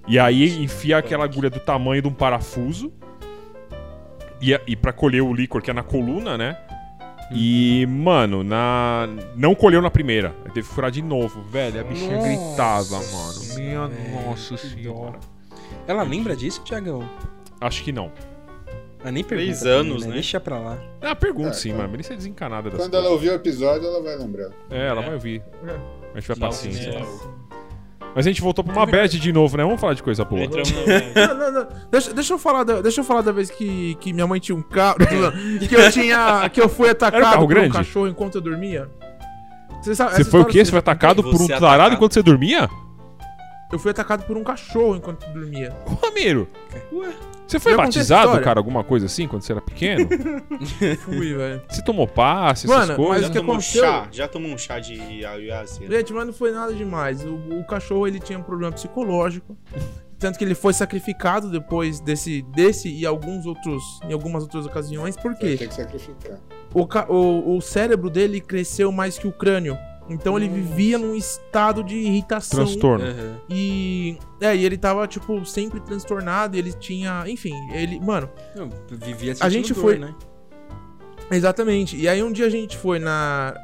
E 0.07 0.17
aí 0.17 0.63
enfia 0.63 0.97
aquela 0.97 1.26
agulha 1.26 1.49
do 1.49 1.59
tamanho 1.59 2.01
de 2.01 2.07
um 2.07 2.13
parafuso. 2.13 2.91
E, 4.51 4.59
e 4.67 4.75
pra 4.75 4.91
colher 4.93 5.21
o 5.21 5.33
líquor 5.33 5.61
que 5.61 5.71
é 5.71 5.73
na 5.73 5.83
coluna, 5.83 6.37
né? 6.37 6.57
E, 7.31 7.85
mano, 7.87 8.43
na. 8.43 9.07
Não 9.35 9.55
colheu 9.55 9.81
na 9.81 9.89
primeira. 9.89 10.29
Teve 10.53 10.67
que 10.67 10.73
furar 10.73 10.91
de 10.91 11.01
novo, 11.01 11.41
velho. 11.43 11.81
A 11.81 11.83
bichinha 11.83 12.17
Nossa 12.17 12.27
gritava, 12.27 12.95
mano. 12.97 13.55
Minha 13.55 13.87
velho, 13.87 14.25
nossa 14.27 14.57
senhora. 14.57 15.19
Ela 15.87 16.03
lembra 16.03 16.35
disso, 16.35 16.61
Tiagão? 16.63 17.07
Acho 17.59 17.83
que 17.83 17.91
não. 17.91 18.11
Ela 19.01 19.11
nem 19.11 19.23
pergunta. 19.23 19.47
Três 19.47 19.65
anos, 19.65 20.05
né? 20.05 20.13
Deixa 20.13 20.39
pra 20.39 20.59
lá. 20.59 20.77
Ah, 21.01 21.15
pergunta 21.15 21.49
É, 21.49 21.53
sim, 21.53 21.69
então. 21.69 21.79
mano. 21.79 21.91
Melissa 21.91 22.13
é 22.13 22.17
desencanada 22.17 22.69
das 22.69 22.79
Quando 22.79 22.91
coisas. 22.91 23.05
ela 23.05 23.13
ouvir 23.13 23.29
o 23.29 23.33
episódio, 23.33 23.87
ela 23.87 24.01
vai 24.03 24.15
lembrar. 24.17 24.49
É, 24.69 24.87
ela 24.87 25.01
É. 25.01 25.05
vai 25.05 25.13
ouvir. 25.15 25.41
A 26.13 26.19
gente 26.19 26.27
vai 26.27 26.37
paciência. 26.37 26.99
né? 26.99 27.05
Mas 28.16 28.26
a 28.26 28.30
gente 28.30 28.41
voltou 28.41 28.63
pra 28.63 28.74
uma 28.74 28.86
bad 28.86 29.20
de 29.20 29.34
novo, 29.34 29.57
né? 29.57 29.63
Vamos 29.63 29.82
falar 29.82 29.93
de 29.93 30.01
coisa 30.01 30.24
boa. 30.24 30.45
Entramos. 30.45 30.72
Não, 30.72 31.38
não, 31.38 31.51
não. 31.51 31.68
Deixa, 31.91 32.13
deixa 32.13 32.34
eu 32.34 32.38
falar 32.38 32.63
da, 32.63 32.82
deixa 32.82 33.01
eu 33.01 33.03
falar 33.03 33.22
da 33.22 33.34
vez 33.34 33.49
que, 33.51 33.95
que 33.95 34.13
minha 34.13 34.26
mãe 34.26 34.39
tinha 34.39 34.55
um 34.55 34.61
carro. 34.61 34.95
que 35.68 35.76
eu 35.76 35.91
tinha. 35.91 36.49
Que 36.49 36.61
eu 36.61 36.70
fui 36.70 36.89
atacado 36.89 37.43
um 37.43 37.47
por 37.47 37.57
um 37.57 37.70
cachorro 37.70 38.07
enquanto 38.07 38.36
eu 38.36 38.41
dormia. 38.41 38.89
Você, 39.82 39.93
sabe, 39.93 40.16
Você 40.16 40.24
foi 40.24 40.39
o 40.39 40.45
quê? 40.45 40.63
Você 40.63 40.72
foi 40.72 40.80
atacado 40.80 41.22
por 41.22 41.36
um 41.36 41.45
tarado 41.45 41.66
atacado? 41.66 41.93
enquanto 41.93 42.13
você 42.13 42.24
dormia? 42.24 42.70
Eu 43.72 43.78
fui 43.78 43.91
atacado 43.91 44.24
por 44.24 44.38
um 44.38 44.43
cachorro 44.43 44.95
enquanto 44.95 45.26
eu 45.28 45.34
dormia. 45.34 45.76
Ô, 45.86 45.93
Ramiro. 46.05 46.47
Você 47.47 47.59
foi 47.59 47.75
batizado, 47.77 48.39
cara, 48.41 48.59
alguma 48.59 48.83
coisa 48.83 49.05
assim, 49.05 49.27
quando 49.27 49.43
você 49.43 49.51
era 49.51 49.61
pequeno? 49.61 50.07
Fui, 50.99 51.33
velho. 51.33 51.61
Você 51.69 51.83
tomou 51.83 52.07
passe, 52.07 52.65
essas 52.65 52.77
Mano, 52.77 52.95
coisas? 52.95 53.13
mas 53.13 53.21
Já 53.21 53.27
o 53.27 53.31
que 53.31 53.37
tomou 53.37 53.55
um 53.55 53.57
aconteceu? 53.59 53.83
chá? 53.83 54.07
Já 54.11 54.27
tomou 54.27 54.51
um 54.51 54.57
chá 54.57 54.79
de 54.79 55.25
ayahuasca? 55.25 55.85
Gente, 55.87 56.13
mas 56.13 56.25
não 56.25 56.33
foi 56.33 56.51
nada 56.51 56.73
demais. 56.73 57.23
O, 57.23 57.35
o 57.59 57.63
cachorro 57.65 58.07
ele 58.07 58.19
tinha 58.19 58.39
um 58.39 58.43
problema 58.43 58.71
psicológico. 58.71 59.55
Tanto 60.17 60.39
que 60.39 60.45
ele 60.45 60.55
foi 60.55 60.73
sacrificado 60.73 61.51
depois 61.51 61.99
desse, 61.99 62.41
desse 62.53 62.89
e 62.89 63.05
alguns 63.05 63.45
outros, 63.45 63.83
em 64.09 64.13
algumas 64.13 64.43
outras 64.43 64.65
ocasiões. 64.65 65.15
Por 65.15 65.35
quê? 65.35 65.55
ter 65.57 65.67
que 65.67 65.73
sacrificar. 65.75 66.39
O, 66.73 66.87
o, 67.13 67.57
o 67.57 67.61
cérebro 67.61 68.09
dele 68.09 68.41
cresceu 68.41 68.91
mais 68.91 69.19
que 69.19 69.27
o 69.27 69.31
crânio. 69.31 69.77
Então 70.07 70.37
ele 70.37 70.47
vivia 70.47 70.97
num 70.97 71.15
estado 71.15 71.83
de 71.83 71.95
irritação. 71.95 72.63
Transtorno. 72.65 73.05
E. 73.49 74.17
É, 74.39 74.55
e 74.55 74.63
ele 74.63 74.77
tava, 74.77 75.07
tipo, 75.07 75.43
sempre 75.45 75.79
transtornado. 75.79 76.55
E 76.55 76.59
ele 76.59 76.71
tinha. 76.73 77.23
Enfim, 77.27 77.53
ele. 77.73 77.99
Mano, 77.99 78.29
Eu 78.55 78.69
vivia 78.91 79.33
A 79.39 79.49
gente 79.49 79.73
dor, 79.73 79.81
foi- 79.81 79.97
né? 79.97 80.13
Exatamente. 81.31 81.97
E 81.97 82.07
aí 82.07 82.21
um 82.21 82.31
dia 82.31 82.45
a 82.45 82.49
gente 82.49 82.77
foi 82.77 82.99
na, 82.99 83.55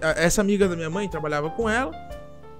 na- 0.00 0.10
Essa 0.16 0.40
amiga 0.42 0.68
da 0.68 0.76
minha 0.76 0.90
mãe 0.90 1.08
trabalhava 1.08 1.48
com 1.50 1.68
ela. 1.68 1.92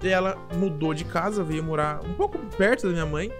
E 0.03 0.09
ela 0.09 0.37
mudou 0.57 0.93
de 0.95 1.05
casa, 1.05 1.43
veio 1.43 1.63
morar 1.65 2.01
um 2.05 2.15
pouco 2.15 2.39
perto 2.57 2.87
da 2.87 2.93
minha 2.93 3.07
mãe. 3.07 3.31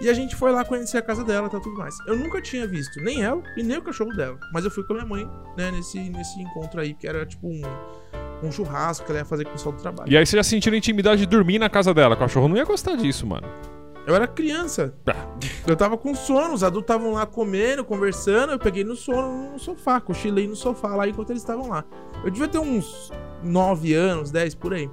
E 0.00 0.08
a 0.08 0.14
gente 0.14 0.36
foi 0.36 0.52
lá 0.52 0.64
conhecer 0.64 0.98
a 0.98 1.02
casa 1.02 1.24
dela 1.24 1.48
e 1.48 1.50
tal, 1.50 1.60
tudo 1.60 1.76
mais. 1.76 1.94
Eu 2.06 2.16
nunca 2.16 2.40
tinha 2.40 2.66
visto 2.66 3.00
nem 3.02 3.22
ela 3.22 3.42
e 3.56 3.62
nem 3.62 3.78
o 3.78 3.82
cachorro 3.82 4.14
dela. 4.14 4.38
Mas 4.52 4.64
eu 4.64 4.70
fui 4.70 4.84
com 4.84 4.92
a 4.92 4.96
minha 4.96 5.08
mãe, 5.08 5.28
né, 5.56 5.70
nesse, 5.72 5.98
nesse 6.10 6.40
encontro 6.40 6.80
aí, 6.80 6.94
que 6.94 7.06
era 7.06 7.26
tipo 7.26 7.48
um, 7.48 7.60
um 8.42 8.52
churrasco 8.52 9.04
que 9.04 9.12
ela 9.12 9.20
ia 9.20 9.24
fazer 9.24 9.44
com 9.44 9.50
o 9.50 9.52
pessoal 9.52 9.74
do 9.74 9.80
trabalho. 9.80 10.10
E 10.10 10.16
aí 10.16 10.24
você 10.24 10.36
já 10.36 10.42
sentiu 10.42 10.72
a 10.72 10.76
intimidade 10.76 11.20
de 11.20 11.26
dormir 11.26 11.58
na 11.58 11.68
casa 11.68 11.92
dela. 11.92 12.14
O 12.14 12.18
cachorro 12.18 12.48
não 12.48 12.56
ia 12.56 12.64
gostar 12.64 12.96
disso, 12.96 13.26
mano. 13.26 13.46
Eu 14.06 14.14
era 14.14 14.26
criança. 14.26 14.94
Eu 15.66 15.76
tava 15.76 15.98
com 15.98 16.14
sono, 16.14 16.54
os 16.54 16.64
adultos 16.64 16.94
estavam 16.94 17.12
lá 17.12 17.26
comendo, 17.26 17.84
conversando. 17.84 18.52
Eu 18.52 18.58
peguei 18.58 18.82
no 18.82 18.96
sono 18.96 19.52
no 19.52 19.58
sofá, 19.58 20.00
cochilei 20.00 20.48
no 20.48 20.56
sofá 20.56 20.94
lá 20.96 21.06
enquanto 21.06 21.30
eles 21.30 21.42
estavam 21.42 21.68
lá. 21.68 21.84
Eu 22.24 22.30
devia 22.30 22.48
ter 22.48 22.58
uns 22.58 23.12
9 23.42 23.92
anos, 23.92 24.30
10 24.30 24.54
por 24.54 24.72
aí. 24.72 24.88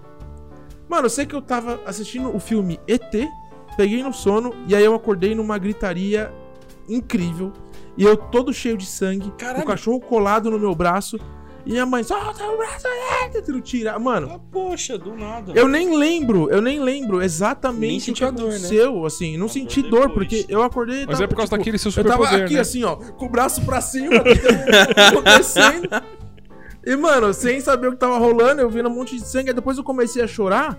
Mano, 0.89 1.05
eu 1.05 1.09
sei 1.09 1.25
que 1.25 1.33
eu 1.33 1.41
tava 1.41 1.79
assistindo 1.85 2.35
o 2.35 2.39
filme 2.39 2.77
ET, 2.87 3.15
peguei 3.77 4.03
no 4.03 4.13
sono 4.13 4.53
e 4.67 4.75
aí 4.75 4.83
eu 4.83 4.93
acordei 4.93 5.33
numa 5.33 5.57
gritaria 5.57 6.31
incrível. 6.89 7.53
E 7.97 8.03
eu 8.03 8.17
todo 8.17 8.53
cheio 8.53 8.77
de 8.77 8.85
sangue, 8.85 9.31
Caralho. 9.37 9.63
o 9.63 9.65
cachorro 9.65 10.01
colado 10.01 10.51
no 10.51 10.59
meu 10.59 10.75
braço. 10.75 11.17
E 11.65 11.79
a 11.79 11.85
mãe, 11.85 12.03
solta 12.03 12.43
o 12.45 12.57
braço, 12.57 12.85
é, 12.87 13.27
tentando 13.29 13.59
tirar. 13.59 13.97
Mano, 13.99 14.29
Ah, 14.35 14.39
poxa, 14.51 14.97
do 14.99 15.15
nada. 15.15 15.51
eu 15.55 15.67
nem 15.67 15.97
lembro, 15.97 16.47
eu 16.51 16.61
nem 16.61 16.79
lembro 16.79 17.23
exatamente 17.23 17.79
Nem 17.87 17.97
o 17.97 17.99
que 17.99 18.05
sentiu 18.05 18.27
a 18.27 18.31
dor, 18.31 18.49
né? 18.49 18.55
aconteceu, 18.55 19.05
assim, 19.05 19.35
não 19.35 19.47
A 19.47 19.49
senti 19.49 19.81
dor 19.81 20.07
depois. 20.09 20.13
porque 20.13 20.45
eu 20.47 20.61
acordei... 20.61 21.05
Mas 21.07 21.15
tava, 21.17 21.23
é 21.23 21.27
por 21.27 21.35
causa 21.37 21.49
tipo, 21.49 21.57
daquele 21.57 21.77
seu 21.79 21.89
Eu 21.89 22.03
tava 22.03 22.09
superpoder, 22.23 22.45
aqui, 22.45 22.53
né? 22.53 22.59
assim, 22.59 22.83
ó, 22.83 22.95
com 22.95 23.25
o 23.25 23.29
braço 23.29 23.65
pra 23.65 23.81
cima, 23.81 24.21
acontecendo. 25.07 25.89
E, 26.85 26.95
mano, 26.95 27.33
sem 27.33 27.59
saber 27.59 27.87
o 27.87 27.91
que 27.93 27.97
tava 27.97 28.17
rolando, 28.17 28.61
eu 28.61 28.69
vendo 28.69 28.87
um 28.89 28.93
monte 28.93 29.15
de 29.17 29.25
sangue, 29.25 29.49
aí 29.49 29.55
depois 29.55 29.77
eu 29.77 29.83
comecei 29.83 30.21
a 30.21 30.27
chorar 30.27 30.77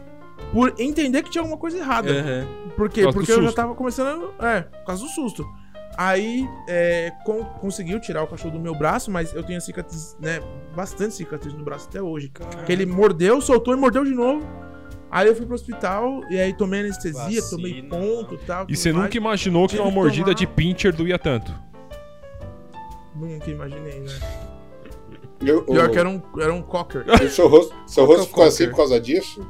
por 0.53 0.73
entender 0.79 1.23
que 1.23 1.31
tinha 1.31 1.43
alguma 1.43 1.59
coisa 1.59 1.79
errada. 1.79 2.11
Aham. 2.13 2.47
Por 2.77 2.89
quê? 2.89 3.03
Por 3.03 3.15
Porque 3.15 3.33
eu 3.33 3.43
já 3.43 3.53
tava 3.53 3.75
começando. 3.75 4.31
É, 4.39 4.61
por 4.61 4.87
causa 4.87 5.03
do 5.03 5.09
susto. 5.09 5.45
Aí, 5.99 6.47
é, 6.69 7.11
con- 7.25 7.45
conseguiu 7.61 7.99
tirar 7.99 8.23
o 8.23 8.27
cachorro 8.27 8.53
do 8.53 8.61
meu 8.61 8.75
braço, 8.75 9.11
mas 9.11 9.33
eu 9.35 9.43
tenho 9.43 9.61
cicatriz, 9.61 10.17
né? 10.21 10.41
Bastante 10.75 11.15
cicatriz 11.15 11.55
no 11.55 11.65
braço 11.65 11.89
até 11.89 12.03
hoje. 12.03 12.31
Que 12.67 12.73
ele 12.73 12.85
mordeu, 12.85 13.41
soltou 13.41 13.73
e 13.75 13.77
mordeu 13.79 14.05
de 14.05 14.11
novo. 14.13 14.47
Aí 15.11 15.27
eu 15.29 15.35
fui 15.35 15.47
pro 15.47 15.55
hospital 15.55 16.21
e 16.29 16.39
aí 16.39 16.53
tomei 16.53 16.81
anestesia, 16.81 17.41
Vacina. 17.41 17.47
tomei 17.51 17.83
ponto 17.83 18.35
e 18.35 18.39
tal. 18.39 18.67
E 18.69 18.77
você 18.77 18.93
mais. 18.93 19.05
nunca 19.05 19.17
imaginou 19.17 19.67
que 19.69 19.79
uma 19.79 19.91
mordida 19.91 20.27
tomar- 20.27 20.35
de 20.35 20.47
pincher 20.47 20.93
doía 20.95 21.19
tanto. 21.19 21.51
Nunca 23.15 23.51
imaginei, 23.51 24.01
né? 24.01 24.13
Eu, 25.41 25.63
Pior 25.65 25.89
o- 25.89 25.91
que 25.91 25.99
era 25.99 26.09
um, 26.09 26.21
era 26.39 26.53
um 26.53 26.61
cocker. 26.63 27.05
seu 27.31 27.49
rosto, 27.49 27.75
seu 27.87 28.05
rosto 28.05 28.27
ficou 28.27 28.45
assim 28.45 28.65
cocker? 28.65 28.71
por 28.71 28.77
causa 28.77 29.01
disso? 29.01 29.47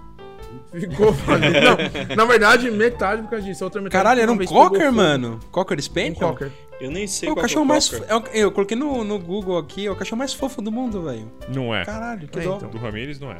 Ficou 0.72 1.12
falido. 1.12 1.56
Não, 2.10 2.16
na 2.16 2.24
verdade, 2.24 2.70
metade 2.70 3.22
por 3.22 3.30
causa 3.30 3.44
disso. 3.46 3.64
Outra 3.64 3.80
metade 3.80 3.92
Caralho, 4.02 4.20
era 4.20 4.30
um 4.32 4.38
cocker, 4.38 4.92
mano. 4.92 5.40
Cocker 5.50 5.78
Um 5.78 5.82
Spaniel? 5.82 6.14
cocker. 6.30 6.50
Eu 6.80 6.90
nem 6.90 7.06
sei 7.06 7.28
É 7.28 7.32
o 7.32 7.34
qual 7.34 7.42
cachorro 7.42 7.62
é 7.62 7.64
o 7.64 7.68
mais. 7.68 7.92
é 8.06 8.16
o- 8.16 8.24
Eu 8.34 8.52
coloquei 8.52 8.76
no, 8.76 9.02
no 9.02 9.18
Google 9.18 9.56
aqui, 9.58 9.86
é 9.86 9.90
o 9.90 9.96
cachorro 9.96 10.18
mais 10.18 10.34
fofo 10.34 10.60
do 10.60 10.70
mundo, 10.70 11.02
velho. 11.02 11.30
Não 11.48 11.74
é. 11.74 11.84
Caralho, 11.84 12.28
que 12.28 12.38
É, 12.38 12.42
dó. 12.42 12.56
então. 12.56 12.68
Do 12.68 12.76
Ramirez 12.78 13.18
não 13.18 13.30
é. 13.30 13.38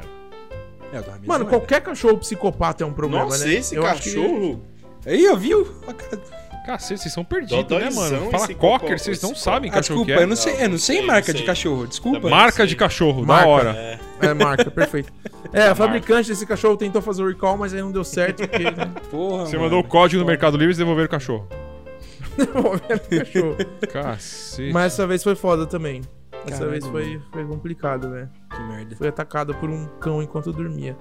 É, 0.91 0.99
o 0.99 1.03
do 1.03 1.05
Ramirez 1.09 1.27
Mano, 1.27 1.43
não 1.43 1.47
é. 1.47 1.49
qualquer 1.57 1.81
cachorro 1.81 2.17
psicopata 2.17 2.83
é 2.83 2.87
um 2.87 2.93
problema, 2.93 3.25
Nossa, 3.25 3.45
né? 3.45 3.53
esse 3.53 3.75
Eu 3.75 3.85
acho 3.85 4.01
que- 4.01 4.15
cachorro. 4.15 4.63
Aí, 5.05 5.29
ó, 5.29 5.35
viu? 5.35 5.67
A 5.87 5.93
cara- 5.93 6.21
Cacete, 6.67 7.01
vocês 7.01 7.13
são 7.13 7.23
perdidos, 7.23 7.57
né, 7.57 7.63
Dodóizão 7.89 8.19
mano? 8.19 8.31
Fala 8.31 8.53
cocker, 8.53 8.99
vocês 8.99 9.21
não 9.21 9.33
sabem 9.33 9.69
Ah, 9.71 9.73
cachorro 9.75 9.99
desculpa, 10.01 10.13
que 10.13 10.19
é. 10.19 10.23
eu 10.23 10.27
não 10.27 10.35
sei, 10.35 10.53
Não, 10.53 10.59
eu 10.61 10.69
não 10.69 10.77
sei 10.77 10.99
não 10.99 11.07
marca 11.07 11.25
sei. 11.31 11.35
de 11.35 11.43
cachorro, 11.43 11.87
desculpa. 11.87 12.17
Também. 12.19 12.31
Marca 12.31 12.67
de 12.67 12.75
cachorro, 12.75 13.25
Marca. 13.25 13.43
da 13.45 13.49
hora. 13.49 13.69
É. 13.71 13.99
É, 14.19 14.33
marca, 14.33 14.69
perfeito. 14.71 15.13
É, 15.53 15.67
a 15.67 15.75
fabricante 15.75 16.27
desse 16.29 16.45
cachorro 16.45 16.75
tentou 16.75 17.01
fazer 17.01 17.23
o 17.23 17.27
recall, 17.27 17.55
mas 17.57 17.73
aí 17.73 17.81
não 17.81 17.91
deu 17.91 18.03
certo, 18.03 18.47
porque 18.47 18.63
né, 18.63 18.91
Porra, 19.09 19.45
Você 19.45 19.55
mano. 19.55 19.63
mandou 19.69 19.79
o 19.79 19.83
código 19.83 20.19
no 20.21 20.27
Mercado 20.27 20.57
Livre 20.57 20.73
e 20.73 20.77
devolveram 20.77 21.05
o 21.07 21.09
cachorro. 21.09 21.47
devolveram 22.37 22.95
o 22.95 23.19
cachorro. 23.19 23.55
Cacete. 23.91 24.73
Mas 24.73 24.93
essa 24.93 25.07
vez 25.07 25.23
foi 25.23 25.35
foda 25.35 25.65
também. 25.65 26.01
Essa 26.45 26.59
Caralho, 26.59 26.71
vez 26.71 26.85
foi, 26.87 27.21
foi 27.31 27.45
complicado, 27.45 28.09
velho. 28.11 28.29
Que 28.49 28.61
merda. 28.63 28.95
Fui 28.95 29.07
atacado 29.07 29.53
por 29.55 29.69
um 29.69 29.85
cão 29.99 30.21
enquanto 30.21 30.51
dormia. 30.53 30.95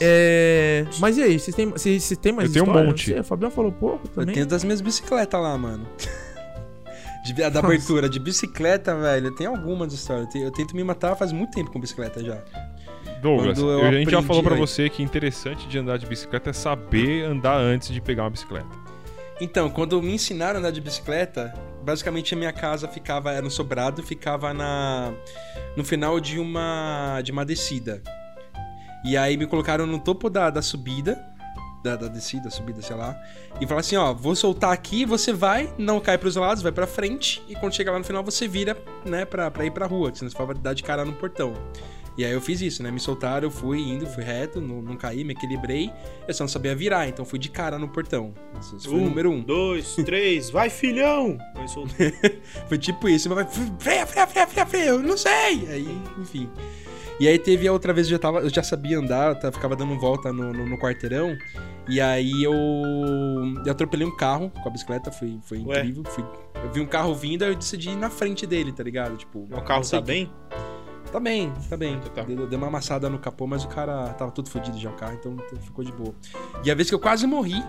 É... 0.00 0.84
Mas 0.98 1.16
e 1.16 1.22
aí, 1.22 1.38
vocês 1.38 1.54
têm, 1.54 1.70
vocês, 1.70 2.02
vocês 2.04 2.18
têm 2.18 2.32
mais 2.32 2.48
Eu 2.48 2.52
tenho 2.52 2.64
um 2.64 2.68
história? 2.68 2.88
monte. 2.88 3.06
Não 3.08 3.14
sei, 3.14 3.20
O 3.20 3.24
Fabião 3.24 3.50
falou 3.50 3.72
pouco 3.72 4.06
Eu 4.06 4.10
também. 4.10 4.34
tenho 4.34 4.46
das 4.46 4.64
minhas 4.64 4.80
bicicletas 4.80 5.40
lá, 5.40 5.56
mano. 5.56 5.86
De, 7.24 7.34
da 7.34 7.58
abertura 7.60 8.08
de 8.08 8.18
bicicleta, 8.18 8.96
velho. 8.96 9.26
Eu 9.26 9.34
tenho 9.34 9.50
algumas 9.50 9.92
histórias. 9.92 10.34
Eu, 10.34 10.42
eu 10.44 10.50
tento 10.50 10.74
me 10.74 10.82
matar 10.82 11.14
faz 11.14 11.32
muito 11.32 11.50
tempo 11.52 11.70
com 11.70 11.78
bicicleta 11.78 12.24
já. 12.24 12.38
Douglas, 13.20 13.58
eu 13.58 13.68
eu- 13.68 13.84
a 13.86 13.92
gente 13.92 14.10
já 14.10 14.22
falou 14.22 14.42
pra 14.42 14.54
velho. 14.54 14.66
você 14.66 14.88
que 14.88 15.02
interessante 15.02 15.68
de 15.68 15.78
andar 15.78 15.98
de 15.98 16.06
bicicleta 16.06 16.48
é 16.48 16.52
saber 16.54 17.24
andar 17.26 17.58
antes 17.58 17.90
de 17.90 18.00
pegar 18.00 18.22
uma 18.22 18.30
bicicleta. 18.30 18.66
Então, 19.38 19.68
quando 19.68 20.00
me 20.02 20.14
ensinaram 20.14 20.56
a 20.56 20.58
andar 20.60 20.70
de 20.70 20.80
bicicleta, 20.80 21.52
basicamente 21.84 22.32
a 22.32 22.36
minha 22.38 22.52
casa 22.54 22.88
ficava, 22.88 23.30
era 23.32 23.44
um 23.44 23.50
sobrado, 23.50 24.02
ficava 24.02 24.54
na 24.54 25.12
no 25.76 25.84
final 25.84 26.18
de 26.20 26.38
uma 26.38 27.20
de 27.22 27.30
uma 27.32 27.44
descida. 27.44 28.02
E 29.04 29.16
aí 29.16 29.36
me 29.36 29.46
colocaram 29.46 29.86
no 29.86 29.98
topo 29.98 30.28
da, 30.28 30.50
da 30.50 30.62
subida, 30.62 31.24
da, 31.82 31.96
da 31.96 32.08
descida, 32.08 32.50
subida, 32.50 32.82
sei 32.82 32.94
lá, 32.94 33.18
e 33.60 33.64
falaram 33.64 33.78
assim, 33.78 33.96
ó, 33.96 34.12
vou 34.12 34.36
soltar 34.36 34.72
aqui, 34.72 35.04
você 35.04 35.32
vai, 35.32 35.72
não 35.78 35.98
cai 35.98 36.18
pros 36.18 36.36
lados, 36.36 36.62
vai 36.62 36.72
pra 36.72 36.86
frente, 36.86 37.42
e 37.48 37.54
quando 37.54 37.74
chegar 37.74 37.92
lá 37.92 37.98
no 37.98 38.04
final 38.04 38.22
você 38.22 38.46
vira, 38.46 38.76
né, 39.04 39.24
pra, 39.24 39.50
pra 39.50 39.64
ir 39.64 39.70
pra 39.70 39.86
rua, 39.86 40.12
que 40.12 40.18
senão 40.18 40.30
você 40.30 40.36
vai 40.36 40.54
dar 40.54 40.74
de 40.74 40.82
cara 40.82 41.04
no 41.04 41.14
portão. 41.14 41.54
E 42.18 42.24
aí 42.24 42.32
eu 42.32 42.40
fiz 42.40 42.60
isso, 42.60 42.82
né? 42.82 42.90
Me 42.90 43.00
soltaram, 43.00 43.46
eu 43.46 43.50
fui 43.50 43.80
indo, 43.80 44.06
fui 44.06 44.22
reto, 44.22 44.60
não, 44.60 44.82
não 44.82 44.96
caí, 44.96 45.24
me 45.24 45.32
equilibrei. 45.32 45.90
Eu 46.28 46.34
só 46.34 46.44
não 46.44 46.48
sabia 46.48 46.74
virar, 46.74 47.08
então 47.08 47.24
fui 47.24 47.38
de 47.38 47.48
cara 47.48 47.78
no 47.78 47.88
portão. 47.88 48.34
Esse 48.58 48.86
foi 48.86 48.98
o 48.98 49.04
número 49.04 49.30
um. 49.30 49.40
dois, 49.40 49.94
três, 50.04 50.50
vai 50.50 50.68
filhão! 50.68 51.38
Foi 52.68 52.76
tipo 52.76 53.08
isso, 53.08 53.30
pai, 53.30 53.46
freia, 53.78 54.06
freia, 54.06 54.26
freia, 54.26 54.46
freia, 54.46 54.66
freia, 54.66 54.88
eu 54.88 54.98
não 54.98 55.16
sei. 55.16 55.66
Aí, 55.70 56.02
enfim. 56.18 56.50
E 57.20 57.28
aí 57.28 57.38
teve 57.38 57.68
a 57.68 57.72
outra 57.72 57.92
vez, 57.92 58.06
eu 58.06 58.12
já, 58.12 58.18
tava, 58.18 58.38
eu 58.40 58.48
já 58.48 58.62
sabia 58.62 58.98
andar, 58.98 59.38
eu 59.42 59.52
ficava 59.52 59.76
dando 59.76 59.94
volta 60.00 60.32
no, 60.32 60.54
no, 60.54 60.66
no 60.66 60.78
quarteirão. 60.78 61.36
E 61.86 62.00
aí 62.00 62.42
eu, 62.42 62.54
eu 63.66 63.70
atropelei 63.70 64.06
um 64.06 64.16
carro 64.16 64.50
com 64.50 64.66
a 64.66 64.72
bicicleta, 64.72 65.12
foi, 65.12 65.38
foi 65.42 65.58
incrível. 65.58 66.02
Fui, 66.06 66.24
eu 66.64 66.72
vi 66.72 66.80
um 66.80 66.86
carro 66.86 67.14
vindo, 67.14 67.42
aí 67.42 67.50
eu 67.50 67.54
decidi 67.54 67.90
ir 67.90 67.96
na 67.96 68.08
frente 68.08 68.46
dele, 68.46 68.72
tá 68.72 68.82
ligado? 68.82 69.18
Tipo, 69.18 69.46
O 69.52 69.62
carro 69.62 69.86
tá 69.86 70.00
bem? 70.00 70.32
Tá 71.12 71.20
bem, 71.20 71.52
tá 71.68 71.76
bem. 71.76 72.00
Tá. 72.14 72.22
Deu, 72.22 72.46
deu 72.46 72.58
uma 72.58 72.68
amassada 72.68 73.10
no 73.10 73.18
capô, 73.18 73.46
mas 73.46 73.64
o 73.64 73.68
cara 73.68 74.14
tava 74.14 74.30
todo 74.30 74.48
fodido 74.48 74.78
já 74.78 74.88
o 74.88 74.94
carro, 74.94 75.14
então 75.20 75.36
ficou 75.60 75.84
de 75.84 75.92
boa. 75.92 76.14
E 76.64 76.70
a 76.70 76.74
vez 76.74 76.88
que 76.88 76.94
eu 76.94 77.00
quase 77.00 77.26
morri 77.26 77.62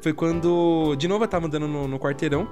foi 0.00 0.12
quando. 0.12 0.96
De 0.96 1.06
novo 1.06 1.22
eu 1.22 1.28
tava 1.28 1.46
andando 1.46 1.68
no, 1.68 1.86
no 1.86 1.98
quarteirão. 2.00 2.48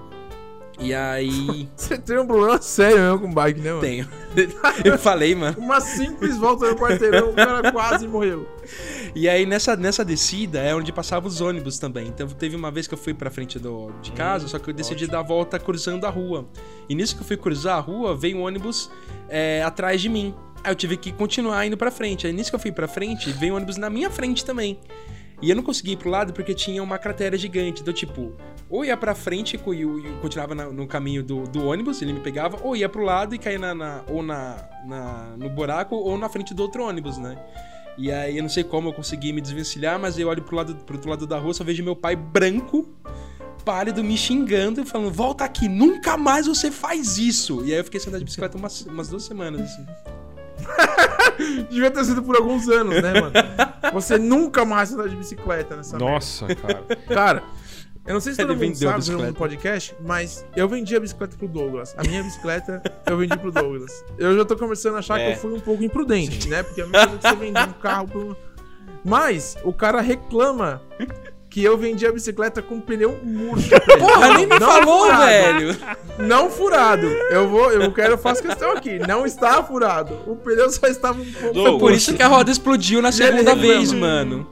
E 0.78 0.94
aí. 0.94 1.68
Você 1.76 1.98
tem 1.98 2.18
um 2.18 2.26
problema 2.26 2.60
sério 2.60 2.98
mesmo 2.98 3.20
com 3.20 3.32
bike, 3.32 3.60
né, 3.60 3.70
mano? 3.70 3.80
Tenho. 3.80 4.08
eu 4.84 4.98
falei, 4.98 5.34
mano. 5.34 5.56
Uma 5.58 5.80
simples 5.80 6.36
volta 6.36 6.70
no 6.70 6.76
quarteirão, 6.76 7.30
o 7.30 7.34
cara 7.34 7.72
quase 7.72 8.06
morreu. 8.06 8.46
E 9.14 9.28
aí 9.28 9.46
nessa, 9.46 9.74
nessa 9.76 10.04
descida 10.04 10.60
é 10.60 10.74
onde 10.74 10.92
passavam 10.92 11.28
os 11.28 11.40
ônibus 11.40 11.78
também. 11.78 12.08
Então 12.08 12.28
teve 12.28 12.54
uma 12.54 12.70
vez 12.70 12.86
que 12.86 12.94
eu 12.94 12.98
fui 12.98 13.14
pra 13.14 13.30
frente 13.30 13.58
do, 13.58 13.90
de 14.02 14.12
casa, 14.12 14.46
só 14.46 14.58
que 14.58 14.68
eu 14.68 14.74
decidi 14.74 15.06
dar 15.06 15.20
a 15.20 15.22
volta 15.22 15.58
cruzando 15.58 16.04
a 16.04 16.10
rua. 16.10 16.46
E 16.88 16.94
nisso 16.94 17.16
que 17.16 17.22
eu 17.22 17.26
fui 17.26 17.36
cruzar 17.36 17.78
a 17.78 17.80
rua, 17.80 18.14
veio 18.14 18.36
um 18.36 18.42
ônibus 18.42 18.90
é, 19.28 19.62
atrás 19.62 20.00
de 20.02 20.08
mim. 20.08 20.34
Aí 20.62 20.70
eu 20.70 20.74
tive 20.74 20.96
que 20.96 21.12
continuar 21.12 21.64
indo 21.66 21.76
pra 21.76 21.90
frente. 21.90 22.26
Aí 22.26 22.32
nisso 22.32 22.50
que 22.50 22.56
eu 22.56 22.60
fui 22.60 22.72
pra 22.72 22.86
frente, 22.86 23.30
veio 23.32 23.54
um 23.54 23.56
ônibus 23.56 23.76
na 23.76 23.88
minha 23.88 24.10
frente 24.10 24.44
também. 24.44 24.78
E 25.42 25.50
eu 25.50 25.56
não 25.56 25.62
consegui 25.62 25.92
ir 25.92 25.96
pro 25.96 26.08
lado 26.08 26.32
porque 26.32 26.54
tinha 26.54 26.82
uma 26.82 26.98
cratera 26.98 27.36
gigante. 27.36 27.82
Então, 27.82 27.92
tipo, 27.92 28.32
ou 28.70 28.84
ia 28.84 28.96
pra 28.96 29.14
frente 29.14 29.54
e 29.56 29.58
continuava 30.20 30.54
no 30.54 30.86
caminho 30.86 31.22
do, 31.22 31.44
do 31.44 31.66
ônibus, 31.66 32.00
ele 32.00 32.12
me 32.14 32.20
pegava, 32.20 32.58
ou 32.62 32.74
ia 32.74 32.88
pro 32.88 33.02
lado 33.02 33.34
e 33.34 33.38
caía 33.38 33.58
na, 33.58 33.74
na- 33.74 34.02
ou 34.08 34.22
na, 34.22 34.56
na- 34.86 35.34
no 35.36 35.48
buraco 35.50 35.94
ou 35.94 36.16
na 36.16 36.28
frente 36.28 36.54
do 36.54 36.62
outro 36.62 36.84
ônibus, 36.84 37.18
né? 37.18 37.36
E 37.98 38.10
aí 38.10 38.36
eu 38.36 38.42
não 38.42 38.48
sei 38.50 38.64
como 38.64 38.88
eu 38.88 38.92
consegui 38.92 39.32
me 39.32 39.40
desvencilhar, 39.40 39.98
mas 39.98 40.18
eu 40.18 40.28
olho 40.28 40.42
pro, 40.42 40.56
lado, 40.56 40.74
pro 40.74 40.96
outro 40.96 41.10
lado 41.10 41.26
da 41.26 41.38
rua, 41.38 41.52
só 41.54 41.64
vejo 41.64 41.82
meu 41.84 41.96
pai 41.96 42.14
branco, 42.16 42.88
pálido, 43.64 44.02
me 44.04 44.16
xingando 44.16 44.80
e 44.82 44.84
falando: 44.86 45.10
Volta 45.10 45.44
aqui, 45.44 45.68
nunca 45.68 46.16
mais 46.16 46.46
você 46.46 46.70
faz 46.70 47.18
isso! 47.18 47.62
E 47.64 47.72
aí 47.72 47.78
eu 47.78 47.84
fiquei 47.84 48.00
andar 48.06 48.18
de 48.18 48.24
bicicleta 48.24 48.56
umas, 48.56 48.82
umas 48.86 49.08
duas 49.08 49.22
semanas, 49.24 49.60
assim. 49.62 49.86
Devia 51.70 51.90
ter 51.90 52.04
sido 52.04 52.22
por 52.22 52.36
alguns 52.36 52.68
anos, 52.68 53.02
né, 53.02 53.20
mano? 53.20 53.32
Você 53.92 54.18
nunca 54.18 54.64
mais 54.64 54.92
andar 54.92 55.08
de 55.08 55.16
bicicleta 55.16 55.76
nessa 55.76 55.98
Nossa, 55.98 56.46
cara. 56.54 56.82
merda. 56.88 56.96
Cara, 57.14 57.42
eu 58.06 58.14
não 58.14 58.20
sei 58.20 58.34
se 58.34 58.40
Ele 58.40 58.48
todo 58.48 58.56
mundo 58.56 58.72
vendeu 58.74 58.90
a 58.90 59.00
sabe 59.00 59.22
no 59.22 59.34
podcast, 59.34 59.94
mas 60.00 60.46
eu 60.54 60.68
vendi 60.68 60.94
a 60.96 61.00
bicicleta 61.00 61.36
pro 61.36 61.48
Douglas. 61.48 61.94
A 61.98 62.02
minha 62.02 62.22
bicicleta 62.22 62.82
eu 63.06 63.16
vendi 63.16 63.36
pro 63.36 63.50
Douglas. 63.50 64.04
Eu 64.18 64.36
já 64.36 64.44
tô 64.44 64.56
começando 64.56 64.96
a 64.96 64.98
achar 64.98 65.18
É. 65.20 65.26
que 65.26 65.32
eu 65.32 65.40
fui 65.40 65.52
um 65.54 65.60
pouco 65.60 65.82
imprudente, 65.82 66.48
né? 66.48 66.62
Porque 66.62 66.82
a 66.82 66.86
minha 66.86 67.06
coisa 67.08 67.14
é 67.14 67.18
que 67.18 67.28
você 67.28 67.44
vendia 67.44 67.64
um 67.64 67.72
carro 67.80 68.08
pro... 68.08 68.36
Mas 69.04 69.56
o 69.64 69.72
cara 69.72 70.00
reclama 70.00 70.82
que 71.56 71.64
eu 71.64 71.78
vendi 71.78 72.06
a 72.06 72.12
bicicleta 72.12 72.60
com 72.60 72.78
pneu 72.78 73.18
murcho. 73.22 73.70
Porra, 73.98 74.34
nem 74.34 74.46
me 74.46 74.58
Não 74.58 74.70
falou, 74.70 75.04
furado. 75.06 75.24
velho! 75.24 75.76
Não 76.18 76.50
furado. 76.50 77.06
Eu 77.06 77.48
vou, 77.48 77.72
eu 77.72 77.90
quero, 77.94 78.12
eu 78.12 78.18
faço 78.18 78.42
questão 78.42 78.72
aqui. 78.72 78.98
Não 78.98 79.24
está 79.24 79.62
furado. 79.62 80.12
O 80.26 80.36
pneu 80.36 80.68
só 80.68 80.86
estava 80.86 81.18
um 81.18 81.32
pouco. 81.32 81.54
Foi 81.54 81.78
por 81.78 81.92
isso 81.92 82.12
que 82.12 82.22
a 82.22 82.26
roda 82.28 82.50
explodiu 82.50 83.00
na 83.00 83.10
segunda 83.10 83.54
vez, 83.54 83.90
mano. 83.90 84.46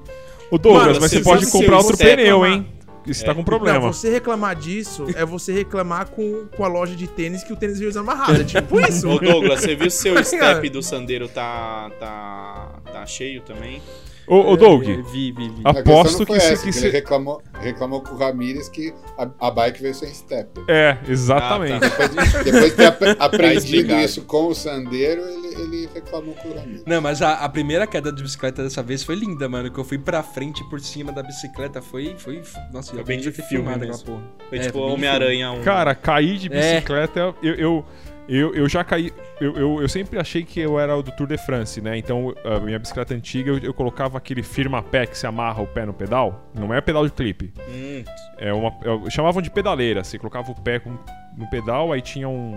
O 0.51 0.57
Douglas, 0.57 0.87
Mano, 0.87 1.01
mas 1.03 1.11
você 1.11 1.21
pode 1.21 1.47
comprar 1.51 1.77
outro 1.77 1.95
pneu, 1.99 2.17
reclamar- 2.41 2.51
hein? 2.53 2.67
você 3.07 3.23
tá 3.23 3.33
com 3.35 3.41
Não, 3.41 3.45
problema. 3.45 3.93
você 3.93 4.09
reclamar 4.11 4.57
disso 4.57 5.05
é 5.15 5.27
você 5.27 5.53
reclamar 5.53 6.07
com, 6.09 6.47
com 6.57 6.65
a 6.65 6.69
loja 6.69 6.97
de 6.97 7.07
tênis 7.07 7.45
que 7.45 7.53
o 7.53 7.57
tênis 7.57 7.79
veio 7.79 7.91
desamarrado. 7.91 8.41
É 8.41 8.45
tipo 8.45 8.81
isso. 8.89 9.07
Ô 9.11 9.19
Douglas, 9.19 9.61
você 9.61 9.75
viu 9.77 9.91
se 9.91 9.99
seu 9.99 10.25
step 10.25 10.71
do 10.71 10.83
Sandeiro 10.83 11.29
tá, 11.29 11.91
tá, 12.01 12.69
tá 12.91 13.05
cheio 13.05 13.43
também? 13.43 13.83
Ô, 14.27 14.53
ô 14.53 14.57
Doug, 14.57 14.83
Vi, 14.85 15.03
vi, 15.03 15.33
vi. 15.33 15.61
Aposto 15.65 16.25
que 16.25 16.33
essa, 16.33 16.57
se- 16.57 16.63
que 16.65 16.69
que 16.69 16.73
se- 16.73 16.87
ele 16.87 16.93
reclamou, 16.93 17.43
reclamou 17.61 18.01
com 18.01 18.15
o 18.15 18.19
Ramirez 18.19 18.69
que 18.69 18.93
a, 19.19 19.29
a 19.49 19.51
bike 19.51 19.83
veio 19.83 19.95
sem 19.95 20.13
step. 20.15 20.49
é, 20.69 20.97
exatamente. 21.07 21.85
Ah, 21.85 21.89
Depois 21.89 22.11
de, 22.11 22.45
depois 22.45 22.71
de 22.71 22.77
ter 22.77 22.87
ap- 22.87 23.03
aprendido 23.21 23.59
explicado. 23.65 24.01
isso 24.03 24.23
com 24.23 24.47
o 24.49 24.55
Sandeiro, 24.55 25.23
ele, 25.23 25.55
ele 25.63 25.89
reclamou 25.95 26.35
com 26.35 26.49
o 26.49 26.55
Ramirez. 26.55 26.83
Não, 26.87 27.01
mas 27.01 27.21
a, 27.23 27.35
a 27.35 27.49
primeira 27.49 27.87
queda 27.87 28.11
de 28.13 28.23
bicicleta 28.23 28.63
dessa 28.63 28.83
vez 28.83 29.03
foi 29.03 29.15
linda, 29.15 29.49
mano. 29.49 29.71
Que 29.71 29.79
eu 29.79 29.85
fui 29.85 29.99
pra 29.99 30.23
frente 30.23 30.65
por 30.71 30.81
cima 30.81 31.13
da 31.13 31.23
bicicleta. 31.23 31.83
Foi. 31.83 32.15
foi 32.17 32.41
nossa, 32.73 32.93
Foi 32.93 33.01
eu 33.01 33.05
bem 33.05 33.19
de 33.21 33.31
filme 33.31 33.49
filmado 33.49 33.87
porra. 34.05 34.23
Foi 34.49 34.59
É, 34.59 34.63
tipo 34.63 34.79
Homem-Aranha 34.79 35.51
1. 35.53 35.63
Cara, 35.63 35.95
cair 35.95 36.39
de 36.39 36.47
É. 36.53 36.75
bicicleta, 36.77 37.35
eu, 37.43 37.55
eu, 37.55 37.85
eu, 38.29 38.55
eu 38.55 38.69
já 38.69 38.83
caí. 38.85 39.13
Eu, 39.41 39.57
eu, 39.57 39.83
eu 39.83 39.89
sempre 39.89 40.19
achei 40.19 40.43
que 40.45 40.61
eu 40.61 40.79
era 40.79 40.97
o 40.97 41.03
do 41.03 41.11
Tour 41.13 41.27
de 41.27 41.37
France, 41.39 41.81
né? 41.81 41.97
Então, 41.99 42.35
a 42.45 42.59
minha 42.61 42.79
bicicleta 42.79 43.15
antiga, 43.15 43.51
eu, 43.51 43.59
eu 43.59 43.75
colocava 43.75 44.17
aquele 44.19 44.43
firma 44.43 44.83
pé 44.83 45.07
que 45.07 45.17
se 45.19 45.27
amarra 45.27 45.63
o 45.63 45.67
pé 45.67 45.85
no 45.85 45.93
pedal. 45.93 46.49
Não 46.55 46.73
é 46.73 46.81
pedal 46.81 47.05
de 47.07 47.13
clipe. 47.13 47.53
Hum, 47.69 48.05
É 48.39 48.53
uma, 48.53 48.69
é- 49.07 49.11
chamavam 49.11 49.43
de 49.43 49.51
pedaleira. 49.51 50.03
Você 50.05 50.19
colocava 50.19 50.51
o 50.51 50.55
pé 50.61 50.79
com- 50.79 50.97
no 51.37 51.49
pedal, 51.51 51.93
aí 51.93 52.01
tinha 52.01 52.29
um, 52.29 52.55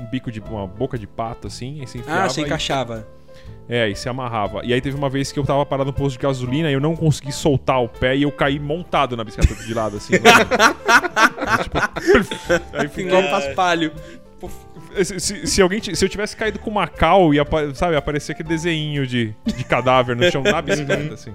um 0.00 0.04
bico 0.10 0.30
de. 0.32 0.40
uma 0.40 0.66
boca 0.66 0.98
de 0.98 1.06
pato, 1.06 1.46
assim, 1.46 1.80
aí 1.80 1.86
você 1.86 1.98
enfiava. 1.98 2.22
Ah, 2.24 2.28
você 2.28 2.40
e- 2.40 2.44
encaixava. 2.44 3.06
É, 3.68 3.88
e 3.88 3.96
se 3.96 4.08
amarrava. 4.08 4.60
E 4.64 4.72
aí 4.72 4.80
teve 4.80 4.96
uma 4.96 5.08
vez 5.08 5.32
que 5.32 5.38
eu 5.38 5.44
tava 5.44 5.64
parado 5.66 5.90
no 5.90 5.96
posto 5.96 6.16
de 6.16 6.22
gasolina 6.22 6.70
e 6.70 6.74
eu 6.74 6.80
não 6.80 6.94
consegui 6.94 7.32
soltar 7.32 7.82
o 7.82 7.88
pé 7.88 8.14
e 8.16 8.22
eu 8.22 8.30
caí 8.30 8.60
montado 8.60 9.16
na 9.16 9.24
bicicleta 9.24 9.54
de 9.64 9.74
lado, 9.74 9.96
assim. 9.96 10.14
tipo, 11.62 11.78
aí 12.72 12.84
Igual 12.86 12.88
ficou. 12.90 13.18
um 13.20 13.30
paspalho. 13.30 13.92
Se, 15.04 15.18
se- 15.20 15.46
se 15.46 15.62
alguém 15.62 15.80
se 15.82 16.04
eu 16.04 16.08
tivesse 16.08 16.36
caído 16.36 16.58
com 16.58 16.70
Macau 16.70 17.32
e 17.34 17.38
sabe, 17.74 17.96
aparecer 17.96 18.32
aquele 18.32 18.48
desenho 18.48 19.06
de, 19.06 19.34
de 19.44 19.64
cadáver 19.64 20.14
no 20.16 20.30
chão 20.30 20.42
na 20.44 20.60
bicicleta, 20.62 21.14
assim. 21.14 21.32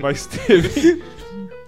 Mas 0.00 0.26
teve. 0.26 1.02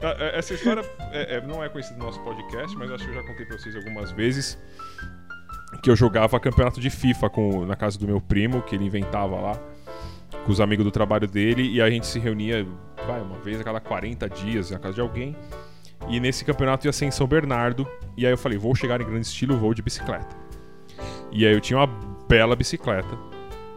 Ah, 0.02 0.16
é, 0.18 0.38
Essa 0.38 0.54
história 0.54 0.82
é- 1.12 1.36
é- 1.36 1.40
não 1.42 1.62
é 1.62 1.68
conhecida 1.68 1.98
no 1.98 2.06
nosso 2.06 2.18
podcast, 2.20 2.74
mas 2.74 2.90
acho 2.90 3.04
que 3.04 3.10
eu 3.10 3.14
já 3.16 3.22
contei 3.22 3.44
pra 3.44 3.58
vocês 3.58 3.76
algumas 3.76 4.10
vezes 4.10 4.56
que 5.82 5.90
eu 5.90 5.94
jogava 5.94 6.40
campeonato 6.40 6.80
de 6.80 6.88
FIFA 6.88 7.28
com, 7.28 7.66
na 7.66 7.76
casa 7.76 7.98
do 7.98 8.06
meu 8.06 8.18
primo, 8.18 8.62
que 8.62 8.74
ele 8.74 8.86
inventava 8.86 9.36
lá, 9.38 9.60
com 10.46 10.50
os 10.52 10.58
amigos 10.58 10.86
do 10.86 10.90
trabalho 10.90 11.28
dele, 11.28 11.70
e 11.70 11.82
a 11.82 11.90
gente 11.90 12.06
se 12.06 12.18
reunia, 12.18 12.66
vai, 13.06 13.20
uma 13.20 13.36
vez 13.40 13.60
a 13.60 13.64
cada 13.64 13.78
40 13.78 14.26
dias 14.30 14.70
na 14.70 14.78
casa 14.78 14.94
de 14.94 15.00
alguém. 15.02 15.36
E 16.08 16.18
nesse 16.18 16.44
campeonato 16.44 16.86
ia 16.86 16.92
ser 16.92 17.06
em 17.06 17.10
São 17.10 17.26
Bernardo. 17.26 17.86
E 18.16 18.26
aí 18.26 18.32
eu 18.32 18.38
falei, 18.38 18.58
vou 18.58 18.74
chegar 18.74 19.00
em 19.00 19.04
grande 19.04 19.26
estilo, 19.26 19.56
vou 19.56 19.74
de 19.74 19.82
bicicleta. 19.82 20.36
E 21.30 21.46
aí 21.46 21.52
eu 21.52 21.60
tinha 21.60 21.78
uma 21.78 21.86
bela 22.28 22.56
bicicleta. 22.56 23.16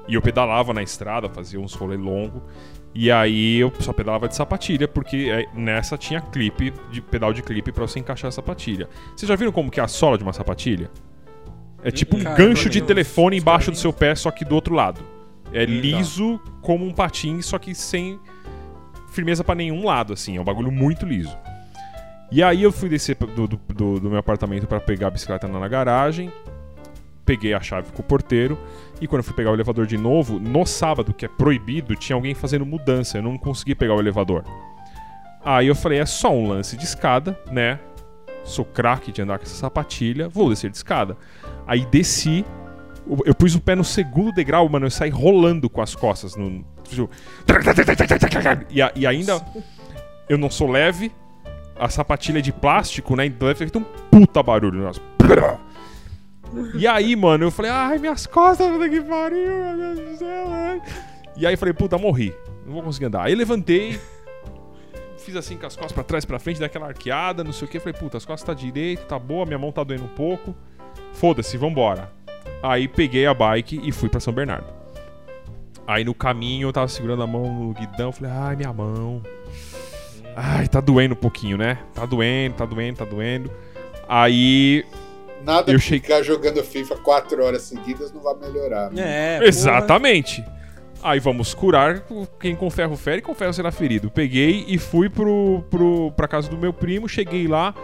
E 0.07 0.15
eu 0.15 0.21
pedalava 0.21 0.73
na 0.73 0.83
estrada, 0.83 1.29
fazia 1.29 1.59
uns 1.59 1.73
rolê 1.73 1.95
longo. 1.95 2.43
E 2.93 3.11
aí 3.11 3.57
eu 3.57 3.71
só 3.79 3.91
pedalava 3.91 4.27
de 4.27 4.35
sapatilha, 4.35 4.87
porque 4.87 5.29
é, 5.31 5.47
nessa 5.57 5.97
tinha 5.97 6.21
clipe, 6.21 6.73
de 6.91 7.01
pedal 7.01 7.33
de 7.33 7.41
clipe 7.41 7.71
pra 7.71 7.87
você 7.87 7.99
encaixar 7.99 8.29
a 8.29 8.31
sapatilha. 8.31 8.87
Vocês 9.15 9.27
já 9.27 9.35
viram 9.35 9.51
como 9.51 9.71
que 9.71 9.79
é 9.79 9.83
a 9.83 9.87
sola 9.87 10.17
de 10.17 10.23
uma 10.23 10.33
sapatilha? 10.33 10.91
É 11.83 11.91
tipo 11.91 12.17
um 12.17 12.23
Cara, 12.23 12.35
gancho 12.35 12.69
de 12.69 12.81
telefone 12.81 13.37
embaixo 13.37 13.71
do 13.71 13.77
seu 13.77 13.91
pé, 13.91 14.15
só 14.15 14.29
que 14.31 14.45
do 14.45 14.55
outro 14.55 14.75
lado. 14.75 15.01
É 15.51 15.65
liso 15.65 16.39
como 16.61 16.85
um 16.85 16.93
patins, 16.93 17.45
só 17.45 17.59
que 17.59 17.75
sem 17.75 18.19
firmeza 19.11 19.43
pra 19.43 19.53
nenhum 19.53 19.85
lado, 19.85 20.13
assim. 20.13 20.37
É 20.37 20.41
um 20.41 20.43
bagulho 20.43 20.71
muito 20.71 21.05
liso. 21.05 21.35
E 22.31 22.41
aí 22.41 22.63
eu 22.63 22.71
fui 22.71 22.89
descer 22.89 23.15
do, 23.15 23.47
do, 23.47 23.59
do- 23.73 23.99
do 23.99 24.09
meu 24.09 24.17
apartamento 24.19 24.65
pra 24.67 24.79
pegar 24.79 25.07
a 25.07 25.11
bicicleta 25.11 25.47
na 25.47 25.67
garagem. 25.67 26.31
Peguei 27.25 27.53
a 27.53 27.61
chave 27.61 27.91
com 27.91 28.01
o 28.01 28.05
porteiro. 28.05 28.57
E 28.99 29.07
quando 29.07 29.19
eu 29.19 29.23
fui 29.23 29.33
pegar 29.33 29.51
o 29.51 29.53
elevador 29.53 29.85
de 29.85 29.97
novo, 29.97 30.39
no 30.39 30.65
sábado, 30.65 31.13
que 31.13 31.25
é 31.25 31.27
proibido, 31.29 31.95
tinha 31.95 32.15
alguém 32.15 32.33
fazendo 32.33 32.65
mudança. 32.65 33.17
Eu 33.17 33.21
não 33.21 33.37
consegui 33.37 33.75
pegar 33.75 33.93
o 33.95 33.99
elevador. 33.99 34.43
Aí 35.45 35.67
eu 35.67 35.75
falei, 35.75 35.99
é 35.99 36.05
só 36.05 36.33
um 36.33 36.47
lance 36.47 36.75
de 36.75 36.83
escada, 36.85 37.37
né? 37.51 37.79
Sou 38.43 38.65
craque 38.65 39.11
de 39.11 39.21
andar 39.21 39.37
com 39.37 39.43
essa 39.45 39.55
sapatilha, 39.55 40.27
vou 40.27 40.49
descer 40.49 40.69
de 40.69 40.77
escada. 40.77 41.15
Aí 41.67 41.85
desci, 41.85 42.43
eu- 43.25 43.35
pus 43.35 43.53
o 43.55 43.61
pé 43.61 43.75
no 43.75 43.83
segundo 43.83 44.31
degrau, 44.33 44.67
mano, 44.67 44.85
eu 44.85 44.91
saí 44.91 45.09
rolando 45.09 45.69
com 45.69 45.81
as 45.81 45.95
costas. 45.95 46.35
No, 46.35 46.63
tipo, 46.83 47.09
e, 48.69 48.79
e 49.01 49.07
ainda 49.07 49.41
eu 50.27 50.37
não 50.37 50.49
sou 50.49 50.69
leve, 50.69 51.11
a 51.77 51.89
sapatilha 51.89 52.41
de 52.41 52.51
plástico, 52.51 53.15
né? 53.15 53.25
Então 53.25 53.47
deve 53.47 53.59
ter 53.59 53.69
feito 53.69 53.79
um 53.79 53.83
puta 54.09 54.41
barulho. 54.43 54.81
Nossa. 54.81 55.01
E 56.75 56.85
aí, 56.87 57.15
mano, 57.15 57.45
eu 57.45 57.51
falei, 57.51 57.71
ai, 57.71 57.97
minhas 57.97 58.27
costas, 58.27 58.67
puta 58.71 58.87
que 58.87 59.01
pariu, 59.01 59.49
meu 59.49 59.95
Deus 59.95 60.09
do 60.09 60.17
céu. 60.17 60.81
E 61.35 61.47
aí 61.47 61.57
falei, 61.57 61.73
puta, 61.73 61.97
morri. 61.97 62.33
Não 62.65 62.73
vou 62.73 62.83
conseguir 62.83 63.07
andar. 63.07 63.23
Aí 63.23 63.33
levantei, 63.33 63.99
fiz 65.17 65.35
assim 65.35 65.57
com 65.57 65.65
as 65.65 65.75
costas 65.75 65.91
pra 65.91 66.03
trás, 66.03 66.25
pra 66.25 66.37
frente, 66.39 66.59
daquela 66.59 66.87
arqueada, 66.87 67.43
não 67.43 67.51
sei 67.51 67.67
o 67.67 67.71
que. 67.71 67.79
Falei, 67.79 67.97
puta, 67.97 68.17
as 68.17 68.25
costas 68.25 68.45
tá 68.45 68.53
direito, 68.53 69.05
tá 69.05 69.17
boa, 69.17 69.45
minha 69.45 69.57
mão 69.57 69.71
tá 69.71 69.83
doendo 69.83 70.03
um 70.03 70.09
pouco. 70.15 70.55
Foda-se, 71.13 71.57
vambora. 71.57 72.11
Aí 72.61 72.87
peguei 72.87 73.25
a 73.25 73.33
bike 73.33 73.81
e 73.83 73.91
fui 73.91 74.09
pra 74.09 74.19
São 74.19 74.31
Bernardo. 74.31 74.67
Aí 75.87 76.05
no 76.05 76.13
caminho 76.13 76.69
eu 76.69 76.73
tava 76.73 76.87
segurando 76.87 77.23
a 77.23 77.27
mão 77.27 77.51
no 77.51 77.73
guidão, 77.73 78.11
falei, 78.11 78.31
ai, 78.31 78.55
minha 78.55 78.71
mão. 78.71 79.21
Ai, 80.35 80.67
tá 80.67 80.79
doendo 80.79 81.13
um 81.13 81.17
pouquinho, 81.17 81.57
né? 81.57 81.77
Tá 81.93 82.05
doendo, 82.05 82.55
tá 82.55 82.65
doendo, 82.65 82.97
tá 82.97 83.05
doendo. 83.05 83.51
Aí. 84.07 84.85
Nada 85.43 85.71
Eu 85.71 85.77
que 85.77 85.83
cheguei- 85.85 85.99
ficar 86.01 86.21
jogando 86.23 86.63
FIFA 86.63 86.95
quatro 86.97 87.43
horas 87.43 87.63
seguidas 87.63 88.11
não 88.13 88.21
vai 88.21 88.35
melhorar. 88.35 88.89
né? 88.91 89.01
É, 89.03 89.37
porra. 89.37 89.49
Exatamente. 89.49 90.43
Aí 91.01 91.19
vamos 91.19 91.53
curar 91.53 92.01
quem 92.39 92.55
com 92.55 92.69
ferro 92.69 92.95
fere, 92.95 93.21
com 93.21 93.33
ferro 93.35 93.51
será 93.51 93.73
ferido. 93.73 94.09
Peguei 94.09 94.63
e 94.69 94.77
fui 94.77 95.09
pro, 95.09 95.61
pro, 95.69 96.13
pra 96.13 96.29
casa 96.29 96.49
do 96.49 96.57
meu 96.57 96.71
primo, 96.71 97.09
cheguei 97.09 97.45
lá. 97.45 97.75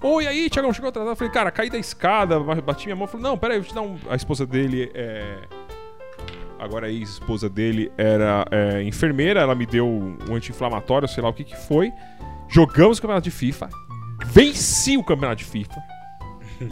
Oi, 0.00 0.28
aí, 0.28 0.48
Tiagão, 0.48 0.72
chegou 0.72 0.88
atrasado. 0.88 1.16
Falei, 1.16 1.32
cara, 1.32 1.50
caí 1.50 1.68
da 1.68 1.76
escada, 1.78 2.38
bati 2.38 2.86
minha 2.86 2.94
mão. 2.94 3.08
Falei, 3.08 3.24
não, 3.24 3.36
peraí, 3.36 3.56
eu 3.56 3.62
vou 3.62 3.68
te 3.68 3.74
dar 3.74 3.82
um. 3.82 3.96
A 4.08 4.14
esposa 4.14 4.46
dele 4.46 4.92
é. 4.94 5.38
Agora 6.58 6.86
a 6.86 6.90
ex-esposa 6.90 7.48
dele 7.48 7.90
era 7.96 8.44
é, 8.50 8.82
enfermeira, 8.82 9.40
ela 9.40 9.54
me 9.54 9.64
deu 9.64 9.86
um 9.86 10.34
anti-inflamatório, 10.34 11.06
sei 11.06 11.22
lá 11.22 11.28
o 11.28 11.32
que 11.32 11.44
que 11.44 11.56
foi. 11.56 11.92
Jogamos 12.48 12.98
o 12.98 13.02
campeonato 13.02 13.24
de 13.24 13.30
FIFA. 13.30 13.68
Venci 14.26 14.96
o 14.96 15.04
campeonato 15.04 15.36
de 15.36 15.44
FIFA. 15.44 15.80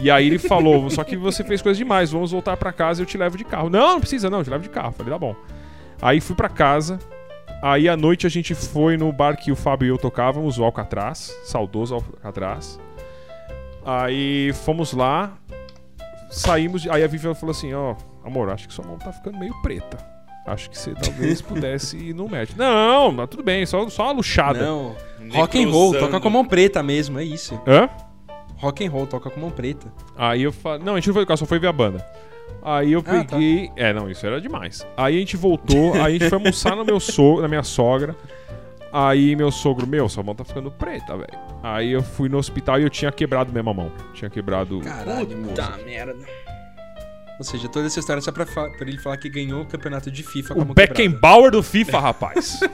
E 0.00 0.10
aí 0.10 0.26
ele 0.26 0.38
falou, 0.38 0.90
só 0.90 1.04
que 1.04 1.16
você 1.16 1.44
fez 1.44 1.62
coisa 1.62 1.78
demais, 1.78 2.10
vamos 2.10 2.32
voltar 2.32 2.56
pra 2.56 2.72
casa 2.72 3.00
e 3.00 3.02
eu 3.02 3.06
te 3.06 3.16
levo 3.16 3.38
de 3.38 3.44
carro. 3.44 3.70
Não, 3.70 3.92
não 3.92 4.00
precisa 4.00 4.28
não, 4.28 4.38
eu 4.38 4.44
te 4.44 4.50
levo 4.50 4.64
de 4.64 4.70
carro. 4.70 4.92
Falei, 4.92 5.12
tá 5.12 5.18
bom. 5.18 5.36
Aí 6.02 6.20
fui 6.20 6.34
pra 6.34 6.48
casa. 6.48 6.98
Aí 7.62 7.88
à 7.88 7.96
noite 7.96 8.26
a 8.26 8.30
gente 8.30 8.54
foi 8.54 8.96
no 8.96 9.10
bar 9.12 9.36
que 9.36 9.50
o 9.52 9.56
Fábio 9.56 9.86
e 9.86 9.88
eu 9.88 9.96
tocávamos, 9.96 10.58
o 10.58 10.64
Alcatraz, 10.64 11.34
saudoso 11.44 11.94
Alcatraz. 11.94 12.78
Aí 13.84 14.52
fomos 14.64 14.92
lá, 14.92 15.32
saímos, 16.30 16.86
aí 16.88 17.02
a 17.02 17.06
Vivian 17.06 17.34
falou 17.34 17.52
assim, 17.52 17.72
ó, 17.72 17.94
amor, 18.28 18.50
acho 18.50 18.66
que 18.68 18.74
sua 18.74 18.84
mão 18.86 18.98
tá 18.98 19.12
ficando 19.12 19.38
meio 19.38 19.54
preta. 19.62 19.98
Acho 20.46 20.70
que 20.70 20.78
você 20.78 20.94
talvez 20.94 21.40
pudesse 21.42 21.96
ir 21.96 22.14
no 22.14 22.28
médico. 22.28 22.58
Não, 22.58 23.10
mas 23.10 23.28
tudo 23.28 23.42
bem, 23.42 23.66
só, 23.66 23.88
só 23.88 24.04
uma 24.04 24.12
luxada. 24.12 24.60
Não. 24.60 24.94
Rock 25.32 25.62
and 25.62 25.68
roll, 25.68 25.92
toca 25.98 26.20
com 26.20 26.28
a 26.28 26.30
mão 26.30 26.44
preta 26.44 26.82
mesmo, 26.82 27.18
é 27.18 27.24
isso. 27.24 27.60
Hã? 27.66 27.88
Rock 28.58 28.86
and 28.86 28.90
roll, 28.90 29.06
toca 29.06 29.28
com 29.28 29.40
mão 29.40 29.50
preta. 29.50 29.92
Aí 30.16 30.42
eu 30.42 30.52
falei. 30.52 30.84
Não, 30.84 30.92
a 30.94 30.96
gente 30.96 31.08
não 31.08 31.14
foi 31.14 31.24
do 31.24 31.26
carro, 31.28 31.38
só 31.38 31.46
foi 31.46 31.58
ver 31.58 31.66
a 31.66 31.72
banda. 31.72 32.06
Aí 32.62 32.92
eu 32.92 33.00
Ah, 33.00 33.24
tá. 33.24 33.24
peguei. 33.36 33.70
É, 33.76 33.92
não, 33.92 34.08
isso 34.10 34.24
era 34.26 34.40
demais. 34.40 34.86
Aí 34.96 35.16
a 35.16 35.18
gente 35.18 35.36
voltou, 35.36 35.94
aí 35.94 36.00
a 36.00 36.10
gente 36.10 36.28
foi 36.28 36.38
almoçar 36.38 36.74
no 36.76 36.84
meu 36.84 36.98
so... 37.00 37.40
na 37.40 37.48
minha 37.48 37.62
sogra. 37.62 38.14
Aí 38.92 39.36
meu 39.36 39.50
sogro, 39.50 39.86
meu, 39.86 40.08
sua 40.08 40.22
mão 40.22 40.34
tá 40.34 40.42
ficando 40.44 40.70
preta, 40.70 41.16
velho. 41.16 41.38
Aí 41.62 41.90
eu 41.92 42.02
fui 42.02 42.28
no 42.28 42.38
hospital 42.38 42.78
e 42.80 42.84
eu 42.84 42.88
tinha 42.90 43.12
quebrado 43.12 43.52
mesmo 43.52 43.68
a 43.68 43.74
mão. 43.74 43.92
Tinha 44.14 44.30
quebrado. 44.30 44.80
Caralho. 44.80 45.26
Puta 45.26 45.76
merda. 45.84 46.16
Ou 47.38 47.44
seja, 47.44 47.68
toda 47.68 47.86
essa 47.86 48.00
história 48.00 48.20
é 48.20 48.22
só 48.22 48.32
pra, 48.32 48.46
pra 48.46 48.70
ele 48.80 48.96
falar 48.98 49.16
que 49.18 49.28
ganhou 49.28 49.60
o 49.62 49.66
campeonato 49.66 50.10
de 50.10 50.22
FIFA 50.22 50.54
O 50.54 50.56
quebrada. 50.58 50.74
Beckenbauer 50.74 51.50
do 51.50 51.62
FIFA, 51.62 52.00
rapaz. 52.00 52.60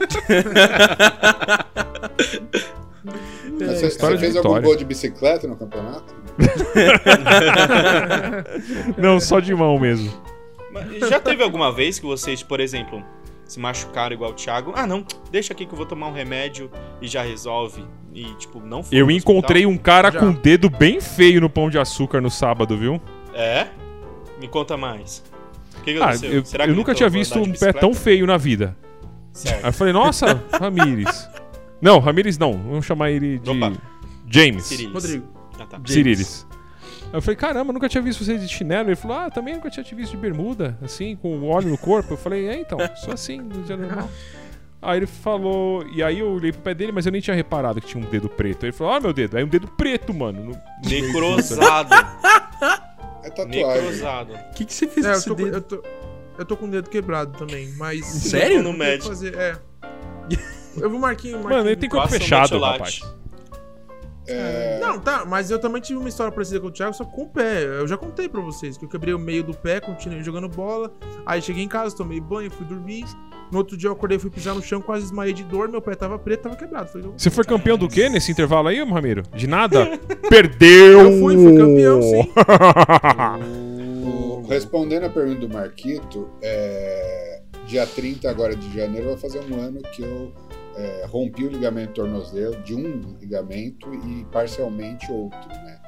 Mas 3.59 3.79
Você, 3.79 3.87
história 3.87 4.17
você 4.17 4.27
de 4.27 4.33
fez 4.33 4.45
algum 4.45 4.61
gol 4.61 4.75
de 4.75 4.85
bicicleta 4.85 5.47
no 5.47 5.55
campeonato? 5.55 6.13
não, 8.97 9.19
só 9.19 9.39
de 9.39 9.53
mão 9.53 9.77
mesmo. 9.79 10.11
Já 11.07 11.19
teve 11.19 11.43
alguma 11.43 11.71
vez 11.71 11.99
que 11.99 12.05
vocês, 12.05 12.41
por 12.41 12.59
exemplo, 12.59 13.03
se 13.45 13.59
machucaram 13.59 14.13
igual 14.13 14.31
o 14.31 14.33
Thiago? 14.33 14.73
Ah, 14.75 14.87
não, 14.87 15.05
deixa 15.31 15.53
aqui 15.53 15.65
que 15.65 15.73
eu 15.73 15.77
vou 15.77 15.85
tomar 15.85 16.07
um 16.07 16.13
remédio 16.13 16.71
e 17.01 17.07
já 17.07 17.21
resolve. 17.21 17.85
E, 18.13 18.25
tipo, 18.35 18.59
não 18.59 18.83
foi 18.83 18.97
Eu 18.97 19.11
encontrei 19.11 19.65
um 19.65 19.77
cara 19.77 20.11
Já. 20.11 20.19
com 20.19 20.29
o 20.29 20.33
dedo 20.33 20.69
bem 20.69 21.01
feio 21.01 21.41
no 21.41 21.49
pão 21.49 21.69
de 21.69 21.77
açúcar 21.77 22.21
no 22.21 22.29
sábado, 22.29 22.77
viu? 22.77 22.95
hospital? 22.95 23.35
É? 23.35 23.67
Me 24.43 24.49
conta 24.49 24.75
mais. 24.75 25.23
O 25.79 25.83
que, 25.83 25.93
que 25.93 25.99
Ah, 26.01 26.09
aconteceu? 26.09 26.31
eu, 26.33 26.43
Será 26.45 26.65
eu 26.65 26.71
que 26.71 26.75
nunca 26.75 26.91
ele 26.91 26.97
tinha 26.97 27.07
visto 27.09 27.39
um 27.39 27.49
pé 27.53 27.71
tão 27.71 27.93
feio 27.93 28.27
na 28.27 28.35
vida. 28.35 28.75
Aí 28.81 29.07
Certo. 29.31 29.65
eu 29.65 29.71
falei, 29.71 29.93
nossa, 29.93 30.43
Ramires. 30.59 31.29
Não, 31.81 31.97
Ramires 31.99 32.37
não. 32.37 32.51
Vamos 32.51 32.85
chamar 32.85 33.09
ele 33.11 33.39
de. 33.39 33.49
Opa. 33.49 33.71
James. 34.29 34.65
Sirilis. 34.65 34.93
Rodrigo. 34.93 35.27
Ah, 35.57 35.65
tá. 35.65 35.79
Sirilis. 35.85 36.45
Aí 37.03 37.09
eu 37.13 37.21
falei, 37.21 37.37
caramba, 37.37 37.71
nunca 37.71 37.87
tinha 37.87 38.01
visto 38.01 38.21
vocês 38.25 38.41
de 38.41 38.53
chinelo. 38.53 38.89
Ele 38.89 38.97
falou, 38.97 39.17
ah, 39.17 39.29
também 39.31 39.53
nunca 39.55 39.69
tinha 39.69 39.81
te 39.83 39.95
visto 39.95 40.11
de 40.11 40.17
bermuda, 40.17 40.77
assim, 40.81 41.15
com 41.15 41.41
óleo 41.47 41.69
no 41.69 41.77
corpo. 41.77 42.13
Eu 42.15 42.17
falei, 42.17 42.47
é, 42.49 42.59
então, 42.59 42.77
sou 42.97 43.13
assim, 43.13 43.37
no 43.39 43.63
dia 43.63 43.77
normal. 43.77 44.09
Aí 44.81 44.99
ele 44.99 45.05
falou, 45.07 45.85
e 45.95 46.03
aí 46.03 46.19
eu 46.19 46.29
olhei 46.33 46.51
pro 46.51 46.61
pé 46.61 46.73
dele, 46.73 46.91
mas 46.91 47.05
eu 47.05 47.11
nem 47.13 47.21
tinha 47.21 47.33
reparado 47.35 47.79
que 47.79 47.87
tinha 47.87 48.05
um 48.05 48.09
dedo 48.09 48.27
preto. 48.27 48.63
Aí 48.65 48.69
ele 48.71 48.75
falou, 48.77 48.91
ah, 48.93 48.99
meu 48.99 49.13
dedo, 49.13 49.37
aí 49.37 49.43
um 49.43 49.47
dedo 49.47 49.67
preto, 49.69 50.13
mano. 50.13 50.43
no- 50.43 50.61
Necrosado. 50.89 51.89
É 53.23 53.29
tatuagem. 53.29 54.35
O 54.35 54.53
que, 54.53 54.65
que 54.65 54.73
você 54.73 54.87
fez 54.87 55.05
É, 55.05 55.09
com 55.09 55.13
eu 55.15 55.17
esse 55.19 55.27
tô, 55.27 55.35
com- 55.35 55.43
dedo? 55.43 55.55
eu, 55.57 55.61
tô, 55.61 55.83
eu 56.39 56.45
tô 56.45 56.57
com 56.57 56.65
o 56.65 56.69
dedo 56.71 56.89
quebrado 56.89 57.37
também, 57.37 57.71
mas. 57.77 58.05
Sério? 58.29 58.61
Eu 58.61 58.73
médico. 58.73 59.09
Fazer, 59.09 59.33
é. 59.35 59.57
Eu 60.77 60.89
vou 60.89 60.99
marquinho, 60.99 61.35
marquinho. 61.35 61.57
Mano, 61.57 61.69
ele 61.69 61.75
tem 61.79 61.89
corpo 61.89 62.07
um 62.07 62.09
fechado, 62.11 62.59
rapaz. 62.59 63.01
É, 64.25 64.79
Não, 64.79 64.99
tá, 64.99 65.25
mas 65.25 65.51
eu 65.51 65.59
também 65.59 65.81
tive 65.81 65.99
uma 65.99 66.07
história 66.07 66.31
parecida 66.31 66.59
com 66.59 66.67
o 66.67 66.71
Thiago, 66.71 66.93
só 66.93 67.03
com 67.03 67.23
o 67.23 67.29
pé. 67.29 67.63
Eu 67.63 67.85
já 67.87 67.97
contei 67.97 68.29
pra 68.29 68.39
vocês 68.41 68.77
que 68.77 68.85
eu 68.85 68.89
quebrei 68.89 69.13
o 69.13 69.19
meio 69.19 69.43
do 69.43 69.53
pé, 69.53 69.81
continuei 69.81 70.23
jogando 70.23 70.47
bola. 70.47 70.91
Aí 71.25 71.41
cheguei 71.41 71.63
em 71.63 71.67
casa, 71.67 71.95
tomei 71.95 72.21
banho, 72.21 72.49
fui 72.49 72.65
dormir. 72.65 73.03
No 73.53 73.59
outro 73.59 73.77
dia 73.77 73.87
eu 73.87 73.93
acordei, 73.93 74.17
fui 74.17 74.31
pisar 74.31 74.55
no 74.55 74.63
chão, 74.63 74.81
quase 74.81 75.03
desmaiei 75.03 75.31
de 75.31 75.43
dor, 75.43 75.69
meu 75.69 75.79
pé 75.79 75.93
tava 75.93 76.17
preto, 76.17 76.41
tava 76.41 76.55
quebrado. 76.55 76.89
Falei, 76.89 77.07
Você 77.15 77.29
foi 77.29 77.43
campeão 77.43 77.77
do 77.77 77.87
quê 77.87 78.09
nesse 78.09 78.31
intervalo 78.31 78.67
aí, 78.67 78.83
Ramiro? 78.83 79.21
De 79.31 79.45
nada? 79.45 79.99
Perdeu! 80.27 81.01
Eu 81.01 81.19
fui, 81.19 81.35
fui 81.35 81.55
campeão, 81.55 82.01
sim. 82.01 82.27
respondendo 84.49 85.03
a 85.03 85.09
pergunta 85.09 85.41
do 85.41 85.53
Marquito, 85.53 86.27
é, 86.41 87.43
dia 87.67 87.85
30 87.85 88.27
agora 88.27 88.55
de 88.55 88.75
janeiro 88.75 89.09
vai 89.09 89.17
fazer 89.17 89.39
um 89.41 89.61
ano 89.61 89.83
que 89.93 90.01
eu 90.01 90.33
é, 90.75 91.05
rompi 91.07 91.43
o 91.43 91.49
ligamento 91.49 91.89
do 91.89 91.93
tornozelo, 91.93 92.55
de 92.63 92.73
um 92.73 93.15
ligamento 93.19 93.93
e 93.93 94.25
parcialmente 94.31 95.11
outro, 95.11 95.47
né? 95.47 95.79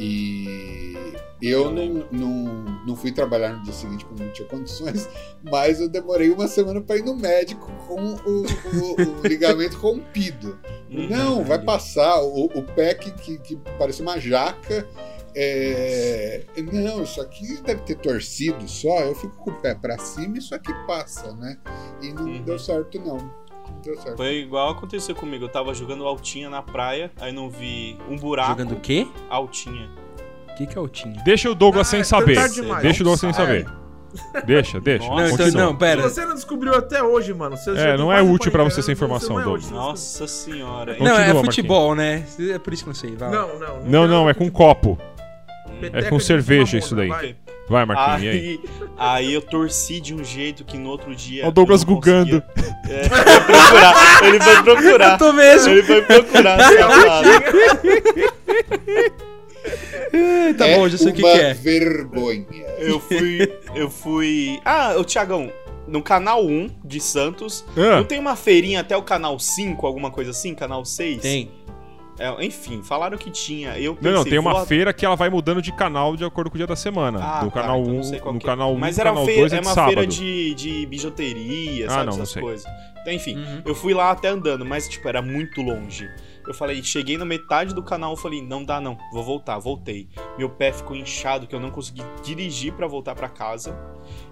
E 0.00 0.96
eu 1.42 1.70
não, 1.70 2.06
não, 2.10 2.64
não 2.86 2.96
fui 2.96 3.12
trabalhar 3.12 3.52
no 3.54 3.62
dia 3.62 3.72
seguinte 3.72 4.04
porque 4.04 4.22
não 4.22 4.32
tinha 4.32 4.48
condições, 4.48 5.08
mas 5.42 5.80
eu 5.80 5.88
demorei 5.88 6.30
uma 6.30 6.46
semana 6.48 6.80
para 6.80 6.96
ir 6.98 7.04
no 7.04 7.16
médico 7.16 7.70
com 7.86 8.00
o, 8.00 8.42
o- 8.42 9.22
o 9.22 9.22
ligamento 9.26 9.76
rompido. 9.76 10.58
Uhum. 10.90 11.08
Não, 11.08 11.44
vai 11.44 11.58
passar. 11.62 12.22
O, 12.22 12.46
o 12.46 12.62
pé 12.62 12.94
que, 12.94 13.10
que, 13.12 13.38
que 13.38 13.56
parecia 13.78 14.04
uma 14.04 14.18
jaca. 14.18 14.86
é, 15.34 16.44
Não, 16.72 17.02
isso 17.02 17.20
aqui 17.20 17.60
deve 17.62 17.82
ter 17.82 17.96
torcido 17.96 18.66
só. 18.68 19.00
Eu 19.00 19.14
fico 19.14 19.36
com 19.36 19.50
o 19.50 19.60
pé 19.60 19.74
pra 19.74 19.98
cima 19.98 20.36
e 20.36 20.38
isso 20.38 20.54
aqui 20.54 20.72
passa, 20.86 21.32
né? 21.34 21.58
E 22.02 22.12
não 22.12 22.24
Uhum. 22.24 22.42
deu 22.42 22.58
certo, 22.58 22.98
não. 23.00 23.18
Não. 23.86 24.16
Foi 24.16 24.34
igual 24.36 24.70
aconteceu 24.70 25.14
comigo. 25.14 25.44
Eu 25.44 25.48
tava 25.48 25.72
jogando 25.74 26.04
altinha 26.06 26.50
na 26.50 26.62
praia, 26.62 27.10
aí 27.20 27.32
não 27.32 27.48
vi 27.48 27.96
um 28.08 28.16
buraco. 28.16 28.50
Jogando 28.50 28.72
o 28.72 28.80
quê? 28.80 29.06
Altinha. 29.30 29.88
O 30.50 30.54
que, 30.58 30.66
que 30.66 30.76
é 30.76 30.80
o 30.80 30.88
Tinha? 30.88 31.22
Deixa 31.24 31.48
o 31.48 31.54
Douglas 31.54 31.86
Ah, 31.86 31.90
sem 31.90 32.00
é 32.00 32.04
saber. 32.04 32.34
Deixa 32.80 33.02
o 33.02 33.04
Douglas 33.04 33.20
sem 33.20 33.32
saber. 33.32 33.66
Deixa, 34.44 34.80
deixa. 34.80 35.06
Nossa. 35.06 35.20
Não, 35.22 35.28
então, 35.28 35.38
continua. 35.46 35.64
não, 35.64 35.76
pera. 35.76 36.02
Se 36.02 36.14
você 36.14 36.26
não 36.26 36.34
descobriu 36.34 36.74
até 36.74 37.02
hoje, 37.02 37.32
mano. 37.34 37.54
É, 37.54 37.74
tem 37.74 37.96
não 37.98 38.12
é 38.12 38.20
útil 38.22 38.50
pra 38.50 38.60
40 38.62 38.70
você 38.74 38.80
essa 38.80 38.90
informação, 38.90 39.36
não 39.36 39.40
é 39.40 39.44
Douglas. 39.44 39.70
Nossa 39.70 40.26
senhora. 40.26 40.94
hein? 40.94 40.98
Não, 41.00 41.12
é 41.12 41.26
Continua, 41.26 41.44
futebol, 41.44 41.94
né? 41.94 42.24
É 42.52 42.58
por 42.58 42.72
isso 42.72 42.82
que 42.82 42.88
eu 42.88 42.92
não 42.92 42.98
sei. 43.00 43.14
Vai. 43.14 43.30
Não, 43.30 43.58
não. 43.58 43.80
Não, 43.84 44.08
não, 44.08 44.18
nada 44.20 44.30
é 44.30 44.34
com 44.34 44.50
copo. 44.50 44.98
Peteca 45.80 46.06
É 46.06 46.10
com 46.10 46.18
cerveja 46.18 46.62
mamona, 46.64 46.78
isso 46.78 46.96
daí. 46.96 47.08
vai. 47.08 47.36
Vai, 47.68 47.84
Marquinhos, 47.84 48.22
e 48.22 48.28
aí? 48.28 48.38
Aí, 48.38 48.60
aí 48.96 49.34
eu 49.34 49.42
torci 49.42 50.00
de 50.00 50.14
um 50.14 50.24
jeito 50.24 50.64
que 50.64 50.78
no 50.78 50.88
outro 50.88 51.14
dia. 51.14 51.46
O 51.46 51.52
Douglas 51.52 51.84
gugando. 51.84 52.40
conseguia- 52.42 52.68
É, 52.88 53.02
ele 53.02 53.10
foi 53.10 53.42
procurar. 53.44 54.24
Ele 54.24 54.40
foi 54.40 54.62
procurar. 54.62 55.12
Eu 55.12 55.18
tô 55.18 55.32
mesmo. 55.34 55.70
Ele 55.72 55.82
foi 55.82 56.02
procurar. 56.02 56.58
safado. 56.60 57.28
Tá 60.56 60.66
é 60.66 60.76
bom, 60.76 60.88
já 60.88 60.96
sei 60.98 61.08
o 61.10 61.14
que, 61.14 61.22
uma 61.22 61.32
que 61.32 61.40
é. 61.40 61.54
vergonha. 61.54 62.46
Eu 62.78 62.98
fui. 63.00 63.52
Eu 63.74 63.90
fui. 63.90 64.60
Ah, 64.64 64.94
o 64.96 65.04
Thiagão, 65.04 65.52
no 65.86 66.02
canal 66.02 66.44
1 66.46 66.70
de 66.84 67.00
Santos, 67.00 67.64
Ah, 67.76 67.96
não 67.96 68.04
tem 68.04 68.18
uma 68.18 68.34
feirinha 68.36 68.80
até 68.80 68.96
o 68.96 69.02
canal 69.02 69.38
5, 69.38 69.86
alguma 69.86 70.10
coisa 70.10 70.30
assim? 70.30 70.54
Canal 70.54 70.84
6? 70.84 71.20
Tem. 71.20 71.50
É, 72.18 72.44
enfim, 72.44 72.82
falaram 72.82 73.16
que 73.16 73.30
tinha. 73.30 73.78
Eu 73.78 73.96
não, 74.00 74.10
não, 74.10 74.18
pensei, 74.18 74.30
tem 74.30 74.38
uma 74.40 74.52
vou- 74.54 74.66
feira 74.66 74.92
que 74.92 75.06
ela 75.06 75.14
vai 75.14 75.30
mudando 75.30 75.62
de 75.62 75.70
canal 75.72 76.16
de 76.16 76.24
acordo 76.24 76.50
com 76.50 76.56
o 76.56 76.58
dia 76.58 76.66
da 76.66 76.74
semana. 76.76 77.20
Ah, 77.22 77.40
do 77.44 77.50
tá, 77.50 77.60
canal 77.62 77.80
então 77.80 77.92
1, 77.92 77.96
não 77.96 78.02
sei 78.02 78.18
qual 78.20 78.34
no 78.34 78.40
é. 78.40 78.42
canal 78.42 78.74
1, 78.74 78.78
Mas 78.78 78.98
era 78.98 79.10
canal 79.10 79.24
feira, 79.24 79.40
2 79.42 79.52
é 79.52 79.56
é 79.56 79.60
uma 79.60 79.72
sábado. 79.72 79.86
feira 79.94 80.06
de, 80.06 80.54
de 80.54 80.86
bijuteria, 80.86 81.86
Ah, 81.86 81.90
sabe? 81.90 82.06
não, 82.06 82.12
não 82.16 82.22
essas 82.22 82.30
sei. 82.30 82.42
coisas. 82.42 82.66
Então, 83.00 83.12
enfim, 83.12 83.36
Uhum. 83.36 83.62
eu 83.64 83.74
fui 83.74 83.94
lá 83.94 84.10
até 84.10 84.28
andando, 84.28 84.64
mas, 84.66 84.88
tipo, 84.88 85.06
era 85.08 85.22
muito 85.22 85.62
longe. 85.62 86.08
Eu 86.46 86.54
falei, 86.54 86.82
cheguei 86.82 87.16
na 87.18 87.24
metade 87.24 87.74
do 87.74 87.82
canal, 87.82 88.12
eu 88.12 88.16
falei, 88.16 88.40
não 88.42 88.64
dá 88.64 88.80
não, 88.80 88.96
vou 89.12 89.22
voltar, 89.22 89.58
voltei. 89.58 90.08
Meu 90.38 90.48
pé 90.48 90.72
ficou 90.72 90.96
inchado, 90.96 91.46
que 91.46 91.54
eu 91.54 91.60
não 91.60 91.70
consegui 91.70 92.02
dirigir 92.24 92.72
pra 92.72 92.86
voltar 92.86 93.14
pra 93.14 93.28
casa. 93.28 93.78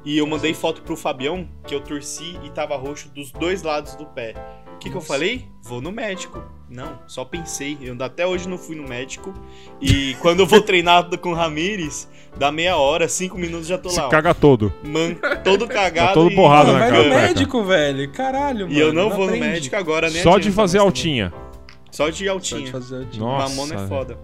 E 0.04 0.16
eu 0.16 0.26
mandei 0.26 0.54
foto 0.54 0.80
pro 0.82 0.96
Fabião, 0.96 1.46
que 1.66 1.74
eu 1.74 1.80
torci 1.80 2.38
e 2.42 2.50
tava 2.50 2.74
roxo 2.76 3.08
dos 3.10 3.30
dois 3.30 3.62
lados 3.62 3.94
do 3.94 4.06
pé. 4.06 4.34
O 4.74 4.78
que, 4.78 4.88
que 4.90 4.96
eu 4.96 5.00
falei? 5.00 5.46
Vou 5.62 5.80
no 5.80 5.92
médico. 5.92 6.42
Não, 6.68 6.98
só 7.06 7.24
pensei. 7.24 7.78
Eu 7.80 7.96
até 8.00 8.26
hoje 8.26 8.48
não 8.48 8.58
fui 8.58 8.74
no 8.74 8.88
médico. 8.88 9.32
E 9.80 10.14
quando 10.20 10.40
eu 10.40 10.46
vou 10.46 10.60
treinar 10.60 11.08
com 11.18 11.30
o 11.30 11.34
Ramires, 11.34 12.08
dá 12.36 12.50
meia 12.50 12.76
hora, 12.76 13.08
cinco 13.08 13.38
minutos 13.38 13.68
já 13.68 13.78
tô 13.78 13.88
Se 13.88 13.98
lá. 14.00 14.06
ó. 14.06 14.08
caga 14.08 14.34
todo. 14.34 14.72
Man, 14.82 15.14
todo 15.44 15.66
cagado. 15.68 16.08
Tá 16.08 16.14
todo 16.14 16.30
e- 16.30 16.34
borrado 16.34 16.72
na 16.72 16.78
vai 16.80 16.90
cara, 16.90 17.02
no 17.04 17.10
cara. 17.10 17.22
médico, 17.28 17.62
velho. 17.64 18.10
Caralho, 18.12 18.60
mano. 18.66 18.72
E 18.72 18.80
eu 18.80 18.92
não, 18.92 19.08
vou 19.10 19.18
no 19.20 19.24
aprende. 19.26 19.46
médico 19.46 19.76
agora, 19.76 20.10
né? 20.10 20.20
Só 20.22 20.38
de 20.38 20.50
fazer 20.50 20.78
mais 20.78 20.86
altinha. 20.86 21.30
também. 21.30 21.46
Só 21.92 22.10
de 22.10 22.24
Só 22.26 22.32
altinha. 22.32 22.60
de 22.64 22.72
fazer 22.72 22.96
altinha. 22.96 23.24
Nossa. 23.24 23.48
Mamona 23.54 23.84
é 23.84 23.86
foda. 23.88 24.18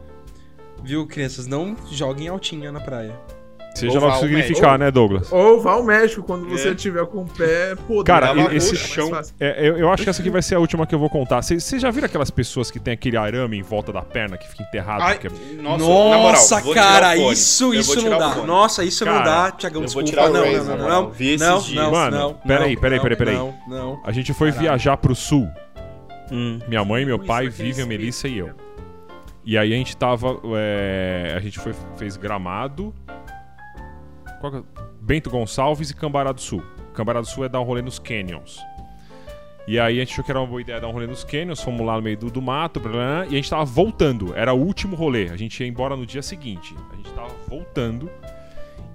Viu, 0.83 1.07
crianças? 1.07 1.47
Não 1.47 1.77
joguem 1.93 2.27
altinha 2.27 2.73
na 2.73 2.81
praia. 2.81 3.17
Seja 3.75 3.99
lá 3.99 4.09
o 4.09 4.13
que 4.21 4.27
significar, 4.27 4.79
né, 4.79 4.91
Douglas? 4.91 5.33
Ou 5.33 5.61
vá 5.61 5.73
ao 5.73 5.83
médico 5.83 6.23
quando 6.23 6.49
você 6.49 6.69
É. 6.71 6.75
tiver 6.75 7.05
com 7.07 7.23
o 7.23 7.27
pé 7.27 7.75
podre. 7.89 8.05
Cara, 8.05 8.33
esse 8.55 8.71
roxo, 8.73 8.87
chão-. 8.87 9.11
É, 9.41 9.69
eu, 9.69 9.79
eu 9.79 9.91
acho 9.91 10.03
que 10.05 10.11
essa 10.11 10.21
aqui 10.21 10.31
vai 10.31 10.43
ser 10.43 10.55
a 10.57 10.59
última 10.59 10.87
que 10.87 10.95
eu 10.95 10.99
vou 10.99 11.09
contar. 11.09 11.43
Vocês 11.43 11.65
já 11.81 11.91
viram 11.91 12.07
aquelas 12.07 12.31
pessoas 12.31 12.71
que 12.71 12.79
tem 12.79 12.95
aquele 12.95 13.17
arame 13.17 13.59
em 13.59 13.63
volta 13.63 13.93
da 13.93 14.03
perna 14.03 14.37
que 14.37 14.47
fica 14.49 14.63
enterrado? 14.63 15.03
Ai, 15.03 15.19
que 15.19 15.27
é- 15.27 15.31
nossa, 15.63 15.79
na 15.79 16.19
moral, 16.19 16.75
cara, 16.75 17.17
isso, 17.17 17.75
isso 17.75 18.03
não 18.09 18.19
dá. 18.19 18.35
Nossa, 18.37 18.85
isso 18.85 19.05
não 19.05 19.13
Cara, 19.15 19.25
dá, 19.25 19.51
Tiagão, 19.53 19.83
eu 19.83 19.89
vou 19.89 20.03
desculpa. 20.03 20.29
tirar 20.29 20.41
não, 20.41 20.53
não, 20.53 20.65
não, 20.65 20.77
não, 20.77 20.89
não. 21.05 21.11
Vi 21.11 21.35
esses 21.35 21.47
não, 21.47 21.59
dias. 21.61 21.75
não, 21.85 21.91
Mano, 21.91 22.19
não, 22.19 22.35
peraí, 22.35 22.75
não, 22.75 22.81
peraí, 22.81 22.97
não, 22.99 23.03
peraí, 23.03 23.17
peraí. 23.19 23.35
Não, 23.37 23.55
não. 23.69 24.01
A 24.05 24.13
gente 24.13 24.33
foi 24.33 24.49
Caralho. 24.51 24.69
viajar 24.69 24.97
pro 24.97 25.15
sul. 25.15 25.49
Hum. 26.31 26.59
Minha 26.69 26.85
mãe, 26.85 27.05
meu 27.05 27.19
pai, 27.19 27.47
é 27.47 27.49
Vivian. 27.51 27.87
Melissa 27.87 28.29
e 28.29 28.39
eu. 28.39 28.51
E 29.45 29.59
aí 29.59 29.73
a 29.73 29.77
gente 29.77 29.97
tava. 29.97 30.39
é, 30.57 31.35
a 31.37 31.41
gente 31.41 31.59
foi, 31.59 31.75
fez 31.97 32.17
gramado. 32.17 32.95
Qual 34.43 34.51
que 34.51 34.59
é? 34.59 34.63
Bento 35.01 35.31
Gonçalves 35.31 35.91
e 35.91 35.95
Cambará 35.95 36.33
do 36.33 36.41
Sul. 36.41 36.63
Cambará 36.95 37.21
do 37.21 37.27
Sul 37.29 37.45
é 37.45 37.49
dar 37.49 37.61
um 37.61 37.65
rolê 37.65 37.81
nos 37.81 38.01
canyons. 38.01 38.61
E 39.69 39.79
aí 39.79 39.99
a 39.99 40.01
gente 40.01 40.11
achou 40.13 40.25
que 40.25 40.33
era 40.33 40.41
uma 40.41 40.49
boa 40.49 40.61
ideia 40.61 40.81
dar 40.81 40.89
um 40.89 40.91
rolê 40.91 41.07
nos 41.07 41.23
canyons, 41.23 41.63
fomos 41.63 41.87
lá 41.87 41.95
no 41.95 42.03
meio 42.03 42.17
do, 42.17 42.29
do 42.29 42.43
mato, 42.43 42.81
blá, 42.81 42.91
blá, 42.91 43.01
blá, 43.01 43.27
e 43.27 43.29
a 43.29 43.37
gente 43.37 43.49
tava 43.49 43.65
voltando. 43.65 44.35
Era 44.35 44.53
o 44.53 44.59
último 44.59 44.97
rolê. 44.97 45.29
A 45.31 45.37
gente 45.37 45.63
ia 45.63 45.69
embora 45.69 45.95
no 45.95 46.05
dia 46.05 46.23
seguinte. 46.23 46.75
A 46.93 46.97
gente 46.97 47.13
tava 47.13 47.33
voltando. 47.47 48.11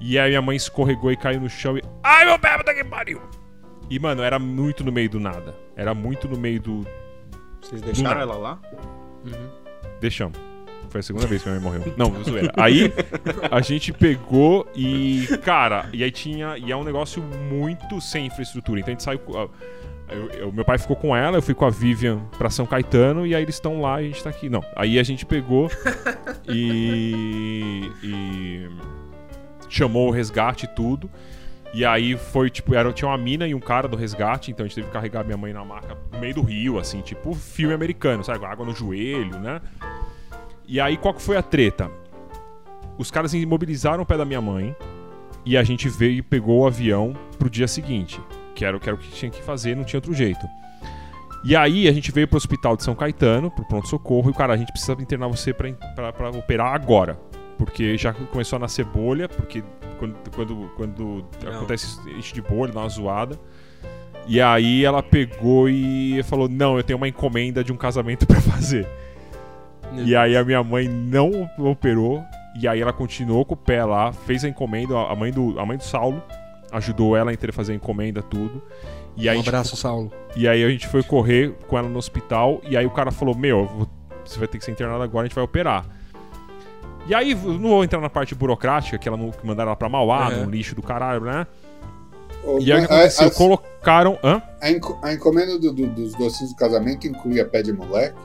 E 0.01 0.19
aí 0.19 0.31
minha 0.31 0.41
mãe 0.41 0.57
escorregou 0.57 1.09
e 1.13 1.15
caiu 1.15 1.39
no 1.39 1.49
chão 1.49 1.77
e. 1.77 1.81
Ai, 2.03 2.25
meu 2.25 2.37
pé, 2.37 2.57
puta 2.57 2.73
que 2.73 2.83
pariu! 2.83 3.21
E, 3.89 3.97
mano, 3.99 4.21
era 4.21 4.37
muito 4.37 4.83
no 4.83 4.91
meio 4.91 5.09
do 5.09 5.19
nada. 5.19 5.55
Era 5.77 5.93
muito 5.93 6.27
no 6.27 6.37
meio 6.37 6.59
do, 6.59 6.85
Vocês 7.61 7.81
Deixaram 7.81 8.19
ela 8.19 8.35
lá? 8.35 8.59
Deixamos. 10.01 10.37
Foi 10.89 10.99
a 10.99 11.03
segunda 11.03 11.27
vez 11.27 11.41
que 11.43 11.49
minha 11.49 11.59
mãe 11.61 11.79
morreu. 11.79 11.93
Não, 11.97 12.23
zoeira. 12.23 12.51
Aí 12.57 12.91
a 13.51 13.61
gente 13.61 13.91
pegou 13.93 14.67
e. 14.75 15.27
Cara, 15.43 15.87
e 15.93 16.03
aí 16.03 16.11
tinha. 16.11 16.57
E 16.57 16.71
é 16.71 16.75
um 16.75 16.83
negócio 16.83 17.21
muito 17.21 17.99
sem 18.01 18.25
infraestrutura. 18.27 18.79
Então 18.79 18.91
a 18.91 18.93
gente 18.93 19.03
saiu. 19.03 19.19
eu- 20.39 20.51
meu 20.53 20.63
pai 20.63 20.77
ficou 20.77 20.95
com 20.95 21.15
ela, 21.15 21.37
eu 21.37 21.41
fui 21.41 21.53
com 21.53 21.65
a 21.65 21.69
Vivian 21.69 22.19
pra 22.37 22.49
São 22.49 22.65
Caetano 22.65 23.27
e 23.27 23.35
aí 23.35 23.43
eles 23.43 23.55
estão 23.55 23.81
lá 23.81 24.01
e 24.01 24.05
a 24.05 24.07
gente 24.07 24.23
tá 24.23 24.29
aqui. 24.29 24.49
Não. 24.49 24.63
Aí 24.75 24.97
a 24.99 25.03
gente 25.03 25.25
pegou 25.25 25.69
e. 26.47 27.91
e 28.03 28.69
chamou 29.69 30.07
o 30.07 30.11
resgate 30.11 30.65
e 30.65 30.67
tudo. 30.69 31.09
E 31.73 31.83
aí 31.85 32.15
foi, 32.17 32.49
tipo, 32.49 32.73
era, 32.73 32.91
tinha 32.93 33.09
uma 33.09 33.17
mina 33.17 33.45
e 33.45 33.53
um 33.53 33.59
cara 33.59 33.87
do 33.89 33.97
resgate, 33.97 34.49
então 34.49 34.65
a 34.65 34.67
gente 34.67 34.75
teve 34.75 34.87
que 34.87 34.93
carregar 34.93 35.25
minha 35.25 35.35
mãe 35.37 35.51
na 35.51 35.63
maca 35.65 35.97
no 36.13 36.17
meio 36.19 36.33
do 36.35 36.41
rio, 36.41 36.79
assim, 36.79 37.01
tipo 37.01 37.35
filme 37.35 37.73
americano, 37.73 38.23
sabe? 38.23 38.45
Água 38.45 38.65
no 38.65 38.73
joelho, 38.73 39.37
né? 39.37 39.59
E 40.67 40.79
aí 40.79 40.97
qual 40.97 41.13
que 41.13 41.21
foi 41.21 41.37
a 41.37 41.41
treta? 41.41 41.89
Os 42.97 43.09
caras 43.11 43.33
imobilizaram 43.33 44.03
o 44.03 44.05
pé 44.05 44.17
da 44.17 44.25
minha 44.25 44.41
mãe 44.41 44.75
e 45.45 45.55
a 45.55 45.63
gente 45.63 45.87
veio 45.87 46.13
e 46.17 46.21
pegou 46.21 46.61
o 46.61 46.67
avião 46.67 47.13
pro 47.39 47.49
dia 47.49 47.67
seguinte, 47.67 48.19
que 48.55 48.65
era, 48.65 48.75
o- 48.75 48.79
que 48.79 48.89
era 48.89 48.95
o 48.95 48.99
que 48.99 49.09
tinha 49.11 49.31
que 49.31 49.41
fazer, 49.41 49.75
não 49.75 49.83
tinha 49.83 49.97
outro 49.97 50.13
jeito. 50.13 50.45
E 51.45 51.55
aí 51.55 51.87
a 51.87 51.91
gente 51.93 52.11
veio 52.11 52.27
pro 52.27 52.35
hospital 52.37 52.75
de 52.75 52.83
São 52.83 52.95
Caetano, 52.95 53.49
pro 53.51 53.63
pronto-socorro, 53.65 54.29
e 54.29 54.33
cara, 54.33 54.53
a 54.53 54.57
gente 54.57 54.71
precisa 54.71 54.93
internar 54.93 55.27
você 55.27 55.53
pra, 55.53 55.71
pra, 55.95 56.11
pra 56.11 56.29
operar 56.31 56.73
agora. 56.73 57.17
Porque 57.57 57.97
já 57.97 58.11
começou 58.13 58.57
a 58.57 58.59
nascer 58.59 58.83
bolha, 58.85 59.29
porque 59.29 59.63
quando, 59.99 60.15
quando, 60.35 60.71
quando 60.75 61.25
acontece 61.55 61.97
isso 62.17 62.33
de 62.33 62.41
bolha, 62.41 62.71
dá 62.73 62.81
uma 62.81 62.89
zoada. 62.89 63.39
E 64.27 64.41
aí 64.41 64.83
ela 64.83 65.01
pegou 65.01 65.69
e 65.69 66.21
falou: 66.23 66.49
Não, 66.49 66.77
eu 66.77 66.83
tenho 66.83 66.97
uma 66.97 67.07
encomenda 67.07 67.63
de 67.63 67.71
um 67.71 67.77
casamento 67.77 68.25
pra 68.27 68.41
fazer. 68.41 68.87
E 70.05 70.15
aí 70.15 70.35
a 70.37 70.43
minha 70.43 70.63
mãe 70.63 70.87
não 70.87 71.49
operou. 71.57 72.23
E 72.59 72.67
aí 72.67 72.81
ela 72.81 72.91
continuou 72.93 73.45
com 73.45 73.53
o 73.53 73.57
pé 73.57 73.83
lá, 73.85 74.11
fez 74.11 74.43
a 74.43 74.49
encomenda. 74.49 74.95
A 74.97 75.15
mãe 75.15 75.31
do, 75.31 75.59
a 75.59 75.65
mãe 75.65 75.77
do 75.77 75.83
Saulo 75.83 76.21
ajudou 76.71 77.15
ela 77.15 77.31
a 77.31 77.53
fazer 77.53 77.73
a 77.73 77.75
encomenda, 77.75 78.21
tudo. 78.21 78.61
E 79.15 79.27
aí, 79.29 79.37
Um 79.37 79.41
abraço, 79.41 79.75
Saulo. 79.75 80.11
e 80.35 80.47
aí 80.47 80.63
a 80.63 80.69
gente 80.69 80.87
foi 80.87 81.01
correr 81.03 81.53
com 81.67 81.77
ela 81.77 81.87
no 81.89 81.97
hospital. 81.97 82.61
E 82.67 82.75
aí 82.77 82.85
o 82.85 82.89
cara 82.91 83.11
falou: 83.11 83.35
Meu, 83.35 83.87
você 84.25 84.37
vai 84.39 84.47
ter 84.47 84.57
que 84.57 84.65
ser 84.65 84.71
internado 84.71 85.01
agora, 85.03 85.25
a 85.25 85.27
gente 85.27 85.35
vai 85.35 85.43
operar. 85.43 85.85
E 87.07 87.15
aí, 87.15 87.33
não 87.33 87.69
vou 87.69 87.83
entrar 87.83 88.01
na 88.01 88.09
parte 88.09 88.35
burocrática, 88.35 88.97
que 88.97 89.07
ela 89.07 89.15
não, 89.17 89.31
que 89.31 89.45
mandaram 89.45 89.69
ela 89.69 89.75
pra 89.77 89.87
Mauá, 89.87 90.29
Uhum. 90.29 90.43
no 90.45 90.51
lixo 90.51 90.75
do 90.75 90.81
caralho, 90.81 91.21
né? 91.21 91.47
O- 92.43 92.59
E 92.59 92.71
aí 92.71 92.83
o 92.83 92.87
que 92.87 92.93
a- 92.93 92.97
aconteceu? 92.97 93.27
a- 93.27 93.31
Colocaram. 93.31 94.19
Hã? 94.23 94.41
A, 94.61 94.69
enco- 94.69 94.99
a 95.01 95.13
encomenda 95.13 95.57
do- 95.57 95.71
do- 95.73 95.87
dos 95.87 96.13
docinhos 96.15 96.51
do 96.53 96.57
casamento 96.57 97.07
incluía 97.07 97.45
pé 97.45 97.61
de 97.63 97.71
moleque? 97.71 98.17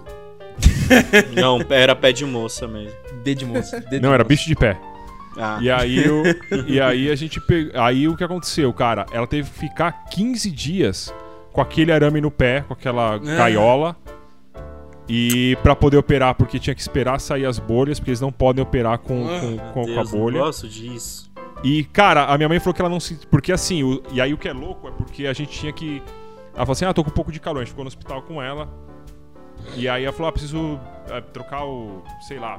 Não, 1.34 1.58
era 1.70 1.94
pé 1.96 2.12
de 2.12 2.24
moça 2.24 2.66
mesmo. 2.68 2.96
D 3.22 3.34
de 3.34 3.44
moça. 3.44 3.80
D 3.80 3.96
de 3.96 4.00
Não, 4.00 4.10
era 4.12 4.18
moça. 4.24 4.28
bicho 4.28 4.46
de 4.46 4.54
pé. 4.54 4.78
Ah, 5.38 5.58
E 5.62 5.70
aí, 5.70 6.04
eu, 6.04 6.22
e 6.66 6.78
aí 6.80 7.10
a 7.10 7.14
gente 7.14 7.40
pe... 7.40 7.70
Aí 7.74 8.06
o 8.06 8.14
que 8.16 8.22
aconteceu, 8.24 8.70
cara? 8.72 9.06
Ela 9.12 9.26
teve 9.26 9.50
que 9.50 9.58
ficar 9.58 10.04
15 10.10 10.50
dias 10.50 11.14
com 11.52 11.60
aquele 11.62 11.90
arame 11.90 12.20
no 12.20 12.30
pé, 12.30 12.62
com 12.68 12.74
aquela 12.74 13.16
gaiola. 13.18 13.96
E 15.08 15.56
pra 15.62 15.74
poder 15.74 15.96
operar, 15.96 16.34
porque 16.34 16.58
tinha 16.58 16.74
que 16.74 16.80
esperar 16.80 17.18
sair 17.20 17.44
as 17.44 17.58
bolhas, 17.58 17.98
porque 17.98 18.10
eles 18.10 18.20
não 18.20 18.30
podem 18.30 18.62
operar 18.62 18.98
com, 18.98 19.26
Ah, 19.26 19.40
com, 19.40 19.56
com, 19.58 19.72
com 19.72 19.80
a 19.82 19.84
Deus, 20.02 20.12
não 20.12 20.18
bolha. 20.20 20.38
gosto 20.40 20.68
disso. 20.68 21.30
E, 21.64 21.84
cara, 21.84 22.24
a 22.26 22.36
minha 22.36 22.48
mãe 22.48 22.58
falou 22.60 22.74
que 22.74 22.80
ela 22.82 22.88
não 22.90 23.00
se. 23.00 23.14
Porque 23.30 23.52
assim, 23.52 23.82
o- 23.82 24.02
e 24.12 24.20
aí 24.20 24.32
o 24.32 24.38
que 24.38 24.48
é 24.48 24.52
louco 24.52 24.88
é 24.88 24.90
porque 24.92 25.26
a 25.26 25.32
gente 25.32 25.50
tinha 25.58 25.72
que. 25.72 26.02
Ela 26.54 26.64
falou 26.66 26.72
assim: 26.72 26.84
ah, 26.84 26.92
tô 26.94 27.02
com 27.02 27.10
um 27.10 27.14
pouco 27.14 27.32
de 27.32 27.40
calor. 27.40 27.58
A 27.58 27.62
gente 27.62 27.70
ficou 27.70 27.84
no 27.84 27.88
hospital 27.88 28.22
com 28.22 28.40
ela. 28.42 28.68
E 29.76 29.88
aí 29.88 30.04
ela 30.04 30.12
falou: 30.12 30.28
ah, 30.28 30.32
preciso 30.32 30.78
é, 31.10 31.20
trocar 31.20 31.64
o. 31.64 32.02
sei 32.26 32.38
lá, 32.38 32.58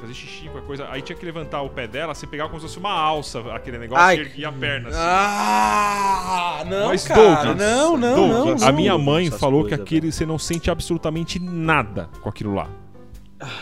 fazer 0.00 0.14
xixi, 0.14 0.44
qualquer 0.48 0.66
coisa. 0.66 0.88
Aí 0.90 1.02
tinha 1.02 1.16
que 1.16 1.24
levantar 1.24 1.62
o 1.62 1.68
pé 1.70 1.86
dela, 1.86 2.14
você 2.14 2.26
pegava 2.26 2.48
como 2.48 2.60
se 2.60 2.66
fosse 2.66 2.78
uma 2.78 2.92
alça, 2.92 3.40
aquele 3.54 3.78
negócio, 3.78 4.04
Ai. 4.04 4.16
e 4.16 4.20
erguia 4.20 4.48
a 4.48 4.52
perna. 4.52 4.88
Assim. 4.88 4.98
Ah, 5.00 6.64
não, 6.66 6.88
Mas, 6.88 7.06
cara. 7.06 7.20
Douglas, 7.20 7.56
não, 7.56 7.96
não, 7.96 8.28
Douglas, 8.28 8.60
não. 8.62 8.68
a 8.68 8.72
minha 8.72 8.96
mãe 8.98 9.26
Essas 9.28 9.40
falou 9.40 9.64
que 9.64 9.74
aquele 9.74 10.10
você 10.12 10.24
não 10.26 10.38
sente 10.38 10.70
absolutamente 10.70 11.38
nada 11.38 12.08
com 12.20 12.28
aquilo 12.28 12.54
lá. 12.54 12.68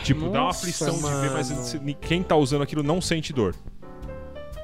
Tipo, 0.02 0.20
dá 0.22 0.26
uma 0.38 0.40
nossa, 0.46 0.60
aflição 0.60 0.94
de 0.94 1.20
ver, 1.20 1.30
mas 1.32 1.50
mano. 1.50 1.62
se- 1.62 1.94
quem 2.00 2.22
tá 2.22 2.34
usando 2.34 2.62
aquilo 2.62 2.82
não 2.82 2.98
sente 3.00 3.30
dor. 3.32 3.54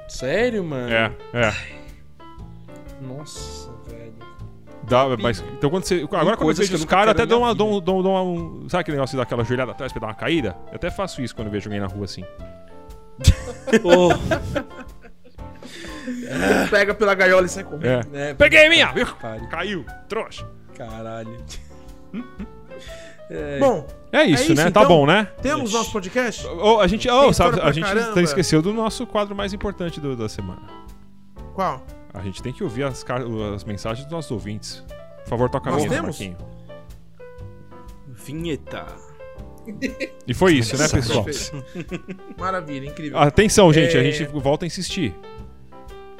Sério, 0.08 0.64
mano? 0.64 0.90
É, 0.92 1.12
é. 1.34 1.54
Nossa. 3.00 3.61
Dá, 4.92 5.16
mas, 5.20 5.40
então 5.58 5.68
quando 5.70 5.84
você. 5.84 6.06
Agora 6.12 6.36
quando 6.36 6.50
eu 6.50 6.54
vejo 6.54 6.74
os 6.74 6.84
caras, 6.84 7.08
até 7.12 7.24
dão 7.26 7.38
uma, 7.40 7.46
minha 7.48 7.54
dão, 7.54 7.80
dão, 7.80 8.02
dão 8.02 8.12
uma- 8.12 8.22
um. 8.22 8.68
Sabe 8.68 8.82
aquele 8.82 8.96
negócio 8.96 9.12
de 9.12 9.16
dar 9.16 9.22
aquela 9.24 9.42
joelhada 9.44 9.72
atrás 9.72 9.90
pra 9.92 10.00
dar 10.00 10.06
uma 10.08 10.14
caída? 10.14 10.56
Eu 10.70 10.76
até 10.76 10.90
faço 10.90 11.22
isso 11.22 11.34
quando 11.34 11.46
eu 11.48 11.52
vejo 11.52 11.68
alguém 11.68 11.80
na 11.80 11.86
rua 11.86 12.04
assim. 12.04 12.24
Oh, 13.84 14.10
Pega 16.70 16.94
pela 16.94 17.14
gaiola 17.14 17.46
e 17.46 17.48
sai 17.48 17.64
correndo. 17.64 18.14
É. 18.14 18.30
É, 18.30 18.34
Peguei 18.34 18.66
a 18.66 18.68
minha! 18.68 18.92
viu? 18.92 19.06
pare. 19.20 19.46
Caiu, 19.48 19.84
trouxa. 20.08 20.46
Caralho. 20.76 21.36
É, 23.30 23.58
Bom, 23.58 23.86
É 24.12 24.24
isso, 24.24 24.42
isso, 24.52 24.54
né? 24.54 24.68
então? 24.68 24.82
Tá 24.82 24.86
bom, 24.86 25.06
né? 25.06 25.26
temos 25.40 25.70
Ixi. 25.70 25.78
nosso 25.78 25.90
podcast? 25.92 26.46
Ô, 26.46 26.80
a 26.80 26.86
gente, 26.86 27.08
Tem 27.08 27.32
sabe, 27.32 27.60
a 27.62 27.72
gente 27.72 27.84
caramba. 27.86 28.20
esqueceu 28.20 28.60
do 28.60 28.74
nosso 28.74 29.06
quadro 29.06 29.34
mais 29.34 29.54
importante 29.54 29.98
do- 30.00 30.14
da 30.14 30.28
semana. 30.28 30.60
Qual? 31.54 31.82
A 32.14 32.20
gente 32.22 32.42
tem 32.42 32.52
que 32.52 32.62
ouvir 32.62 32.84
as, 32.84 33.04
as 33.54 33.64
mensagens 33.64 34.04
dos 34.06 34.12
nossos 34.12 34.30
ouvintes. 34.30 34.84
Por 35.24 35.28
favor, 35.30 35.48
toca 35.50 35.70
a 35.70 35.72
Nós 35.72 35.82
vinheta, 35.82 36.00
temos? 36.02 36.18
Marquinho. 36.20 36.36
vinheta. 38.08 38.86
E 40.26 40.34
foi 40.34 40.54
isso, 40.54 40.76
né, 40.76 40.88
pessoal? 40.88 41.24
Maravilha, 42.38 42.86
incrível. 42.86 43.18
Atenção, 43.18 43.72
gente, 43.72 43.96
a 43.96 44.00
É. 44.00 44.10
gente 44.10 44.24
volta 44.32 44.64
a 44.64 44.66
insistir. 44.66 45.14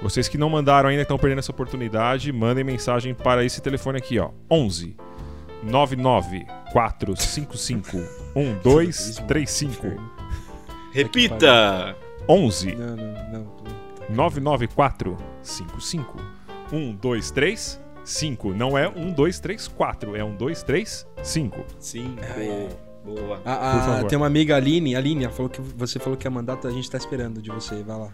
Vocês 0.01 0.27
que 0.29 0.37
não 0.39 0.49
mandaram 0.51 0.89
ainda 0.89 1.03
estão 1.03 1.17
perdendo 1.19 1.39
essa 1.41 1.51
oportunidade, 1.53 2.33
mandem 2.33 2.65
mensagem 2.65 3.15
para 3.15 3.45
esse 3.45 3.61
telefone 3.61 3.99
aqui, 3.99 4.19
ó. 4.19 4.31
11 4.51 4.97
99 5.63 6.45
455 6.73 7.97
1235. 8.35 9.87
Repita! 10.93 11.97
11 12.29 12.75
Não, 12.77 12.97
não, 12.97 13.33
não. 13.33 13.53
Puta. 14.13 14.41
994 14.41 15.17
55 15.43 16.17
1235. 16.71 18.55
Não 18.55 18.77
é 18.79 18.89
1234, 18.89 20.17
é 20.17 20.23
1235. 20.25 21.05
Cinco. 21.79 22.21
Ai, 22.37 22.49
ai. 22.49 22.69
Boa. 23.05 23.41
Ah, 23.45 23.57
Por 23.57 23.65
ah, 23.65 23.83
favor. 23.95 24.09
tem 24.09 24.17
uma 24.17 24.27
amiga 24.29 24.55
Aline, 24.57 24.95
Aline, 24.95 25.25
ela 25.25 25.33
falou 25.33 25.51
que 25.51 25.61
você 25.61 25.99
falou 25.99 26.17
que 26.17 26.25
ia 26.27 26.31
mandar, 26.31 26.59
a 26.65 26.71
gente 26.71 26.89
tá 26.89 26.97
esperando 26.97 27.43
de 27.43 27.51
você, 27.51 27.83
vai 27.83 27.99
lá. 27.99 28.11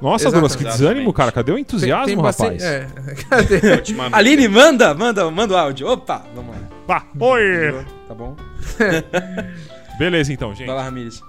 Nossa, 0.00 0.28
Exatamente. 0.28 0.32
Douglas, 0.32 0.56
que 0.56 0.64
desânimo, 0.64 1.12
cara. 1.12 1.30
Cadê 1.32 1.52
o 1.52 1.54
Tem- 1.54 1.62
entusiasmo, 1.62 2.06
tem 2.06 2.16
bastante- 2.16 2.62
rapaz? 2.64 2.92
É. 3.08 3.14
Cadê? 3.28 3.60
Aline, 4.12 4.48
manda, 4.48 4.94
manda, 4.94 5.30
manda 5.30 5.54
o 5.54 5.56
áudio. 5.56 5.88
Opa, 5.88 6.24
vamos 6.34 6.54
lá. 6.54 6.62
Vá, 6.86 7.04
oi! 7.20 7.84
Tá 8.08 8.14
bom? 8.14 8.36
Beleza, 9.98 10.32
então, 10.32 10.54
gente. 10.54 10.66
Vai 10.66 10.76
lá, 10.76 10.82
Ramires. 10.84 11.22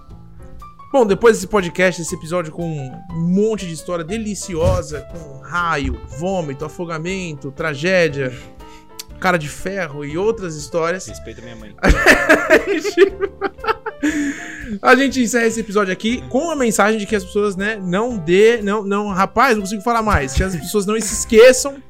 Bom, 0.93 1.07
depois 1.07 1.37
desse 1.37 1.47
podcast, 1.47 1.99
esse 2.03 2.13
episódio 2.13 2.51
com 2.51 2.63
um 2.69 3.19
monte 3.19 3.65
de 3.65 3.73
história 3.73 4.05
deliciosa, 4.05 5.01
com 5.11 5.39
raio, 5.39 5.99
vômito, 6.19 6.63
afogamento, 6.65 7.51
tragédia, 7.51 8.31
cara 9.19 9.37
de 9.37 9.49
ferro 9.49 10.05
e 10.05 10.15
outras 10.19 10.55
histórias, 10.55 11.07
Respeita 11.07 11.41
minha 11.41 11.55
mãe. 11.55 11.75
a 14.83 14.95
gente 14.95 15.19
encerra 15.19 15.47
esse 15.47 15.61
episódio 15.61 15.91
aqui 15.91 16.21
com 16.29 16.51
a 16.51 16.55
mensagem 16.55 16.99
de 16.99 17.07
que 17.07 17.15
as 17.15 17.23
pessoas, 17.23 17.55
né, 17.55 17.79
não 17.81 18.15
dê, 18.15 18.61
não, 18.61 18.83
não, 18.83 19.07
rapaz, 19.07 19.55
não 19.55 19.61
consigo 19.63 19.81
falar 19.81 20.03
mais, 20.03 20.33
que 20.33 20.43
as 20.43 20.55
pessoas 20.55 20.85
não 20.85 20.93
se 21.01 21.11
esqueçam 21.13 21.81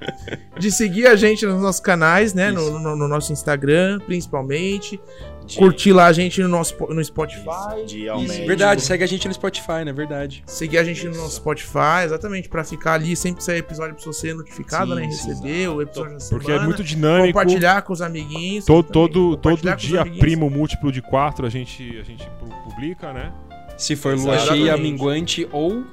de 0.57 0.71
seguir 0.71 1.07
a 1.07 1.15
gente 1.17 1.45
nos 1.45 1.61
nossos 1.61 1.81
canais, 1.81 2.33
né, 2.33 2.51
no, 2.51 2.79
no- 2.79 2.95
no 2.95 3.07
nosso 3.09 3.33
Instagram, 3.33 3.99
principalmente, 4.05 4.97
De- 5.45 5.57
curtir 5.57 5.91
lá 5.93 6.05
a 6.05 6.13
gente 6.13 6.41
no 6.41 6.47
nosso 6.47 6.75
no 6.89 7.03
Spotify. 7.03 7.43
Isso, 7.77 7.85
de 7.87 8.05
Isso, 8.07 8.45
verdade, 8.47 8.81
segue 8.81 9.03
a 9.03 9.07
gente 9.07 9.27
no 9.27 9.33
Spotify, 9.33 9.83
né? 9.85 9.91
Verdade. 9.91 10.43
Seguir 10.45 10.77
a 10.77 10.83
gente 10.83 11.05
no 11.07 11.15
nosso 11.17 11.35
Spotify, 11.35 12.03
exatamente, 12.05 12.47
pra 12.49 12.63
ficar 12.63 12.93
ali, 12.93 13.15
sempre 13.15 13.37
que 13.39 13.43
sair 13.43 13.57
episódio 13.59 13.95
pra 13.95 14.03
você 14.05 14.13
ser 14.27 14.33
notificado, 14.35 14.95
Sim, 14.95 15.01
né? 15.01 15.11
sim, 15.11 15.27
Receber 15.29 15.67
o 15.69 15.81
episódio 15.81 16.13
da 16.13 16.19
semana. 16.19 16.39
Porque 16.45 16.51
é 16.51 16.59
muito 16.63 16.83
dinâmico. 16.83 17.27
Compartilhar 17.39 17.81
com 17.81 17.93
os 17.93 18.01
amiguinhos. 18.01 18.65
Todo, 18.65 18.91
todo, 18.91 19.37
todo 19.37 19.75
dia, 19.75 20.05
primo 20.05 20.49
múltiplo 20.49 20.91
de 20.91 21.01
4 21.01 21.45
a 21.45 21.49
gente, 21.49 21.97
a 21.99 22.03
gente 22.03 22.25
pu- 22.39 22.69
publica, 22.69 23.11
né? 23.11 23.31
Se 23.77 23.95
for 23.95 24.15
lua 24.15 24.37
cheia, 24.39 24.77
minguante 24.77 25.47
ou. 25.51 25.83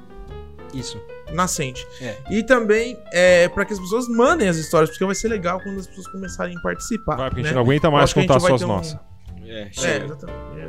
Isso. 0.73 0.97
Nascente. 1.33 1.85
É. 2.01 2.17
E 2.29 2.43
também 2.43 2.97
é, 3.11 3.47
pra 3.49 3.63
que 3.65 3.73
as 3.73 3.79
pessoas 3.79 4.07
mandem 4.07 4.47
as 4.49 4.57
histórias, 4.57 4.89
porque 4.89 5.03
vai 5.05 5.15
ser 5.15 5.27
legal 5.29 5.59
quando 5.61 5.79
as 5.79 5.87
pessoas 5.87 6.07
começarem 6.07 6.57
a 6.57 6.61
participar. 6.61 7.15
Vai, 7.15 7.29
porque 7.29 7.41
a 7.41 7.43
gente 7.43 7.53
né? 7.53 7.55
não 7.55 7.63
aguenta 7.63 7.89
mais 7.89 8.11
contar 8.13 8.39
suas 8.39 8.59
ter 8.59 8.65
um- 8.65 8.67
nossas. 8.67 8.99
É, 9.45 9.61
É. 9.61 9.97
É, 9.97 10.07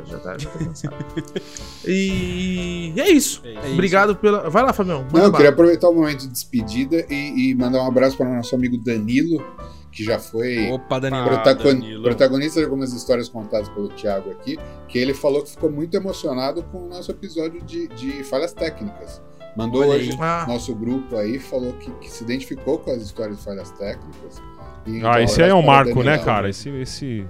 já 0.05 0.17
tá, 0.19 0.37
já 0.37 0.49
tá 0.49 0.59
cansado. 0.59 0.95
e... 1.85 2.93
e 2.95 2.99
é 3.01 3.09
isso. 3.11 3.41
É 3.45 3.51
isso. 3.53 3.73
Obrigado 3.73 4.15
pela. 4.15 4.49
Vai 4.49 4.63
lá, 4.63 4.73
Fabião. 4.73 5.05
Não, 5.13 5.23
eu 5.25 5.31
queria 5.31 5.49
aproveitar 5.49 5.89
o 5.89 5.93
momento 5.93 6.21
de 6.21 6.27
despedida 6.27 7.05
e, 7.09 7.51
e 7.51 7.55
mandar 7.55 7.83
um 7.83 7.87
abraço 7.87 8.17
para 8.17 8.27
o 8.29 8.33
nosso 8.35 8.55
amigo 8.55 8.77
Danilo, 8.77 9.43
que 9.91 10.03
já 10.03 10.19
foi 10.19 10.71
Opa, 10.71 10.99
Daniel. 10.99 11.23
Ah, 11.25 11.29
protagon- 11.29 11.63
Danilo. 11.63 12.03
protagonista 12.03 12.59
de 12.59 12.65
algumas 12.65 12.93
histórias 12.93 13.29
contadas 13.29 13.69
pelo 13.69 13.89
Thiago 13.89 14.31
aqui, 14.31 14.57
que 14.87 14.97
ele 14.97 15.13
falou 15.13 15.43
que 15.43 15.51
ficou 15.51 15.71
muito 15.71 15.95
emocionado 15.95 16.63
com 16.63 16.85
o 16.85 16.89
nosso 16.89 17.11
episódio 17.11 17.61
de, 17.63 17.87
de 17.89 18.23
falhas 18.23 18.53
técnicas. 18.53 19.21
Mandou 19.55 19.85
hoje. 19.85 20.17
Ah, 20.19 20.45
nosso 20.47 20.73
grupo 20.73 21.15
aí, 21.15 21.37
falou 21.37 21.73
que, 21.73 21.91
que 21.91 22.09
se 22.09 22.23
identificou 22.23 22.79
com 22.79 22.89
as 22.91 23.03
histórias 23.03 23.37
de 23.37 23.43
falhas 23.43 23.69
técnicas. 23.71 24.41
E, 24.85 24.95
Ah, 24.97 24.97
então, 24.97 25.19
esse 25.19 25.43
aí 25.43 25.49
é 25.51 25.53
um 25.53 25.59
o 25.59 25.65
marco, 25.65 26.01
né, 26.01 26.17
cara? 26.17 26.49
Esse, 26.49 26.69
esse, 26.69 27.25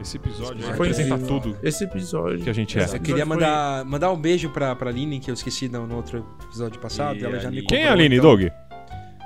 esse 0.00 0.16
episódio 0.16 0.56
aí 0.66 0.76
Foi 0.76 0.88
representa 0.88 1.14
incrível. 1.16 1.40
tudo 1.40 1.56
esse 1.62 1.84
episódio. 1.84 2.40
que 2.40 2.50
a 2.50 2.52
gente 2.52 2.78
é. 2.78 2.82
Esse 2.82 2.96
Eu 2.96 3.00
queria 3.00 3.22
episódio 3.22 3.40
foi- 3.42 3.46
mandar, 3.46 3.84
mandar 3.84 4.12
um 4.12 4.16
beijo 4.16 4.50
pra, 4.50 4.74
pra 4.76 4.90
Aline, 4.90 5.20
que 5.20 5.30
eu 5.30 5.34
esqueci 5.34 5.68
no, 5.68 5.86
no 5.86 5.96
outro 5.96 6.24
episódio 6.44 6.80
passado. 6.80 7.16
E 7.18 7.24
ela 7.24 7.38
já 7.38 7.50
me? 7.50 7.62
Quem 7.62 7.82
é 7.84 7.88
a 7.88 7.92
Aline, 7.92 8.16
então. 8.16 8.30
Doug? 8.36 8.42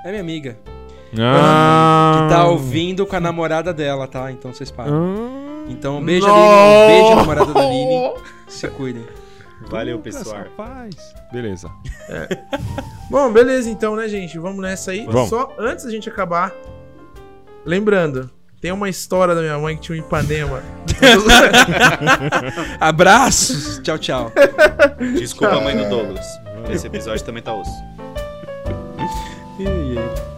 É 0.05 0.09
minha 0.09 0.21
amiga. 0.21 0.57
Ah, 1.19 2.25
Que 2.27 2.33
tá 2.35 2.47
ouvindo 2.47 3.05
com 3.05 3.15
a 3.15 3.19
namorada 3.19 3.71
dela, 3.73 4.07
tá? 4.07 4.31
Então 4.31 4.51
vocês 4.53 4.71
param. 4.71 5.15
Ah. 5.39 5.65
Então, 5.69 5.99
um 5.99 6.03
beijo, 6.03 6.27
Não! 6.27 6.33
Aline. 6.35 6.83
Um 6.83 6.87
beijo, 7.03 7.15
namorada 7.15 7.53
da 7.53 7.59
Aline. 7.61 8.13
Se 8.47 8.67
cuidem. 8.69 9.05
Valeu, 9.69 9.99
pessoal. 9.99 10.43
Rapaz. 10.43 10.95
Beleza. 11.31 11.69
Bom, 13.09 13.31
beleza 13.31 13.69
então, 13.69 13.95
né, 13.95 14.07
gente? 14.09 14.37
Vamos 14.37 14.61
nessa 14.61 14.91
aí. 14.91 15.05
Vamos. 15.05 15.29
Só 15.29 15.53
antes 15.57 15.85
da 15.85 15.91
gente 15.91 16.09
acabar, 16.09 16.51
lembrando, 17.65 18.29
tem 18.63 18.71
uma 18.71 18.87
história 18.87 19.35
da 19.35 19.41
minha 19.41 19.59
mãe 19.59 19.75
que 19.75 19.81
tinha 19.81 19.97
um 19.97 19.99
Ipanema. 19.99 20.63
Abraços. 22.79 23.79
Tchau, 23.79 23.99
tchau. 23.99 24.31
Desculpa 25.19 25.57
a 25.57 25.59
mãe 25.59 25.75
do 25.75 25.89
Douglas. 25.89 26.25
Esse 26.71 26.87
episódio 26.87 27.25
também 27.25 27.43
tá 27.43 27.53
osso. 27.53 27.69
E 29.59 29.67
aí? 29.67 30.32